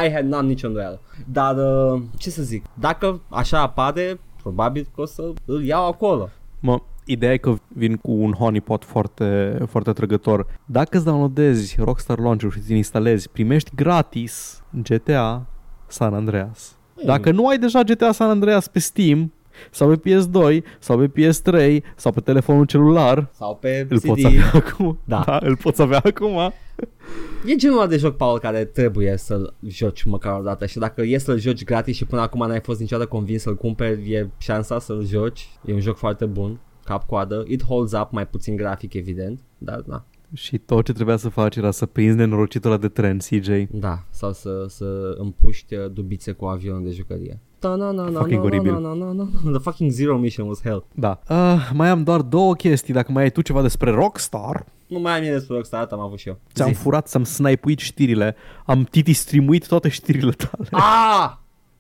I 0.05 0.11
had 0.13 0.25
n-am 0.25 0.45
nicio 0.45 0.67
îndoială. 0.67 1.01
Dar, 1.31 1.55
uh, 1.57 2.01
ce 2.17 2.29
să 2.29 2.41
zic, 2.43 2.65
dacă 2.79 3.21
așa 3.29 3.61
apare, 3.61 4.19
probabil 4.41 4.87
că 4.95 5.01
o 5.01 5.05
să 5.05 5.33
îl 5.45 5.63
iau 5.63 5.87
acolo. 5.87 6.29
Mă, 6.63 6.81
ideea 7.05 7.33
e 7.33 7.37
că 7.37 7.53
vin 7.67 7.95
cu 7.95 8.11
un 8.11 8.31
honeypot 8.31 8.83
foarte, 8.83 9.57
foarte 9.69 9.91
trăgător. 9.91 10.45
Dacă 10.65 10.97
îți 10.97 11.05
downloadezi 11.05 11.75
Rockstar 11.79 12.19
Launcher 12.19 12.51
și 12.51 12.59
ți 12.59 12.73
instalezi, 12.75 13.29
primești 13.29 13.71
gratis 13.75 14.63
GTA 14.83 15.45
San 15.87 16.13
Andreas. 16.13 16.77
Dacă 17.05 17.31
nu 17.31 17.47
ai 17.47 17.57
deja 17.57 17.81
GTA 17.81 18.11
San 18.11 18.29
Andreas 18.29 18.67
pe 18.67 18.79
Steam, 18.79 19.31
sau 19.71 19.95
pe 19.97 20.09
PS2, 20.09 20.63
sau 20.79 20.97
pe 20.97 21.11
PS3, 21.21 21.83
sau 21.95 22.11
pe 22.11 22.19
telefonul 22.19 22.65
celular, 22.65 23.29
Sau 23.31 23.55
pe 23.55 23.87
îl 23.89 23.97
CD. 23.99 24.05
poți 24.05 24.25
avea 24.25 24.51
acum. 24.53 24.99
Da. 25.03 25.23
da, 25.25 25.39
îl 25.41 25.57
poți 25.57 25.81
avea 25.81 26.01
acum. 26.03 26.53
E 27.45 27.55
genul 27.55 27.77
ăla 27.77 27.87
de 27.87 27.97
joc, 27.97 28.15
Paul, 28.15 28.39
care 28.39 28.65
trebuie 28.65 29.17
să-l 29.17 29.53
joci 29.67 30.03
măcar 30.03 30.39
o 30.39 30.43
dată 30.43 30.65
și 30.65 30.77
dacă 30.77 31.01
e 31.01 31.17
să-l 31.17 31.39
joci 31.39 31.63
gratis 31.63 31.95
și 31.95 32.05
până 32.05 32.21
acum 32.21 32.47
n-ai 32.47 32.59
fost 32.59 32.79
niciodată 32.79 33.09
convins 33.09 33.41
să-l 33.41 33.55
cumperi, 33.55 34.11
e 34.11 34.29
șansa 34.37 34.79
să-l 34.79 35.05
joci. 35.05 35.49
E 35.65 35.73
un 35.73 35.79
joc 35.79 35.97
foarte 35.97 36.25
bun, 36.25 36.59
cap-coadă. 36.83 37.43
It 37.47 37.63
holds 37.63 37.91
up, 37.91 38.11
mai 38.11 38.27
puțin 38.27 38.55
grafic, 38.55 38.93
evident, 38.93 39.39
dar 39.57 39.83
na. 39.85 40.05
Și 40.33 40.57
tot 40.57 40.85
ce 40.85 40.93
trebuia 40.93 41.15
să 41.15 41.29
faci 41.29 41.55
era 41.55 41.71
să 41.71 41.85
prinzi 41.85 42.15
nenorocitul 42.15 42.71
ăla 42.71 42.79
de 42.79 42.87
tren, 42.87 43.17
CJ. 43.17 43.47
Da, 43.71 44.05
sau 44.09 44.33
să, 44.33 44.65
să 44.67 45.15
împuști 45.17 45.75
uh, 45.75 45.91
dubițe 45.91 46.31
cu 46.31 46.45
avion 46.45 46.83
de 46.83 46.89
jucărie. 46.89 47.39
Da, 47.63 47.75
na, 47.75 47.91
na, 47.91 48.03
na, 48.09 48.19
Fucking 48.19 48.39
na, 48.39 48.45
oribil. 48.45 48.73
na, 48.73 48.79
na, 48.79 48.93
na, 48.93 49.11
na, 49.13 49.27
na. 49.43 49.51
The 49.51 49.59
fucking 49.59 49.91
zero 49.91 50.17
mission 50.17 50.47
was 50.47 50.61
hell. 50.63 50.85
Da. 50.93 51.19
Uh, 51.29 51.69
mai 51.73 51.89
am 51.89 52.03
doar 52.03 52.21
două 52.21 52.53
chestii. 52.55 52.93
Dacă 52.93 53.11
mai 53.11 53.23
ai 53.23 53.29
tu 53.29 53.41
ceva 53.41 53.61
despre 53.61 53.91
Rockstar, 53.91 54.65
Nu 54.87 54.99
mai 54.99 55.13
am 55.13 55.19
nimic 55.21 55.33
despre 55.37 55.55
Rockstar, 55.55 55.79
atât 55.81 55.91
am 55.91 55.99
avut 55.99 56.17
și 56.19 56.27
eu. 56.27 56.39
ți-am 56.53 56.67
Zi. 56.67 56.73
furat, 56.79 57.07
ți-am 57.07 57.23
snipuit 57.23 57.79
știrile, 57.79 58.35
am 58.65 58.83
titi 58.83 59.13
streamuit 59.13 59.67
toate 59.67 59.89
știrile 59.89 60.31
tale. 60.31 60.67
Ah! 60.71 61.31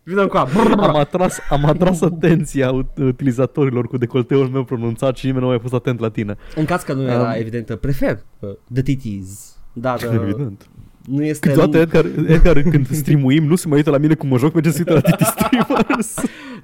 Vină 0.05 0.27
cu 0.27 0.37
Am 0.37 0.95
atras, 0.95 1.37
am 1.49 1.65
atras 1.65 2.01
atenția 2.01 2.71
ut- 2.83 2.97
utilizatorilor 2.97 3.87
cu 3.87 3.97
decolteul 3.97 4.47
meu 4.47 4.63
pronunțat 4.63 5.17
și 5.17 5.25
nimeni 5.25 5.41
nu 5.43 5.47
a 5.49 5.53
mai 5.53 5.61
fost 5.61 5.73
atent 5.73 5.99
la 5.99 6.09
tine. 6.09 6.37
În 6.55 6.65
caz 6.65 6.81
că 6.81 6.93
nu 6.93 7.01
era 7.01 7.21
Um. 7.23 7.35
evident, 7.39 7.75
prefer 7.75 8.19
uh, 8.39 8.49
The 8.73 8.81
Titties. 8.81 9.57
Dar 9.73 9.99
uh, 10.01 10.09
Evident. 10.13 10.67
Nu 11.05 11.23
este... 11.23 11.47
Câteodată 11.47 11.77
Edgar, 11.77 12.05
Edgar 12.27 12.61
când 12.61 12.87
streamuim 12.89 13.45
nu 13.45 13.55
se 13.55 13.67
mai 13.67 13.77
uită 13.77 13.89
la 13.89 13.97
mine 13.97 14.13
cum 14.13 14.29
mă 14.29 14.37
joc, 14.37 14.53
merge 14.53 14.69
să 14.69 14.75
uită 14.77 14.93
la 14.93 14.99
Titi 14.99 15.23
Streamers. 15.35 16.13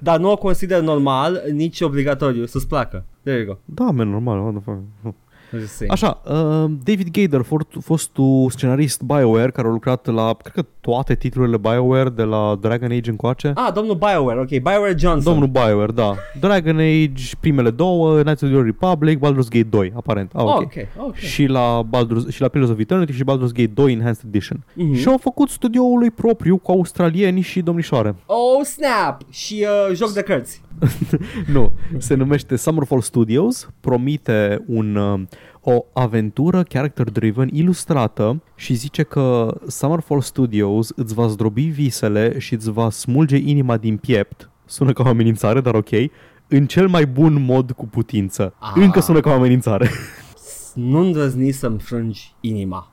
Dar 0.00 0.18
nu 0.18 0.30
o 0.30 0.36
consider 0.36 0.80
normal, 0.80 1.42
nici 1.52 1.80
obligatoriu, 1.80 2.46
să-ți 2.46 2.68
placă. 2.68 3.04
There 3.22 3.38
you 3.38 3.46
go. 3.46 3.58
da, 3.84 3.90
man, 3.90 4.08
normal. 4.08 4.62
What 5.52 5.58
the 5.58 5.58
fuck. 5.58 5.58
I'm 5.58 5.60
just 5.60 5.74
saying. 5.76 5.92
Așa, 5.92 6.20
uh, 6.24 6.70
David 6.84 7.08
Gader, 7.12 7.42
fost, 7.42 7.66
fostul 7.80 8.50
scenarist 8.50 9.02
BioWare, 9.02 9.50
care 9.50 9.68
a 9.68 9.70
lucrat 9.70 10.06
la, 10.06 10.34
cred 10.42 10.52
că 10.54 10.70
toate 10.80 11.14
titlurile 11.14 11.56
BioWare, 11.56 12.08
de 12.08 12.22
la 12.22 12.56
Dragon 12.60 12.90
Age 12.90 13.10
încoace. 13.10 13.52
Ah, 13.54 13.72
domnul 13.74 13.94
Bioware, 13.94 14.40
ok, 14.40 14.48
Bioware 14.48 14.94
Johnson. 14.98 15.32
Domnul 15.32 15.48
BioWare, 15.48 15.92
da. 15.92 16.14
Dragon 16.40 16.76
Age, 16.78 17.24
primele 17.40 17.70
două, 17.70 18.20
Knights 18.20 18.42
of 18.42 18.48
the 18.48 18.56
Old 18.58 18.66
Republic, 18.66 19.18
Baldur's 19.18 19.48
Gate 19.48 19.66
2, 19.70 19.92
aparent. 19.96 20.30
Ah, 20.34 20.42
Oh, 20.44 20.54
ok. 20.54 20.62
ok, 20.62 20.72
ok. 21.06 21.14
Și 21.14 21.46
la, 21.46 21.82
Baldur's, 21.84 22.28
și 22.32 22.40
la 22.40 22.48
Pillars 22.48 22.70
of 22.70 22.78
Eternity 22.78 23.12
și 23.12 23.22
Baldur's 23.24 23.52
Gate 23.52 23.70
2 23.74 23.92
Enhanced 23.92 24.24
Edition. 24.28 24.64
Mhm. 24.74 24.94
Și 24.94 25.08
au 25.08 25.18
făcut 25.18 25.48
studioul 25.48 25.98
lui 25.98 26.10
propriu 26.10 26.56
cu 26.56 26.70
australieni 26.70 27.40
și 27.40 27.60
domnișoare. 27.60 28.14
Oh, 28.26 28.64
snap! 28.64 29.20
Și 29.30 29.66
uh, 29.88 29.94
joc 29.96 30.10
de 30.12 30.22
cărți. 30.22 30.62
Nu, 31.52 31.72
se 31.98 32.14
numește 32.14 32.56
Summerfall 32.56 33.00
Studios, 33.00 33.70
promite 33.80 34.64
un, 34.66 34.96
uh, 34.96 35.20
o 35.60 35.84
aventură 35.92 36.62
character-driven 36.62 37.48
ilustrată 37.52 38.42
și 38.54 38.74
zice 38.74 39.02
că 39.02 39.54
Summerfall 39.66 40.20
Studios 40.20 40.92
îți 40.96 41.14
va 41.14 41.26
zdrobi 41.26 41.62
visele 41.62 42.38
și 42.38 42.54
îți 42.54 42.70
va 42.70 42.90
smulge 42.90 43.36
inima 43.36 43.76
din 43.76 43.96
piept. 43.96 44.50
Sună 44.64 44.92
ca 44.92 45.02
o 45.02 45.08
amenințare, 45.08 45.60
dar 45.60 45.74
ok. 45.74 45.90
În 46.48 46.66
cel 46.66 46.88
mai 46.88 47.06
bun 47.06 47.42
mod 47.42 47.70
cu 47.70 47.86
putință. 47.86 48.54
Ah. 48.58 48.72
Încă 48.74 49.00
sună 49.00 49.20
ca 49.20 49.30
o 49.30 49.32
amenințare. 49.32 49.90
Nu 50.74 50.98
îndrăzni 50.98 51.50
să-mi 51.50 51.78
frângi 51.78 52.34
inima. 52.40 52.92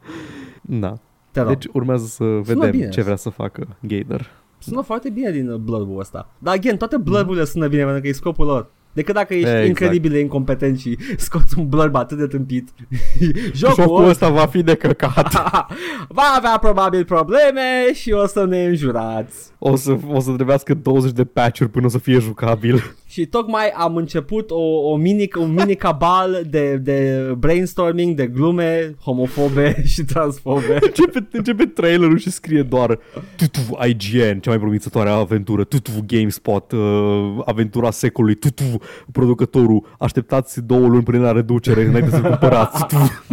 da. 0.61 0.97
Te 1.31 1.39
rog. 1.39 1.49
Deci 1.49 1.65
urmează 1.73 2.05
să 2.05 2.23
vedem 2.23 2.71
bine. 2.71 2.89
ce 2.89 3.01
vrea 3.01 3.15
să 3.15 3.29
facă 3.29 3.77
Gator. 3.79 4.31
Sună 4.59 4.81
foarte 4.81 5.09
bine 5.09 5.31
din 5.31 5.49
uh, 5.49 5.55
blurb-ul 5.57 5.99
ăsta. 5.99 6.29
Dar, 6.39 6.53
again, 6.53 6.77
toate 6.77 6.97
blurburile 6.97 7.45
sună 7.45 7.67
bine 7.67 7.83
pentru 7.83 8.01
că 8.01 8.07
e 8.07 8.11
scopul 8.11 8.45
lor. 8.45 8.69
Decât 8.93 9.13
dacă 9.13 9.33
ești 9.33 9.47
Exact. 9.47 9.67
incredibil 9.67 10.11
de 10.11 10.19
incompetent 10.19 10.79
și 10.79 10.97
scoți 11.17 11.59
un 11.59 11.67
blurb 11.67 11.95
atât 11.95 12.17
de 12.17 12.27
tâmpit. 12.27 12.69
Jocul, 13.53 13.83
Jocul 13.83 14.07
ăsta 14.07 14.29
va 14.29 14.45
fi 14.45 14.63
de 14.63 14.75
căcat. 14.75 15.33
va 16.17 16.33
avea 16.37 16.57
probabil 16.57 17.05
probleme 17.05 17.93
și 17.93 18.11
o 18.11 18.27
să 18.27 18.45
ne 18.45 18.65
înjurați. 18.65 19.49
O 19.59 19.75
să, 19.75 19.97
o 20.11 20.19
să 20.19 20.31
trebuiască 20.31 20.73
20 20.73 21.11
de 21.11 21.25
patch-uri 21.25 21.69
până 21.69 21.85
o 21.85 21.89
să 21.89 21.97
fie 21.97 22.19
jucabil. 22.19 22.95
Și 23.17 23.25
tocmai 23.25 23.69
am 23.69 23.95
început 23.95 24.51
o, 24.51 24.89
o 24.91 24.95
mini, 24.95 25.29
un 25.39 25.53
mini 25.53 25.75
cabal 25.75 26.43
de, 26.49 26.77
de 26.77 27.31
brainstorming, 27.37 28.15
de 28.15 28.27
glume 28.27 28.95
homofobe 29.01 29.81
și 29.93 30.03
transfobe. 30.03 30.77
Începe, 30.81 31.27
începe 31.31 31.65
trailerul 31.65 32.17
și 32.17 32.31
scrie 32.31 32.61
doar 32.61 32.99
Tutu 33.35 33.77
IGN, 33.87 34.39
cea 34.39 34.49
mai 34.49 34.59
promițătoare 34.59 35.09
aventură, 35.09 35.63
Tutu 35.63 35.91
GameSpot, 36.05 36.71
uh, 36.71 37.41
aventura 37.45 37.91
secolului, 37.91 38.35
Tutu 38.35 38.63
producătorul, 39.11 39.95
așteptați 39.99 40.61
două 40.61 40.87
luni 40.87 41.03
până 41.03 41.19
la 41.19 41.31
reducere 41.31 41.85
înainte 41.85 42.09
să 42.09 42.21
cumpărați. 42.21 42.85
Tutu. 42.85 43.23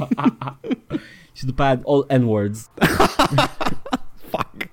și 1.36 1.44
după 1.44 1.62
aia 1.62 1.81
all 1.86 2.06
N-words. 2.23 2.70
Fuck. 4.31 4.70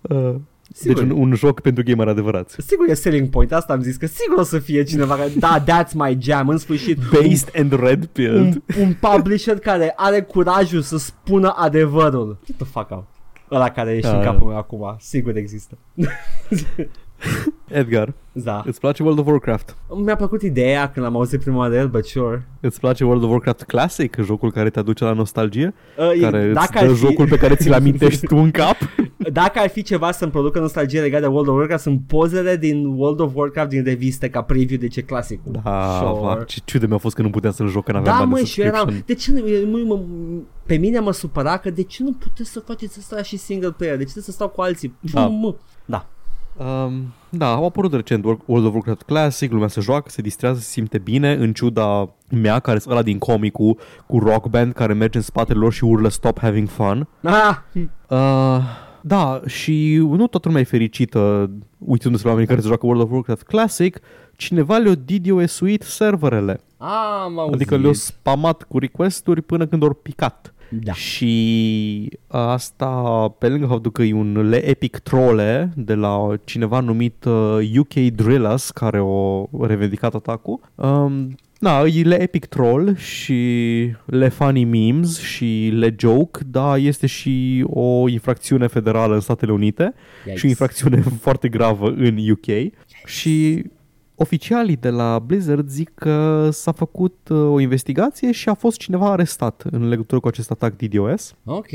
Uh, 0.00 0.34
Sigur. 0.80 1.02
deci 1.02 1.12
un, 1.12 1.20
un 1.20 1.34
joc 1.34 1.60
pentru 1.60 1.82
gamer 1.86 2.08
adevărați. 2.08 2.56
Sigur 2.66 2.88
e 2.88 2.94
selling 2.94 3.28
point, 3.28 3.52
asta 3.52 3.72
am 3.72 3.80
zis 3.82 3.96
că 3.96 4.06
sigur 4.06 4.36
o 4.38 4.42
să 4.42 4.58
fie 4.58 4.82
cineva 4.82 5.14
care, 5.16 5.30
da, 5.38 5.64
that's 5.64 5.92
my 5.92 6.18
jam, 6.20 6.48
în 6.48 6.58
sfârșit. 6.58 6.98
Based 7.12 7.48
and 7.56 7.80
red 7.80 8.06
pilled. 8.06 8.38
un, 8.38 8.62
un 8.80 8.94
publisher 9.00 9.58
care 9.58 9.92
are 9.96 10.22
curajul 10.22 10.80
să 10.80 10.98
spună 10.98 11.52
adevărul. 11.56 12.38
Get 12.46 12.56
the 12.56 12.66
fuck 12.66 12.90
out. 12.90 13.04
Ăla 13.50 13.70
care 13.70 13.90
e 13.90 14.00
și 14.00 14.06
în 14.06 14.12
Ah. 14.14 14.24
capul 14.24 14.46
meu 14.48 14.56
acum, 14.56 14.96
sigur 14.98 15.36
există. 15.36 15.78
Edgar, 17.68 18.12
Da. 18.32 18.62
îți 18.66 18.80
place 18.80 19.02
World 19.02 19.18
of 19.18 19.26
Warcraft? 19.26 19.76
Mi-a 20.04 20.16
plăcut 20.16 20.42
ideea 20.42 20.90
când 20.90 21.06
am 21.06 21.16
auzit 21.16 21.40
prima 21.40 21.56
oară 21.58 21.72
de 21.72 21.78
el, 21.78 21.88
but 21.88 22.04
sure. 22.04 22.46
Îți 22.60 22.80
place 22.80 23.04
World 23.04 23.22
of 23.22 23.30
Warcraft 23.30 23.62
Classic, 23.62 24.16
jocul 24.24 24.52
care 24.52 24.70
te 24.70 24.78
aduce 24.78 25.04
la 25.04 25.12
nostalgie? 25.12 25.74
Uh, 25.98 26.10
e- 26.16 26.20
Care 26.20 26.52
dacă, 26.52 26.66
îți 26.72 26.78
ar 26.78 26.86
dă 26.86 26.92
fi, 26.92 26.98
jocul 26.98 27.28
pe 27.28 27.36
care 27.36 27.54
ți-l 27.54 27.72
amintești 27.72 28.26
tu 28.26 28.36
în 28.36 28.50
cap? 28.50 28.76
dacă 29.32 29.58
ar 29.58 29.68
fi 29.68 29.82
ceva 29.82 30.12
să-mi 30.12 30.30
producă 30.30 30.58
nostalgie 30.60 31.00
legat 31.00 31.20
de 31.20 31.26
World 31.26 31.48
of 31.48 31.56
Warcraft, 31.56 31.82
sunt 31.82 32.00
pozele 32.06 32.56
din 32.56 32.84
World 32.86 33.20
of 33.20 33.30
Warcraft 33.34 33.68
din 33.68 33.84
reviste 33.84 34.28
ca 34.30 34.42
preview 34.42 34.78
de 34.78 34.88
ce 34.88 35.02
clasicul. 35.02 35.60
Da, 35.64 35.98
Sure. 36.00 36.32
sure. 36.32 36.44
ce 36.46 36.60
ciudă 36.64 36.86
mi-a 36.86 36.98
fost 36.98 37.14
că 37.14 37.22
nu 37.22 37.30
puteam 37.30 37.52
să-l 37.52 37.68
joc, 37.68 37.84
că 37.84 37.92
n-aveam 37.92 38.14
Da, 38.14 38.18
bani 38.24 38.32
de 38.34 38.36
măi, 38.40 38.44
și 38.48 38.60
eu 38.60 38.66
eram, 38.66 38.88
subscription. 38.88 39.42
de 39.42 39.44
ce 39.44 39.64
nu, 39.66 39.78
mă, 39.86 39.94
mă, 39.94 40.00
pe 40.66 40.76
mine 40.76 40.98
mă 40.98 41.12
supăra 41.12 41.56
că 41.56 41.70
de 41.70 41.82
ce 41.82 42.02
nu 42.02 42.12
puteți 42.12 42.50
să 42.50 42.60
faceți 42.60 42.98
asta 42.98 43.22
și 43.22 43.36
single 43.36 43.70
player, 43.70 43.96
de 43.96 44.04
ce 44.04 44.10
trebuie 44.10 44.24
să 44.24 44.30
stau 44.32 44.48
cu 44.48 44.60
alții? 44.60 44.94
Da. 45.12 45.26
Mă, 45.26 45.54
da. 45.84 46.06
Um, 46.64 47.12
da, 47.28 47.52
au 47.54 47.64
apărut 47.64 47.92
recent 47.92 48.24
World 48.24 48.40
World 48.46 48.66
of 48.66 48.72
Warcraft 48.72 49.02
Classic, 49.02 49.52
lumea 49.52 49.68
se 49.68 49.80
joacă, 49.80 50.08
se 50.10 50.22
distrează, 50.22 50.58
se 50.60 50.68
simte 50.70 50.98
bine, 50.98 51.32
în 51.32 51.52
ciuda 51.52 52.14
mea, 52.30 52.58
care 52.58 52.78
sunt 52.78 52.92
ăla 52.92 53.02
din 53.02 53.18
comicul 53.18 53.78
cu 54.06 54.18
Rock 54.18 54.46
Band 54.48 54.72
care 54.72 54.92
merge 54.92 55.16
în 55.18 55.24
spatele 55.24 55.58
lor 55.58 55.72
și 55.72 55.84
urlă 55.84 56.08
Stop 56.08 56.38
Having 56.38 56.68
Fun. 56.68 57.08
Ah, 57.22 57.56
Uh, 58.08 58.58
da, 59.00 59.40
și 59.46 59.94
nu 59.96 60.26
toată 60.26 60.48
lumea 60.48 60.60
e 60.60 60.64
fericită 60.64 61.50
uitându-se 61.78 62.22
la 62.22 62.28
oamenii 62.28 62.48
care 62.48 62.60
se 62.60 62.66
joacă 62.66 62.86
World 62.86 63.02
of 63.02 63.10
Warcraft 63.10 63.42
Classic, 63.42 63.98
cineva 64.36 64.76
le-a 64.76 64.94
DDoS-uit 64.94 65.82
serverele. 65.82 66.60
am 67.24 67.38
auzit. 67.38 67.54
Adică 67.54 67.76
le-au 67.76 67.92
spamat 67.92 68.62
cu 68.62 68.78
request-uri 68.78 69.42
până 69.42 69.66
când 69.66 69.82
au 69.82 69.92
picat. 69.92 70.54
Da. 70.70 70.92
Și 70.92 72.18
asta, 72.26 72.88
pe 73.38 73.48
lângă 73.48 73.66
faptul 73.66 73.90
că 73.90 74.02
e 74.02 74.14
un 74.14 74.48
le 74.48 74.68
epic 74.68 74.98
trole 74.98 75.72
de 75.76 75.94
la 75.94 76.34
cineva 76.44 76.80
numit 76.80 77.24
uh, 77.24 77.78
UK 77.78 77.94
Drillers, 77.94 78.70
care 78.70 79.00
o 79.00 79.46
revendicat 79.60 80.14
atacul, 80.14 80.60
um, 80.74 81.34
da, 81.62 81.86
e 81.86 82.02
le 82.02 82.22
epic 82.22 82.46
troll 82.46 82.96
și 82.96 83.92
le 84.04 84.28
funny 84.28 84.64
memes 84.64 85.20
și 85.20 85.70
le 85.74 85.94
joke, 85.98 86.40
dar 86.46 86.78
este 86.78 87.06
și 87.06 87.64
o 87.68 88.08
infracțiune 88.08 88.66
federală 88.66 89.14
în 89.14 89.20
Statele 89.20 89.52
Unite 89.52 89.94
Yikes. 90.24 90.38
și 90.38 90.46
o 90.46 90.48
infracțiune 90.48 91.00
foarte 91.26 91.48
gravă 91.48 91.88
în 91.88 92.18
UK. 92.30 92.72
Și 93.04 93.64
oficialii 94.20 94.76
de 94.76 94.88
la 94.88 95.18
Blizzard 95.18 95.68
zic 95.68 95.90
că 95.94 96.48
s-a 96.52 96.72
făcut 96.72 97.28
uh, 97.28 97.36
o 97.36 97.60
investigație 97.60 98.32
și 98.32 98.48
a 98.48 98.54
fost 98.54 98.78
cineva 98.78 99.10
arestat 99.10 99.64
în 99.70 99.88
legătură 99.88 100.20
cu 100.20 100.28
acest 100.28 100.50
atac 100.50 100.76
DDoS. 100.76 101.34
Ok. 101.44 101.70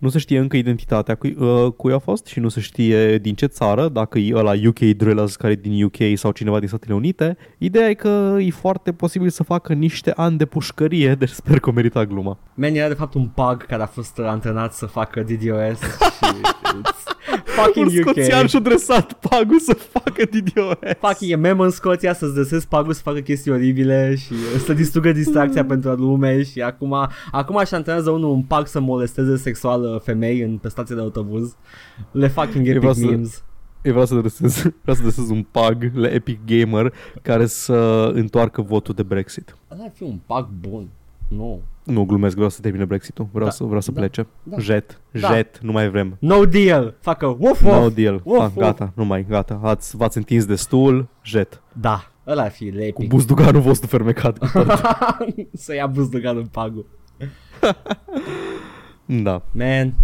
Nu 0.00 0.08
se 0.08 0.18
știe 0.18 0.38
încă 0.38 0.56
identitatea 0.56 1.14
cui, 1.14 1.36
uh, 1.38 1.72
cui 1.76 1.92
a 1.92 1.98
fost 1.98 2.26
și 2.26 2.40
nu 2.40 2.48
se 2.48 2.60
știe 2.60 3.18
din 3.18 3.34
ce 3.34 3.46
țară, 3.46 3.88
dacă 3.88 4.18
e 4.18 4.34
ăla 4.34 4.52
UK 4.66 4.78
Drillers 4.78 5.36
care 5.36 5.52
e 5.52 5.56
din 5.56 5.84
UK 5.84 5.96
sau 6.14 6.30
cineva 6.30 6.58
din 6.58 6.68
Statele 6.68 6.94
Unite. 6.94 7.36
Ideea 7.58 7.88
e 7.88 7.94
că 7.94 8.36
e 8.38 8.50
foarte 8.50 8.92
posibil 8.92 9.28
să 9.28 9.42
facă 9.42 9.72
niște 9.72 10.12
ani 10.16 10.38
de 10.38 10.44
pușcărie, 10.44 11.14
deci 11.18 11.28
sper 11.28 11.58
că 11.58 11.68
o 11.68 11.72
merita 11.72 12.04
gluma. 12.04 12.38
Man, 12.54 12.74
era 12.74 12.88
de 12.88 12.94
fapt 12.94 13.14
un 13.14 13.30
bug 13.34 13.66
care 13.66 13.82
a 13.82 13.86
fost 13.86 14.18
antrenat 14.18 14.72
să 14.72 14.86
facă 14.86 15.20
DDoS 15.20 15.80
și 15.80 16.40
it's 16.80 17.10
fucking 17.64 17.86
Un 17.86 17.98
UK. 17.98 18.08
scoțian 18.08 18.46
și-a 18.46 18.60
dresat 18.60 19.12
pagul 19.12 19.60
să 19.60 19.74
facă 19.74 20.24
DDoS. 20.30 20.96
Fucking 21.00 21.30
e 21.30 21.36
mem 21.36 21.60
în 21.60 21.70
Scoția 21.70 22.14
să-ți 22.14 22.34
desezi 22.34 22.68
pagul 22.68 22.92
să 22.92 23.02
facă 23.02 23.18
chestii 23.18 23.50
oribile 23.50 24.14
și 24.14 24.34
să 24.64 24.72
distrugă 24.72 25.12
distracția 25.12 25.64
pentru 25.64 25.90
lume 25.90 26.42
și 26.42 26.60
acum, 26.60 27.08
acum 27.30 27.56
își 27.56 27.74
antrenează 27.74 28.10
unul 28.10 28.30
un 28.30 28.42
pag 28.42 28.66
să 28.66 28.80
molesteze 28.80 29.36
sexual 29.36 29.82
uh, 29.82 29.89
femei 30.02 30.40
în, 30.40 30.56
pe 30.58 30.68
stație 30.68 30.94
de 30.94 31.00
autobuz. 31.00 31.56
Le 32.12 32.28
fucking 32.28 32.66
Eu 32.66 32.70
epic 32.70 32.78
vreau 32.78 32.92
să- 32.94 33.04
memes. 33.06 33.44
Eu 33.82 33.90
vreau 33.92 34.06
să 34.06 34.14
dresez, 34.14 34.56
vreau 34.82 34.96
să 34.96 35.02
dresez 35.02 35.30
un 35.30 35.42
pag 35.50 35.90
la 35.94 36.08
Epic 36.08 36.38
Gamer 36.46 36.92
care 37.22 37.46
să 37.46 38.10
întoarcă 38.14 38.62
votul 38.62 38.94
de 38.94 39.02
Brexit. 39.02 39.56
Ăla 39.72 39.82
ar 39.82 39.90
fi 39.94 40.02
un 40.02 40.18
pag 40.26 40.48
bun. 40.68 40.88
Nu. 41.28 41.60
Nu 41.84 42.04
glumesc, 42.04 42.34
vreau 42.34 42.50
să 42.50 42.60
termine 42.60 42.84
Brexit-ul. 42.84 43.26
Vreau 43.32 43.46
Da, 43.48 43.52
să 43.52 43.64
vreau 43.64 43.80
să 43.80 43.90
da, 43.92 44.00
plece. 44.00 44.26
da. 44.42 44.58
Jet, 44.58 45.00
Da. 45.20 45.34
jet, 45.34 45.58
nu 45.62 45.72
mai 45.72 45.90
vrem. 45.90 46.16
No 46.18 46.44
deal. 46.44 46.94
Facă 47.00 47.26
woof 47.26 47.62
woof. 47.64 47.80
No 47.82 47.88
deal. 47.88 48.20
Uf, 48.24 48.36
Fac, 48.38 48.46
uf. 48.48 48.56
gata, 48.56 48.92
nu 48.94 49.04
mai, 49.04 49.26
gata. 49.28 49.60
Ați, 49.62 49.96
v-ați 49.96 50.16
întins 50.16 50.44
destul, 50.44 51.08
jet. 51.24 51.62
Da. 51.72 52.10
Ăla 52.26 52.42
ar 52.42 52.50
fi 52.50 52.70
Cu 52.70 52.78
epic. 52.80 53.08
buzduganul 53.08 53.60
vostru 53.60 53.88
fermecat. 53.88 54.38
cu 54.38 54.46
tot. 54.58 54.80
să 55.52 55.74
ia 55.74 55.86
buzdugan 55.86 56.36
în 56.36 56.46
pagul. 56.46 56.86
da. 59.10 59.42
Man, 59.52 59.94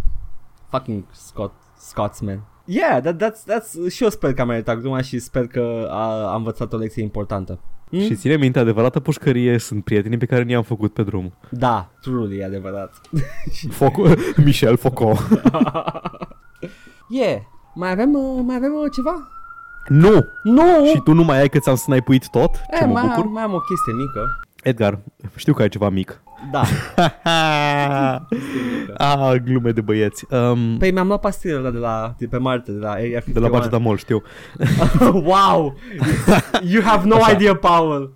fucking 0.71 1.05
Scot, 1.13 1.53
Scotsman. 1.79 2.41
Yeah, 2.65 3.03
that, 3.03 3.23
that's, 3.23 3.45
that's, 3.45 3.93
și 3.93 4.03
eu 4.03 4.09
sper 4.09 4.35
că 4.35 4.41
am 4.41 4.49
meritat 4.49 4.81
gluma 4.81 5.01
și 5.01 5.19
sper 5.19 5.47
că 5.47 5.89
a, 5.91 6.33
am 6.33 6.37
învățat 6.37 6.73
o 6.73 6.77
lecție 6.77 7.03
importantă. 7.03 7.59
Mm? 7.91 8.01
Și 8.01 8.15
ține 8.15 8.37
minte, 8.37 8.59
adevărata 8.59 9.01
pușcărie 9.01 9.59
sunt 9.59 9.85
prietenii 9.85 10.19
pe 10.19 10.27
care 10.27 10.43
ni-am 10.43 10.63
făcut 10.63 10.93
pe 10.93 11.03
drum. 11.03 11.33
Da, 11.51 11.91
truly, 12.01 12.39
e 12.39 12.45
adevărat. 12.45 13.01
Foco, 13.71 14.03
Michel 14.45 14.77
Foco. 14.77 15.13
yeah, 17.09 17.41
mai 17.75 17.91
avem, 17.91 18.15
uh, 18.15 18.43
mai 18.45 18.57
avem 18.57 18.73
uh, 18.75 18.91
ceva? 18.95 19.29
nu! 19.89 20.27
Nu! 20.43 20.87
Și 20.87 21.01
tu 21.01 21.13
nu 21.13 21.25
mai 21.25 21.41
ai 21.41 21.49
că 21.49 21.59
ți-am 21.59 21.75
snipuit 21.75 22.29
tot? 22.29 22.51
Ce 22.55 22.61
eh, 22.71 22.87
mă 22.87 22.93
mai, 22.93 23.07
bucur? 23.07 23.31
mai 23.31 23.43
am 23.43 23.55
o 23.55 23.59
chestie 23.59 23.93
mică. 23.93 24.41
Edgar, 24.63 24.99
știu 25.37 25.55
că 25.55 25.63
ai 25.63 25.69
ceva 25.69 25.89
mic. 25.89 26.23
Da. 26.53 26.63
ah, 28.99 29.35
glume 29.45 29.71
de 29.71 29.81
băieți. 29.81 30.27
Um, 30.31 30.77
Păi 30.79 30.91
mi-am 30.91 31.07
luat 31.07 31.21
pastilele 31.21 31.71
de 31.71 31.79
la, 31.79 32.15
de 32.19 32.27
pe 32.27 32.37
Marte, 32.37 32.73
de 32.73 32.79
la 32.79 32.91
Area 32.91 33.03
de 33.05 33.11
51. 33.11 33.45
la 33.47 33.51
Paracetamol, 33.53 33.97
știu. 33.97 34.23
wow! 35.33 35.77
You 36.69 36.83
have 36.83 37.07
no 37.07 37.15
Așa. 37.17 37.31
idea, 37.33 37.55
Paul. 37.55 38.15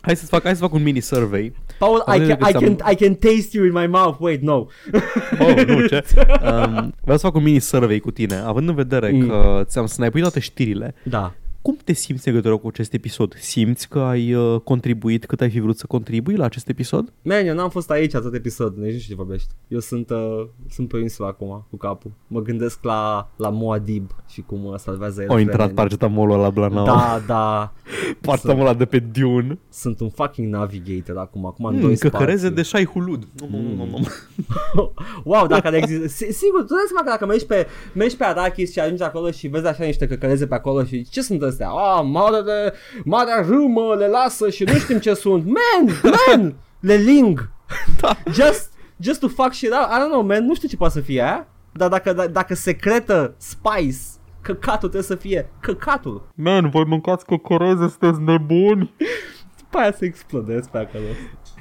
Hai 0.00 0.16
să 0.16 0.26
fac, 0.26 0.42
hai 0.42 0.54
să 0.54 0.60
fac 0.60 0.72
un 0.72 0.82
mini 0.82 1.00
survey. 1.00 1.52
Paul, 1.78 1.96
I 1.96 2.02
Avem 2.10 2.26
can, 2.28 2.36
I, 2.48 2.52
găseam- 2.52 2.74
can, 2.76 2.92
I 2.92 2.94
can 2.96 3.14
taste 3.14 3.48
you 3.56 3.64
in 3.66 3.72
my 3.72 3.86
mouth. 3.86 4.16
Wait, 4.20 4.42
no. 4.42 4.66
Oh, 5.38 5.64
nu, 5.66 5.86
ce? 5.86 6.04
Um, 6.16 6.94
vreau 7.02 7.16
să 7.18 7.26
fac 7.26 7.34
un 7.34 7.42
mini 7.42 7.58
survey 7.60 7.98
cu 8.00 8.10
tine, 8.10 8.34
având 8.46 8.68
în 8.68 8.74
vedere 8.74 9.10
Mm. 9.12 9.28
că 9.28 9.60
ți-am 9.64 9.86
snipuit 9.86 10.22
toate 10.22 10.40
știrile. 10.40 10.94
Da. 11.02 11.32
Cum 11.62 11.76
te 11.84 11.92
simți 11.92 12.28
în 12.28 12.34
legătură 12.34 12.58
cu 12.60 12.66
acest 12.68 12.92
episod? 12.92 13.34
Simți 13.38 13.88
că 13.88 13.98
ai 13.98 14.34
uh, 14.34 14.60
contribuit 14.60 15.26
cât 15.26 15.40
ai 15.40 15.50
fi 15.50 15.60
vrut 15.60 15.78
să 15.78 15.86
contribui 15.86 16.34
la 16.36 16.44
acest 16.44 16.68
episod? 16.68 17.12
Man, 17.22 17.46
eu 17.46 17.54
n-am 17.54 17.70
fost 17.70 17.90
aici 17.90 18.12
tot 18.12 18.34
episodul, 18.34 18.82
nici 18.82 18.92
nu 18.92 18.98
știu 18.98 19.14
ce 19.14 19.22
vorbești. 19.22 19.48
Eu 19.68 19.78
sunt, 19.78 20.10
uh, 20.10 20.46
sunt 20.70 20.88
pe 20.88 20.98
insulă 20.98 21.28
acum, 21.28 21.66
cu 21.70 21.76
capul. 21.76 22.10
Mă 22.26 22.40
gândesc 22.42 22.82
la, 22.82 23.30
la 23.36 23.50
Muad'Dib 23.58 24.06
și 24.28 24.40
cum 24.46 24.64
uh, 24.64 24.74
salvează 24.78 25.22
el. 25.22 25.28
Au 25.30 25.38
intrat 25.38 25.56
Fremen. 25.56 25.74
paracetamolul 25.74 26.38
la 26.38 26.50
Blanau. 26.50 26.84
Da, 26.84 27.22
da. 27.26 27.72
Paracetamolul 28.20 28.66
ăla 28.68 28.76
de 28.78 28.84
pe 28.84 28.98
Dune. 28.98 29.58
Sunt 29.68 30.00
un 30.00 30.10
fucking 30.10 30.52
navigator 30.52 31.16
acum, 31.18 31.46
acum 31.46 31.64
în 31.64 31.74
Mm, 31.74 31.80
doi 31.80 31.96
căcăreze 31.96 32.36
spații. 32.38 32.54
de 32.56 32.62
șai 32.62 32.84
hulud. 32.84 33.28
Mm. 33.50 34.06
wow, 35.24 35.46
dacă 35.46 35.66
ar 35.66 35.74
exista... 35.74 36.06
Si- 36.06 36.32
Sigur, 36.32 36.60
tu 36.60 36.66
dai 36.74 36.84
seama 36.86 37.02
că 37.04 37.08
dacă 37.10 37.26
mergi 37.26 37.46
pe, 37.46 37.66
mergi 37.94 38.16
pe 38.16 38.24
Arachis 38.24 38.72
și 38.72 38.78
ajungi 38.80 39.02
acolo 39.02 39.30
și 39.30 39.48
vezi 39.48 39.66
așa 39.66 39.84
niște 39.84 40.06
căcăleze 40.06 40.46
pe 40.46 40.54
acolo 40.54 40.84
și 40.84 41.04
ce 41.10 41.22
sunt 41.22 41.38
astea? 41.52 41.68
Ah, 41.68 42.02
mare 42.04 42.40
de... 42.44 42.72
Marea 43.04 43.44
râmă 43.48 43.94
le 43.98 44.06
lasă 44.06 44.50
și 44.50 44.64
nu 44.64 44.72
știm 44.72 44.98
ce 44.98 45.14
sunt. 45.14 45.44
Man, 45.44 45.94
man, 46.26 46.54
le 46.80 46.94
ling. 46.94 47.50
Da. 48.00 48.16
Just, 48.32 48.72
just 49.00 49.20
to 49.20 49.28
fuck 49.28 49.52
shit 49.52 49.70
up. 49.70 49.88
I 49.90 49.98
don't 50.00 50.10
know, 50.10 50.22
man, 50.22 50.44
nu 50.44 50.54
știu 50.54 50.68
ce 50.68 50.76
poate 50.76 50.92
să 50.94 51.00
fie 51.00 51.22
aia. 51.22 51.46
Dar 51.72 51.88
dacă, 51.88 52.14
d- 52.14 52.32
dacă 52.32 52.54
secretă 52.54 53.34
Spice, 53.36 53.98
căcatul 54.40 54.78
trebuie 54.88 55.02
să 55.02 55.14
fie 55.14 55.50
căcatul. 55.60 56.28
Man, 56.34 56.70
voi 56.70 56.84
mâncați 56.84 57.24
căcăreze, 57.26 57.88
sunteți 57.88 58.20
nebuni? 58.20 58.92
După 59.58 59.78
aia 59.78 59.92
să 59.92 60.04
explodezi 60.04 60.68
pe 60.68 60.78
acolo. 60.78 61.04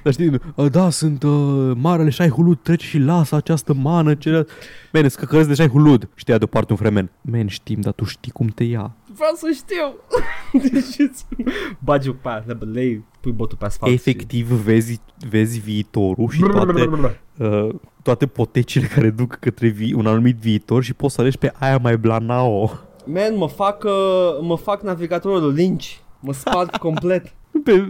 Dar 0.04 0.14
știi, 0.14 0.40
uh, 0.56 0.72
da, 0.72 0.90
sunt 0.90 1.24
uh, 1.24 1.72
marele 1.76 2.10
șai 2.10 2.30
hulud, 2.30 2.60
trece 2.62 2.86
și 2.86 2.98
lasă 2.98 3.36
această 3.36 3.74
mană. 3.74 4.14
Ce... 4.14 4.46
Man, 4.94 5.04
îți 5.04 5.18
căcărezi 5.18 5.48
de 5.48 5.54
șai 5.54 5.68
hulud. 5.68 6.10
Știa 6.16 6.38
deoparte 6.38 6.72
un 6.72 6.78
fremen. 6.78 7.12
Man, 7.22 7.48
știm, 7.48 7.82
dar 7.82 7.94
tu 7.94 8.04
știi 8.04 8.32
cum 8.32 8.48
te 8.48 8.64
ia. 8.64 8.92
Vreau 9.16 9.34
să 9.36 9.52
știu. 9.54 9.96
deci 10.72 11.10
îți 11.10 11.26
bagi 11.80 12.10
pe 12.12 12.28
aia, 12.30 12.44
le 12.48 12.58
lei, 12.72 13.04
pui 13.22 13.32
botul 13.32 13.58
pe 13.58 13.66
asfalt. 13.66 13.94
Efectiv 13.94 14.48
vezi, 14.48 15.02
vezi 15.30 15.60
viitorul 15.60 16.30
și 16.30 16.40
toate, 16.42 16.90
uh, 17.38 17.70
toate 18.04 18.28
potecile 18.28 18.86
care 18.88 19.10
duc 19.10 19.34
către 19.40 19.68
vi- 19.68 19.94
un 19.94 20.08
anumit 20.08 20.36
viitor 20.38 20.84
și 20.84 20.94
poți 20.94 21.14
să 21.16 21.22
alegi 21.22 21.38
pe 21.38 21.52
aia 21.60 21.78
mai 21.78 21.98
blanao. 21.98 22.68
Și, 22.68 22.74
man, 23.06 23.38
mă 23.38 23.48
fac, 23.48 23.84
uh, 23.84 23.92
mă 24.42 24.58
fac 24.58 24.82
navigatorul 24.82 25.54
Lynch. 25.54 25.86
Mă 26.20 26.34
sparg 26.34 26.78
complet. 26.88 27.34
Pe, 27.64 27.88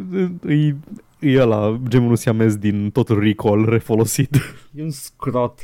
e, 0.53 0.75
e 1.19 1.41
ăla, 1.41 1.79
gemul 1.87 2.15
siamez 2.15 2.55
din 2.55 2.89
Total 2.91 3.19
Recall 3.19 3.69
refolosit. 3.69 4.35
E 4.73 4.83
un 4.83 4.89
scrot. 4.89 5.59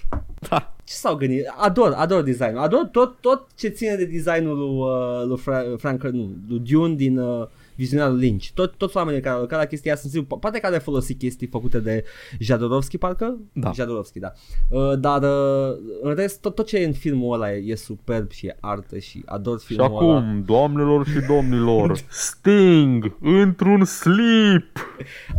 Da. 0.49 0.75
Ce 0.88 0.93
s-au 0.93 1.15
gândit? 1.15 1.43
Ador, 1.57 1.93
ador 1.97 2.22
designul. 2.22 2.57
Ador 2.61 2.85
tot, 2.91 3.18
tot 3.22 3.47
ce 3.55 3.68
ține 3.68 3.95
de 3.95 4.05
designul 4.05 4.57
lui, 4.57 4.77
uh, 4.77 5.26
lui 5.27 5.38
Fra- 5.41 5.77
Frank, 5.80 6.03
nu, 6.03 6.30
lui 6.49 6.59
Dune 6.59 6.93
din 6.95 7.18
uh, 7.18 7.47
viziunea 7.76 8.07
lui 8.09 8.19
Lynch. 8.19 8.45
Tot, 8.53 8.73
toți 8.77 8.97
oamenii 8.97 9.22
care 9.22 9.35
au 9.35 9.41
lucrat 9.41 9.59
la 9.59 9.65
chestia 9.65 9.93
asta 9.93 10.07
sunt 10.09 10.22
sigur, 10.22 10.38
po- 10.38 10.41
poate 10.41 10.59
că 10.59 10.65
are 10.65 10.77
folosit 10.77 11.18
chestii 11.19 11.47
făcute 11.47 11.80
de 11.80 12.03
Jadorowsky, 12.39 12.97
parcă? 12.97 13.38
Da. 13.53 13.72
Jadorowsky, 13.72 14.19
da. 14.19 14.31
Uh, 14.69 14.99
dar 14.99 15.23
uh, 15.23 15.77
în 16.01 16.14
rest, 16.15 16.41
tot, 16.41 16.55
tot 16.55 16.65
ce 16.68 16.77
e 16.77 16.85
în 16.85 16.93
filmul 16.93 17.34
ăla 17.34 17.53
e, 17.53 17.64
e 17.65 17.76
superb 17.76 18.31
și 18.31 18.45
e 18.45 18.57
artă 18.59 18.97
și 18.97 19.22
ador 19.26 19.59
Și 19.59 19.65
filmul 19.65 19.85
ăla. 19.85 19.95
acum, 20.18 20.43
doamnelor 20.45 21.05
și 21.07 21.19
domnilor, 21.27 21.97
Sting, 22.09 23.18
într-un 23.22 23.85
slip. 23.85 24.88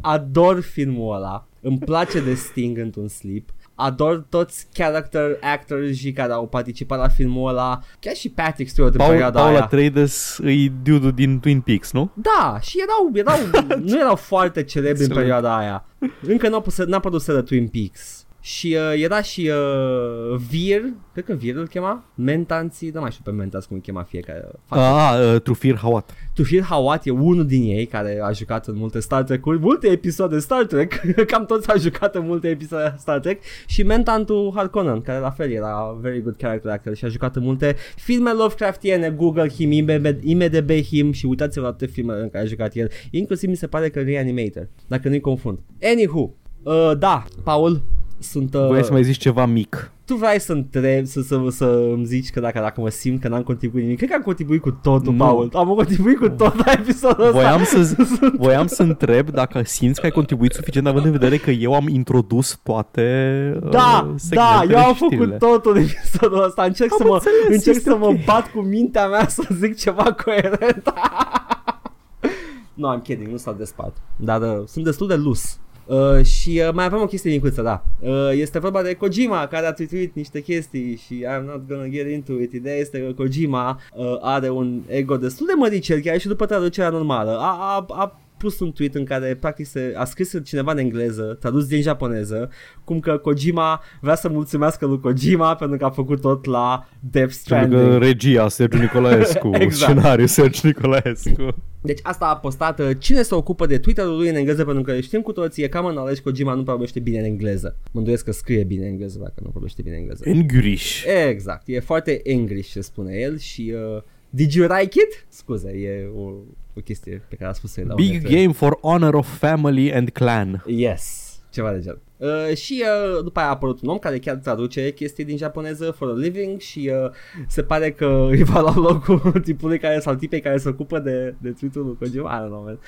Ador 0.01 0.61
filmul 0.61 1.15
ăla. 1.17 1.47
Îmi 1.61 1.79
place 1.79 2.21
de 2.21 2.35
Sting 2.35 2.79
într-un 2.79 3.09
slip. 3.09 3.51
Ador 3.81 4.27
toți 4.29 4.67
character 4.73 5.39
actors 5.41 5.99
care 6.15 6.33
au 6.33 6.47
participat 6.47 6.99
la 6.99 7.09
filmul 7.09 7.49
ăla. 7.49 7.81
Chiar 8.01 8.15
și 8.15 8.29
Patrick 8.29 8.71
Stewart 8.71 8.93
în 8.93 8.99
Paul, 8.99 9.11
perioada 9.11 9.39
Paula 9.39 9.55
aia. 9.55 9.65
Atreides 9.65 10.39
îi 10.43 10.73
dude 10.83 11.11
din 11.11 11.41
Twin 11.41 11.61
Peaks, 11.61 11.93
nu? 11.93 12.11
Da, 12.15 12.59
și 12.61 12.77
erau, 12.81 13.11
erau 13.15 13.63
nu 13.91 13.99
erau 14.01 14.17
foarte 14.17 14.63
celebri 14.63 14.91
în 14.99 15.05
Excelent. 15.05 15.21
perioada 15.21 15.57
aia. 15.57 15.85
Încă 16.23 16.49
n-a, 16.49 16.61
pus, 16.61 16.77
n-a 16.85 16.99
produs 16.99 17.27
de 17.27 17.43
Twin 17.43 17.69
Peaks. 17.69 18.18
Și 18.41 18.77
uh, 18.77 19.03
era 19.03 19.23
și 19.23 19.51
uh, 19.51 20.37
Vir, 20.49 20.83
cred 21.13 21.25
că 21.25 21.33
Vir 21.33 21.57
îl 21.57 21.67
chema, 21.67 22.05
Mentanții, 22.15 22.91
nu 22.91 23.01
mai 23.01 23.11
știu 23.11 23.23
pe 23.25 23.31
Mentanți 23.31 23.67
cum 23.67 23.77
îl 23.77 23.83
chema 23.83 24.03
fiecare. 24.03 24.49
Ah, 24.69 25.19
uh, 25.35 25.41
Trufir 25.41 25.77
Hawat. 25.77 26.15
Tufir 26.35 26.63
Hawat 26.63 27.07
e 27.07 27.11
unul 27.11 27.47
din 27.47 27.63
ei 27.63 27.87
care 27.87 28.21
a 28.23 28.33
jucat 28.33 28.67
în 28.67 28.77
multe 28.77 29.01
Star 29.01 29.23
Trek-uri, 29.23 29.59
multe 29.59 29.89
episoade 29.89 30.39
Star 30.39 30.65
Trek, 30.65 31.01
cam 31.31 31.47
toți 31.47 31.71
au 31.71 31.79
jucat 31.79 32.15
în 32.15 32.27
multe 32.27 32.49
episoade 32.49 32.95
Star 32.99 33.21
Trek 33.21 33.41
și 33.67 33.83
Mentantu 33.83 34.53
Harkonnen, 34.55 35.01
care 35.01 35.19
la 35.19 35.31
fel 35.31 35.51
era 35.51 35.99
very 36.01 36.23
good 36.23 36.37
character 36.37 36.71
actor 36.71 36.95
și 36.95 37.05
a 37.05 37.09
jucat 37.09 37.37
în 37.37 37.43
multe 37.43 37.77
filme 37.97 38.33
Lovecraftiene, 38.33 39.11
Google 39.11 39.49
him, 39.49 39.73
IMDb, 39.73 40.07
IMDb 40.23 40.71
him 40.71 41.13
și 41.13 41.27
uitați-vă 41.27 41.65
la 41.65 41.71
toate 41.71 41.87
filmele 41.87 42.23
în 42.23 42.31
care 42.31 42.45
a 42.45 42.47
jucat 42.47 42.75
el, 42.75 42.91
inclusiv 43.11 43.49
mi 43.49 43.57
se 43.57 43.67
pare 43.67 43.89
că 43.89 44.01
Reanimator, 44.01 44.69
dacă 44.87 45.09
nu-i 45.09 45.21
confund. 45.21 45.59
Anywho, 45.83 46.31
uh, 46.63 46.93
da, 46.99 47.25
Paul, 47.45 47.83
sunt... 48.19 48.55
Uh, 48.55 48.67
Voiai 48.67 48.85
să 48.85 48.93
mai 48.93 49.03
zici 49.05 49.17
ceva 49.17 49.47
mic. 49.47 49.91
tu 50.05 50.15
vrei 50.15 50.41
să 50.41 50.53
întreb, 50.53 51.05
să, 51.07 51.21
să, 51.21 51.41
să 51.51 51.65
îmi 51.93 52.05
zici 52.05 52.31
că 52.31 52.41
dacă, 52.41 52.59
dacă 52.61 52.81
mă 52.81 52.89
simt 52.89 53.21
că 53.21 53.29
n-am 53.29 53.43
contribuit 53.43 53.83
nimic. 53.83 53.97
Cred 53.99 54.09
că 54.11 54.15
am 54.15 54.23
contribuit 54.23 54.61
cu 54.61 54.71
totul, 54.71 55.13
Nu. 55.13 55.19
Paul. 55.19 55.51
Am 55.55 55.69
contribuit 55.69 56.19
cu 56.19 56.29
tot 56.29 56.65
la 56.65 56.73
episodul 56.73 57.25
ăsta. 57.25 57.39
Voiam 57.39 57.65
să, 57.65 57.97
voiam 58.39 58.67
să 58.67 58.83
întreb 58.83 59.31
dacă 59.31 59.63
simți 59.65 60.01
că 60.01 60.07
ai 60.07 60.13
contribuit 60.13 60.53
suficient 60.53 60.87
având 60.87 61.05
în 61.05 61.11
vedere 61.11 61.37
că 61.37 61.51
eu 61.51 61.75
am 61.75 61.89
introdus 61.89 62.61
toate 62.63 63.53
uh, 63.63 63.71
Da, 63.71 63.79
da, 63.79 64.15
segmentele 64.17 64.73
eu 64.79 64.85
am 64.87 64.95
și 64.95 65.05
știrile. 65.05 65.25
făcut 65.25 65.39
totul 65.39 65.77
în 65.77 65.83
episodul 65.83 66.45
ăsta. 66.45 66.63
Încerc 66.65 66.93
Am 66.93 66.97
să 66.99 67.05
mă, 67.07 67.15
înțeles, 67.15 67.57
încerc 67.57 67.77
este 67.77 67.91
să 67.91 67.97
mă 67.97 68.07
ok. 68.07 68.25
bat 68.25 68.51
cu 68.51 68.61
mintea 68.61 69.07
mea 69.09 69.29
să 69.29 69.43
zic 69.61 69.77
ceva 69.77 70.13
coerent. 70.25 70.93
no, 72.75 72.97
I'm 72.99 73.03
kidding, 73.03 73.31
nu 73.31 73.37
s-a 73.37 73.53
despart. 73.59 73.97
Dar 74.17 74.41
uh, 74.41 74.63
sunt 74.67 74.85
destul 74.85 75.07
de 75.09 75.15
lus. 75.15 75.59
Uh, 75.89 76.25
și 76.25 76.63
uh, 76.67 76.73
mai 76.75 76.85
avem 76.85 77.01
o 77.01 77.07
chestie 77.07 77.31
micuță, 77.31 77.63
da. 77.63 77.85
Uh, 78.01 78.31
este 78.33 78.59
vorba 78.59 78.83
de 78.83 78.95
Kojima 78.95 79.47
care 79.47 79.67
a 79.67 79.73
tweetuit 79.73 80.15
niște 80.15 80.41
chestii 80.41 80.97
și 81.07 81.25
I'm 81.25 81.45
not 81.45 81.69
gonna 81.69 81.87
get 81.87 82.11
into 82.11 82.33
it. 82.33 82.53
Ideea 82.53 82.77
este 82.77 82.99
că 82.99 83.13
Kojima 83.13 83.81
uh, 83.95 84.17
are 84.21 84.51
un 84.51 84.81
ego 84.87 85.17
destul 85.17 85.47
de 85.47 85.53
măricel, 85.57 86.01
chiar 86.01 86.19
și 86.19 86.27
după 86.27 86.47
traducerea 86.47 86.91
normală. 86.91 87.31
A, 87.31 87.59
a, 87.59 87.87
a 87.89 88.21
pus 88.39 88.61
un 88.61 88.73
tweet 88.73 88.95
în 88.95 89.05
care 89.05 89.37
practic 89.41 89.67
se, 89.67 89.93
a 89.97 90.05
scris 90.05 90.35
cineva 90.45 90.73
în 90.73 90.79
engleză, 90.79 91.37
tradus 91.41 91.67
din 91.67 91.83
japoneză, 91.83 92.51
cum 92.85 93.01
că 93.01 93.17
Kojima 93.19 93.83
vrea 94.01 94.15
să 94.15 94.29
mulțumească 94.29 94.87
lui 94.87 95.01
Kojima 95.01 95.55
pentru 95.55 95.77
că 95.77 95.85
a 95.85 95.91
făcut 95.91 96.21
tot 96.21 96.45
la 96.45 96.89
Death 97.01 97.35
Pentru 97.49 97.69
că 97.69 97.83
Stranding. 97.83 98.03
regia 98.03 98.49
Sergiu 98.49 98.79
Nicolaescu, 98.79 99.51
Exact. 99.61 99.75
scenariu 99.93 100.27
Sergiu 100.27 100.67
Nicolaescu. 100.67 101.55
Deci 101.81 101.99
asta 102.03 102.27
a 102.27 102.37
postat 102.37 102.81
uh, 102.81 102.91
cine 102.99 103.23
se 103.23 103.35
ocupă 103.35 103.67
de 103.67 103.79
Twitter-ul 103.79 104.17
lui 104.17 104.29
în 104.29 104.35
engleză 104.35 104.65
pentru 104.65 104.83
că 104.83 105.01
știm 105.01 105.21
cu 105.21 105.33
toții, 105.33 105.63
e 105.63 105.69
cam 105.69 105.87
în 105.87 105.97
ales 105.97 106.19
Kojima 106.19 106.55
nu 106.55 106.63
vorbește 106.63 107.01
bine 107.01 107.19
în 107.19 107.25
engleză. 107.25 107.77
Mă 107.93 107.99
îndoiesc 107.99 108.25
că 108.25 108.33
scrie 108.33 108.65
bine 108.65 108.85
în 108.85 108.91
engleză 108.91 109.19
dacă 109.19 109.41
nu 109.43 109.51
vorbește 109.53 109.83
bine 109.83 109.95
în 109.95 110.01
engleză. 110.01 110.23
Engurish. 110.29 111.05
Exact, 111.29 111.63
e 111.67 111.81
foarte 111.81 112.21
English 112.25 112.71
ce 112.71 112.81
spune 112.81 113.15
el 113.17 113.39
și 113.39 113.75
uh, 113.95 114.03
Did 114.31 114.53
you 114.53 114.67
like 114.79 114.99
it? 115.01 115.27
Scuze, 115.29 115.71
e 115.71 116.09
o, 116.17 116.31
o 116.79 116.81
chestie 116.81 117.23
pe 117.29 117.37
care 117.37 117.51
a 117.51 117.53
spus 117.53 117.77
el 117.77 117.87
la 117.87 117.93
un 117.95 117.97
Big 117.97 118.13
interviu. 118.15 118.39
game 118.41 118.53
for 118.53 118.79
honor 118.83 119.15
of 119.15 119.39
family 119.39 119.93
and 119.93 120.11
clan. 120.11 120.63
Yes, 120.67 121.28
ceva 121.51 121.73
de 121.73 121.81
genul. 121.81 122.01
Uh, 122.19 122.57
și 122.57 122.85
uh, 122.85 123.23
după 123.25 123.39
aia 123.39 123.49
a 123.49 123.51
apărut 123.51 123.83
un 123.83 123.89
om 123.89 123.99
care 123.99 124.19
chiar 124.19 124.37
traduce 124.37 124.93
chestii 124.93 125.25
din 125.25 125.37
japoneză 125.37 125.91
for 125.91 126.09
a 126.09 126.13
living 126.13 126.61
și 126.61 126.91
uh, 127.05 127.11
se 127.47 127.63
pare 127.63 127.91
că 127.91 128.27
îi 128.31 128.43
va 128.43 128.61
lua 128.61 128.75
locul 128.77 129.33
tipului 129.45 129.79
care 129.79 130.01
sau 130.01 130.15
tipei 130.15 130.41
care 130.41 130.57
se 130.57 130.69
ocupă 130.69 130.99
de, 130.99 131.35
de 131.39 131.51
tweet-ul 131.51 131.85
lui 131.85 131.97
Kojima, 131.99 132.37
I 132.37 132.45
don't 132.45 132.49
know, 132.49 132.63
man. 132.63 132.79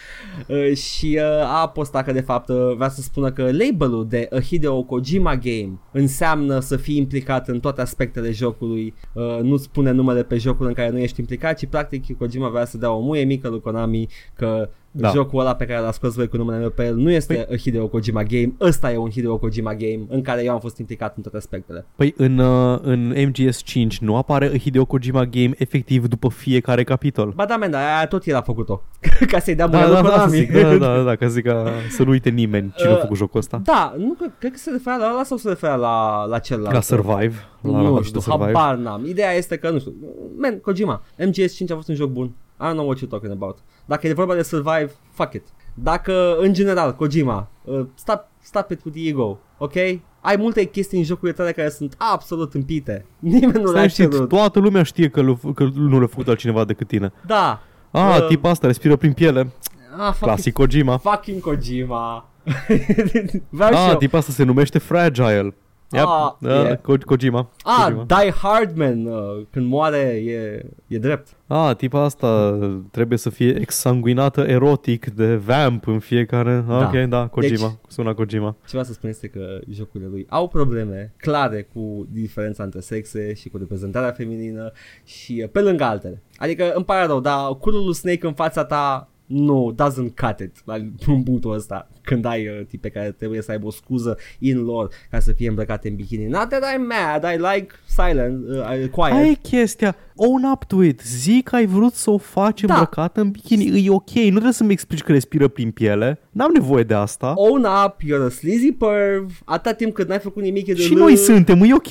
Uh, 0.48 0.76
și 0.76 1.18
uh, 1.20 1.62
a 1.62 1.68
postat 1.68 2.04
că 2.04 2.12
de 2.12 2.20
fapt 2.20 2.48
uh, 2.48 2.74
vrea 2.76 2.88
să 2.88 3.00
spună 3.00 3.32
că 3.32 3.42
labelul 3.42 4.06
de 4.08 4.28
a 4.30 4.40
Hideo 4.40 4.82
Kojima 4.82 5.36
game 5.36 5.78
înseamnă 5.92 6.60
să 6.60 6.76
fii 6.76 6.96
implicat 6.96 7.48
în 7.48 7.60
toate 7.60 7.80
aspectele 7.80 8.30
jocului, 8.30 8.94
uh, 9.12 9.38
nu 9.42 9.56
spune 9.56 9.90
numele 9.90 10.22
pe 10.22 10.36
jocul 10.36 10.66
în 10.66 10.72
care 10.72 10.90
nu 10.90 10.98
ești 10.98 11.20
implicat, 11.20 11.58
ci 11.58 11.66
practic 11.66 12.16
Kojima 12.16 12.48
vrea 12.48 12.64
să 12.64 12.78
dea 12.78 12.92
o 12.92 13.00
muie 13.00 13.24
mică 13.24 13.48
lui 13.48 13.60
Konami 13.60 14.08
că 14.34 14.70
Da. 14.92 15.08
jocul 15.08 15.40
ăla 15.40 15.54
pe 15.54 15.64
care 15.64 15.80
l-a 15.80 15.90
scos 15.92 16.14
voi 16.14 16.28
cu 16.28 16.36
numele 16.36 16.58
meu 16.58 16.70
pe 16.70 16.84
el 16.84 16.94
nu 16.96 17.10
este 17.10 17.34
păi... 17.34 17.56
a 17.56 17.58
Hideo 17.58 17.86
Kojima 17.86 18.22
game, 18.22 18.52
ăsta 18.60 18.92
e 18.92 18.96
un 18.96 19.10
Hideo 19.10 19.36
Kojima 19.38 19.74
game 19.74 20.00
în 20.08 20.22
care 20.22 20.44
eu 20.44 20.52
am 20.52 20.60
fost 20.60 20.78
implicat 20.78 21.16
în 21.16 21.22
toate 21.22 21.36
aspectele. 21.36 21.86
Păi 21.96 22.14
în, 22.16 22.38
uh, 22.38 22.78
în 22.82 23.14
MGS5 23.16 23.96
nu 24.00 24.16
apare 24.16 24.46
a 24.46 24.58
Hideo 24.58 24.84
Kojima 24.84 25.24
game 25.24 25.50
efectiv 25.58 26.06
după 26.06 26.28
fiecare 26.28 26.84
capitol. 26.84 27.32
Ba 27.36 27.44
da, 27.44 27.56
man, 27.56 27.70
dar 27.70 27.96
aia 27.96 28.06
tot 28.06 28.26
el 28.26 28.36
a 28.36 28.40
făcut-o. 28.42 28.82
Ca 29.30 29.38
să-i 29.38 29.54
dea 29.54 29.66
Da, 29.68 29.78
mâna 29.78 29.90
da, 29.92 30.00
lui 30.00 30.08
da, 30.10 30.14
să 30.14 30.20
Konami. 30.24 30.36
zic, 30.36 30.52
da, 30.52 30.76
da, 30.76 31.02
da, 31.02 31.16
ca 31.16 31.26
să 31.26 31.32
zic 31.32 31.44
ca 31.44 31.70
să 31.90 32.02
nu 32.02 32.10
uite 32.10 32.30
nimeni 32.30 32.72
cine 32.76 32.90
a 32.90 32.94
Uh, 32.94 33.00
făcut 33.00 33.16
jocul 33.16 33.38
ăsta. 33.40 33.60
Da, 33.64 33.94
nu 33.98 34.12
cred, 34.18 34.32
cred 34.38 34.50
că 34.52 34.58
se 34.58 34.70
referea 34.70 34.98
la 34.98 35.10
ăla 35.12 35.22
sau 35.24 35.36
se 35.36 35.48
referea 35.48 35.74
la, 35.76 36.24
la 36.24 36.38
celălalt. 36.38 36.74
La 36.74 36.80
Survive. 36.80 37.34
La 37.60 37.70
nu 37.70 37.94
la 37.94 38.02
știu, 38.02 38.20
Survive. 38.20 38.44
habar 38.52 38.76
n-am. 38.76 39.06
Ideea 39.06 39.32
este 39.32 39.56
că, 39.56 39.70
nu 39.70 39.78
știu, 39.78 39.94
man, 40.38 40.58
Kojima, 40.60 41.02
MGS5 41.18 41.70
a 41.70 41.74
fost 41.74 41.88
un 41.88 41.94
joc 41.94 42.10
bun. 42.10 42.32
I 42.60 42.62
don't 42.62 42.72
know 42.72 42.86
what 42.86 42.98
you're 42.98 43.08
talking 43.08 43.32
about. 43.32 43.58
Dacă 43.84 44.06
e 44.06 44.12
vorba 44.12 44.34
de 44.34 44.42
Survive, 44.42 44.90
fuck 45.12 45.32
it. 45.32 45.46
Dacă, 45.74 46.36
în 46.40 46.52
general, 46.52 46.94
Kojima, 46.94 47.48
uh, 47.64 47.86
stop, 47.94 48.26
stop 48.40 48.70
it 48.70 48.84
with 48.84 48.96
the 48.98 49.08
ego, 49.08 49.38
ok? 49.58 49.74
Ai 50.20 50.36
multe 50.38 50.64
chestii 50.64 50.98
în 50.98 51.04
jocurile 51.04 51.32
tale 51.36 51.52
care 51.52 51.68
sunt 51.68 51.94
absolut 51.98 52.54
împite. 52.54 53.06
Nimeni 53.18 53.52
nu 53.52 53.66
Stai 53.66 53.72
le-a 53.78 53.86
știți, 53.88 54.10
cerut. 54.10 54.28
toată 54.28 54.58
lumea 54.58 54.82
știe 54.82 55.08
că, 55.08 55.20
lu- 55.20 55.52
că 55.54 55.68
nu 55.74 56.00
l-a 56.00 56.06
făcut 56.06 56.28
altcineva 56.28 56.64
decât 56.64 56.86
tine. 56.86 57.12
Da. 57.26 57.60
Ah, 57.90 58.16
Uh, 58.20 58.26
tip 58.26 58.44
asta, 58.44 58.66
respiră 58.66 58.96
prin 58.96 59.12
piele. 59.12 59.40
Ah, 59.40 60.04
fucking, 60.04 60.14
Clasic 60.20 60.52
Kojima. 60.52 60.96
fucking 60.96 61.40
Kojima. 61.40 62.28
Vreau 63.48 63.70
și 63.72 63.76
Ah, 63.78 63.88
eu. 63.90 63.96
tip 63.96 64.14
asta 64.14 64.32
se 64.32 64.42
numește 64.44 64.78
Fragile. 64.78 65.54
Yep. 65.92 66.04
Ah, 66.06 66.32
da, 66.40 66.54
yeah. 66.54 66.78
Ko- 66.78 67.04
Kojima. 67.04 67.48
Ah, 67.62 67.82
Kojima. 67.84 68.04
Die 68.04 68.32
Hard 68.32 68.76
Man, 68.76 69.04
uh, 69.06 69.46
când 69.50 69.66
moare 69.66 69.98
e, 70.24 70.66
e 70.86 70.98
drept. 70.98 71.28
Ah, 71.46 71.76
tipa 71.76 72.02
asta 72.04 72.58
trebuie 72.90 73.18
să 73.18 73.30
fie 73.30 73.60
exsanguinată 73.60 74.40
erotic 74.40 75.06
de 75.14 75.34
vamp 75.36 75.86
în 75.86 75.98
fiecare... 75.98 76.64
Ah, 76.68 76.78
Da. 76.78 76.86
Ok, 76.94 77.08
da, 77.08 77.26
Kojima. 77.26 77.66
Deci- 77.68 77.76
Sună 77.92 78.14
Kojima. 78.14 78.50
Ce 78.60 78.68
vreau 78.68 78.84
să 78.84 78.92
spun 78.92 79.08
este 79.08 79.26
că 79.28 79.58
jocurile 79.70 80.08
lui 80.12 80.26
au 80.28 80.48
probleme 80.48 81.12
clare 81.16 81.68
cu 81.72 82.06
diferența 82.12 82.62
între 82.62 82.80
sexe 82.80 83.34
și 83.34 83.48
cu 83.48 83.56
reprezentarea 83.56 84.10
feminină 84.12 84.72
și 85.04 85.40
uh, 85.44 85.48
pe 85.52 85.60
lângă 85.60 85.84
altele. 85.84 86.22
Adică 86.36 86.72
îmi 86.74 86.84
pare 86.84 87.06
rău, 87.06 87.20
dar 87.20 87.54
curul 87.60 87.84
lui 87.84 87.94
Snake 87.94 88.26
în 88.26 88.32
fața 88.34 88.64
ta 88.64 89.08
nu, 89.30 89.74
doesn't 89.74 90.14
cut 90.16 90.40
it 90.40 90.56
la 90.64 90.74
în 91.06 91.22
punctul 91.22 91.54
ăsta 91.54 91.88
când 92.02 92.24
ai 92.24 92.46
uh, 92.46 92.66
tipe 92.68 92.88
care 92.88 93.14
trebuie 93.18 93.42
să 93.42 93.50
aibă 93.50 93.66
o 93.66 93.70
scuză 93.70 94.18
in 94.38 94.62
lor 94.62 94.90
ca 95.10 95.18
să 95.18 95.32
fie 95.32 95.48
îmbrăcate 95.48 95.88
în 95.88 95.94
bikini. 95.94 96.26
Not 96.26 96.48
that 96.48 96.62
I'm 96.62 96.80
mad, 96.88 97.32
I 97.34 97.36
like 97.36 97.74
silent, 97.86 98.48
uh, 98.48 98.88
quiet. 98.90 99.14
Aia 99.14 99.30
e 99.30 99.34
chestia. 99.34 99.96
Own 100.16 100.44
up 100.52 100.64
to 100.64 100.82
it. 100.82 101.00
Zic 101.00 101.48
că 101.48 101.56
ai 101.56 101.66
vrut 101.66 101.94
să 101.94 102.10
o 102.10 102.18
faci 102.18 102.60
Da. 102.60 102.74
îmbrăcată 102.74 103.20
în 103.20 103.30
bikini. 103.30 103.86
E 103.86 103.90
ok. 103.90 104.10
Nu 104.10 104.30
trebuie 104.30 104.52
să-mi 104.52 104.72
explici 104.72 105.02
că 105.02 105.12
respiră 105.12 105.48
prin 105.48 105.70
piele. 105.70 106.20
N-am 106.30 106.50
nevoie 106.52 106.82
de 106.82 106.94
asta. 106.94 107.32
Own 107.36 107.66
up, 107.86 107.94
you're 108.02 108.26
a 108.26 108.28
sleazy 108.28 108.72
perv, 108.72 109.40
atâta 109.44 109.74
timp 109.74 109.94
cât 109.94 110.08
n-ai 110.08 110.18
făcut 110.18 110.42
nimic 110.42 110.66
de 110.66 110.74
Și 110.74 110.94
noi 110.94 111.16
suntem, 111.16 111.62
e 111.62 111.74
ok. 111.74 111.90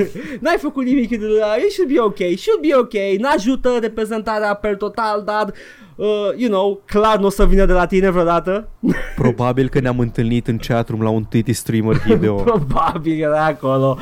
N-ai 0.42 0.56
făcut 0.58 0.84
nimic 0.84 1.08
de 1.08 1.16
it 1.64 1.72
should 1.72 1.92
be 1.92 2.00
ok, 2.00 2.38
should 2.38 2.60
be 2.60 2.74
ok, 2.74 3.18
n-ajută 3.20 3.78
reprezentarea 3.80 4.54
per 4.54 4.76
total, 4.76 5.22
dar, 5.24 5.52
uh, 6.00 6.30
you 6.36 6.48
know, 6.48 6.82
clar 6.84 7.18
nu 7.18 7.26
o 7.26 7.30
să 7.30 7.46
vină 7.46 7.64
de 7.64 7.72
la 7.72 7.86
tine 7.86 8.10
vreodată. 8.10 8.68
Probabil 9.16 9.68
că 9.68 9.80
ne-am 9.80 9.98
întâlnit 9.98 10.46
în 10.46 10.58
chatroom 10.58 11.02
la 11.02 11.08
un 11.08 11.24
Twitty 11.24 11.52
streamer 11.52 11.96
video. 11.96 12.34
Probabil 12.50 13.22
era 13.22 13.44
acolo, 13.44 13.98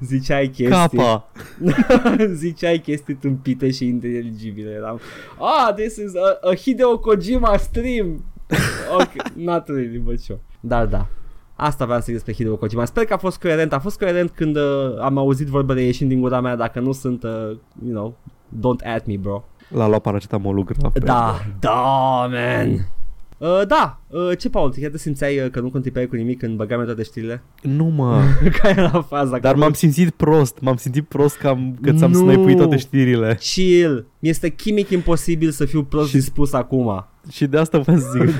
ziceai 0.00 0.46
chestii. 0.46 0.98
Capa. 0.98 1.28
Ziceai 2.32 2.78
chestii 2.78 3.14
tâmpite 3.14 3.70
și 3.70 3.86
inteligibile. 3.86 4.70
Eram, 4.70 5.00
ah, 5.38 5.74
this 5.74 5.96
is 5.96 6.14
a, 6.14 6.48
a 6.50 6.54
Hideo 6.54 6.98
Kojima 6.98 7.56
stream. 7.56 8.24
ok, 8.98 9.32
not 9.34 9.68
really, 9.68 9.98
but 9.98 10.20
sure. 10.20 10.40
Dar 10.60 10.86
da. 10.86 11.06
Asta 11.56 11.84
vreau 11.84 11.98
să 11.98 12.04
zic 12.04 12.14
despre 12.14 12.32
Hideo 12.32 12.56
Kojima. 12.56 12.84
Sper 12.84 13.04
că 13.04 13.12
a 13.12 13.16
fost 13.16 13.40
coerent. 13.40 13.72
A 13.72 13.78
fost 13.78 13.98
coerent 13.98 14.30
când 14.30 14.56
uh, 14.56 14.62
am 15.00 15.18
auzit 15.18 15.46
vorbele 15.46 15.80
ieșind 15.80 16.08
din 16.08 16.20
gura 16.20 16.40
mea. 16.40 16.56
Dacă 16.56 16.80
nu 16.80 16.92
sunt, 16.92 17.22
uh, 17.22 17.56
you 17.84 17.92
know, 17.92 18.16
don't 18.58 18.86
at 18.94 19.06
me, 19.06 19.16
bro. 19.16 19.44
L-a 19.72 19.86
luat 19.88 20.00
paracetamolul 20.02 20.64
grav. 20.64 20.92
pe 20.92 20.98
Da, 20.98 21.40
da, 21.60 21.70
man. 22.30 22.86
Uh, 23.38 23.66
da, 23.66 24.00
uh, 24.08 24.38
ce, 24.38 24.50
Paul, 24.50 24.74
chiar 24.80 24.90
te 24.90 24.98
simțeai 24.98 25.38
uh, 25.38 25.50
că 25.50 25.60
nu 25.60 25.70
contribuiai 25.70 26.06
cu 26.06 26.16
nimic 26.16 26.38
când 26.38 26.56
băgai 26.56 26.84
toate 26.84 27.02
știrile? 27.02 27.42
Nu 27.62 27.84
mă. 27.84 28.20
Care 28.62 28.80
era 28.80 29.02
faza? 29.02 29.38
Dar 29.38 29.52
Că- 29.52 29.58
m-am 29.58 29.72
simțit 29.72 30.10
prost. 30.10 30.58
M-am 30.60 30.76
simțit 30.76 31.04
prost 31.08 31.36
că, 31.36 31.48
am, 31.48 31.78
că 31.82 31.92
ți-am 31.92 32.10
Nu. 32.10 32.18
snipuit 32.18 32.56
toate 32.56 32.76
știrile. 32.76 33.38
Chill. 33.40 34.06
Mi-este 34.18 34.48
chimic 34.48 34.88
imposibil 34.90 35.50
să 35.50 35.64
fiu 35.64 35.82
prost 35.82 36.08
Și- 36.08 36.14
dispus 36.14 36.52
acum. 36.52 37.06
Și 37.30 37.46
de 37.46 37.58
asta 37.58 37.78
voiam 37.78 38.00
să 38.00 38.06
zic. 38.10 38.36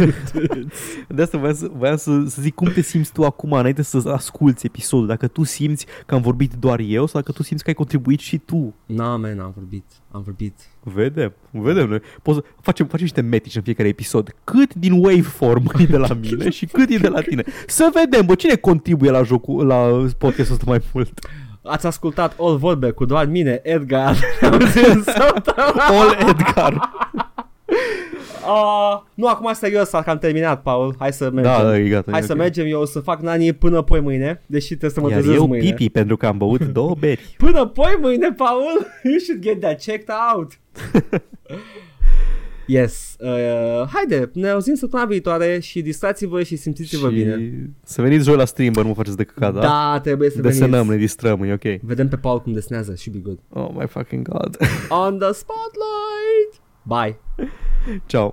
de 1.08 1.22
asta 1.22 1.38
voiam, 1.38 1.54
să, 1.54 1.70
voiam 1.76 1.96
să, 1.96 2.24
să 2.26 2.42
zic 2.42 2.54
cum 2.54 2.68
te 2.68 2.80
simți 2.80 3.12
tu 3.12 3.24
acum 3.24 3.52
înainte 3.52 3.82
să 3.82 4.02
asculti 4.06 4.66
episodul. 4.66 5.06
Dacă 5.06 5.26
tu 5.26 5.44
simți 5.44 5.86
că 6.06 6.14
am 6.14 6.20
vorbit 6.20 6.52
doar 6.54 6.78
eu 6.78 7.06
sau 7.06 7.20
dacă 7.20 7.32
tu 7.32 7.42
simți 7.42 7.62
că 7.62 7.68
ai 7.68 7.74
contribuit 7.74 8.20
și 8.20 8.38
tu. 8.38 8.74
No, 8.86 9.18
man, 9.18 9.38
am 9.40 9.52
vorbit. 9.54 9.84
Am 10.10 10.22
vorbit. 10.24 10.54
Vedem, 10.82 11.32
vedem 11.50 11.88
noi. 11.88 12.00
Poți 12.22 12.38
să 12.38 12.44
facem, 12.60 12.86
facem 12.86 13.02
niște 13.02 13.20
metrici 13.20 13.56
în 13.56 13.62
fiecare 13.62 13.88
episod. 13.88 14.34
Cât 14.44 14.74
din 14.74 14.92
waveform 14.92 15.70
e 15.78 15.84
de 15.84 15.96
la 15.96 16.14
mine 16.20 16.50
și 16.50 16.66
cât 16.66 16.90
e 16.90 16.96
de 16.96 17.08
la 17.08 17.20
tine. 17.20 17.44
Să 17.66 17.90
vedem, 17.94 18.26
bă, 18.26 18.34
cine 18.34 18.54
contribuie 18.54 19.10
la 19.10 19.22
jocul, 19.22 19.66
la 19.66 20.06
podcastul 20.18 20.54
ăsta 20.54 20.64
mai 20.66 20.80
mult. 20.92 21.18
Ați 21.62 21.86
ascultat 21.86 22.36
All 22.38 22.56
Vorbe 22.56 22.90
cu 22.90 23.04
doar 23.04 23.26
mine, 23.26 23.60
Edgar. 23.62 24.16
All 25.90 26.16
Edgar. 26.28 26.90
Uh, 28.46 29.00
nu, 29.14 29.26
acum 29.26 29.52
serios, 29.52 29.88
că 29.90 30.02
am 30.06 30.18
terminat, 30.18 30.62
Paul. 30.62 30.94
Hai 30.98 31.12
să 31.12 31.30
mergem. 31.30 31.52
Da, 31.52 31.62
da, 31.62 31.78
e 31.78 31.88
gata. 31.88 32.10
Hai 32.10 32.20
e 32.20 32.22
să 32.22 32.32
ok. 32.32 32.38
mergem, 32.38 32.66
eu 32.66 32.80
o 32.80 32.84
să 32.84 33.00
fac 33.00 33.20
nani 33.20 33.52
până 33.52 33.82
poi 33.82 34.00
mâine, 34.00 34.42
deși 34.46 34.66
trebuie 34.68 34.90
să 34.90 35.00
mă 35.00 35.08
Iar 35.10 35.18
trezesc 35.18 35.40
eu 35.40 35.46
mâine. 35.46 35.64
pipi 35.68 35.90
pentru 35.90 36.16
că 36.16 36.26
am 36.26 36.38
băut 36.38 36.64
două 36.78 36.94
beri. 36.98 37.34
Până 37.38 37.66
poi 37.66 37.96
mâine, 38.00 38.32
Paul, 38.32 38.86
you 39.10 39.18
should 39.18 39.42
get 39.42 39.60
that 39.60 39.80
checked 39.82 40.08
out. 40.34 40.58
yes, 42.66 43.16
uh, 43.18 43.88
haide, 43.92 44.30
ne 44.34 44.48
auzim 44.48 44.74
săptămâna 44.74 45.08
viitoare 45.08 45.58
și 45.60 45.82
distrați-vă 45.82 46.42
și 46.42 46.56
simțiți-vă 46.56 47.08
și 47.08 47.14
bine. 47.14 47.52
să 47.84 48.02
veniți 48.02 48.24
joi 48.24 48.36
la 48.36 48.44
stream, 48.44 48.72
bă, 48.72 48.82
nu 48.82 48.88
mă 48.88 48.94
faceți 48.94 49.16
de 49.16 49.24
căcat, 49.24 49.54
da? 49.54 49.60
Da, 49.60 50.00
trebuie 50.02 50.30
să 50.30 50.40
Desenăm, 50.40 50.70
veniți. 50.70 50.90
ne 50.90 50.96
distrăm, 50.96 51.42
e 51.42 51.52
ok. 51.52 51.80
Vedem 51.82 52.08
pe 52.08 52.16
Paul 52.16 52.40
cum 52.42 52.52
desenează, 52.52 52.92
should 52.96 53.20
be 53.22 53.28
good. 53.28 53.66
Oh 53.66 53.74
my 53.78 53.86
fucking 53.86 54.28
god. 54.28 54.56
On 54.88 55.18
the 55.18 55.32
spotlight! 55.32 56.60
Bye! 56.84 57.16
Ciao. 58.08 58.30